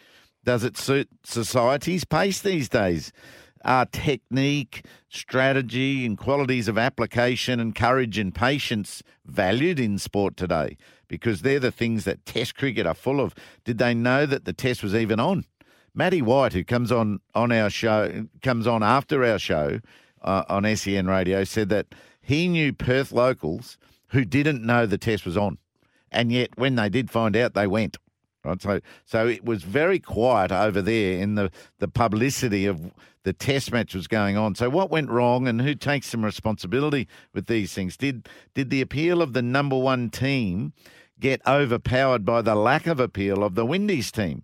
Does 0.43 0.63
it 0.63 0.77
suit 0.77 1.09
society's 1.23 2.03
pace 2.03 2.41
these 2.41 2.69
days? 2.69 3.11
Are 3.63 3.85
technique, 3.85 4.85
strategy, 5.09 6.05
and 6.05 6.17
qualities 6.17 6.67
of 6.67 6.77
application 6.79 7.59
and 7.59 7.75
courage 7.75 8.17
and 8.17 8.33
patience 8.33 9.03
valued 9.25 9.79
in 9.79 9.99
sport 9.99 10.35
today? 10.35 10.77
Because 11.07 11.41
they're 11.41 11.59
the 11.59 11.71
things 11.71 12.05
that 12.05 12.25
Test 12.25 12.55
cricket 12.55 12.87
are 12.87 12.95
full 12.95 13.19
of. 13.19 13.35
Did 13.63 13.77
they 13.77 13.93
know 13.93 14.25
that 14.25 14.45
the 14.45 14.53
Test 14.53 14.81
was 14.81 14.95
even 14.95 15.19
on? 15.19 15.45
Matty 15.93 16.21
White, 16.21 16.53
who 16.53 16.63
comes 16.63 16.91
on 16.91 17.19
on 17.35 17.51
our 17.51 17.69
show, 17.69 18.27
comes 18.41 18.65
on 18.65 18.81
after 18.81 19.25
our 19.25 19.37
show 19.37 19.79
uh, 20.21 20.43
on 20.47 20.75
SEN 20.75 21.07
Radio, 21.07 21.43
said 21.43 21.69
that 21.69 21.87
he 22.21 22.47
knew 22.47 22.71
Perth 22.71 23.11
locals 23.11 23.77
who 24.09 24.25
didn't 24.25 24.63
know 24.63 24.85
the 24.85 24.97
test 24.97 25.25
was 25.25 25.37
on, 25.37 25.57
and 26.11 26.31
yet 26.31 26.49
when 26.55 26.75
they 26.75 26.89
did 26.89 27.09
find 27.09 27.35
out, 27.35 27.53
they 27.53 27.67
went. 27.67 27.97
Right, 28.43 28.59
so 28.59 28.79
so 29.05 29.27
it 29.27 29.45
was 29.45 29.61
very 29.61 29.99
quiet 29.99 30.51
over 30.51 30.81
there 30.81 31.19
in 31.19 31.35
the, 31.35 31.51
the 31.77 31.87
publicity 31.87 32.65
of 32.65 32.91
the 33.23 33.33
test 33.33 33.71
match 33.71 33.93
was 33.93 34.07
going 34.07 34.35
on. 34.35 34.55
So 34.55 34.67
what 34.67 34.89
went 34.89 35.11
wrong, 35.11 35.47
and 35.47 35.61
who 35.61 35.75
takes 35.75 36.07
some 36.07 36.25
responsibility 36.25 37.07
with 37.33 37.45
these 37.45 37.73
things? 37.73 37.97
Did 37.97 38.27
did 38.55 38.71
the 38.71 38.81
appeal 38.81 39.21
of 39.21 39.33
the 39.33 39.43
number 39.43 39.77
one 39.77 40.09
team 40.09 40.73
get 41.19 41.39
overpowered 41.45 42.25
by 42.25 42.41
the 42.41 42.55
lack 42.55 42.87
of 42.87 42.99
appeal 42.99 43.43
of 43.43 43.53
the 43.53 43.65
Windies 43.65 44.11
team? 44.11 44.43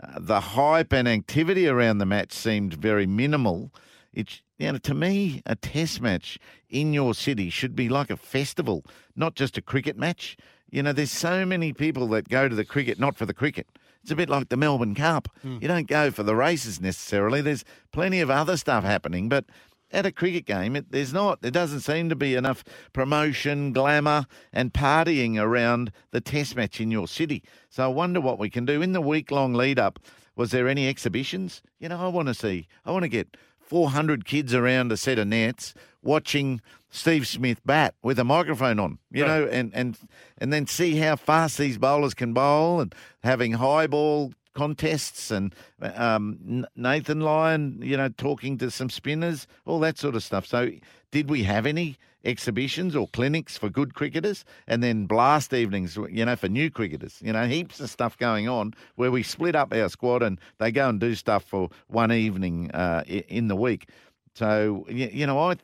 Uh, 0.00 0.18
the 0.20 0.40
hype 0.40 0.92
and 0.92 1.08
activity 1.08 1.66
around 1.66 1.98
the 1.98 2.06
match 2.06 2.32
seemed 2.32 2.74
very 2.74 3.06
minimal. 3.06 3.72
It, 4.12 4.40
you 4.58 4.70
know, 4.70 4.78
to 4.78 4.94
me, 4.94 5.42
a 5.46 5.56
test 5.56 6.00
match 6.00 6.38
in 6.68 6.92
your 6.92 7.14
city 7.14 7.50
should 7.50 7.74
be 7.74 7.88
like 7.88 8.10
a 8.10 8.16
festival, 8.16 8.84
not 9.16 9.34
just 9.34 9.58
a 9.58 9.62
cricket 9.62 9.98
match. 9.98 10.36
You 10.70 10.82
know, 10.82 10.92
there's 10.92 11.12
so 11.12 11.46
many 11.46 11.72
people 11.72 12.08
that 12.08 12.28
go 12.28 12.48
to 12.48 12.54
the 12.54 12.64
cricket 12.64 12.98
not 12.98 13.16
for 13.16 13.26
the 13.26 13.34
cricket. 13.34 13.66
It's 14.02 14.10
a 14.10 14.16
bit 14.16 14.28
like 14.28 14.48
the 14.48 14.56
Melbourne 14.56 14.94
Cup. 14.94 15.28
Hmm. 15.42 15.58
You 15.60 15.68
don't 15.68 15.88
go 15.88 16.10
for 16.10 16.22
the 16.22 16.36
races 16.36 16.80
necessarily. 16.80 17.40
There's 17.40 17.64
plenty 17.92 18.20
of 18.20 18.30
other 18.30 18.56
stuff 18.56 18.84
happening, 18.84 19.28
but 19.28 19.46
at 19.92 20.06
a 20.06 20.12
cricket 20.12 20.46
game, 20.46 20.76
it, 20.76 20.90
there's 20.90 21.12
not. 21.12 21.42
There 21.42 21.50
doesn't 21.50 21.80
seem 21.80 22.08
to 22.08 22.16
be 22.16 22.34
enough 22.34 22.64
promotion, 22.92 23.72
glamour, 23.72 24.26
and 24.52 24.72
partying 24.72 25.40
around 25.40 25.92
the 26.10 26.20
test 26.20 26.56
match 26.56 26.80
in 26.80 26.90
your 26.90 27.08
city. 27.08 27.42
So 27.68 27.84
I 27.84 27.88
wonder 27.88 28.20
what 28.20 28.38
we 28.38 28.50
can 28.50 28.64
do. 28.64 28.82
In 28.82 28.92
the 28.92 29.00
week 29.00 29.30
long 29.30 29.54
lead 29.54 29.78
up, 29.78 29.98
was 30.34 30.50
there 30.50 30.68
any 30.68 30.88
exhibitions? 30.88 31.62
You 31.78 31.88
know, 31.88 31.98
I 31.98 32.08
want 32.08 32.28
to 32.28 32.34
see, 32.34 32.68
I 32.84 32.92
want 32.92 33.04
to 33.04 33.08
get 33.08 33.36
400 33.58 34.24
kids 34.24 34.54
around 34.54 34.92
a 34.92 34.96
set 34.96 35.18
of 35.18 35.26
nets 35.26 35.74
watching 36.02 36.60
Steve 36.96 37.26
Smith 37.26 37.60
bat 37.66 37.94
with 38.02 38.18
a 38.18 38.24
microphone 38.24 38.78
on, 38.80 38.98
you 39.12 39.22
Right. 39.22 39.28
know, 39.28 39.46
and, 39.48 39.70
and, 39.74 39.98
and 40.38 40.50
then 40.52 40.66
see 40.66 40.96
how 40.96 41.14
fast 41.16 41.58
these 41.58 41.76
bowlers 41.76 42.14
can 42.14 42.32
bowl 42.32 42.80
and 42.80 42.94
having 43.22 43.52
high 43.52 43.86
ball 43.86 44.32
contests 44.54 45.30
and 45.30 45.54
um, 45.82 46.66
Nathan 46.74 47.20
Lyon, 47.20 47.78
you 47.82 47.98
know, 47.98 48.08
talking 48.08 48.56
to 48.58 48.70
some 48.70 48.88
spinners, 48.88 49.46
all 49.66 49.78
that 49.80 49.98
sort 49.98 50.14
of 50.14 50.22
stuff. 50.24 50.46
So, 50.46 50.70
did 51.10 51.28
we 51.28 51.42
have 51.42 51.66
any 51.66 51.98
exhibitions 52.24 52.96
or 52.96 53.06
clinics 53.08 53.58
for 53.58 53.68
good 53.68 53.94
cricketers? 53.94 54.46
And 54.66 54.82
then 54.82 55.04
blast 55.04 55.52
evenings, 55.52 55.96
you 56.10 56.24
know, 56.24 56.34
for 56.36 56.48
new 56.48 56.70
cricketers, 56.70 57.20
you 57.22 57.32
know, 57.34 57.46
heaps 57.46 57.78
of 57.80 57.90
stuff 57.90 58.16
going 58.16 58.48
on 58.48 58.72
where 58.94 59.10
we 59.10 59.22
split 59.22 59.54
up 59.54 59.74
our 59.74 59.90
squad 59.90 60.22
and 60.22 60.40
they 60.58 60.72
go 60.72 60.88
and 60.88 60.98
do 60.98 61.14
stuff 61.14 61.44
for 61.44 61.68
one 61.88 62.10
evening 62.10 62.70
uh, 62.70 63.04
in 63.06 63.48
the 63.48 63.56
week. 63.56 63.88
So, 64.34 64.84
you 64.90 65.26
know, 65.26 65.38
I 65.38 65.56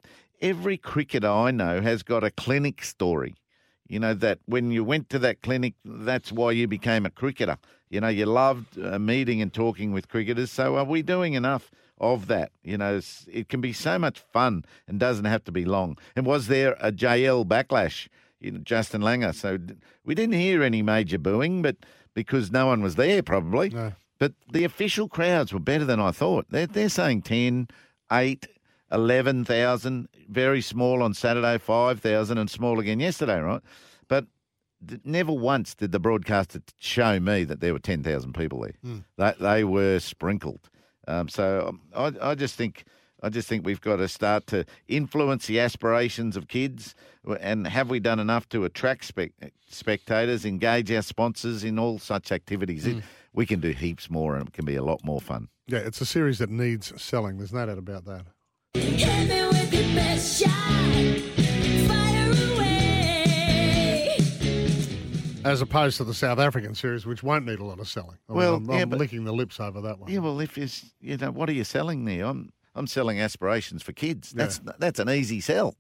every 0.43 0.77
cricketer 0.77 1.29
I 1.29 1.53
know 1.53 1.81
has 1.81 2.03
got 2.03 2.25
a 2.25 2.31
clinic 2.31 2.85
story. 2.85 3.35
You 3.89 4.01
know, 4.01 4.15
that 4.15 4.39
when 4.47 4.71
you 4.71 4.85
went 4.85 5.09
to 5.11 5.19
that 5.21 5.43
clinic, 5.43 5.75
that's 5.85 6.33
why 6.33 6.53
you 6.53 6.67
became 6.67 7.07
a 7.07 7.11
cricketer. 7.11 7.59
You 7.91 8.01
know, 8.01 8.09
you 8.09 8.27
loved 8.27 8.79
uh, 8.83 8.99
meeting 8.99 9.43
and 9.43 9.53
talking 9.53 9.93
with 9.93 10.09
cricketers. 10.09 10.51
So, 10.51 10.77
are 10.77 10.85
we 10.85 11.03
doing 11.03 11.35
enough 11.35 11.71
of 12.01 12.27
that? 12.29 12.53
You 12.63 12.79
know, 12.79 13.01
it 13.31 13.49
can 13.51 13.61
be 13.61 13.75
so 13.75 13.99
much 13.99 14.21
fun 14.33 14.65
and 14.89 14.99
doesn't 14.99 15.27
have 15.27 15.45
to 15.45 15.53
be 15.53 15.67
long. 15.67 15.99
And 16.17 16.25
was 16.25 16.47
there 16.47 16.77
a 16.81 16.91
JL 16.91 17.47
backlash? 17.47 18.09
You 18.41 18.53
know, 18.53 18.59
Justin 18.61 19.03
Langer. 19.03 19.35
So, 19.35 19.59
d- 19.59 19.75
we 20.05 20.15
didn't 20.15 20.37
hear 20.37 20.63
any 20.63 20.81
major 20.81 21.19
booing, 21.19 21.61
but 21.61 21.77
because 22.15 22.51
no 22.51 22.67
one 22.67 22.83
was 22.83 22.95
there, 22.95 23.23
probably. 23.23 23.69
But 24.19 24.33
the 24.51 24.65
official 24.65 25.07
crowds 25.09 25.53
were 25.53 25.61
better 25.61 25.85
than 25.85 26.01
I 26.01 26.13
thought. 26.13 26.47
They're, 26.49 26.67
they're 26.67 26.89
saying 26.89 27.23
10, 27.23 27.69
8, 28.11 28.47
11,000, 28.93 30.09
very 30.29 30.61
small 30.61 31.03
on 31.03 31.15
Saturday, 31.15 31.59
5,000, 31.59 32.39
and 32.39 32.51
small 32.51 32.79
again 32.81 33.01
yesterday, 33.01 33.41
right? 33.41 33.63
But 34.09 34.27
never 35.05 35.33
once 35.33 35.75
did 35.75 35.93
the 35.93 35.99
broadcaster 36.01 36.59
t- 36.61 36.65
show 36.79 37.19
me 37.21 37.45
that 37.45 37.61
there 37.61 37.73
were 37.73 37.79
10,000 37.79 38.33
people 38.35 38.61
there. 38.61 38.75
Mm. 38.85 39.05
They, 39.17 39.35
they 39.41 39.65
were 39.65 39.99
sprinkled. 40.01 40.69
Um, 41.09 41.29
so 41.29 41.67
um, 41.69 41.81
I, 41.95 42.31
I 42.31 42.35
just 42.35 42.55
think. 42.57 42.85
I 43.25 43.29
just 43.29 43.47
think 43.49 43.65
we've 43.65 43.81
got 43.81 43.99
to 43.99 44.09
start 44.09 44.49
to 44.49 44.65
influence 44.89 45.47
the 45.47 45.61
aspirations 45.61 46.37
of 46.37 46.49
kids. 46.49 46.97
And 47.39 47.69
have 47.69 47.89
we 47.89 48.01
done 48.01 48.19
enough 48.19 48.49
to 48.49 48.65
attract 48.65 49.05
spec- 49.05 49.31
spectators, 49.71 50.45
engage 50.45 50.91
our 50.91 51.03
sponsors 51.03 51.63
in 51.63 51.79
all 51.79 52.01
such 52.01 52.33
activities? 52.33 52.85
It- 52.85 52.97
Mm. 52.97 53.03
we 53.33 53.47
can 53.47 53.61
do 53.61 53.71
heaps 53.71 54.11
more 54.11 54.35
and 54.35 54.49
it 54.49 54.53
can 54.53 54.65
be 54.65 54.75
a 54.75 54.83
lot 54.83 55.05
more 55.05 55.21
fun. 55.21 55.47
Yeah, 55.69 55.79
it's 55.79 56.01
a 56.01 56.05
series 56.05 56.39
that 56.39 56.51
needs 56.51 56.93
selling. 57.01 57.39
There's 57.39 57.53
no 57.53 57.65
doubt 57.65 57.79
about 57.79 58.07
that. 58.07 58.27
As 65.45 65.61
opposed 65.61 65.97
to 65.97 66.05
the 66.05 66.15
South 66.15 66.39
African 66.39 66.73
series, 66.77 67.05
which 67.05 67.25
won't 67.25 67.45
need 67.47 67.59
a 67.59 67.65
lot 67.65 67.81
of 67.81 67.89
selling. 67.89 68.17
I 68.29 68.33
mean, 68.33 68.39
Well, 68.39 68.55
I'm, 68.57 68.71
yeah, 68.71 68.77
I'm 68.83 68.89
but- 68.91 69.01
licking 69.01 69.25
the 69.25 69.33
lips 69.33 69.59
over 69.59 69.81
that 69.81 69.99
one. 69.99 70.09
Yeah, 70.11 70.21
well, 70.21 70.39
if 70.39 70.57
you 70.57 70.69
you 71.01 71.17
know 71.17 71.33
what 71.33 71.49
are 71.49 71.53
you 71.53 71.65
selling 71.65 72.05
there? 72.05 72.27
I'm 72.27 72.53
I'm 72.77 72.87
selling 72.87 73.19
aspirations 73.21 73.83
for 73.83 73.93
kids. 73.93 74.31
That's 74.31 74.61
that's 74.79 75.01
an 75.01 75.11
easy 75.11 75.41
sell. 75.41 75.75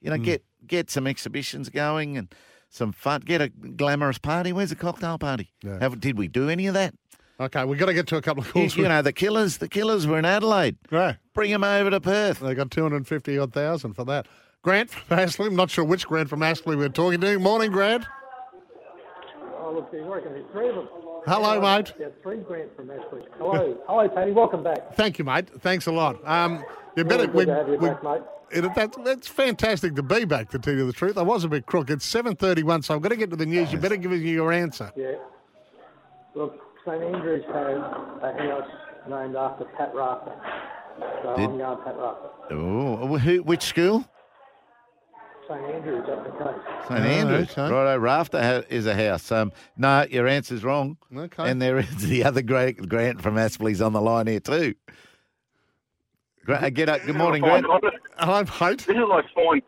You 0.00 0.10
know, 0.10 0.16
Mm. 0.16 0.24
get 0.24 0.44
get 0.66 0.90
some 0.90 1.06
exhibitions 1.06 1.68
going 1.70 2.18
and 2.18 2.34
some 2.70 2.90
fun. 2.90 3.20
Get 3.20 3.40
a 3.40 3.48
glamorous 3.50 4.18
party. 4.18 4.52
Where's 4.52 4.70
the 4.70 4.76
cocktail 4.76 5.16
party? 5.16 5.52
Yeah. 5.62 5.78
Have, 5.78 6.00
did 6.00 6.18
we 6.18 6.26
do 6.26 6.48
any 6.48 6.66
of 6.66 6.74
that? 6.74 6.94
Okay, 7.40 7.64
we've 7.64 7.78
got 7.78 7.86
to 7.86 7.94
get 7.94 8.06
to 8.08 8.16
a 8.16 8.22
couple 8.22 8.42
of 8.44 8.52
calls. 8.52 8.76
you 8.76 8.86
know, 8.86 9.02
the 9.02 9.12
killers. 9.12 9.58
The 9.58 9.68
killers 9.68 10.06
were 10.06 10.18
in 10.18 10.24
Adelaide. 10.24 10.76
Great. 10.86 11.16
Bring 11.34 11.50
them 11.50 11.64
over 11.64 11.90
to 11.90 12.00
Perth. 12.00 12.38
They 12.38 12.54
got 12.54 12.70
250 12.70 13.38
odd 13.38 13.52
thousand 13.52 13.94
for 13.94 14.04
that. 14.04 14.26
Grant 14.62 14.90
from 14.90 15.18
Aspley. 15.18 15.46
I'm 15.48 15.56
not 15.56 15.70
sure 15.70 15.84
which 15.84 16.06
Grant 16.06 16.28
from 16.28 16.40
Aspley 16.40 16.76
we're 16.76 16.88
talking 16.88 17.20
to. 17.20 17.38
Morning, 17.38 17.72
Grant. 17.72 18.06
Oh, 19.58 19.72
look, 19.74 19.88
he's 19.92 20.02
working. 20.02 20.32
There's 20.32 20.44
three 20.52 20.68
of 20.68 20.76
them. 20.76 20.88
Hello, 21.26 21.60
mate. 21.60 21.92
Yeah, 21.98 22.08
three 22.22 22.36
Grant 22.36 22.74
from 22.76 22.86
Aspley. 22.88 23.24
Hello. 23.38 23.78
Hello, 23.88 24.08
Paddy. 24.08 24.30
Welcome 24.30 24.62
back. 24.62 24.94
Thank 24.94 25.18
you, 25.18 25.24
mate. 25.24 25.48
Thanks 25.60 25.86
a 25.86 25.92
lot. 25.92 26.16
Um, 26.28 26.64
you 26.96 27.04
better. 27.04 27.26
Really 27.28 27.46
good 27.46 27.46
to 27.46 27.54
have 27.54 27.68
you 27.68 27.78
back, 27.78 28.04
mate. 28.04 28.22
It, 28.52 28.74
that, 28.74 28.94
that's 29.04 29.26
fantastic 29.26 29.96
to 29.96 30.02
be 30.02 30.24
back. 30.24 30.50
To 30.50 30.58
tell 30.60 30.74
you 30.74 30.86
the 30.86 30.92
truth, 30.92 31.18
I 31.18 31.22
was 31.22 31.42
a 31.42 31.48
bit 31.48 31.66
crook. 31.66 31.90
It's 31.90 32.04
seven 32.06 32.36
thirty-one, 32.36 32.82
so 32.82 32.94
I've 32.94 33.02
got 33.02 33.08
to 33.08 33.16
get 33.16 33.30
to 33.30 33.36
the 33.36 33.46
news. 33.46 33.72
You 33.72 33.78
better 33.78 33.96
give 33.96 34.12
us 34.12 34.20
your 34.20 34.52
answer. 34.52 34.92
Yeah. 34.94 35.14
Look, 36.34 36.60
St 36.86 37.02
Andrews 37.02 37.44
has 37.46 37.78
a 38.22 38.32
house 38.38 38.70
named 39.08 39.36
after 39.36 39.64
Pat 39.76 39.94
Rafter. 39.94 40.32
So 41.22 41.34
Did- 41.36 41.50
I'm 41.50 41.58
going 41.58 41.78
Pat 41.84 41.96
Rafter. 41.96 42.28
Oh, 42.50 43.18
who, 43.18 43.42
which 43.42 43.62
school? 43.62 44.04
St 45.48 45.60
Andrews 45.60 46.04
up 46.10 46.24
the 46.24 46.30
coast. 46.42 46.58
St 46.88 47.00
Oh, 47.00 47.02
Andrews. 47.02 47.50
okay. 47.50 47.62
Righto, 47.62 47.98
Rafter 47.98 48.42
ha- 48.42 48.62
is 48.70 48.86
a 48.86 48.94
house. 48.94 49.30
Um, 49.32 49.52
no, 49.76 50.06
your 50.10 50.26
answer's 50.26 50.64
wrong. 50.64 50.96
Okay. 51.14 51.50
And 51.50 51.60
there 51.60 51.78
is 51.78 52.08
the 52.08 52.24
other 52.24 52.42
great 52.42 52.88
Grant 52.88 53.20
from 53.22 53.34
Aspley's 53.36 53.80
on 53.82 53.92
the 53.92 54.00
line 54.00 54.26
here 54.26 54.40
too. 54.40 54.74
Gra- 56.44 56.56
uh, 56.62 56.70
get 56.70 56.88
up. 56.90 57.02
Good 57.04 57.16
morning, 57.16 57.42
Fine 57.42 57.62
Grant. 57.62 57.82
cotton. 57.82 58.00
Hello, 58.18 58.42
mate. 58.60 58.78
This 58.86 58.96
is 58.96 59.02
like 59.08 59.24
fine. 59.34 59.62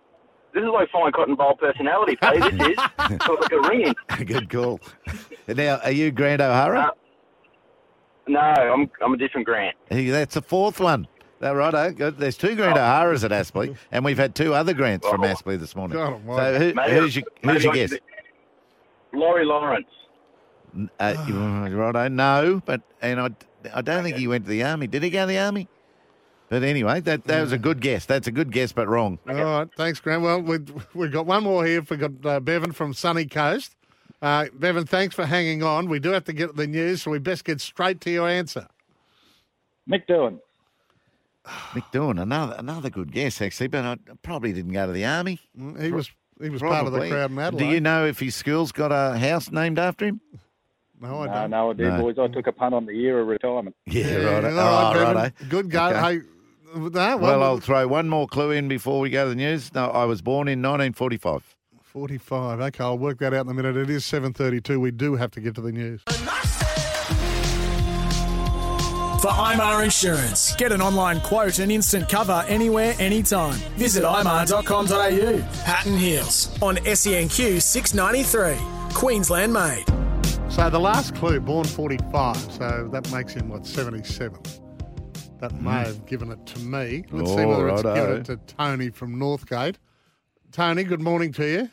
This 0.55 0.63
is 0.63 0.71
like 0.73 0.91
fine 0.91 1.13
cotton 1.13 1.35
bowl 1.35 1.57
personality, 1.57 2.17
Paddy. 2.23 2.41
This 2.41 2.69
is 2.71 2.77
sort 3.25 3.39
of 3.39 3.41
like 3.43 3.53
a 3.53 3.61
ringing. 3.69 3.95
Good 4.27 4.49
call. 4.51 4.81
Now, 5.49 5.79
are 5.85 5.91
you 5.91 6.11
Grant 6.11 6.41
O'Hara? 6.41 6.93
No, 8.29 8.41
I'm 8.41 8.91
I'm 9.03 9.13
a 9.15 9.17
different 9.17 9.47
Grant. 9.47 9.77
Hey, 9.89 10.09
that's 10.11 10.35
the 10.35 10.43
fourth 10.43 10.81
one. 10.81 11.07
That 11.41 11.51
righto. 11.51 11.93
Good. 11.93 12.19
There's 12.19 12.37
two 12.37 12.57
Grant 12.57 12.77
O'Haras 12.79 13.23
at 13.25 13.31
Aspley, 13.31 13.77
and 13.93 14.05
we've 14.05 14.17
had 14.19 14.35
two 14.35 14.55
other 14.55 14.73
Grants 14.75 15.07
from 15.07 15.21
Aspley 15.21 15.59
this 15.59 15.77
morning. 15.77 15.97
God 15.99 16.21
So 16.27 16.59
who, 16.59 16.75
Maybe- 16.75 16.93
who's 16.93 17.17
your 17.17 17.25
who's 17.43 17.63
your 17.65 17.73
maybe 17.75 17.89
guess? 17.89 17.99
Laurie 19.13 19.45
Lawrence. 19.45 19.87
Uh, 20.99 21.15
righto. 21.73 22.09
No, 22.09 22.63
but 22.65 22.83
and 23.01 23.21
I, 23.21 23.31
I 23.75 23.81
don't 23.83 24.03
think 24.03 24.17
he 24.17 24.27
went 24.29 24.45
to 24.45 24.51
the 24.51 24.63
army. 24.65 24.87
Did 24.87 25.03
he 25.03 25.11
go 25.11 25.23
to 25.23 25.27
the 25.27 25.39
army? 25.39 25.69
But 26.49 26.63
anyway, 26.63 27.01
that 27.01 27.25
that 27.25 27.41
was 27.41 27.53
a 27.53 27.59
good 27.59 27.81
guess. 27.81 28.07
That's 28.07 28.27
a 28.29 28.33
good 28.33 28.53
guess, 28.53 28.73
but 28.73 28.87
wrong. 28.89 29.19
All 29.29 29.35
right, 29.35 29.69
thanks, 29.77 30.01
Grant. 30.01 30.23
Well, 30.23 30.41
we've, 30.41 30.87
we've 30.95 31.11
got 31.13 31.27
one 31.27 31.43
more 31.45 31.65
here. 31.67 31.83
We've 31.89 31.99
got 31.99 32.25
uh, 32.25 32.41
Bevan 32.41 32.73
from 32.73 32.95
Sunny 32.95 33.27
Coast. 33.27 33.75
Uh, 34.23 34.47
Bevan, 34.55 34.87
thanks 34.87 35.15
for 35.15 35.27
hanging 35.27 35.63
on. 35.63 35.89
We 35.89 35.99
do 35.99 36.11
have 36.11 36.25
to 36.25 36.33
get 36.33 36.57
the 36.57 36.67
news, 36.67 37.03
so 37.03 37.11
we 37.11 37.19
best 37.19 37.45
get 37.45 37.61
straight 37.61 38.01
to 38.03 38.11
your 38.11 38.29
answer. 38.29 38.67
Mick 39.89 40.07
Doohan. 40.09 40.39
Mick 41.47 41.85
Doohan, 41.93 42.21
another 42.21 42.57
another 42.59 42.91
good 42.91 43.13
guess 43.13 43.41
actually, 43.41 43.69
but 43.69 43.85
I 43.85 43.97
probably 44.23 44.53
didn't 44.53 44.73
go 44.73 44.87
to 44.87 44.93
the 44.93 45.05
army. 45.05 45.39
Mm, 45.57 45.81
He 45.81 45.93
was 45.93 46.11
he 46.43 46.51
was 46.51 46.61
part 46.61 46.87
of 46.87 46.93
the 46.93 47.09
crowd 47.09 47.31
in 47.31 47.39
Adelaide. 47.39 47.65
Do 47.65 47.71
you 47.73 47.81
know 47.81 48.05
if 48.05 48.19
his 48.19 48.35
school's 48.35 48.73
got 48.73 48.91
a 48.91 49.17
house 49.17 49.51
named 49.53 49.79
after 49.79 50.07
him? 50.07 50.21
No, 51.01 51.23
I 51.23 51.27
No, 51.27 51.33
don't. 51.35 51.51
no, 51.51 51.71
I 51.71 51.73
did, 51.75 51.87
No. 51.89 52.03
boys. 52.03 52.19
I 52.19 52.27
took 52.29 52.47
a 52.47 52.53
punt 52.53 52.75
on 52.75 52.87
the 52.87 52.95
year 52.95 53.21
of 53.21 53.29
retirement. 53.29 53.77
Yeah, 53.87 54.07
Yeah, 54.07 54.17
right. 54.41 54.45
all 54.45 54.51
Oh, 54.51 54.55
right, 54.55 54.93
Bevan. 54.95 55.17
righto. 55.17 55.35
Good 55.49 55.71
go. 55.71 55.87
Okay. 55.89 56.01
Hey, 56.01 56.21
no, 56.75 56.89
well, 56.91 57.19
Well, 57.19 57.43
I'll 57.43 57.59
throw 57.61 57.87
one 57.87 58.09
more 58.09 58.27
clue 58.27 58.51
in 58.51 58.67
before 58.67 58.99
we 59.01 59.11
go 59.11 59.25
to 59.25 59.29
the 59.31 59.35
news. 59.37 59.73
No, 59.75 59.89
I 59.91 60.05
was 60.07 60.23
born 60.23 60.49
in 60.49 60.61
1945. 60.63 61.56
45. 61.97 62.61
Okay, 62.61 62.85
I'll 62.85 62.99
work 62.99 63.21
that 63.21 63.33
out 63.33 63.47
in 63.47 63.51
a 63.51 63.55
minute. 63.55 63.75
It 63.75 63.89
is 63.89 64.05
7.32. 64.05 64.79
We 64.79 64.91
do 64.91 65.15
have 65.15 65.31
to 65.31 65.41
get 65.41 65.55
to 65.55 65.63
the 65.63 65.73
news. 65.73 66.03
For 66.07 66.13
for 69.23 69.29
IMAR 69.29 69.83
Insurance. 69.83 70.55
Get 70.57 70.73
an 70.73 70.83
online 70.83 71.23
quote 71.23 71.59
and 71.59 71.73
instant 71.73 72.11
cover 72.11 72.45
anywhere, 72.49 72.95
anytime. 72.99 73.55
Visit 73.79 74.05
imar.com.au. 74.05 75.65
Pat 75.65 75.87
and 75.87 75.99
Heals 75.99 76.51
on 76.61 76.77
SENQ 76.77 77.63
693. 77.63 78.93
Queensland 78.93 79.55
made. 79.55 79.85
So 80.51 80.69
the 80.69 80.79
last 80.79 81.15
clue, 81.15 81.41
born 81.41 81.65
45, 81.65 82.37
so 82.37 82.91
that 82.93 83.11
makes 83.11 83.33
him, 83.33 83.49
what, 83.49 83.65
77? 83.65 84.39
That 85.41 85.55
may 85.63 85.71
hmm. 85.71 85.77
have 85.87 86.05
given 86.05 86.31
it 86.31 86.45
to 86.45 86.61
me. 86.61 87.07
Let's 87.11 87.31
see 87.31 87.37
Oh, 87.39 87.49
whether 87.49 87.69
it's 87.71 87.83
righto. 87.83 87.95
given 87.95 88.21
it 88.21 88.25
to 88.27 88.37
Tony 88.55 88.91
from 88.91 89.17
Northgate. 89.17 89.77
Tony, 90.53 90.85
good 90.85 91.01
morning 91.01 91.33
to 91.33 91.47
you. 91.47 91.71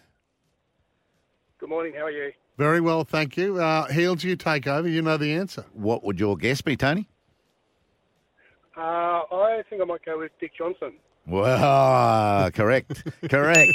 Good 1.64 1.70
morning. 1.70 1.94
How 1.98 2.08
are 2.08 2.12
you? 2.12 2.34
Very 2.58 2.82
well, 2.82 3.06
thank 3.06 3.38
you. 3.38 3.58
Uh, 3.58 3.86
Heals, 3.88 4.22
you 4.22 4.36
take 4.36 4.68
over. 4.68 4.86
You 4.86 5.02
know 5.02 5.16
the 5.16 5.32
answer. 5.32 5.64
What 5.72 6.04
would 6.04 6.20
your 6.20 6.36
guess 6.36 6.60
be, 6.60 6.76
Tony? 6.76 7.08
Uh, 8.76 8.82
I 8.82 9.64
think 9.70 9.82
I 9.82 9.86
might 9.86 10.04
go 10.04 10.20
with 10.20 10.32
Dick 10.42 10.52
Johnson. 10.58 10.92
Well, 11.26 12.52
correct, 12.54 13.02
correct. 13.30 13.72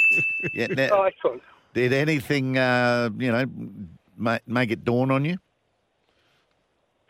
Yeah, 0.53 0.67
Oh, 0.69 0.73
now, 0.75 1.01
excellent. 1.05 1.41
did 1.73 1.91
anything, 1.91 2.59
uh, 2.59 3.09
you 3.17 3.31
know, 3.31 3.45
make, 4.15 4.47
make 4.47 4.69
it 4.69 4.83
dawn 4.83 5.09
on 5.09 5.25
you? 5.25 5.39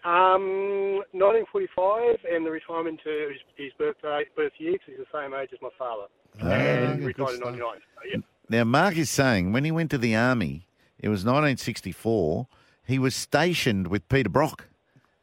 Um, 0.05 1.03
1945 1.11 2.19
and 2.33 2.45
the 2.45 2.51
retirement 2.51 3.01
to 3.03 3.09
his, 3.33 3.41
his 3.57 3.73
birthday, 3.77 4.23
birth 4.33 4.53
year 4.59 4.77
'cause 4.77 4.81
he's 4.87 4.97
the 4.99 5.05
same 5.13 5.33
age 5.33 5.49
as 5.51 5.59
my 5.61 5.67
father. 5.77 6.03
and 6.39 7.01
he 7.01 7.05
retired 7.07 7.33
in 7.33 7.39
99. 7.41 7.59
So, 7.59 8.09
yeah. 8.09 8.17
Now, 8.49 8.63
Mark 8.63 8.95
is 8.95 9.09
saying 9.09 9.51
when 9.51 9.65
he 9.65 9.71
went 9.71 9.91
to 9.91 9.97
the 9.97 10.15
army, 10.15 10.65
it 10.99 11.09
was 11.09 11.19
1964. 11.23 12.47
He 12.85 12.99
was 12.99 13.15
stationed 13.15 13.87
with 13.87 14.07
Peter 14.09 14.29
Brock, 14.29 14.67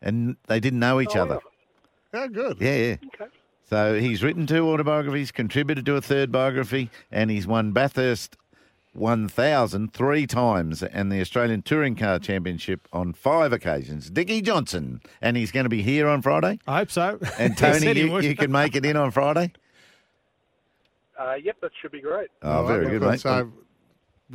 and 0.00 0.36
they 0.46 0.60
didn't 0.60 0.78
know 0.80 1.00
each 1.00 1.16
Oh, 1.16 1.22
other. 1.22 1.40
Yeah, 2.14 2.26
good. 2.28 2.56
Yeah, 2.60 2.76
yeah. 2.76 2.96
Okay. 3.14 3.30
So 3.68 3.98
he's 3.98 4.22
written 4.22 4.46
two 4.46 4.68
autobiographies, 4.68 5.32
contributed 5.32 5.84
to 5.86 5.96
a 5.96 6.00
third 6.00 6.30
biography, 6.30 6.90
and 7.10 7.30
he's 7.30 7.46
won 7.46 7.72
Bathurst 7.72 8.36
1000 8.92 9.92
three 9.92 10.26
times 10.26 10.82
and 10.82 11.12
the 11.12 11.20
Australian 11.20 11.60
Touring 11.62 11.96
Car 11.96 12.18
Championship 12.18 12.88
on 12.92 13.12
five 13.12 13.52
occasions. 13.52 14.08
Dickie 14.08 14.40
Johnson, 14.40 15.00
and 15.20 15.36
he's 15.36 15.52
going 15.52 15.64
to 15.64 15.70
be 15.70 15.82
here 15.82 16.08
on 16.08 16.22
Friday. 16.22 16.58
I 16.66 16.78
hope 16.78 16.90
so. 16.90 17.18
And 17.38 17.58
Tony, 17.58 17.92
you, 18.00 18.20
you 18.20 18.34
can 18.36 18.50
make 18.52 18.74
it 18.76 18.86
in 18.86 18.96
on 18.96 19.10
Friday. 19.10 19.52
Uh, 21.18 21.34
yep, 21.34 21.60
that 21.60 21.72
should 21.80 21.92
be 21.92 22.00
great. 22.00 22.28
Oh, 22.42 22.64
very 22.66 22.86
good, 22.88 23.02
mate. 23.02 23.20
So 23.20 23.50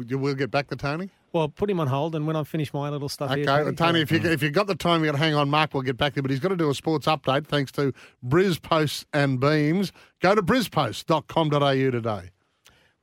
you 0.08 0.18
will 0.18 0.36
get 0.36 0.52
back 0.52 0.68
to 0.70 0.76
Tony? 0.76 1.10
Well, 1.34 1.48
put 1.48 1.70
him 1.70 1.80
on 1.80 1.88
hold, 1.88 2.16
and 2.16 2.28
when 2.28 2.36
I 2.36 2.44
finish 2.44 2.74
my 2.74 2.90
little 2.90 3.08
stuff 3.08 3.34
here. 3.34 3.50
Okay, 3.50 3.64
here, 3.64 3.72
Tony, 3.74 4.02
if, 4.02 4.12
you, 4.12 4.20
if 4.20 4.44
you've 4.44 4.54
got 4.54 4.68
the 4.68 4.76
time, 4.76 5.02
you've 5.04 5.14
got 5.14 5.18
to 5.18 5.24
hang 5.24 5.34
on. 5.34 5.50
Mark 5.50 5.74
will 5.74 5.82
get 5.82 5.96
back 5.96 6.14
there, 6.14 6.22
but 6.22 6.30
he's 6.32 6.42
got 6.42 6.50
to 6.50 6.58
do 6.58 6.70
a 6.70 6.76
sports 6.76 7.08
update 7.08 7.48
thanks 7.48 7.72
to 7.74 7.94
Briz 8.26 8.62
Posts 8.62 9.06
and 9.14 9.40
Beams. 9.40 9.94
Go 10.20 10.36
to 10.36 10.44
brizpost.com.au 10.44 11.92
today. 11.92 12.32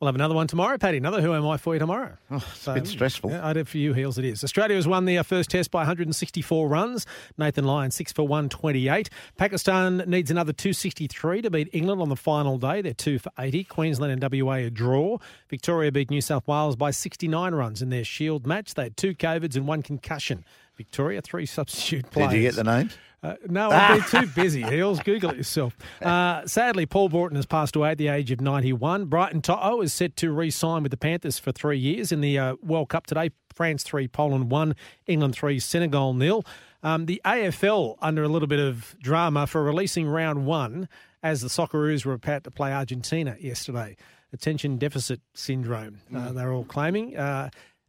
We'll 0.00 0.06
have 0.06 0.14
another 0.14 0.34
one 0.36 0.46
tomorrow, 0.46 0.78
Paddy. 0.78 0.98
Another 0.98 1.20
Who 1.20 1.34
Am 1.34 1.44
I 1.44 1.56
for 1.56 1.74
you 1.74 1.80
tomorrow. 1.80 2.16
Oh, 2.30 2.36
it's 2.36 2.68
a 2.68 2.74
bit 2.74 2.80
um, 2.82 2.86
stressful. 2.86 3.30
Yeah, 3.32 3.44
I 3.44 3.52
did 3.52 3.66
for 3.66 3.78
you, 3.78 3.94
Heals, 3.94 4.16
it 4.16 4.24
is. 4.24 4.44
Australia 4.44 4.76
has 4.76 4.86
won 4.86 5.06
their 5.06 5.18
uh, 5.18 5.22
first 5.24 5.50
test 5.50 5.72
by 5.72 5.80
164 5.80 6.68
runs. 6.68 7.04
Nathan 7.36 7.64
Lyon, 7.64 7.90
6 7.90 8.12
for 8.12 8.22
128. 8.22 9.10
Pakistan 9.36 10.04
needs 10.06 10.30
another 10.30 10.52
263 10.52 11.42
to 11.42 11.50
beat 11.50 11.68
England 11.72 12.00
on 12.00 12.10
the 12.10 12.16
final 12.16 12.58
day. 12.58 12.80
They're 12.80 12.94
2 12.94 13.18
for 13.18 13.32
80. 13.36 13.64
Queensland 13.64 14.12
and 14.22 14.44
WA 14.44 14.54
a 14.54 14.70
draw. 14.70 15.18
Victoria 15.50 15.90
beat 15.90 16.10
New 16.10 16.20
South 16.20 16.46
Wales 16.46 16.76
by 16.76 16.92
69 16.92 17.52
runs 17.56 17.82
in 17.82 17.88
their 17.88 18.04
Shield 18.04 18.46
match. 18.46 18.74
They 18.74 18.84
had 18.84 18.96
two 18.96 19.16
COVIDs 19.16 19.56
and 19.56 19.66
one 19.66 19.82
concussion. 19.82 20.44
Victoria, 20.76 21.22
three 21.22 21.46
substitute 21.46 22.08
players. 22.12 22.30
Did 22.30 22.36
you 22.36 22.42
get 22.42 22.54
the 22.54 22.62
names? 22.62 22.96
Uh, 23.22 23.34
no, 23.48 23.70
I've 23.70 24.10
been 24.10 24.22
too 24.22 24.26
busy. 24.34 24.62
Heals, 24.62 25.00
Google 25.00 25.30
it 25.30 25.36
yourself. 25.36 25.76
Uh, 26.00 26.46
sadly, 26.46 26.86
Paul 26.86 27.08
Broughton 27.08 27.36
has 27.36 27.46
passed 27.46 27.74
away 27.74 27.90
at 27.90 27.98
the 27.98 28.08
age 28.08 28.30
of 28.30 28.40
91. 28.40 29.06
Brian 29.06 29.42
To'o 29.42 29.80
is 29.80 29.92
set 29.92 30.16
to 30.16 30.30
re-sign 30.32 30.82
with 30.82 30.90
the 30.90 30.96
Panthers 30.96 31.38
for 31.38 31.50
three 31.52 31.78
years 31.78 32.12
in 32.12 32.20
the 32.20 32.38
uh, 32.38 32.54
World 32.62 32.90
Cup 32.90 33.06
today. 33.06 33.30
France 33.52 33.82
3, 33.82 34.06
Poland 34.08 34.50
1, 34.52 34.76
England 35.08 35.34
3, 35.34 35.58
Senegal 35.58 36.14
nil. 36.14 36.44
Um, 36.84 37.06
the 37.06 37.20
AFL 37.24 37.96
under 38.00 38.22
a 38.22 38.28
little 38.28 38.46
bit 38.46 38.60
of 38.60 38.94
drama 39.02 39.48
for 39.48 39.64
releasing 39.64 40.06
round 40.06 40.46
one 40.46 40.88
as 41.24 41.40
the 41.40 41.48
Socceroos 41.48 42.04
were 42.04 42.12
about 42.12 42.44
to 42.44 42.52
play 42.52 42.72
Argentina 42.72 43.36
yesterday. 43.40 43.96
Attention 44.32 44.76
deficit 44.76 45.20
syndrome, 45.34 46.00
uh, 46.14 46.32
they're 46.32 46.52
all 46.52 46.64
claiming. 46.64 47.16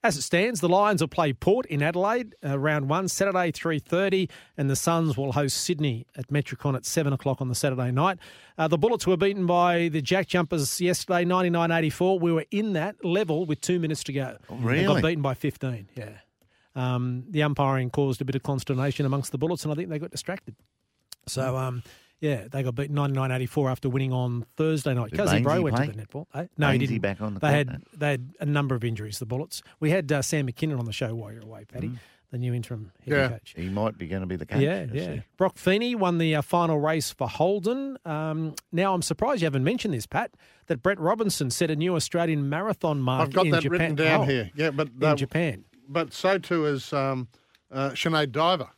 As 0.02 0.16
it 0.16 0.22
stands, 0.22 0.62
the 0.62 0.70
Lions 0.70 1.02
will 1.02 1.10
play 1.10 1.34
Port 1.34 1.66
in 1.66 1.84
Adelaide, 1.84 2.34
uh, 2.46 2.58
round 2.58 2.90
one, 2.90 3.10
Saturday, 3.10 3.52
3.30, 3.52 4.30
and 4.56 4.70
the 4.70 4.76
Suns 4.76 5.18
will 5.18 5.34
host 5.34 5.58
Sydney 5.58 6.06
at 6.16 6.30
Metricon 6.30 6.74
at 6.76 6.86
7 6.86 7.12
o'clock 7.12 7.42
on 7.42 7.50
the 7.50 7.56
Saturday 7.56 7.92
night. 7.92 8.18
Uh, 8.58 8.70
the 8.70 8.78
Bullets 8.78 9.06
were 9.06 9.18
beaten 9.18 9.46
by 9.46 9.90
the 9.90 10.02
Jack 10.02 10.28
Jumpers 10.28 10.80
yesterday, 10.80 11.26
99-84. 11.26 12.22
We 12.22 12.32
were 12.32 12.46
in 12.50 12.72
that 12.74 13.04
level 13.04 13.46
with 13.46 13.60
two 13.60 13.78
minutes 13.78 14.04
to 14.06 14.14
go. 14.14 14.38
They 14.50 14.56
really? 14.56 14.86
got 14.86 15.02
beaten 15.02 15.22
by 15.22 15.34
15, 15.34 15.90
yeah. 15.96 16.10
Um, 16.76 17.26
the 17.30 17.44
umpiring 17.44 17.90
caused 17.90 18.22
a 18.22 18.26
bit 18.26 18.36
of 18.36 18.44
consternation 18.44 19.06
amongst 19.06 19.34
the 19.34 19.38
Bullets, 19.38 19.66
and 19.66 19.74
I 19.74 19.76
think 19.76 19.90
they 19.90 20.00
got 20.00 20.12
distracted. 20.12 20.56
So, 21.28 21.58
um, 21.58 21.84
yeah, 22.20 22.48
they 22.52 22.64
got 22.64 22.76
beaten 22.76 22.96
99-84 22.96 23.72
after 23.72 23.90
winning 23.90 24.12
on 24.14 24.46
Thursday 24.58 24.94
night. 24.94 25.12
Did 25.12 25.18
Cozy 25.20 25.42
Bro 25.42 25.62
went 25.62 25.76
play? 25.76 25.88
to 25.88 25.92
the 25.94 26.02
netball. 26.06 26.26
Eh? 26.36 26.46
No, 26.58 26.72
he 26.72 26.78
didn't. 26.80 27.00
back 27.02 27.22
on 27.22 27.34
the 27.34 27.40
they 27.40 27.48
court 27.48 27.58
had 27.58 27.68
now? 27.68 27.78
they 27.98 28.12
had 28.12 28.34
a 28.40 28.46
number 28.46 28.76
of 28.76 28.84
injuries. 28.84 29.20
The 29.20 29.26
Bullets. 29.26 29.62
We 29.80 29.90
had 29.92 30.12
uh, 30.12 30.22
Sam 30.22 30.48
McKinnon 30.48 30.80
on 30.80 30.86
the 30.86 30.92
show 30.94 31.14
while 31.16 31.32
you're 31.32 31.44
away, 31.44 31.66
Paddy, 31.66 31.92
the 32.32 32.38
new 32.38 32.54
interim 32.54 32.92
head 33.06 33.12
Yeah. 33.14 33.30
coach. 33.30 33.54
He 33.56 33.70
might 33.70 33.98
be 33.98 34.08
going 34.08 34.22
to 34.22 34.28
be 34.28 34.36
the 34.36 34.46
coach. 34.46 34.62
Yeah, 34.62 34.86
yeah. 34.92 35.06
see. 35.16 35.22
Broc 35.38 35.58
Feeney 35.58 35.96
won 35.96 36.18
the 36.18 36.36
uh, 36.36 36.42
final 36.42 36.80
race 36.80 37.12
for 37.12 37.28
Holden. 37.28 37.98
Um, 38.06 38.54
now, 38.72 38.94
I'm 38.94 39.02
surprised 39.02 39.42
you 39.42 39.46
haven't 39.46 39.64
mentioned 39.64 39.94
this, 39.94 40.06
Pat, 40.06 40.32
that 40.68 40.84
Brett 40.84 41.00
Robinson 41.00 41.50
set 41.50 41.72
a 41.72 41.76
new 41.76 41.96
Australian 41.96 42.50
marathon 42.50 43.02
mark 43.02 43.30
in 43.30 43.32
Japan. 43.32 43.32
I've 43.32 43.34
got 43.34 43.46
in 43.46 43.52
that 43.52 43.62
Japan. 43.64 43.80
written 43.80 43.96
down 43.96 44.22
Oh, 44.22 44.24
here. 44.26 44.52
Yeah, 44.56 44.72
but 44.72 44.90
in 45.02 45.18
Japan. 45.18 45.66
But 45.88 46.14
so 46.14 46.38
too 46.38 46.66
is 46.68 46.94
um, 46.94 47.30
uh, 47.72 47.90
Sinead 47.92 48.32
Diver. 48.32 48.70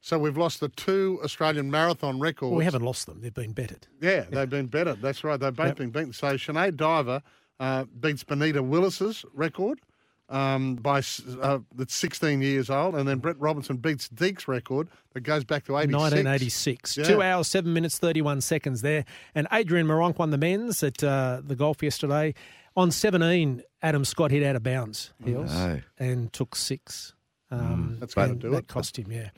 So 0.00 0.18
we've 0.18 0.36
lost 0.36 0.60
the 0.60 0.68
two 0.68 1.20
Australian 1.24 1.70
marathon 1.70 2.20
records. 2.20 2.50
Well, 2.50 2.58
we 2.58 2.64
haven't 2.64 2.82
lost 2.84 3.06
them. 3.06 3.20
They've 3.20 3.34
been 3.34 3.52
bettered. 3.52 3.86
Yeah, 4.00 4.24
they've 4.30 4.48
been 4.48 4.66
better. 4.66 4.94
That's 4.94 5.24
right. 5.24 5.38
They've 5.38 5.54
both 5.54 5.66
Yep. 5.68 5.76
been 5.76 5.90
beaten. 5.90 6.12
So 6.12 6.34
Sinead 6.36 6.76
Diver 6.76 7.22
uh, 7.60 7.84
beats 7.98 8.22
Benita 8.24 8.62
Willis's 8.62 9.24
record 9.34 9.80
um, 10.28 10.76
by 10.76 10.98
s- 10.98 11.22
uh, 11.40 11.58
that's 11.74 11.94
16 11.94 12.42
years 12.42 12.70
old, 12.70 12.94
and 12.94 13.08
then 13.08 13.18
Brett 13.18 13.38
Robinson 13.40 13.78
beats 13.78 14.08
Deek's 14.08 14.46
record 14.46 14.88
that 15.14 15.20
goes 15.22 15.42
back 15.42 15.64
to 15.64 15.76
86. 15.76 15.92
1986. 16.00 16.96
Yeah. 16.98 17.04
Two 17.04 17.22
hours, 17.22 17.48
seven 17.48 17.72
minutes, 17.72 17.98
31 17.98 18.40
seconds 18.42 18.82
there. 18.82 19.04
And 19.34 19.48
Adrian 19.52 19.86
Meronk 19.86 20.18
won 20.18 20.30
the 20.30 20.38
men's 20.38 20.82
at 20.82 21.02
uh, 21.02 21.40
the 21.42 21.56
golf 21.56 21.82
yesterday. 21.82 22.34
On 22.76 22.90
17, 22.92 23.62
Adam 23.82 24.04
Scott 24.04 24.30
hit 24.30 24.44
out 24.44 24.54
of 24.54 24.62
bounds, 24.62 25.12
Heals, 25.24 25.50
and 25.98 26.32
took 26.32 26.54
six. 26.54 27.14
Um, 27.50 27.96
That's 27.98 28.14
gonna 28.14 28.32
and 28.32 28.40
do 28.40 28.50
that 28.50 28.58
it. 28.58 28.68
cost 28.68 28.98
him, 28.98 29.10
yeah. 29.10 29.30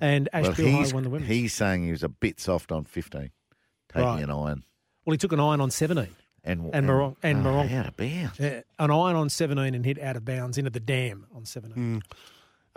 And 0.00 0.28
Well, 0.32 0.42
Ashleigh 0.44 0.54
Buhai 0.54 0.78
he's, 0.78 0.94
won 0.94 1.02
the 1.02 1.10
women's. 1.10 1.30
he's 1.30 1.52
saying 1.54 1.84
he 1.84 1.90
was 1.90 2.02
a 2.02 2.08
bit 2.08 2.40
soft 2.40 2.72
on 2.72 2.84
15, 2.84 3.30
taking 3.92 4.02
Right. 4.02 4.22
an 4.22 4.30
iron. 4.30 4.64
Well, 5.04 5.12
he 5.12 5.18
took 5.18 5.32
an 5.32 5.40
iron 5.40 5.60
on 5.60 5.70
17. 5.70 6.08
And, 6.44 6.70
And 6.72 6.86
Meronk. 6.88 7.16
And 7.22 7.46
oh, 7.46 7.50
Meronk. 7.50 7.72
out 7.72 7.86
of 7.88 7.96
bounds. 7.96 8.38
Yeah, 8.38 8.60
an 8.78 8.90
iron 8.90 9.16
on 9.16 9.28
17 9.28 9.74
and 9.74 9.84
hit 9.84 10.00
out 10.00 10.16
of 10.16 10.24
bounds 10.24 10.56
into 10.56 10.70
the 10.70 10.80
dam 10.80 11.26
on 11.34 11.44
17. 11.44 12.02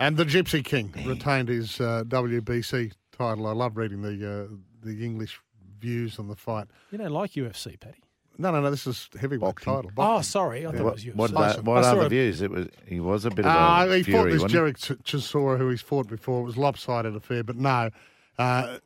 And 0.00 0.16
the 0.16 0.24
Gypsy 0.24 0.64
King 0.64 0.92
retained 1.06 1.48
his 1.48 1.80
uh, 1.80 2.02
WBC 2.06 2.92
title. 3.16 3.46
I 3.46 3.52
love 3.52 3.76
reading 3.76 4.02
the 4.02 4.30
uh, 4.50 4.54
the 4.84 5.04
English 5.04 5.38
views 5.78 6.18
on 6.18 6.26
the 6.28 6.34
fight. 6.36 6.66
You 6.90 6.98
don't 6.98 7.12
like 7.12 7.32
UFC, 7.32 7.78
Paddy? 7.78 7.98
No, 8.42 8.50
no, 8.50 8.60
no. 8.60 8.70
This 8.70 8.86
is 8.86 9.08
heavyweight 9.18 9.56
title. 9.56 9.90
Oh, 9.96 10.20
sorry. 10.20 10.66
I 10.66 10.70
thought 10.72 10.80
it 10.80 10.82
What, 10.84 10.92
was 10.94 11.04
UFC. 11.04 11.14
what, 11.14 11.34
Awesome. 11.34 11.64
what 11.64 11.78
I 11.78 11.82
saw 11.82 11.90
other 11.92 12.06
a- 12.06 12.08
views? 12.08 12.42
It 12.42 12.50
was 12.50 12.66
he 12.86 13.00
was 13.00 13.24
a 13.24 13.30
bit 13.30 13.46
of 13.46 13.46
a 13.46 13.48
Uh, 13.58 13.90
he 13.94 14.02
fury, 14.02 14.18
fought 14.18 14.24
this 14.24 14.32
wasn't 14.42 14.50
he? 14.50 14.56
Derek 14.58 14.78
Ch- 14.78 15.04
Chisora, 15.04 15.58
who 15.58 15.68
he's 15.70 15.80
fought 15.80 16.08
before. 16.08 16.40
It 16.42 16.44
was 16.44 16.56
lopsided 16.56 17.14
affair, 17.16 17.42
but 17.44 17.56
no. 17.56 17.90
Uh, 18.38 18.78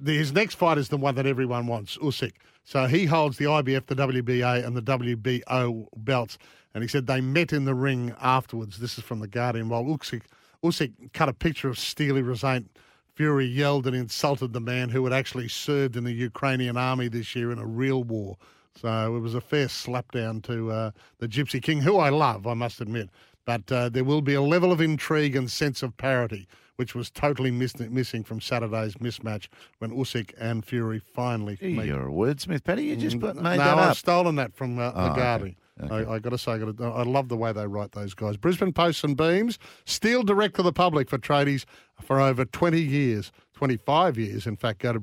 the- 0.00 0.16
his 0.16 0.32
next 0.32 0.54
fight 0.54 0.78
is 0.78 0.88
the 0.88 0.96
one 0.96 1.14
that 1.16 1.26
everyone 1.26 1.66
wants, 1.66 1.96
Usyk. 1.98 2.32
So 2.64 2.86
he 2.86 3.06
holds 3.06 3.38
the 3.38 3.46
IBF, 3.46 3.86
the 3.86 3.96
WBA, 3.96 4.64
and 4.64 4.76
the 4.76 4.82
WBO 4.82 5.88
belts. 5.96 6.38
And 6.74 6.82
he 6.82 6.88
said 6.88 7.06
they 7.06 7.20
met 7.20 7.52
in 7.52 7.64
the 7.64 7.74
ring 7.74 8.14
afterwards. 8.20 8.78
This 8.78 8.96
is 8.98 9.04
from 9.04 9.18
the 9.20 9.26
Guardian. 9.28 9.68
While 9.68 9.84
Usyk, 9.84 10.22
Usyk 10.64 10.92
cut 11.12 11.28
a 11.28 11.32
picture 11.32 11.68
of 11.68 11.78
Steely 11.78 12.22
Resent. 12.22 12.70
Fury 13.14 13.44
yelled 13.44 13.86
and 13.86 13.94
insulted 13.94 14.52
the 14.54 14.60
man 14.60 14.88
who 14.88 15.04
had 15.04 15.12
actually 15.12 15.48
served 15.48 15.96
in 15.96 16.04
the 16.04 16.12
Ukrainian 16.12 16.78
army 16.78 17.08
this 17.08 17.36
year 17.36 17.50
in 17.52 17.58
a 17.58 17.66
real 17.66 18.02
war. 18.04 18.38
So 18.80 19.16
it 19.16 19.20
was 19.20 19.34
a 19.34 19.40
fair 19.40 19.66
slapdown 19.66 20.42
to 20.44 20.70
uh, 20.70 20.90
the 21.18 21.28
Gypsy 21.28 21.62
King, 21.62 21.80
who 21.80 21.98
I 21.98 22.08
love, 22.08 22.46
I 22.46 22.54
must 22.54 22.80
admit. 22.80 23.10
But 23.44 23.70
uh, 23.72 23.88
there 23.88 24.04
will 24.04 24.22
be 24.22 24.34
a 24.34 24.42
level 24.42 24.72
of 24.72 24.80
intrigue 24.80 25.34
and 25.36 25.50
sense 25.50 25.82
of 25.82 25.96
parity, 25.96 26.46
which 26.76 26.94
was 26.94 27.10
totally 27.10 27.50
miss- 27.50 27.78
missing 27.78 28.22
from 28.24 28.40
Saturday's 28.40 28.94
mismatch 28.94 29.48
when 29.78 29.90
Usyk 29.90 30.32
and 30.38 30.64
Fury 30.64 31.00
finally 31.00 31.56
Gee, 31.56 31.76
meet. 31.76 31.86
You're 31.86 32.08
a 32.08 32.12
wordsmith, 32.12 32.64
Paddy. 32.64 32.84
You 32.84 32.96
just 32.96 33.18
put, 33.20 33.36
made 33.36 33.58
no, 33.58 33.64
that 33.64 33.78
I've 33.78 33.98
stolen 33.98 34.36
that 34.36 34.54
from 34.54 34.78
uh, 34.78 34.92
Oh, 34.94 35.04
the 35.04 35.10
okay. 35.10 35.20
Guardian. 35.20 35.56
I, 35.90 36.04
I 36.14 36.18
got 36.20 36.30
to 36.30 36.38
say, 36.38 36.52
I, 36.52 36.58
gotta, 36.58 36.84
I 36.84 37.02
love 37.02 37.28
the 37.28 37.36
way 37.36 37.50
they 37.52 37.66
write 37.66 37.92
those 37.92 38.14
guys. 38.14 38.36
Brisbane 38.36 38.72
Posts 38.72 39.02
and 39.04 39.16
Beams, 39.16 39.58
steel 39.84 40.22
direct 40.22 40.54
to 40.56 40.62
the 40.62 40.72
public 40.72 41.10
for 41.10 41.18
tradies 41.18 41.64
for 42.00 42.20
over 42.20 42.44
20 42.44 42.80
years, 42.80 43.32
25 43.54 44.18
years. 44.18 44.46
In 44.46 44.56
fact, 44.56 44.80
go 44.80 44.92
to 44.92 45.00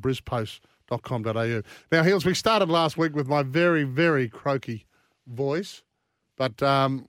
brispost.com.au. 0.89 1.61
Now, 1.91 2.03
Heals, 2.03 2.25
we 2.25 2.33
started 2.33 2.69
last 2.69 2.97
week 2.97 3.15
with 3.15 3.27
my 3.27 3.43
very, 3.43 3.83
very 3.83 4.27
croaky 4.27 4.85
voice, 5.27 5.83
but 6.35 6.61
um, 6.63 7.07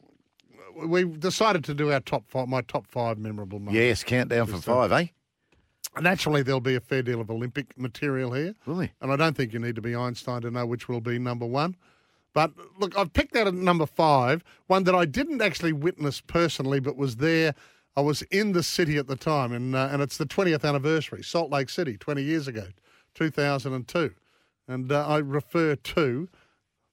we 0.87 1.05
decided 1.05 1.65
to 1.65 1.75
do 1.75 1.93
our 1.93 2.01
top 2.01 2.25
five, 2.29 2.49
my 2.49 2.61
top 2.63 2.87
five 2.87 3.19
memorable 3.19 3.59
moments. 3.59 3.77
Yes, 3.77 4.05
countdown 4.05 4.47
for 4.47 4.57
uh, 4.57 4.61
five, 4.61 4.93
eh? 4.93 5.07
Naturally, 6.01 6.43
there'll 6.43 6.61
be 6.61 6.77
a 6.77 6.81
fair 6.81 7.03
deal 7.03 7.21
of 7.21 7.31
Olympic 7.31 7.77
material 7.77 8.33
here. 8.33 8.55
Really? 8.65 8.93
And 9.01 9.11
I 9.13 9.17
don't 9.17 9.37
think 9.37 9.53
you 9.53 9.59
need 9.59 9.75
to 9.75 9.83
be 9.83 9.95
Einstein 9.97 10.43
to 10.43 10.51
know 10.51 10.65
which 10.65 10.89
will 10.89 11.01
be 11.01 11.19
number 11.19 11.47
one. 11.47 11.77
But 12.33 12.53
look, 12.79 12.97
I've 12.97 13.13
picked 13.13 13.35
out 13.35 13.49
at 13.49 13.55
number 13.55 13.87
five, 13.87 14.45
one 14.69 14.85
that 14.85 14.95
I 14.95 15.05
didn't 15.05 15.43
actually 15.43 15.73
witness 15.73 16.21
personally, 16.21 16.79
but 16.79 16.97
was 16.97 17.17
there. 17.17 17.55
I 17.97 18.03
was 18.03 18.23
in 18.23 18.53
the 18.53 18.63
city 18.63 18.99
at 18.99 19.09
the 19.09 19.17
time, 19.17 19.51
and, 19.53 19.75
uh, 19.75 19.89
and 19.91 20.01
it's 20.01 20.17
the 20.17 20.27
20th 20.27 20.65
anniversary, 20.65 21.25
Salt 21.25 21.51
Lake 21.51 21.69
City, 21.69 21.97
20 21.97 22.23
years 22.23 22.47
ago, 22.47 22.67
2002. 23.21 24.15
And 24.67 24.91
uh, 24.91 25.07
I 25.07 25.19
refer 25.19 25.75
to 25.75 26.29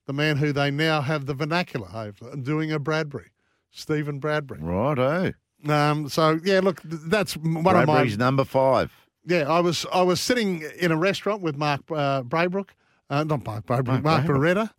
the 0.08 0.14
man 0.14 0.38
who 0.38 0.52
they 0.52 0.72
now 0.72 1.02
have 1.02 1.26
the 1.26 1.34
vernacular 1.34 1.90
over, 1.94 2.36
doing 2.36 2.72
a 2.72 2.80
Bradbury, 2.80 3.32
Stephen 3.72 4.20
Bradbury. 4.20 4.60
Righto. 4.62 5.34
Um, 5.68 6.10
so, 6.10 6.40
yeah, 6.44 6.60
look, 6.62 6.82
that's 6.84 7.36
one 7.38 7.64
Bradbury's 7.64 8.14
of 8.14 8.20
my. 8.20 8.26
number 8.26 8.44
five. 8.46 8.92
Yeah, 9.26 9.52
I 9.52 9.60
was 9.60 9.86
I 9.92 10.04
was 10.04 10.22
sitting 10.22 10.64
in 10.80 10.92
a 10.92 10.98
restaurant 10.98 11.42
with 11.42 11.58
Mark 11.58 11.82
uh, 11.92 12.24
Braybrook, 12.24 12.70
uh, 13.10 13.26
not 13.26 13.46
Mark 13.46 13.66
Braybrook, 13.66 13.88
Mark 13.88 14.04
Mark, 14.04 14.26
Braybrook. 14.26 14.38
Beretta, 14.56 14.70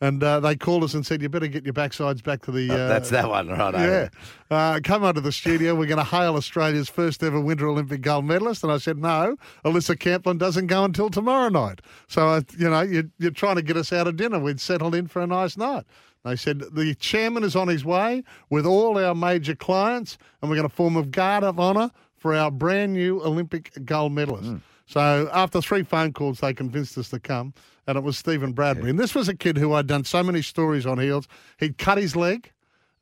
and 0.00 0.22
uh, 0.22 0.40
they 0.40 0.54
called 0.54 0.84
us 0.84 0.94
and 0.94 1.04
said, 1.04 1.22
"You 1.22 1.28
better 1.28 1.46
get 1.48 1.64
your 1.64 1.74
backsides 1.74 2.22
back 2.22 2.42
to 2.42 2.52
the." 2.52 2.70
Uh, 2.70 2.74
Uh, 2.74 2.88
that's 2.88 3.10
that 3.10 3.28
one, 3.28 3.48
right? 3.48 3.74
Yeah, 3.74 4.08
uh, 4.50 4.80
come 4.82 5.02
onto 5.04 5.20
the 5.20 5.32
studio. 5.32 5.74
We're 5.74 5.86
going 5.86 5.98
to 5.98 6.04
hail 6.04 6.36
Australia's 6.36 6.88
first 6.88 7.22
ever 7.22 7.40
Winter 7.40 7.66
Olympic 7.66 8.00
gold 8.02 8.24
medalist, 8.24 8.62
and 8.62 8.72
I 8.72 8.78
said, 8.78 8.98
"No, 8.98 9.36
Alisa 9.64 9.96
Camplin 9.96 10.38
doesn't 10.38 10.68
go 10.68 10.84
until 10.84 11.10
tomorrow 11.10 11.48
night." 11.48 11.80
So, 12.06 12.28
I, 12.28 12.42
you 12.56 12.70
know, 12.70 12.82
you're, 12.82 13.04
you're 13.18 13.30
trying 13.32 13.56
to 13.56 13.62
get 13.62 13.76
us 13.76 13.92
out 13.92 14.06
of 14.06 14.16
dinner. 14.16 14.38
We'd 14.38 14.60
settled 14.60 14.94
in 14.94 15.08
for 15.08 15.20
a 15.22 15.26
nice 15.26 15.56
night. 15.56 15.84
They 16.24 16.36
said 16.36 16.60
the 16.72 16.94
chairman 16.94 17.42
is 17.44 17.56
on 17.56 17.68
his 17.68 17.84
way 17.84 18.22
with 18.50 18.66
all 18.66 18.98
our 18.98 19.14
major 19.14 19.54
clients, 19.54 20.18
and 20.42 20.50
we're 20.50 20.56
going 20.56 20.68
to 20.68 20.74
form 20.74 20.96
a 20.96 21.02
guard 21.04 21.44
of 21.44 21.58
honour 21.58 21.90
for 22.16 22.34
our 22.34 22.50
brand 22.50 22.92
new 22.94 23.22
Olympic 23.22 23.70
gold 23.84 24.12
medalist. 24.12 24.50
So 24.88 25.28
after 25.34 25.60
three 25.60 25.82
phone 25.82 26.14
calls, 26.14 26.40
they 26.40 26.54
convinced 26.54 26.96
us 26.96 27.10
to 27.10 27.20
come, 27.20 27.52
and 27.86 27.98
it 27.98 28.02
was 28.02 28.16
Stephen 28.16 28.52
Bradbury. 28.52 28.88
And 28.88 28.98
this 28.98 29.14
was 29.14 29.28
a 29.28 29.36
kid 29.36 29.58
who 29.58 29.74
I'd 29.74 29.86
done 29.86 30.04
so 30.04 30.22
many 30.22 30.40
stories 30.40 30.86
on 30.86 30.98
Heals. 30.98 31.28
He'd 31.58 31.76
cut 31.76 31.98
his 31.98 32.16
leg, 32.16 32.50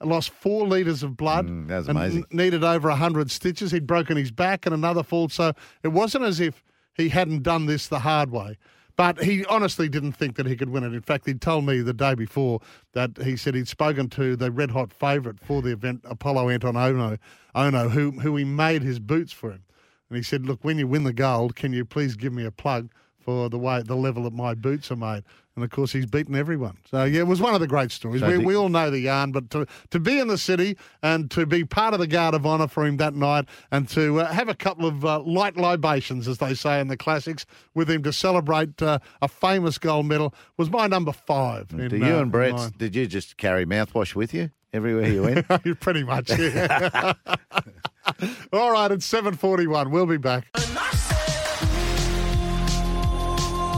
lost 0.02 0.30
four 0.30 0.66
litres 0.66 1.04
of 1.04 1.16
blood, 1.16 1.46
Mm, 1.46 1.68
that's 1.68 1.86
and 1.86 1.96
amazing. 1.96 2.24
n- 2.30 2.36
needed 2.36 2.64
over 2.64 2.88
100 2.88 3.30
stitches. 3.30 3.70
He'd 3.70 3.86
broken 3.86 4.16
his 4.16 4.32
back 4.32 4.66
and 4.66 4.74
another 4.74 5.04
fall. 5.04 5.28
So 5.28 5.52
it 5.84 5.88
wasn't 5.88 6.24
as 6.24 6.40
if 6.40 6.64
he 6.94 7.08
hadn't 7.08 7.44
done 7.44 7.66
this 7.66 7.86
the 7.86 8.00
hard 8.00 8.30
way. 8.32 8.58
But 8.96 9.22
he 9.22 9.44
honestly 9.44 9.88
didn't 9.88 10.12
think 10.12 10.36
that 10.36 10.46
he 10.46 10.56
could 10.56 10.70
win 10.70 10.82
it. 10.82 10.92
In 10.92 11.02
fact, 11.02 11.26
he'd 11.26 11.40
told 11.42 11.66
me 11.66 11.82
the 11.82 11.92
day 11.92 12.14
before 12.14 12.60
that 12.94 13.10
he 13.22 13.36
said 13.36 13.54
he'd 13.54 13.68
spoken 13.68 14.08
to 14.10 14.34
the 14.36 14.50
red 14.50 14.70
hot 14.70 14.90
favourite 14.92 15.38
for 15.38 15.60
the 15.62 15.70
event, 15.70 16.02
Apolo 16.04 16.52
Anton 16.52 16.74
Ohno, 16.74 17.18
Ohno 17.54 17.90
who, 17.90 18.12
who 18.12 18.34
he 18.36 18.44
made 18.44 18.82
his 18.82 18.98
boots 18.98 19.32
for 19.32 19.52
him. 19.52 19.62
And 20.08 20.16
he 20.16 20.22
said, 20.22 20.46
Look, 20.46 20.60
when 20.64 20.78
you 20.78 20.86
win 20.86 21.04
the 21.04 21.12
gold, 21.12 21.56
can 21.56 21.72
you 21.72 21.84
please 21.84 22.16
give 22.16 22.32
me 22.32 22.44
a 22.44 22.50
plug 22.50 22.90
for 23.18 23.48
the 23.50 23.58
way, 23.58 23.82
the 23.82 23.96
level 23.96 24.22
that 24.24 24.32
my 24.32 24.54
boots 24.54 24.90
are 24.92 24.96
made? 24.96 25.24
And 25.56 25.64
of 25.64 25.70
course, 25.70 25.90
he's 25.90 26.04
beaten 26.04 26.36
everyone. 26.36 26.76
So, 26.90 27.04
yeah, 27.04 27.20
it 27.20 27.26
was 27.26 27.40
one 27.40 27.54
of 27.54 27.60
the 27.60 27.66
great 27.66 27.90
stories. 27.90 28.20
So 28.20 28.26
We, 28.28 28.34
the- 28.36 28.44
we 28.44 28.54
all 28.54 28.68
know 28.68 28.90
the 28.90 29.00
yarn, 29.00 29.32
but 29.32 29.48
to, 29.50 29.66
to 29.90 29.98
be 29.98 30.18
in 30.18 30.28
the 30.28 30.36
city 30.36 30.76
and 31.02 31.30
to 31.30 31.46
be 31.46 31.64
part 31.64 31.94
of 31.94 31.98
the 31.98 32.06
Guard 32.06 32.34
of 32.34 32.44
Honour 32.46 32.68
for 32.68 32.84
him 32.84 32.98
that 32.98 33.14
night 33.14 33.46
and 33.72 33.88
to 33.88 34.20
uh, 34.20 34.26
have 34.30 34.50
a 34.50 34.54
couple 34.54 34.84
of 34.86 35.02
uh, 35.06 35.20
light 35.20 35.56
libations, 35.56 36.28
as 36.28 36.36
they 36.38 36.52
say 36.52 36.78
in 36.78 36.88
the 36.88 36.96
classics, 36.98 37.46
with 37.74 37.88
him 37.90 38.02
to 38.02 38.12
celebrate 38.12 38.80
uh, 38.82 38.98
a 39.22 39.28
famous 39.28 39.78
gold 39.78 40.04
medal 40.04 40.34
was 40.58 40.68
my 40.68 40.86
number 40.86 41.12
five. 41.12 41.70
in, 41.70 41.88
Do 41.88 41.96
you 41.96 42.04
uh, 42.16 42.20
and 42.20 42.30
Brett, 42.30 42.76
did 42.76 42.94
you 42.94 43.06
just 43.06 43.38
carry 43.38 43.64
mouthwash 43.64 44.14
with 44.14 44.34
you 44.34 44.50
everywhere 44.74 45.08
you 45.10 45.22
went? 45.22 45.48
Pretty 45.80 46.04
much, 46.04 46.30
yeah. 46.38 47.14
All 48.52 48.70
right, 48.70 48.90
it's 48.90 49.10
7.41. 49.10 49.90
We'll 49.90 50.06
be 50.06 50.16
back. 50.16 50.48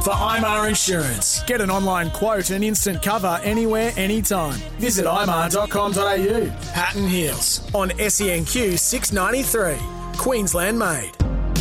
For 0.02 0.14
IMAR 0.14 0.68
Insurance, 0.68 1.42
get 1.42 1.60
an 1.60 1.70
online 1.70 2.10
quote 2.10 2.50
and 2.50 2.64
instant 2.64 3.02
cover 3.02 3.40
anywhere, 3.42 3.92
anytime. 3.96 4.59
Visit 4.78 5.05
imar.com.au. 5.05 6.72
Pat 6.72 6.94
and 6.96 7.09
Heals 7.09 7.68
on 7.74 7.90
SENQ 7.90 8.78
693. 8.78 9.76
Queensland 10.16 10.78
made. 10.78 11.12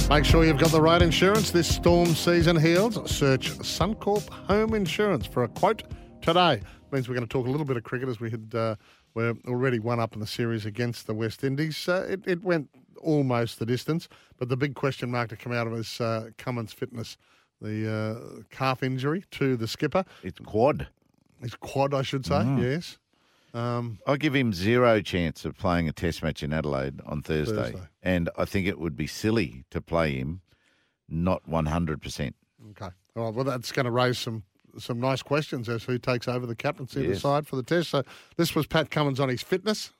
Make 0.10 0.24
sure 0.24 0.46
you've 0.46 0.60
got 0.60 0.72
the 0.72 0.82
right 0.82 1.02
insurance 1.02 1.52
this 1.52 1.68
storm 1.68 2.16
season 2.16 2.56
Heals. 2.56 2.96
Search 3.12 3.52
Suncorp 3.58 4.30
Home 4.30 4.74
Insurance 4.74 5.26
for 5.26 5.44
a 5.44 5.50
quote 5.50 5.84
today. 6.22 6.62
Means 6.92 7.10
we're 7.10 7.16
going 7.16 7.28
to 7.28 7.30
talk 7.30 7.48
a 7.48 7.50
little 7.50 7.66
bit 7.66 7.76
of 7.76 7.84
cricket 7.84 8.08
as 8.08 8.22
we 8.22 8.32
had 8.32 8.56
uh, 8.56 8.76
we're 9.18 9.34
already 9.48 9.80
one 9.80 10.00
up 10.00 10.14
in 10.14 10.20
the 10.20 10.28
series 10.28 10.64
against 10.64 11.08
the 11.08 11.14
West 11.16 11.44
Indies. 11.44 11.90
Uh, 11.90 12.06
it, 12.08 12.22
it 12.28 12.44
went 12.44 12.70
almost 13.02 13.58
the 13.58 13.66
distance, 13.66 14.08
but 14.38 14.48
the 14.48 14.56
big 14.56 14.76
question 14.76 15.10
mark 15.10 15.30
to 15.30 15.36
come 15.36 15.52
out 15.52 15.66
of 15.66 15.74
is 15.74 16.00
uh, 16.00 16.30
Cummins' 16.38 16.72
fitness, 16.72 17.18
the 17.60 17.92
uh, 17.92 18.44
calf 18.52 18.84
injury 18.84 19.24
to 19.32 19.58
the 19.58 19.68
skipper. 19.68 20.06
It's 20.22 20.38
quad. 20.38 20.88
It's 21.42 21.56
quad, 21.56 21.96
I 21.96 22.04
should 22.04 22.28
say. 22.28 22.36
Mm. 22.36 22.62
Yes. 22.62 23.00
Um, 23.56 23.98
I 24.06 24.18
give 24.18 24.36
him 24.36 24.54
zero 24.54 25.02
chance 25.02 25.46
of 25.46 25.58
playing 25.58 25.90
a 25.90 25.94
test 25.94 26.22
match 26.22 26.44
in 26.44 26.54
Adelaide 26.54 27.02
on 27.04 27.24
Thursday. 27.24 27.56
Thursday. 27.56 27.88
And 28.04 28.30
I 28.38 28.46
think 28.46 28.68
it 28.68 28.80
would 28.80 28.96
be 28.96 29.08
silly 29.08 29.64
to 29.72 29.82
play 29.82 30.16
him 30.18 30.42
not 31.10 31.42
100%. 31.50 32.34
Okay. 32.70 32.90
All 33.16 33.24
right. 33.24 33.34
Well, 33.34 33.46
that's 33.46 33.72
going 33.72 33.86
to 33.86 33.92
raise 33.92 34.20
some 34.20 34.44
some 34.80 35.00
nice 35.00 35.22
questions 35.22 35.68
as 35.70 35.84
who 35.84 35.98
takes 35.98 36.28
over 36.28 36.46
the 36.46 36.56
captaincy 36.56 37.02
of 37.02 37.08
the 37.08 37.14
Yes. 37.14 37.22
side 37.22 37.48
for 37.48 37.56
the 37.56 37.64
test. 37.64 37.90
So 37.90 38.04
this 38.38 38.56
was 38.56 38.68
Pat 38.68 38.90
Cummins 38.92 39.20
on 39.20 39.30
his 39.30 39.42
fitness. 39.42 39.92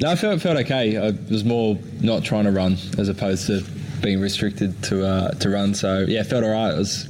No, 0.00 0.10
I 0.10 0.16
felt, 0.16 0.40
felt 0.40 0.56
okay. 0.58 0.96
I 0.96 1.10
was 1.30 1.44
more 1.44 1.78
not 2.00 2.24
trying 2.24 2.44
to 2.44 2.50
run 2.50 2.74
as 2.98 3.08
opposed 3.08 3.46
to 3.48 3.62
being 4.00 4.20
restricted 4.20 4.82
to 4.84 5.04
uh, 5.06 5.32
to 5.34 5.50
run. 5.50 5.74
So 5.74 6.04
yeah, 6.08 6.22
felt 6.22 6.44
all 6.44 6.50
right. 6.50 6.72
It 6.72 6.78
was 6.78 7.08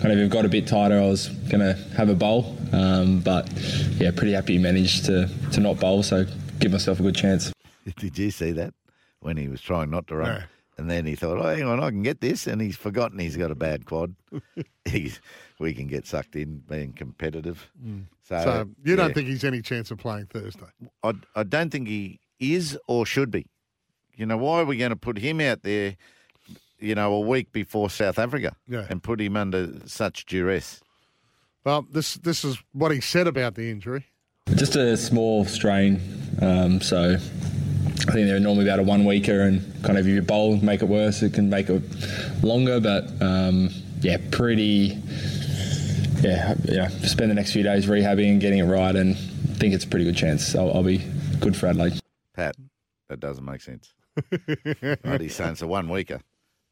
kind 0.00 0.12
of 0.12 0.18
if 0.18 0.26
it 0.26 0.30
got 0.30 0.44
a 0.44 0.48
bit 0.48 0.66
tighter, 0.68 0.96
I 0.98 1.06
was 1.06 1.28
going 1.50 1.60
to 1.60 1.74
have 1.96 2.08
a 2.08 2.14
bowl. 2.14 2.56
Um, 2.72 3.18
but 3.20 3.50
yeah, 3.98 4.12
pretty 4.14 4.32
happy 4.32 4.52
he 4.54 4.58
managed 4.60 5.06
to 5.06 5.28
to 5.52 5.60
not 5.60 5.80
bowl. 5.80 6.02
So 6.04 6.24
give 6.60 6.70
myself 6.70 7.00
a 7.00 7.02
good 7.02 7.16
chance. 7.16 7.52
Did 7.96 8.16
you 8.16 8.30
see 8.30 8.52
that 8.52 8.74
when 9.20 9.36
he 9.36 9.48
was 9.48 9.60
trying 9.60 9.90
not 9.90 10.06
to 10.08 10.16
run? 10.16 10.28
No. 10.34 10.42
And 10.80 10.90
then 10.90 11.04
he 11.04 11.14
thought, 11.14 11.36
oh, 11.36 11.42
hang 11.54 11.64
on, 11.64 11.78
I 11.82 11.90
can 11.90 12.02
get 12.02 12.22
this. 12.22 12.46
And 12.46 12.58
he's 12.58 12.74
forgotten 12.74 13.18
he's 13.18 13.36
got 13.36 13.50
a 13.50 13.54
bad 13.54 13.84
quad. 13.84 14.14
he's, 14.86 15.20
we 15.58 15.74
can 15.74 15.86
get 15.88 16.06
sucked 16.06 16.34
in 16.36 16.62
being 16.66 16.94
competitive. 16.94 17.70
So, 18.26 18.42
So, 18.42 18.70
you 18.82 18.96
don't 18.96 19.08
yeah. 19.08 19.14
think 19.14 19.28
he's 19.28 19.44
any 19.44 19.60
chance 19.60 19.90
of 19.90 19.98
playing 19.98 20.26
Thursday? 20.26 20.64
I, 21.02 21.12
I 21.36 21.42
don't 21.42 21.68
think 21.70 21.86
he 21.86 22.18
is 22.38 22.78
or 22.88 23.04
should 23.04 23.30
be. 23.30 23.44
You 24.16 24.24
know, 24.24 24.38
why 24.38 24.60
are 24.60 24.64
we 24.64 24.78
going 24.78 24.88
to 24.90 24.96
put 24.96 25.18
him 25.18 25.38
out 25.42 25.64
there, 25.64 25.96
you 26.78 26.94
know, 26.94 27.12
a 27.12 27.20
week 27.20 27.52
before 27.52 27.90
South 27.90 28.18
Africa 28.18 28.56
Yeah. 28.66 28.86
and 28.88 29.02
put 29.02 29.20
him 29.20 29.36
under 29.36 29.86
such 29.86 30.24
duress? 30.24 30.80
Well, 31.62 31.86
this 31.92 32.14
this 32.14 32.42
is 32.42 32.56
what 32.72 32.90
he 32.90 33.02
said 33.02 33.26
about 33.26 33.54
the 33.54 33.70
injury. 33.70 34.06
Just 34.56 34.76
a 34.76 34.96
small 34.96 35.44
strain. 35.44 36.00
Um, 36.40 36.80
so 36.80 37.18
I 38.08 38.12
think 38.12 38.26
they're 38.26 38.40
normally 38.40 38.66
about 38.66 38.78
a 38.78 38.82
one 38.82 39.04
weeker, 39.04 39.42
and 39.42 39.60
kind 39.84 39.98
of 39.98 40.06
if 40.06 40.12
you 40.12 40.22
bowl, 40.22 40.56
make 40.56 40.82
it 40.82 40.88
worse, 40.88 41.22
it 41.22 41.34
can 41.34 41.50
make 41.50 41.68
it 41.68 41.82
longer. 42.42 42.80
But 42.80 43.10
um, 43.20 43.70
yeah, 44.00 44.16
pretty. 44.30 44.98
Yeah, 46.20 46.54
yeah. 46.64 46.88
Spend 46.88 47.30
the 47.30 47.34
next 47.34 47.52
few 47.52 47.62
days 47.62 47.86
rehabbing 47.86 48.32
and 48.32 48.40
getting 48.40 48.58
it 48.58 48.64
right, 48.64 48.94
and 48.94 49.16
I 49.16 49.54
think 49.54 49.74
it's 49.74 49.84
a 49.84 49.88
pretty 49.88 50.04
good 50.04 50.16
chance. 50.16 50.54
I'll, 50.54 50.72
I'll 50.72 50.82
be 50.82 50.98
good 51.40 51.56
for 51.56 51.66
Adelaide. 51.66 52.00
Pat, 52.34 52.56
that 53.08 53.20
doesn't 53.20 53.44
make 53.44 53.60
sense. 53.60 53.94
right, 55.04 55.20
he's 55.20 55.34
saying 55.34 55.52
it's 55.52 55.62
a 55.62 55.66
one 55.66 55.88
weeker. 55.88 56.20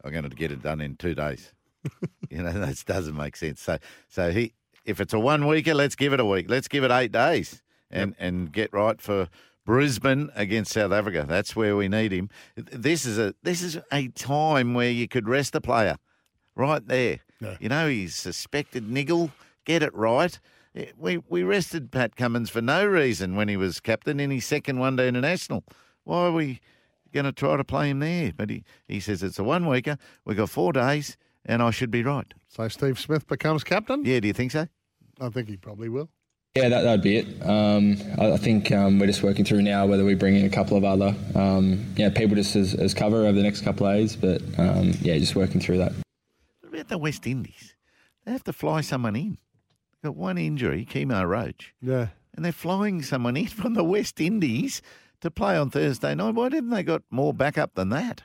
I'm 0.05 0.13
going 0.13 0.29
to 0.29 0.31
get 0.31 0.53
it 0.53 0.63
done 0.63 0.81
in 0.81 0.97
two 0.97 1.15
days. 1.15 1.53
you 2.31 2.43
know, 2.43 2.53
that 2.53 2.85
doesn't 2.87 3.17
make 3.17 3.37
sense. 3.37 3.61
So, 3.61 3.79
so 4.09 4.31
he, 4.31 4.53
if 4.85 5.01
it's 5.01 5.13
a 5.13 5.19
one 5.19 5.47
weeker, 5.47 5.75
let's 5.75 5.95
give 5.95 6.13
it 6.13 6.21
a 6.21 6.25
week. 6.25 6.49
Let's 6.49 6.69
give 6.69 6.85
it 6.85 6.91
eight 6.91 7.13
days 7.13 7.63
and 7.91 8.15
and 8.19 8.53
get 8.53 8.73
right 8.73 9.01
for 9.01 9.29
Brisbane 9.69 10.31
against 10.35 10.73
South 10.73 10.93
Africa. 10.93 11.27
That's 11.29 11.55
where 11.55 11.77
we 11.77 11.89
need 11.89 12.11
him. 12.11 12.31
This 12.57 13.05
is 13.05 13.19
a 13.19 13.35
this 13.43 13.61
is 13.63 13.79
a 13.93 14.09
time 14.09 14.73
where 14.73 14.91
you 14.91 15.07
could 15.07 15.29
rest 15.29 15.55
a 15.55 15.61
player, 15.61 15.99
right 16.57 16.85
there. 16.87 17.19
You 17.61 17.69
know, 17.69 17.87
he's 17.87 18.15
suspected 18.15 18.89
niggle. 18.89 19.31
Get 19.67 19.83
it 19.83 19.95
right. 19.95 20.41
Eh, 20.75 20.87
We 20.97 21.19
we 21.29 21.43
rested 21.43 21.91
Pat 21.93 22.17
Cummins 22.17 22.49
for 22.49 22.63
no 22.63 22.87
reason 22.87 23.37
when 23.37 23.49
he 23.49 23.59
was 23.59 23.79
captain 23.79 24.19
in 24.21 24.31
his 24.31 24.47
second 24.47 24.79
one 24.79 24.97
day 24.97 25.07
international. 25.07 25.65
Why 26.05 26.23
are 26.29 26.33
we 26.33 26.61
going 27.13 27.27
to 27.27 27.33
try 27.33 27.59
to 27.59 27.63
play 27.65 27.91
him 27.91 27.99
there? 27.99 28.33
But 28.35 28.49
he, 28.49 28.65
he 28.87 29.01
says 29.01 29.23
it's 29.23 29.39
a 29.39 29.45
one 29.45 29.67
weeker. 29.67 29.99
We've 30.25 30.39
got 30.39 30.49
four 30.49 30.73
days, 30.73 31.19
and 31.45 31.63
I 31.63 31.73
should 31.73 31.91
be 31.91 32.03
right. 32.03 32.33
So 32.49 32.69
Steve 32.69 32.99
Smith 32.99 33.27
becomes 33.27 33.65
captain? 33.65 34.03
Yeah, 34.07 34.21
do 34.21 34.29
you 34.29 34.35
think 34.35 34.53
so? 34.53 34.67
I 35.21 35.29
think 35.29 35.47
he 35.47 35.59
probably 35.59 35.91
will. 35.91 36.09
Yeah, 36.55 36.69
that 36.71 36.85
would 36.85 37.03
be 37.03 37.19
it. 37.19 37.27
Um, 37.47 37.97
I, 38.19 38.33
I 38.33 38.37
think 38.37 38.73
um, 38.73 38.99
we're 38.99 39.07
just 39.07 39.23
working 39.23 39.45
through 39.45 39.63
now 39.63 39.87
whether 39.87 40.05
we 40.05 40.15
bring 40.15 40.35
in 40.35 40.45
a 40.45 40.51
couple 40.51 40.77
of 40.77 40.85
other 40.85 41.15
um, 41.35 41.87
yeah, 41.97 42.11
people 42.11 42.35
just 42.35 42.57
as, 42.57 42.75
as 42.75 42.95
cover 42.95 43.19
over 43.19 43.33
the 43.33 43.43
next 43.43 43.61
couple 43.61 43.87
of 43.87 43.95
days. 43.95 44.17
But 44.17 44.43
um, 44.59 44.93
yeah, 45.01 45.17
just 45.19 45.37
working 45.37 45.61
through 45.61 45.79
that. 45.79 45.93
What 46.61 46.75
about 46.75 46.89
the 46.89 46.99
West 46.99 47.27
Indies? 47.27 47.75
They 48.25 48.33
have 48.33 48.45
to 48.45 48.53
fly 48.53 48.81
someone 48.81 49.15
in. 49.17 49.39
Got 50.03 50.17
one 50.17 50.39
injury, 50.39 50.87
Kemar 50.89 51.29
Roach. 51.29 51.75
Yeah. 51.81 52.09
And 52.35 52.45
they're 52.45 52.53
flying 52.53 53.03
someone 53.03 53.37
in 53.37 53.47
from 53.49 53.75
the 53.75 53.85
West 53.85 54.21
Indies 54.21 54.83
to 55.21 55.31
play 55.31 55.57
on 55.57 55.71
Thursday 55.71 56.15
night. 56.15 56.35
Why 56.35 56.49
didn't 56.49 56.71
they 56.71 56.83
got 56.83 57.03
more 57.11 57.35
backup 57.35 57.75
than 57.75 57.89
that? 57.91 58.25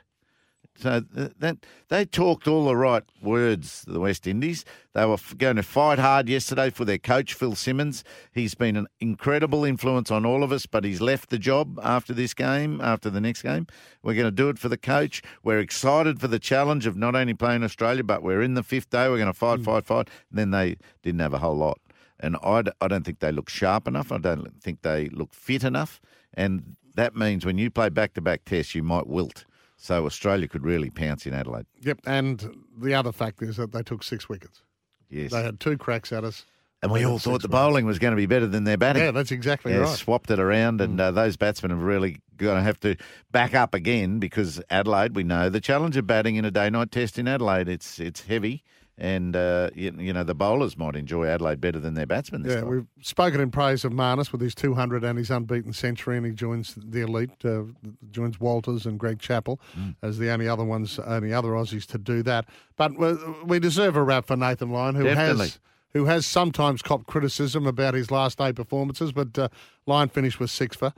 So 0.76 1.02
uh, 1.16 1.28
that 1.38 1.58
they 1.88 2.04
talked 2.04 2.48
all 2.48 2.64
the 2.64 2.76
right 2.76 3.04
words. 3.22 3.84
The 3.86 4.00
West 4.00 4.26
Indies. 4.26 4.64
They 4.92 5.04
were 5.06 5.18
going 5.38 5.56
to 5.56 5.62
fight 5.62 5.98
hard 5.98 6.28
yesterday 6.28 6.70
for 6.70 6.84
their 6.84 6.98
coach 6.98 7.34
Phil 7.34 7.54
Simmons. 7.54 8.02
He's 8.32 8.54
been 8.54 8.76
an 8.76 8.88
incredible 9.00 9.64
influence 9.64 10.10
on 10.10 10.26
all 10.26 10.42
of 10.42 10.52
us, 10.52 10.66
but 10.66 10.84
he's 10.84 11.00
left 11.00 11.30
the 11.30 11.38
job 11.38 11.78
after 11.82 12.12
this 12.12 12.34
game, 12.34 12.80
after 12.80 13.08
the 13.08 13.20
next 13.20 13.42
game. 13.42 13.66
We're 14.02 14.14
going 14.14 14.26
to 14.26 14.30
do 14.30 14.48
it 14.48 14.58
for 14.58 14.68
the 14.68 14.76
coach. 14.76 15.22
We're 15.42 15.60
excited 15.60 16.20
for 16.20 16.28
the 16.28 16.38
challenge 16.38 16.86
of 16.86 16.96
not 16.96 17.14
only 17.14 17.34
playing 17.34 17.62
Australia, 17.62 18.04
but 18.04 18.22
we're 18.22 18.42
in 18.42 18.54
the 18.54 18.62
fifth 18.62 18.90
day. 18.90 19.08
We're 19.08 19.18
going 19.18 19.26
to 19.26 19.32
fight, 19.32 19.58
hmm. 19.58 19.64
fight, 19.64 19.86
fight. 19.86 20.10
And 20.30 20.38
then 20.38 20.50
they 20.50 20.76
didn't 21.02 21.20
have 21.20 21.34
a 21.34 21.38
whole 21.38 21.56
lot. 21.56 21.78
And 22.20 22.36
I, 22.42 22.62
I 22.80 22.88
don't 22.88 23.04
think 23.04 23.20
they 23.20 23.32
look 23.32 23.48
sharp 23.48 23.86
enough. 23.86 24.10
I 24.10 24.18
don't 24.18 24.62
think 24.62 24.82
they 24.82 25.08
look 25.08 25.34
fit 25.34 25.62
enough. 25.62 26.00
And 26.32 26.76
that 26.94 27.14
means 27.14 27.44
when 27.44 27.58
you 27.58 27.70
play 27.70 27.88
back 27.88 28.14
to 28.14 28.20
back 28.20 28.44
tests, 28.44 28.74
you 28.74 28.82
might 28.82 29.06
wilt. 29.06 29.44
So 29.84 30.06
Australia 30.06 30.48
could 30.48 30.64
really 30.64 30.88
pounce 30.88 31.26
in 31.26 31.34
Adelaide. 31.34 31.66
Yep. 31.82 32.00
And 32.06 32.64
the 32.78 32.94
other 32.94 33.12
fact 33.12 33.42
is 33.42 33.58
that 33.58 33.72
they 33.72 33.82
took 33.82 34.02
six 34.02 34.30
wickets. 34.30 34.62
Yes. 35.10 35.30
They 35.30 35.42
had 35.42 35.60
two 35.60 35.76
cracks 35.76 36.10
at 36.10 36.24
us. 36.24 36.46
And 36.82 36.90
we 36.90 37.04
all 37.04 37.18
thought 37.18 37.42
the 37.42 37.48
bowling 37.48 37.84
was 37.84 37.98
going 37.98 38.12
to 38.12 38.16
be 38.16 38.24
better 38.24 38.46
than 38.46 38.64
their 38.64 38.78
batting. 38.78 39.02
Yeah, 39.02 39.10
that's 39.10 39.30
exactly 39.30 39.72
Yeah, 39.72 39.80
right. 39.80 39.88
Mm. 39.88 39.96
Swapped 39.96 40.30
it 40.30 40.38
around, 40.38 40.80
and 40.80 40.98
uh, 40.98 41.10
those 41.10 41.36
batsmen 41.36 41.70
have 41.70 41.82
really 41.82 42.22
going 42.38 42.56
to 42.56 42.62
have 42.62 42.80
to 42.80 42.96
back 43.30 43.54
up 43.54 43.74
again 43.74 44.20
because 44.20 44.60
Adelaide, 44.70 45.14
we 45.14 45.22
know 45.22 45.50
the 45.50 45.60
challenge 45.60 45.98
of 45.98 46.06
batting 46.06 46.36
in 46.36 46.46
a 46.46 46.50
day-night 46.50 46.90
test 46.90 47.18
in 47.18 47.28
Adelaide. 47.28 47.68
It's 47.68 47.98
it's 48.00 48.22
heavy, 48.22 48.64
and 48.96 49.34
uh, 49.34 49.70
you, 49.74 49.92
you 49.98 50.12
know 50.12 50.22
the 50.24 50.34
bowlers 50.34 50.76
might 50.78 50.94
enjoy 50.96 51.26
Adelaide 51.26 51.60
better 51.60 51.80
than 51.80 51.94
their 51.94 52.06
batsmen 52.06 52.42
this 52.42 52.52
Yeah, 52.54 52.60
time. 52.60 52.70
we've 52.70 52.86
spoken 53.02 53.40
in 53.40 53.50
praise 53.50 53.84
of 53.84 53.92
Marnus 53.92 54.30
with 54.32 54.40
his 54.40 54.54
200 54.54 55.02
and 55.02 55.18
his 55.18 55.30
unbeaten 55.30 55.72
century, 55.72 56.16
and 56.16 56.24
he 56.26 56.32
joins 56.32 56.74
the 56.76 57.00
elite, 57.00 57.30
uh, 57.44 57.62
joins 58.10 58.38
Walters 58.38 58.86
and 58.86 58.98
Greg 58.98 59.18
Chappell 59.18 59.60
Mm. 59.78 59.96
as 60.02 60.18
the 60.18 60.30
only 60.30 60.48
other 60.48 60.64
ones, 60.64 60.98
only 61.00 61.32
other 61.32 61.50
Aussies 61.50 61.86
to 61.86 61.98
do 61.98 62.22
that. 62.22 62.46
But 62.76 62.96
we, 62.98 63.14
we 63.44 63.58
deserve 63.58 63.96
a 63.96 64.02
rap 64.02 64.26
for 64.26 64.36
Nathan 64.36 64.70
Lyon, 64.70 64.94
who 64.94 65.04
Definitely. 65.04 65.46
has 65.46 65.58
who 65.92 66.06
has 66.06 66.26
sometimes 66.26 66.82
copped 66.82 67.06
criticism 67.06 67.68
about 67.68 67.94
his 67.94 68.10
last 68.10 68.38
day 68.38 68.52
performances, 68.52 69.12
but 69.12 69.38
uh, 69.38 69.48
Lyon 69.86 70.08
finished 70.08 70.40
with 70.40 70.50
six 70.50 70.76
for. 70.76 70.92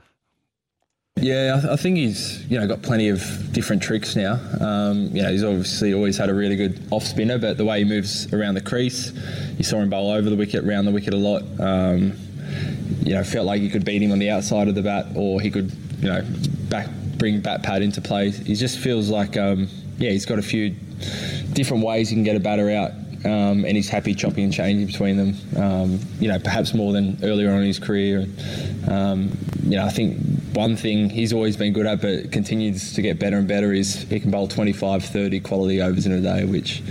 Yeah, 1.19 1.55
I, 1.57 1.61
th- 1.61 1.73
I 1.73 1.75
think 1.75 1.97
he's 1.97 2.45
you 2.49 2.59
know 2.59 2.67
got 2.67 2.81
plenty 2.81 3.09
of 3.09 3.51
different 3.51 3.81
tricks 3.81 4.15
now. 4.15 4.39
Um, 4.61 5.09
you 5.13 5.23
know, 5.23 5.31
he's 5.31 5.43
obviously 5.43 5.93
always 5.93 6.17
had 6.17 6.29
a 6.29 6.33
really 6.33 6.55
good 6.55 6.79
off 6.91 7.03
spinner, 7.03 7.37
but 7.37 7.57
the 7.57 7.65
way 7.65 7.79
he 7.79 7.85
moves 7.85 8.31
around 8.33 8.55
the 8.55 8.61
crease, 8.61 9.11
you 9.57 9.63
saw 9.63 9.79
him 9.79 9.89
bowl 9.89 10.11
over 10.11 10.29
the 10.29 10.35
wicket, 10.35 10.63
round 10.63 10.87
the 10.87 10.91
wicket 10.91 11.13
a 11.13 11.17
lot. 11.17 11.43
Um, 11.59 12.13
you 13.03 13.13
know, 13.13 13.23
felt 13.23 13.45
like 13.45 13.61
he 13.61 13.69
could 13.69 13.85
beat 13.85 14.01
him 14.01 14.11
on 14.11 14.19
the 14.19 14.29
outside 14.29 14.67
of 14.67 14.75
the 14.75 14.81
bat, 14.81 15.07
or 15.15 15.41
he 15.41 15.49
could 15.49 15.71
you 15.99 16.09
know 16.09 16.21
back 16.69 16.87
bring 17.17 17.41
bat 17.41 17.63
pad 17.63 17.81
into 17.81 18.01
play. 18.01 18.29
He 18.29 18.55
just 18.55 18.77
feels 18.77 19.09
like 19.09 19.37
um, 19.37 19.67
yeah, 19.97 20.11
he's 20.11 20.25
got 20.25 20.39
a 20.39 20.43
few 20.43 20.75
different 21.53 21.83
ways 21.83 22.09
he 22.09 22.15
can 22.15 22.23
get 22.23 22.35
a 22.35 22.39
batter 22.39 22.69
out. 22.69 22.91
Um, 23.25 23.65
and 23.65 23.75
he's 23.75 23.89
happy 23.89 24.13
chopping 24.13 24.45
and 24.45 24.53
changing 24.53 24.87
between 24.87 25.17
them. 25.17 25.35
Um, 25.57 25.99
you 26.19 26.27
know, 26.27 26.39
perhaps 26.39 26.73
more 26.73 26.93
than 26.93 27.17
earlier 27.23 27.49
on 27.51 27.59
in 27.59 27.65
his 27.65 27.79
career. 27.79 28.25
Um, 28.89 29.37
you 29.63 29.75
know, 29.75 29.85
I 29.85 29.89
think 29.89 30.17
one 30.53 30.75
thing 30.75 31.09
he's 31.09 31.33
always 31.33 31.57
been 31.57 31.73
good 31.73 31.85
at, 31.85 32.01
but 32.01 32.31
continues 32.31 32.93
to 32.93 33.01
get 33.01 33.19
better 33.19 33.37
and 33.37 33.47
better, 33.47 33.73
is 33.73 34.03
he 34.03 34.19
can 34.19 34.31
bowl 34.31 34.47
25, 34.47 35.03
30 35.03 35.39
quality 35.41 35.81
overs 35.81 36.05
in 36.05 36.11
a 36.11 36.21
day. 36.21 36.45
Which, 36.45 36.81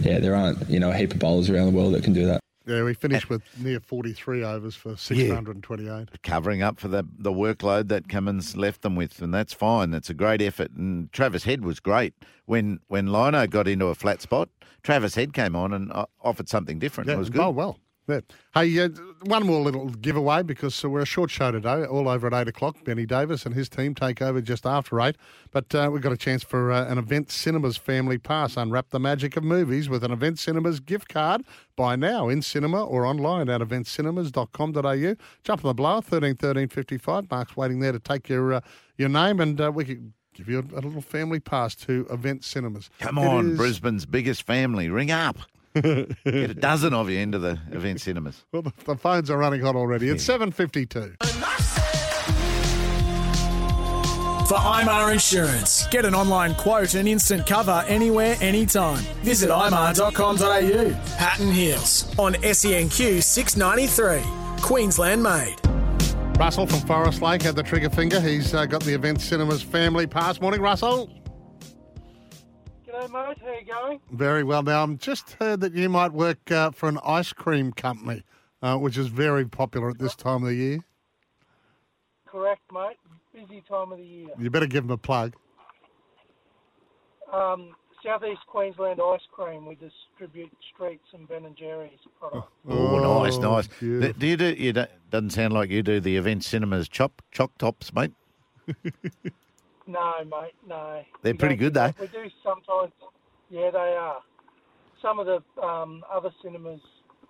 yeah, 0.00 0.18
there 0.18 0.34
aren't 0.34 0.68
you 0.68 0.80
know 0.80 0.90
a 0.90 0.94
heap 0.94 1.12
of 1.12 1.18
bowlers 1.18 1.50
around 1.50 1.66
the 1.66 1.76
world 1.76 1.94
that 1.94 2.04
can 2.04 2.12
do 2.12 2.26
that. 2.26 2.42
Yeah, 2.66 2.84
we 2.84 2.94
finished 2.94 3.28
with 3.28 3.42
near 3.58 3.80
43 3.80 4.44
overs 4.44 4.76
for 4.76 4.96
628. 4.96 6.22
Covering 6.22 6.62
up 6.62 6.78
for 6.78 6.88
the 6.88 7.04
the 7.18 7.32
workload 7.32 7.88
that 7.88 8.08
Cummins 8.08 8.56
left 8.56 8.82
them 8.82 8.94
with, 8.94 9.20
and 9.20 9.34
that's 9.34 9.52
fine. 9.52 9.90
That's 9.90 10.10
a 10.10 10.14
great 10.14 10.40
effort. 10.40 10.70
And 10.72 11.12
Travis 11.12 11.44
Head 11.44 11.64
was 11.64 11.80
great 11.80 12.14
when 12.46 12.80
when 12.88 13.12
Lino 13.12 13.46
got 13.46 13.66
into 13.66 13.86
a 13.86 13.94
flat 13.94 14.22
spot. 14.22 14.48
Travis 14.82 15.14
Head 15.14 15.32
came 15.32 15.54
on 15.54 15.72
and 15.72 15.92
uh, 15.92 16.06
offered 16.20 16.48
something 16.48 16.78
different. 16.78 17.08
Yeah, 17.08 17.16
it 17.16 17.18
was 17.18 17.30
good. 17.30 17.40
Oh, 17.40 17.50
well. 17.50 17.78
Yeah. 18.08 18.20
Hey, 18.52 18.80
uh, 18.80 18.88
one 19.26 19.46
more 19.46 19.60
little 19.62 19.88
giveaway 19.88 20.42
because 20.42 20.84
uh, 20.84 20.88
we're 20.88 21.02
a 21.02 21.06
short 21.06 21.30
show 21.30 21.52
today, 21.52 21.84
all 21.84 22.08
over 22.08 22.26
at 22.26 22.34
8 22.34 22.48
o'clock. 22.48 22.82
Benny 22.84 23.06
Davis 23.06 23.46
and 23.46 23.54
his 23.54 23.68
team 23.68 23.94
take 23.94 24.20
over 24.20 24.40
just 24.40 24.66
after 24.66 25.00
8. 25.00 25.16
But 25.52 25.72
uh, 25.72 25.88
we've 25.92 26.02
got 26.02 26.10
a 26.10 26.16
chance 26.16 26.42
for 26.42 26.72
uh, 26.72 26.90
an 26.90 26.98
Event 26.98 27.30
Cinemas 27.30 27.76
family 27.76 28.18
pass. 28.18 28.56
Unwrap 28.56 28.90
the 28.90 28.98
magic 28.98 29.36
of 29.36 29.44
movies 29.44 29.88
with 29.88 30.02
an 30.02 30.10
Event 30.10 30.40
Cinemas 30.40 30.80
gift 30.80 31.08
card. 31.08 31.42
Buy 31.76 31.94
now 31.94 32.28
in 32.28 32.42
cinema 32.42 32.84
or 32.84 33.06
online 33.06 33.48
at 33.48 33.60
eventcinemas.com.au. 33.60 35.14
Jump 35.44 35.64
on 35.64 35.68
the 35.68 35.74
blower, 35.74 36.02
13 36.02 36.34
13 36.34 36.68
55. 36.68 37.30
Mark's 37.30 37.56
waiting 37.56 37.78
there 37.78 37.92
to 37.92 38.00
take 38.00 38.28
your, 38.28 38.54
uh, 38.54 38.60
your 38.96 39.08
name 39.08 39.38
and 39.38 39.60
uh, 39.60 39.70
we 39.72 39.84
could 39.84 40.12
give 40.34 40.48
you 40.48 40.58
a, 40.58 40.74
a 40.78 40.80
little 40.80 41.00
family 41.02 41.40
pass 41.40 41.74
to 41.76 42.06
Event 42.10 42.44
Cinemas. 42.44 42.90
Come 43.00 43.18
It 43.18 43.26
on, 43.26 43.50
is- 43.52 43.56
Brisbane's 43.58 44.06
biggest 44.06 44.42
family. 44.44 44.88
Ring 44.88 45.10
up. 45.10 45.36
Get 45.74 46.16
a 46.26 46.54
dozen 46.54 46.92
of 46.92 47.08
you 47.08 47.18
into 47.18 47.38
the 47.38 47.58
event 47.70 48.00
cinemas. 48.02 48.44
Well, 48.52 48.60
the, 48.60 48.72
the 48.84 48.94
phones 48.96 49.30
are 49.30 49.38
running 49.38 49.62
hot 49.62 49.74
already. 49.74 50.10
It's 50.10 50.22
7.52. 50.26 51.16
For 54.48 54.58
IMAR 54.58 55.12
Insurance, 55.14 55.86
get 55.86 56.04
an 56.04 56.14
online 56.14 56.54
quote 56.56 56.94
and 56.94 57.08
instant 57.08 57.46
cover 57.46 57.82
anywhere, 57.86 58.36
anytime. 58.42 59.02
Visit 59.22 59.48
imar.com.au. 59.48 61.16
Pat 61.16 61.40
and 61.40 61.52
Heals 61.54 62.14
on 62.18 62.34
SENQ 62.34 63.22
693. 63.22 64.20
Queensland 64.62 65.22
made. 65.22 65.56
Russell 66.42 66.66
from 66.66 66.80
Forest 66.80 67.22
Lake 67.22 67.42
had 67.42 67.54
the 67.54 67.62
trigger 67.62 67.88
finger. 67.88 68.20
He's 68.20 68.52
uh, 68.52 68.66
got 68.66 68.82
the 68.82 68.92
Event 68.92 69.20
Cinemas 69.20 69.62
family 69.62 70.08
pass. 70.08 70.40
Morning, 70.40 70.60
Russell. 70.60 71.08
G'day, 72.84 73.02
mate. 73.12 73.38
How 73.40 73.52
you 73.52 73.64
going? 73.64 74.00
Very 74.10 74.42
well. 74.42 74.64
Now, 74.64 74.82
I'm 74.82 74.98
just 74.98 75.36
heard 75.38 75.60
that 75.60 75.72
you 75.72 75.88
might 75.88 76.12
work 76.12 76.50
uh, 76.50 76.72
for 76.72 76.88
an 76.88 76.98
ice 77.04 77.32
cream 77.32 77.72
company, 77.72 78.24
uh, 78.60 78.76
which 78.76 78.98
is 78.98 79.06
very 79.06 79.44
popular 79.46 79.90
at 79.90 80.00
this 80.00 80.16
time 80.16 80.42
of 80.42 80.48
the 80.48 80.56
year. 80.56 80.78
Correct, 82.26 82.62
mate. 82.72 82.96
Busy 83.32 83.60
time 83.60 83.92
of 83.92 83.98
the 83.98 84.04
year. 84.04 84.28
You 84.36 84.50
better 84.50 84.66
give 84.66 84.82
them 84.82 84.90
a 84.94 84.98
plug. 84.98 85.36
Um, 87.32 87.76
Southeast 88.04 88.40
Queensland 88.48 89.00
ice 89.00 89.20
cream. 89.32 89.66
We 89.66 89.76
distribute 89.76 90.50
Streets 90.74 91.04
and 91.12 91.28
Ben 91.28 91.44
and 91.44 91.56
Jerry's 91.56 91.98
products. 92.18 92.48
Oh, 92.68 93.22
nice, 93.22 93.38
nice. 93.38 93.66
beautiful. 93.78 94.18
Do 94.18 94.26
you 94.26 94.36
do? 94.36 94.54
You 94.54 94.72
don't, 94.72 94.90
doesn't 95.10 95.30
sound 95.30 95.54
like 95.54 95.70
you 95.70 95.82
do 95.82 96.00
the 96.00 96.16
event 96.16 96.44
cinemas 96.44 96.88
chop 96.88 97.22
choc 97.30 97.56
tops, 97.58 97.92
mate. 97.92 98.12
No, 99.86 100.12
mate, 100.24 100.54
no. 100.66 101.02
They're 101.22 101.32
We 101.32 101.38
pretty 101.38 101.56
don't 101.56 101.60
good, 101.60 101.74
do 101.74 101.80
though. 101.80 101.86
that. 101.86 101.98
We 101.98 102.06
do 102.06 102.30
sometimes. 102.44 102.92
Yeah, 103.50 103.70
they 103.72 103.78
are. 103.78 104.20
Some 105.02 105.18
of 105.18 105.26
the 105.26 105.42
um, 105.60 106.04
other 106.10 106.30
cinemas 106.42 106.80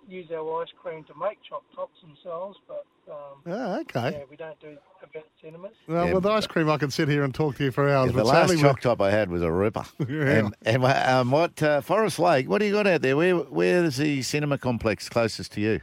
use 0.07 0.29
our 0.31 0.61
ice 0.61 0.69
cream 0.81 1.03
to 1.05 1.13
make 1.19 1.37
chop 1.47 1.63
tops 1.75 1.99
themselves, 2.01 2.57
but 2.67 2.85
um, 3.09 3.41
Oh, 3.45 3.79
okay. 3.81 4.17
yeah, 4.17 4.23
we 4.29 4.35
don't 4.35 4.59
do 4.59 4.77
event 5.01 5.25
cinemas. 5.41 5.71
Well, 5.87 6.07
Yeah, 6.07 6.13
with 6.13 6.25
ice 6.25 6.47
cream, 6.47 6.69
I 6.69 6.77
can 6.77 6.91
sit 6.91 7.07
here 7.09 7.23
and 7.23 7.33
talk 7.33 7.55
to 7.57 7.63
you 7.65 7.71
for 7.71 7.89
hours. 7.89 8.11
the 8.11 8.17
but 8.17 8.25
last 8.25 8.49
sadly, 8.49 8.61
choc 8.61 8.79
top 8.81 9.01
I 9.01 9.11
had 9.11 9.29
was 9.29 9.41
a 9.41 9.51
ripper. 9.51 9.85
Yeah. 10.07 10.23
And, 10.23 10.55
and 10.65 10.83
um, 10.85 11.31
what 11.31 11.61
uh, 11.63 11.81
Forest 11.81 12.19
Lake? 12.19 12.47
What 12.49 12.59
do 12.59 12.65
you 12.65 12.73
got 12.73 12.87
out 12.87 13.01
there? 13.01 13.17
Where 13.17 13.35
where 13.37 13.83
is 13.83 13.97
the 13.97 14.21
cinema 14.21 14.57
complex 14.57 15.09
closest 15.09 15.51
to 15.53 15.61
you? 15.61 15.81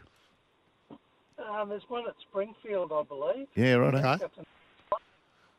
Um, 1.38 1.68
there's 1.68 1.82
one 1.88 2.06
at 2.06 2.14
Springfield, 2.28 2.92
I 2.92 3.02
believe. 3.02 3.46
Yeah, 3.56 3.74
right. 3.74 3.94
Okay. 3.94 4.24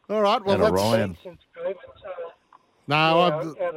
All 0.09 0.21
right. 0.21 0.43
Well, 0.43 0.57
that's 0.57 0.71
Orion. 0.71 1.17
since 1.23 1.39
COVID, 1.57 1.75
so 2.01 2.09
no. 2.87 3.53
yeah, 3.59 3.71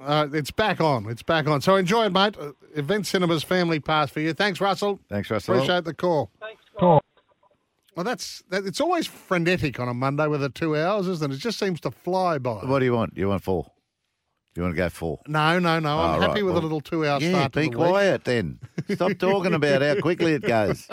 I- 0.00 0.02
out 0.02 0.08
at 0.08 0.08
Orion. 0.12 0.34
Uh, 0.34 0.38
it's 0.38 0.50
back 0.50 0.80
on. 0.80 1.08
It's 1.08 1.22
back 1.22 1.46
on. 1.46 1.60
So 1.60 1.76
enjoy 1.76 2.06
it, 2.06 2.12
mate. 2.12 2.36
Uh, 2.38 2.52
Event 2.74 3.06
Cinemas 3.06 3.42
family 3.42 3.80
pass 3.80 4.10
for 4.10 4.20
you. 4.20 4.32
Thanks, 4.32 4.60
Russell. 4.60 5.00
Thanks, 5.08 5.30
Russell. 5.30 5.54
Appreciate 5.54 5.84
the 5.84 5.94
call. 5.94 6.30
Thanks, 6.40 6.62
guys. 6.78 7.00
Well, 7.94 8.04
that's 8.04 8.42
that, 8.50 8.66
it's 8.66 8.80
always 8.80 9.06
frenetic 9.06 9.80
on 9.80 9.88
a 9.88 9.94
Monday 9.94 10.26
with 10.26 10.42
the 10.42 10.50
two 10.50 10.76
hours, 10.76 11.08
isn't 11.08 11.32
it? 11.32 11.36
It 11.36 11.38
just 11.38 11.58
seems 11.58 11.80
to 11.80 11.90
fly 11.90 12.36
by. 12.36 12.56
What 12.56 12.80
do 12.80 12.84
you 12.84 12.92
want? 12.92 13.16
You 13.16 13.28
want 13.28 13.42
four? 13.42 13.72
You 14.54 14.62
want 14.62 14.74
to 14.74 14.76
go 14.76 14.88
four? 14.90 15.20
No, 15.26 15.58
no, 15.58 15.78
no. 15.80 15.98
I'm 15.98 16.16
Oh, 16.16 16.20
happy 16.20 16.40
right. 16.40 16.44
with 16.44 16.54
Well, 16.54 16.62
a 16.62 16.64
little 16.64 16.80
two-hour 16.80 17.20
Yeah, 17.20 17.30
start. 17.30 17.52
to 17.54 17.60
be 17.60 17.68
the 17.70 17.78
week. 17.78 17.88
quiet 17.88 18.24
then. 18.24 18.58
Stop 18.90 19.12
talking 19.18 19.52
about 19.54 19.82
how 19.82 19.98
quickly 20.00 20.32
it 20.32 20.42
goes. 20.42 20.88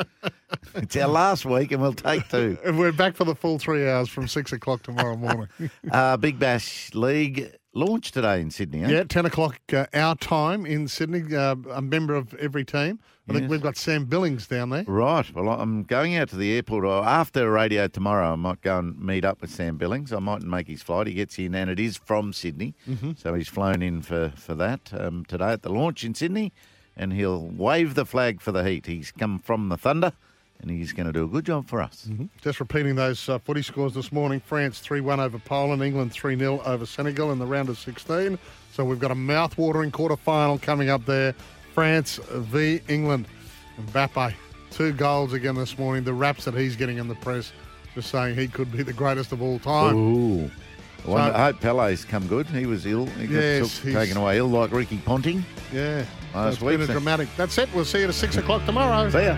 It's 0.75 0.95
our 0.97 1.07
last 1.07 1.45
week, 1.45 1.71
and 1.73 1.81
we'll 1.81 1.93
take 1.93 2.27
two. 2.29 2.57
And 2.65 2.77
we're 2.79 2.91
back 2.93 3.15
for 3.15 3.23
the 3.25 3.35
full 3.35 3.59
three 3.59 3.87
hours 3.89 4.07
from 4.09 4.27
six 4.27 4.51
o'clock 4.53 4.83
tomorrow 4.83 5.15
morning. 5.17 5.47
Uh, 5.91 6.15
Big 6.17 6.39
Bash 6.39 6.93
League 6.93 7.53
launch 7.73 8.11
today 8.11 8.39
in 8.41 8.51
Sydney. 8.51 8.83
Eh? 8.83 8.89
Yeah, 8.89 9.03
10 9.03 9.25
o'clock 9.25 9.59
uh, 9.73 9.85
our 9.93 10.15
time 10.15 10.65
in 10.65 10.87
Sydney, 10.87 11.35
uh, 11.35 11.55
a 11.71 11.81
member 11.81 12.13
of 12.15 12.33
every 12.35 12.63
team. 12.65 12.99
I 13.29 13.33
think 13.33 13.49
we've 13.49 13.61
got 13.61 13.77
Sam 13.77 14.03
Billings 14.05 14.47
down 14.47 14.69
there. 14.69 14.83
Right. 14.85 15.33
Well, 15.33 15.47
I'm 15.49 15.83
going 15.83 16.15
out 16.17 16.27
to 16.29 16.35
the 16.35 16.53
airport 16.55 16.83
or 16.83 17.03
after 17.05 17.49
radio 17.49 17.87
tomorrow. 17.87 18.33
I 18.33 18.35
might 18.35 18.59
go 18.61 18.79
and 18.79 18.99
meet 18.99 19.23
up 19.23 19.39
with 19.41 19.49
Sam 19.49 19.77
Billings. 19.77 20.11
I 20.11 20.19
mightn't 20.19 20.49
make 20.49 20.67
his 20.67 20.81
flight. 20.83 21.07
He 21.07 21.13
gets 21.13 21.39
in, 21.39 21.55
and 21.55 21.69
it 21.69 21.79
is 21.79 21.95
from 21.95 22.33
Sydney, 22.33 22.75
Mhm. 22.89 23.17
so 23.17 23.33
he's 23.33 23.47
flown 23.47 23.81
in 23.81 24.01
for 24.01 24.33
for 24.35 24.55
that 24.55 24.91
um, 24.93 25.23
today 25.25 25.53
at 25.53 25.61
the 25.61 25.69
launch 25.71 26.03
in 26.03 26.13
Sydney, 26.13 26.51
and 26.97 27.13
he'll 27.13 27.47
wave 27.47 27.95
the 27.95 28.05
flag 28.05 28.41
for 28.41 28.51
the 28.51 28.65
Heat. 28.65 28.87
He's 28.87 29.11
come 29.13 29.39
from 29.39 29.69
the 29.69 29.77
Thunder, 29.77 30.11
and 30.63 30.71
he's 30.71 30.93
going 30.93 31.05
to 31.05 31.13
do 31.13 31.25
a 31.25 31.27
good 31.27 31.45
job 31.45 31.67
for 31.67 31.81
us. 31.81 32.07
Just 32.41 32.59
repeating 32.59 32.95
those 32.95 33.27
uh, 33.29 33.37
footy 33.37 33.61
scores 33.61 33.93
this 33.93 34.11
morning 34.11 34.39
France 34.39 34.79
3 34.79 35.01
1 35.01 35.19
over 35.19 35.37
Poland, 35.37 35.83
England 35.83 36.11
3 36.13 36.37
0 36.37 36.61
over 36.65 36.85
Senegal 36.85 37.31
in 37.31 37.37
the 37.37 37.45
round 37.45 37.69
of 37.69 37.77
16. 37.77 38.39
So 38.71 38.83
we've 38.85 38.99
got 38.99 39.11
a 39.11 39.15
mouth 39.15 39.57
watering 39.57 39.91
quarter 39.91 40.15
final 40.15 40.57
coming 40.57 40.89
up 40.89 41.05
there 41.05 41.35
France 41.73 42.19
v 42.31 42.81
England. 42.87 43.27
Mbappe, 43.87 44.33
two 44.71 44.93
goals 44.93 45.33
again 45.33 45.55
this 45.55 45.77
morning. 45.77 46.03
The 46.03 46.13
raps 46.13 46.45
that 46.45 46.53
he's 46.55 46.75
getting 46.75 46.97
in 46.97 47.07
the 47.07 47.15
press, 47.15 47.51
just 47.93 48.09
saying 48.09 48.35
he 48.37 48.47
could 48.47 48.71
be 48.71 48.83
the 48.83 48.93
greatest 48.93 49.31
of 49.31 49.41
all 49.41 49.59
time. 49.59 49.95
Ooh. 49.95 50.49
So- 51.05 51.15
I 51.17 51.45
hope 51.45 51.59
Pele's 51.59 52.05
come 52.05 52.25
good. 52.27 52.47
He 52.47 52.65
was 52.65 52.85
ill. 52.85 53.05
He 53.07 53.27
got 53.27 53.33
Yes, 53.41 53.79
took- 53.81 53.91
taken 53.93 54.15
away 54.15 54.37
ill 54.37 54.47
like 54.47 54.71
Ricky 54.71 54.97
Ponting. 54.99 55.43
Yeah. 55.73 56.05
Last 56.33 56.53
it's 56.53 56.61
week, 56.61 56.75
been 56.75 56.81
a 56.81 56.85
so- 56.87 56.93
dramatic. 56.93 57.27
That's 57.35 57.57
it. 57.57 57.67
We'll 57.75 57.83
see 57.83 57.99
you 57.99 58.07
at 58.07 58.13
6 58.13 58.37
o'clock 58.37 58.63
tomorrow. 58.65 59.09
See 59.09 59.25
ya. 59.25 59.35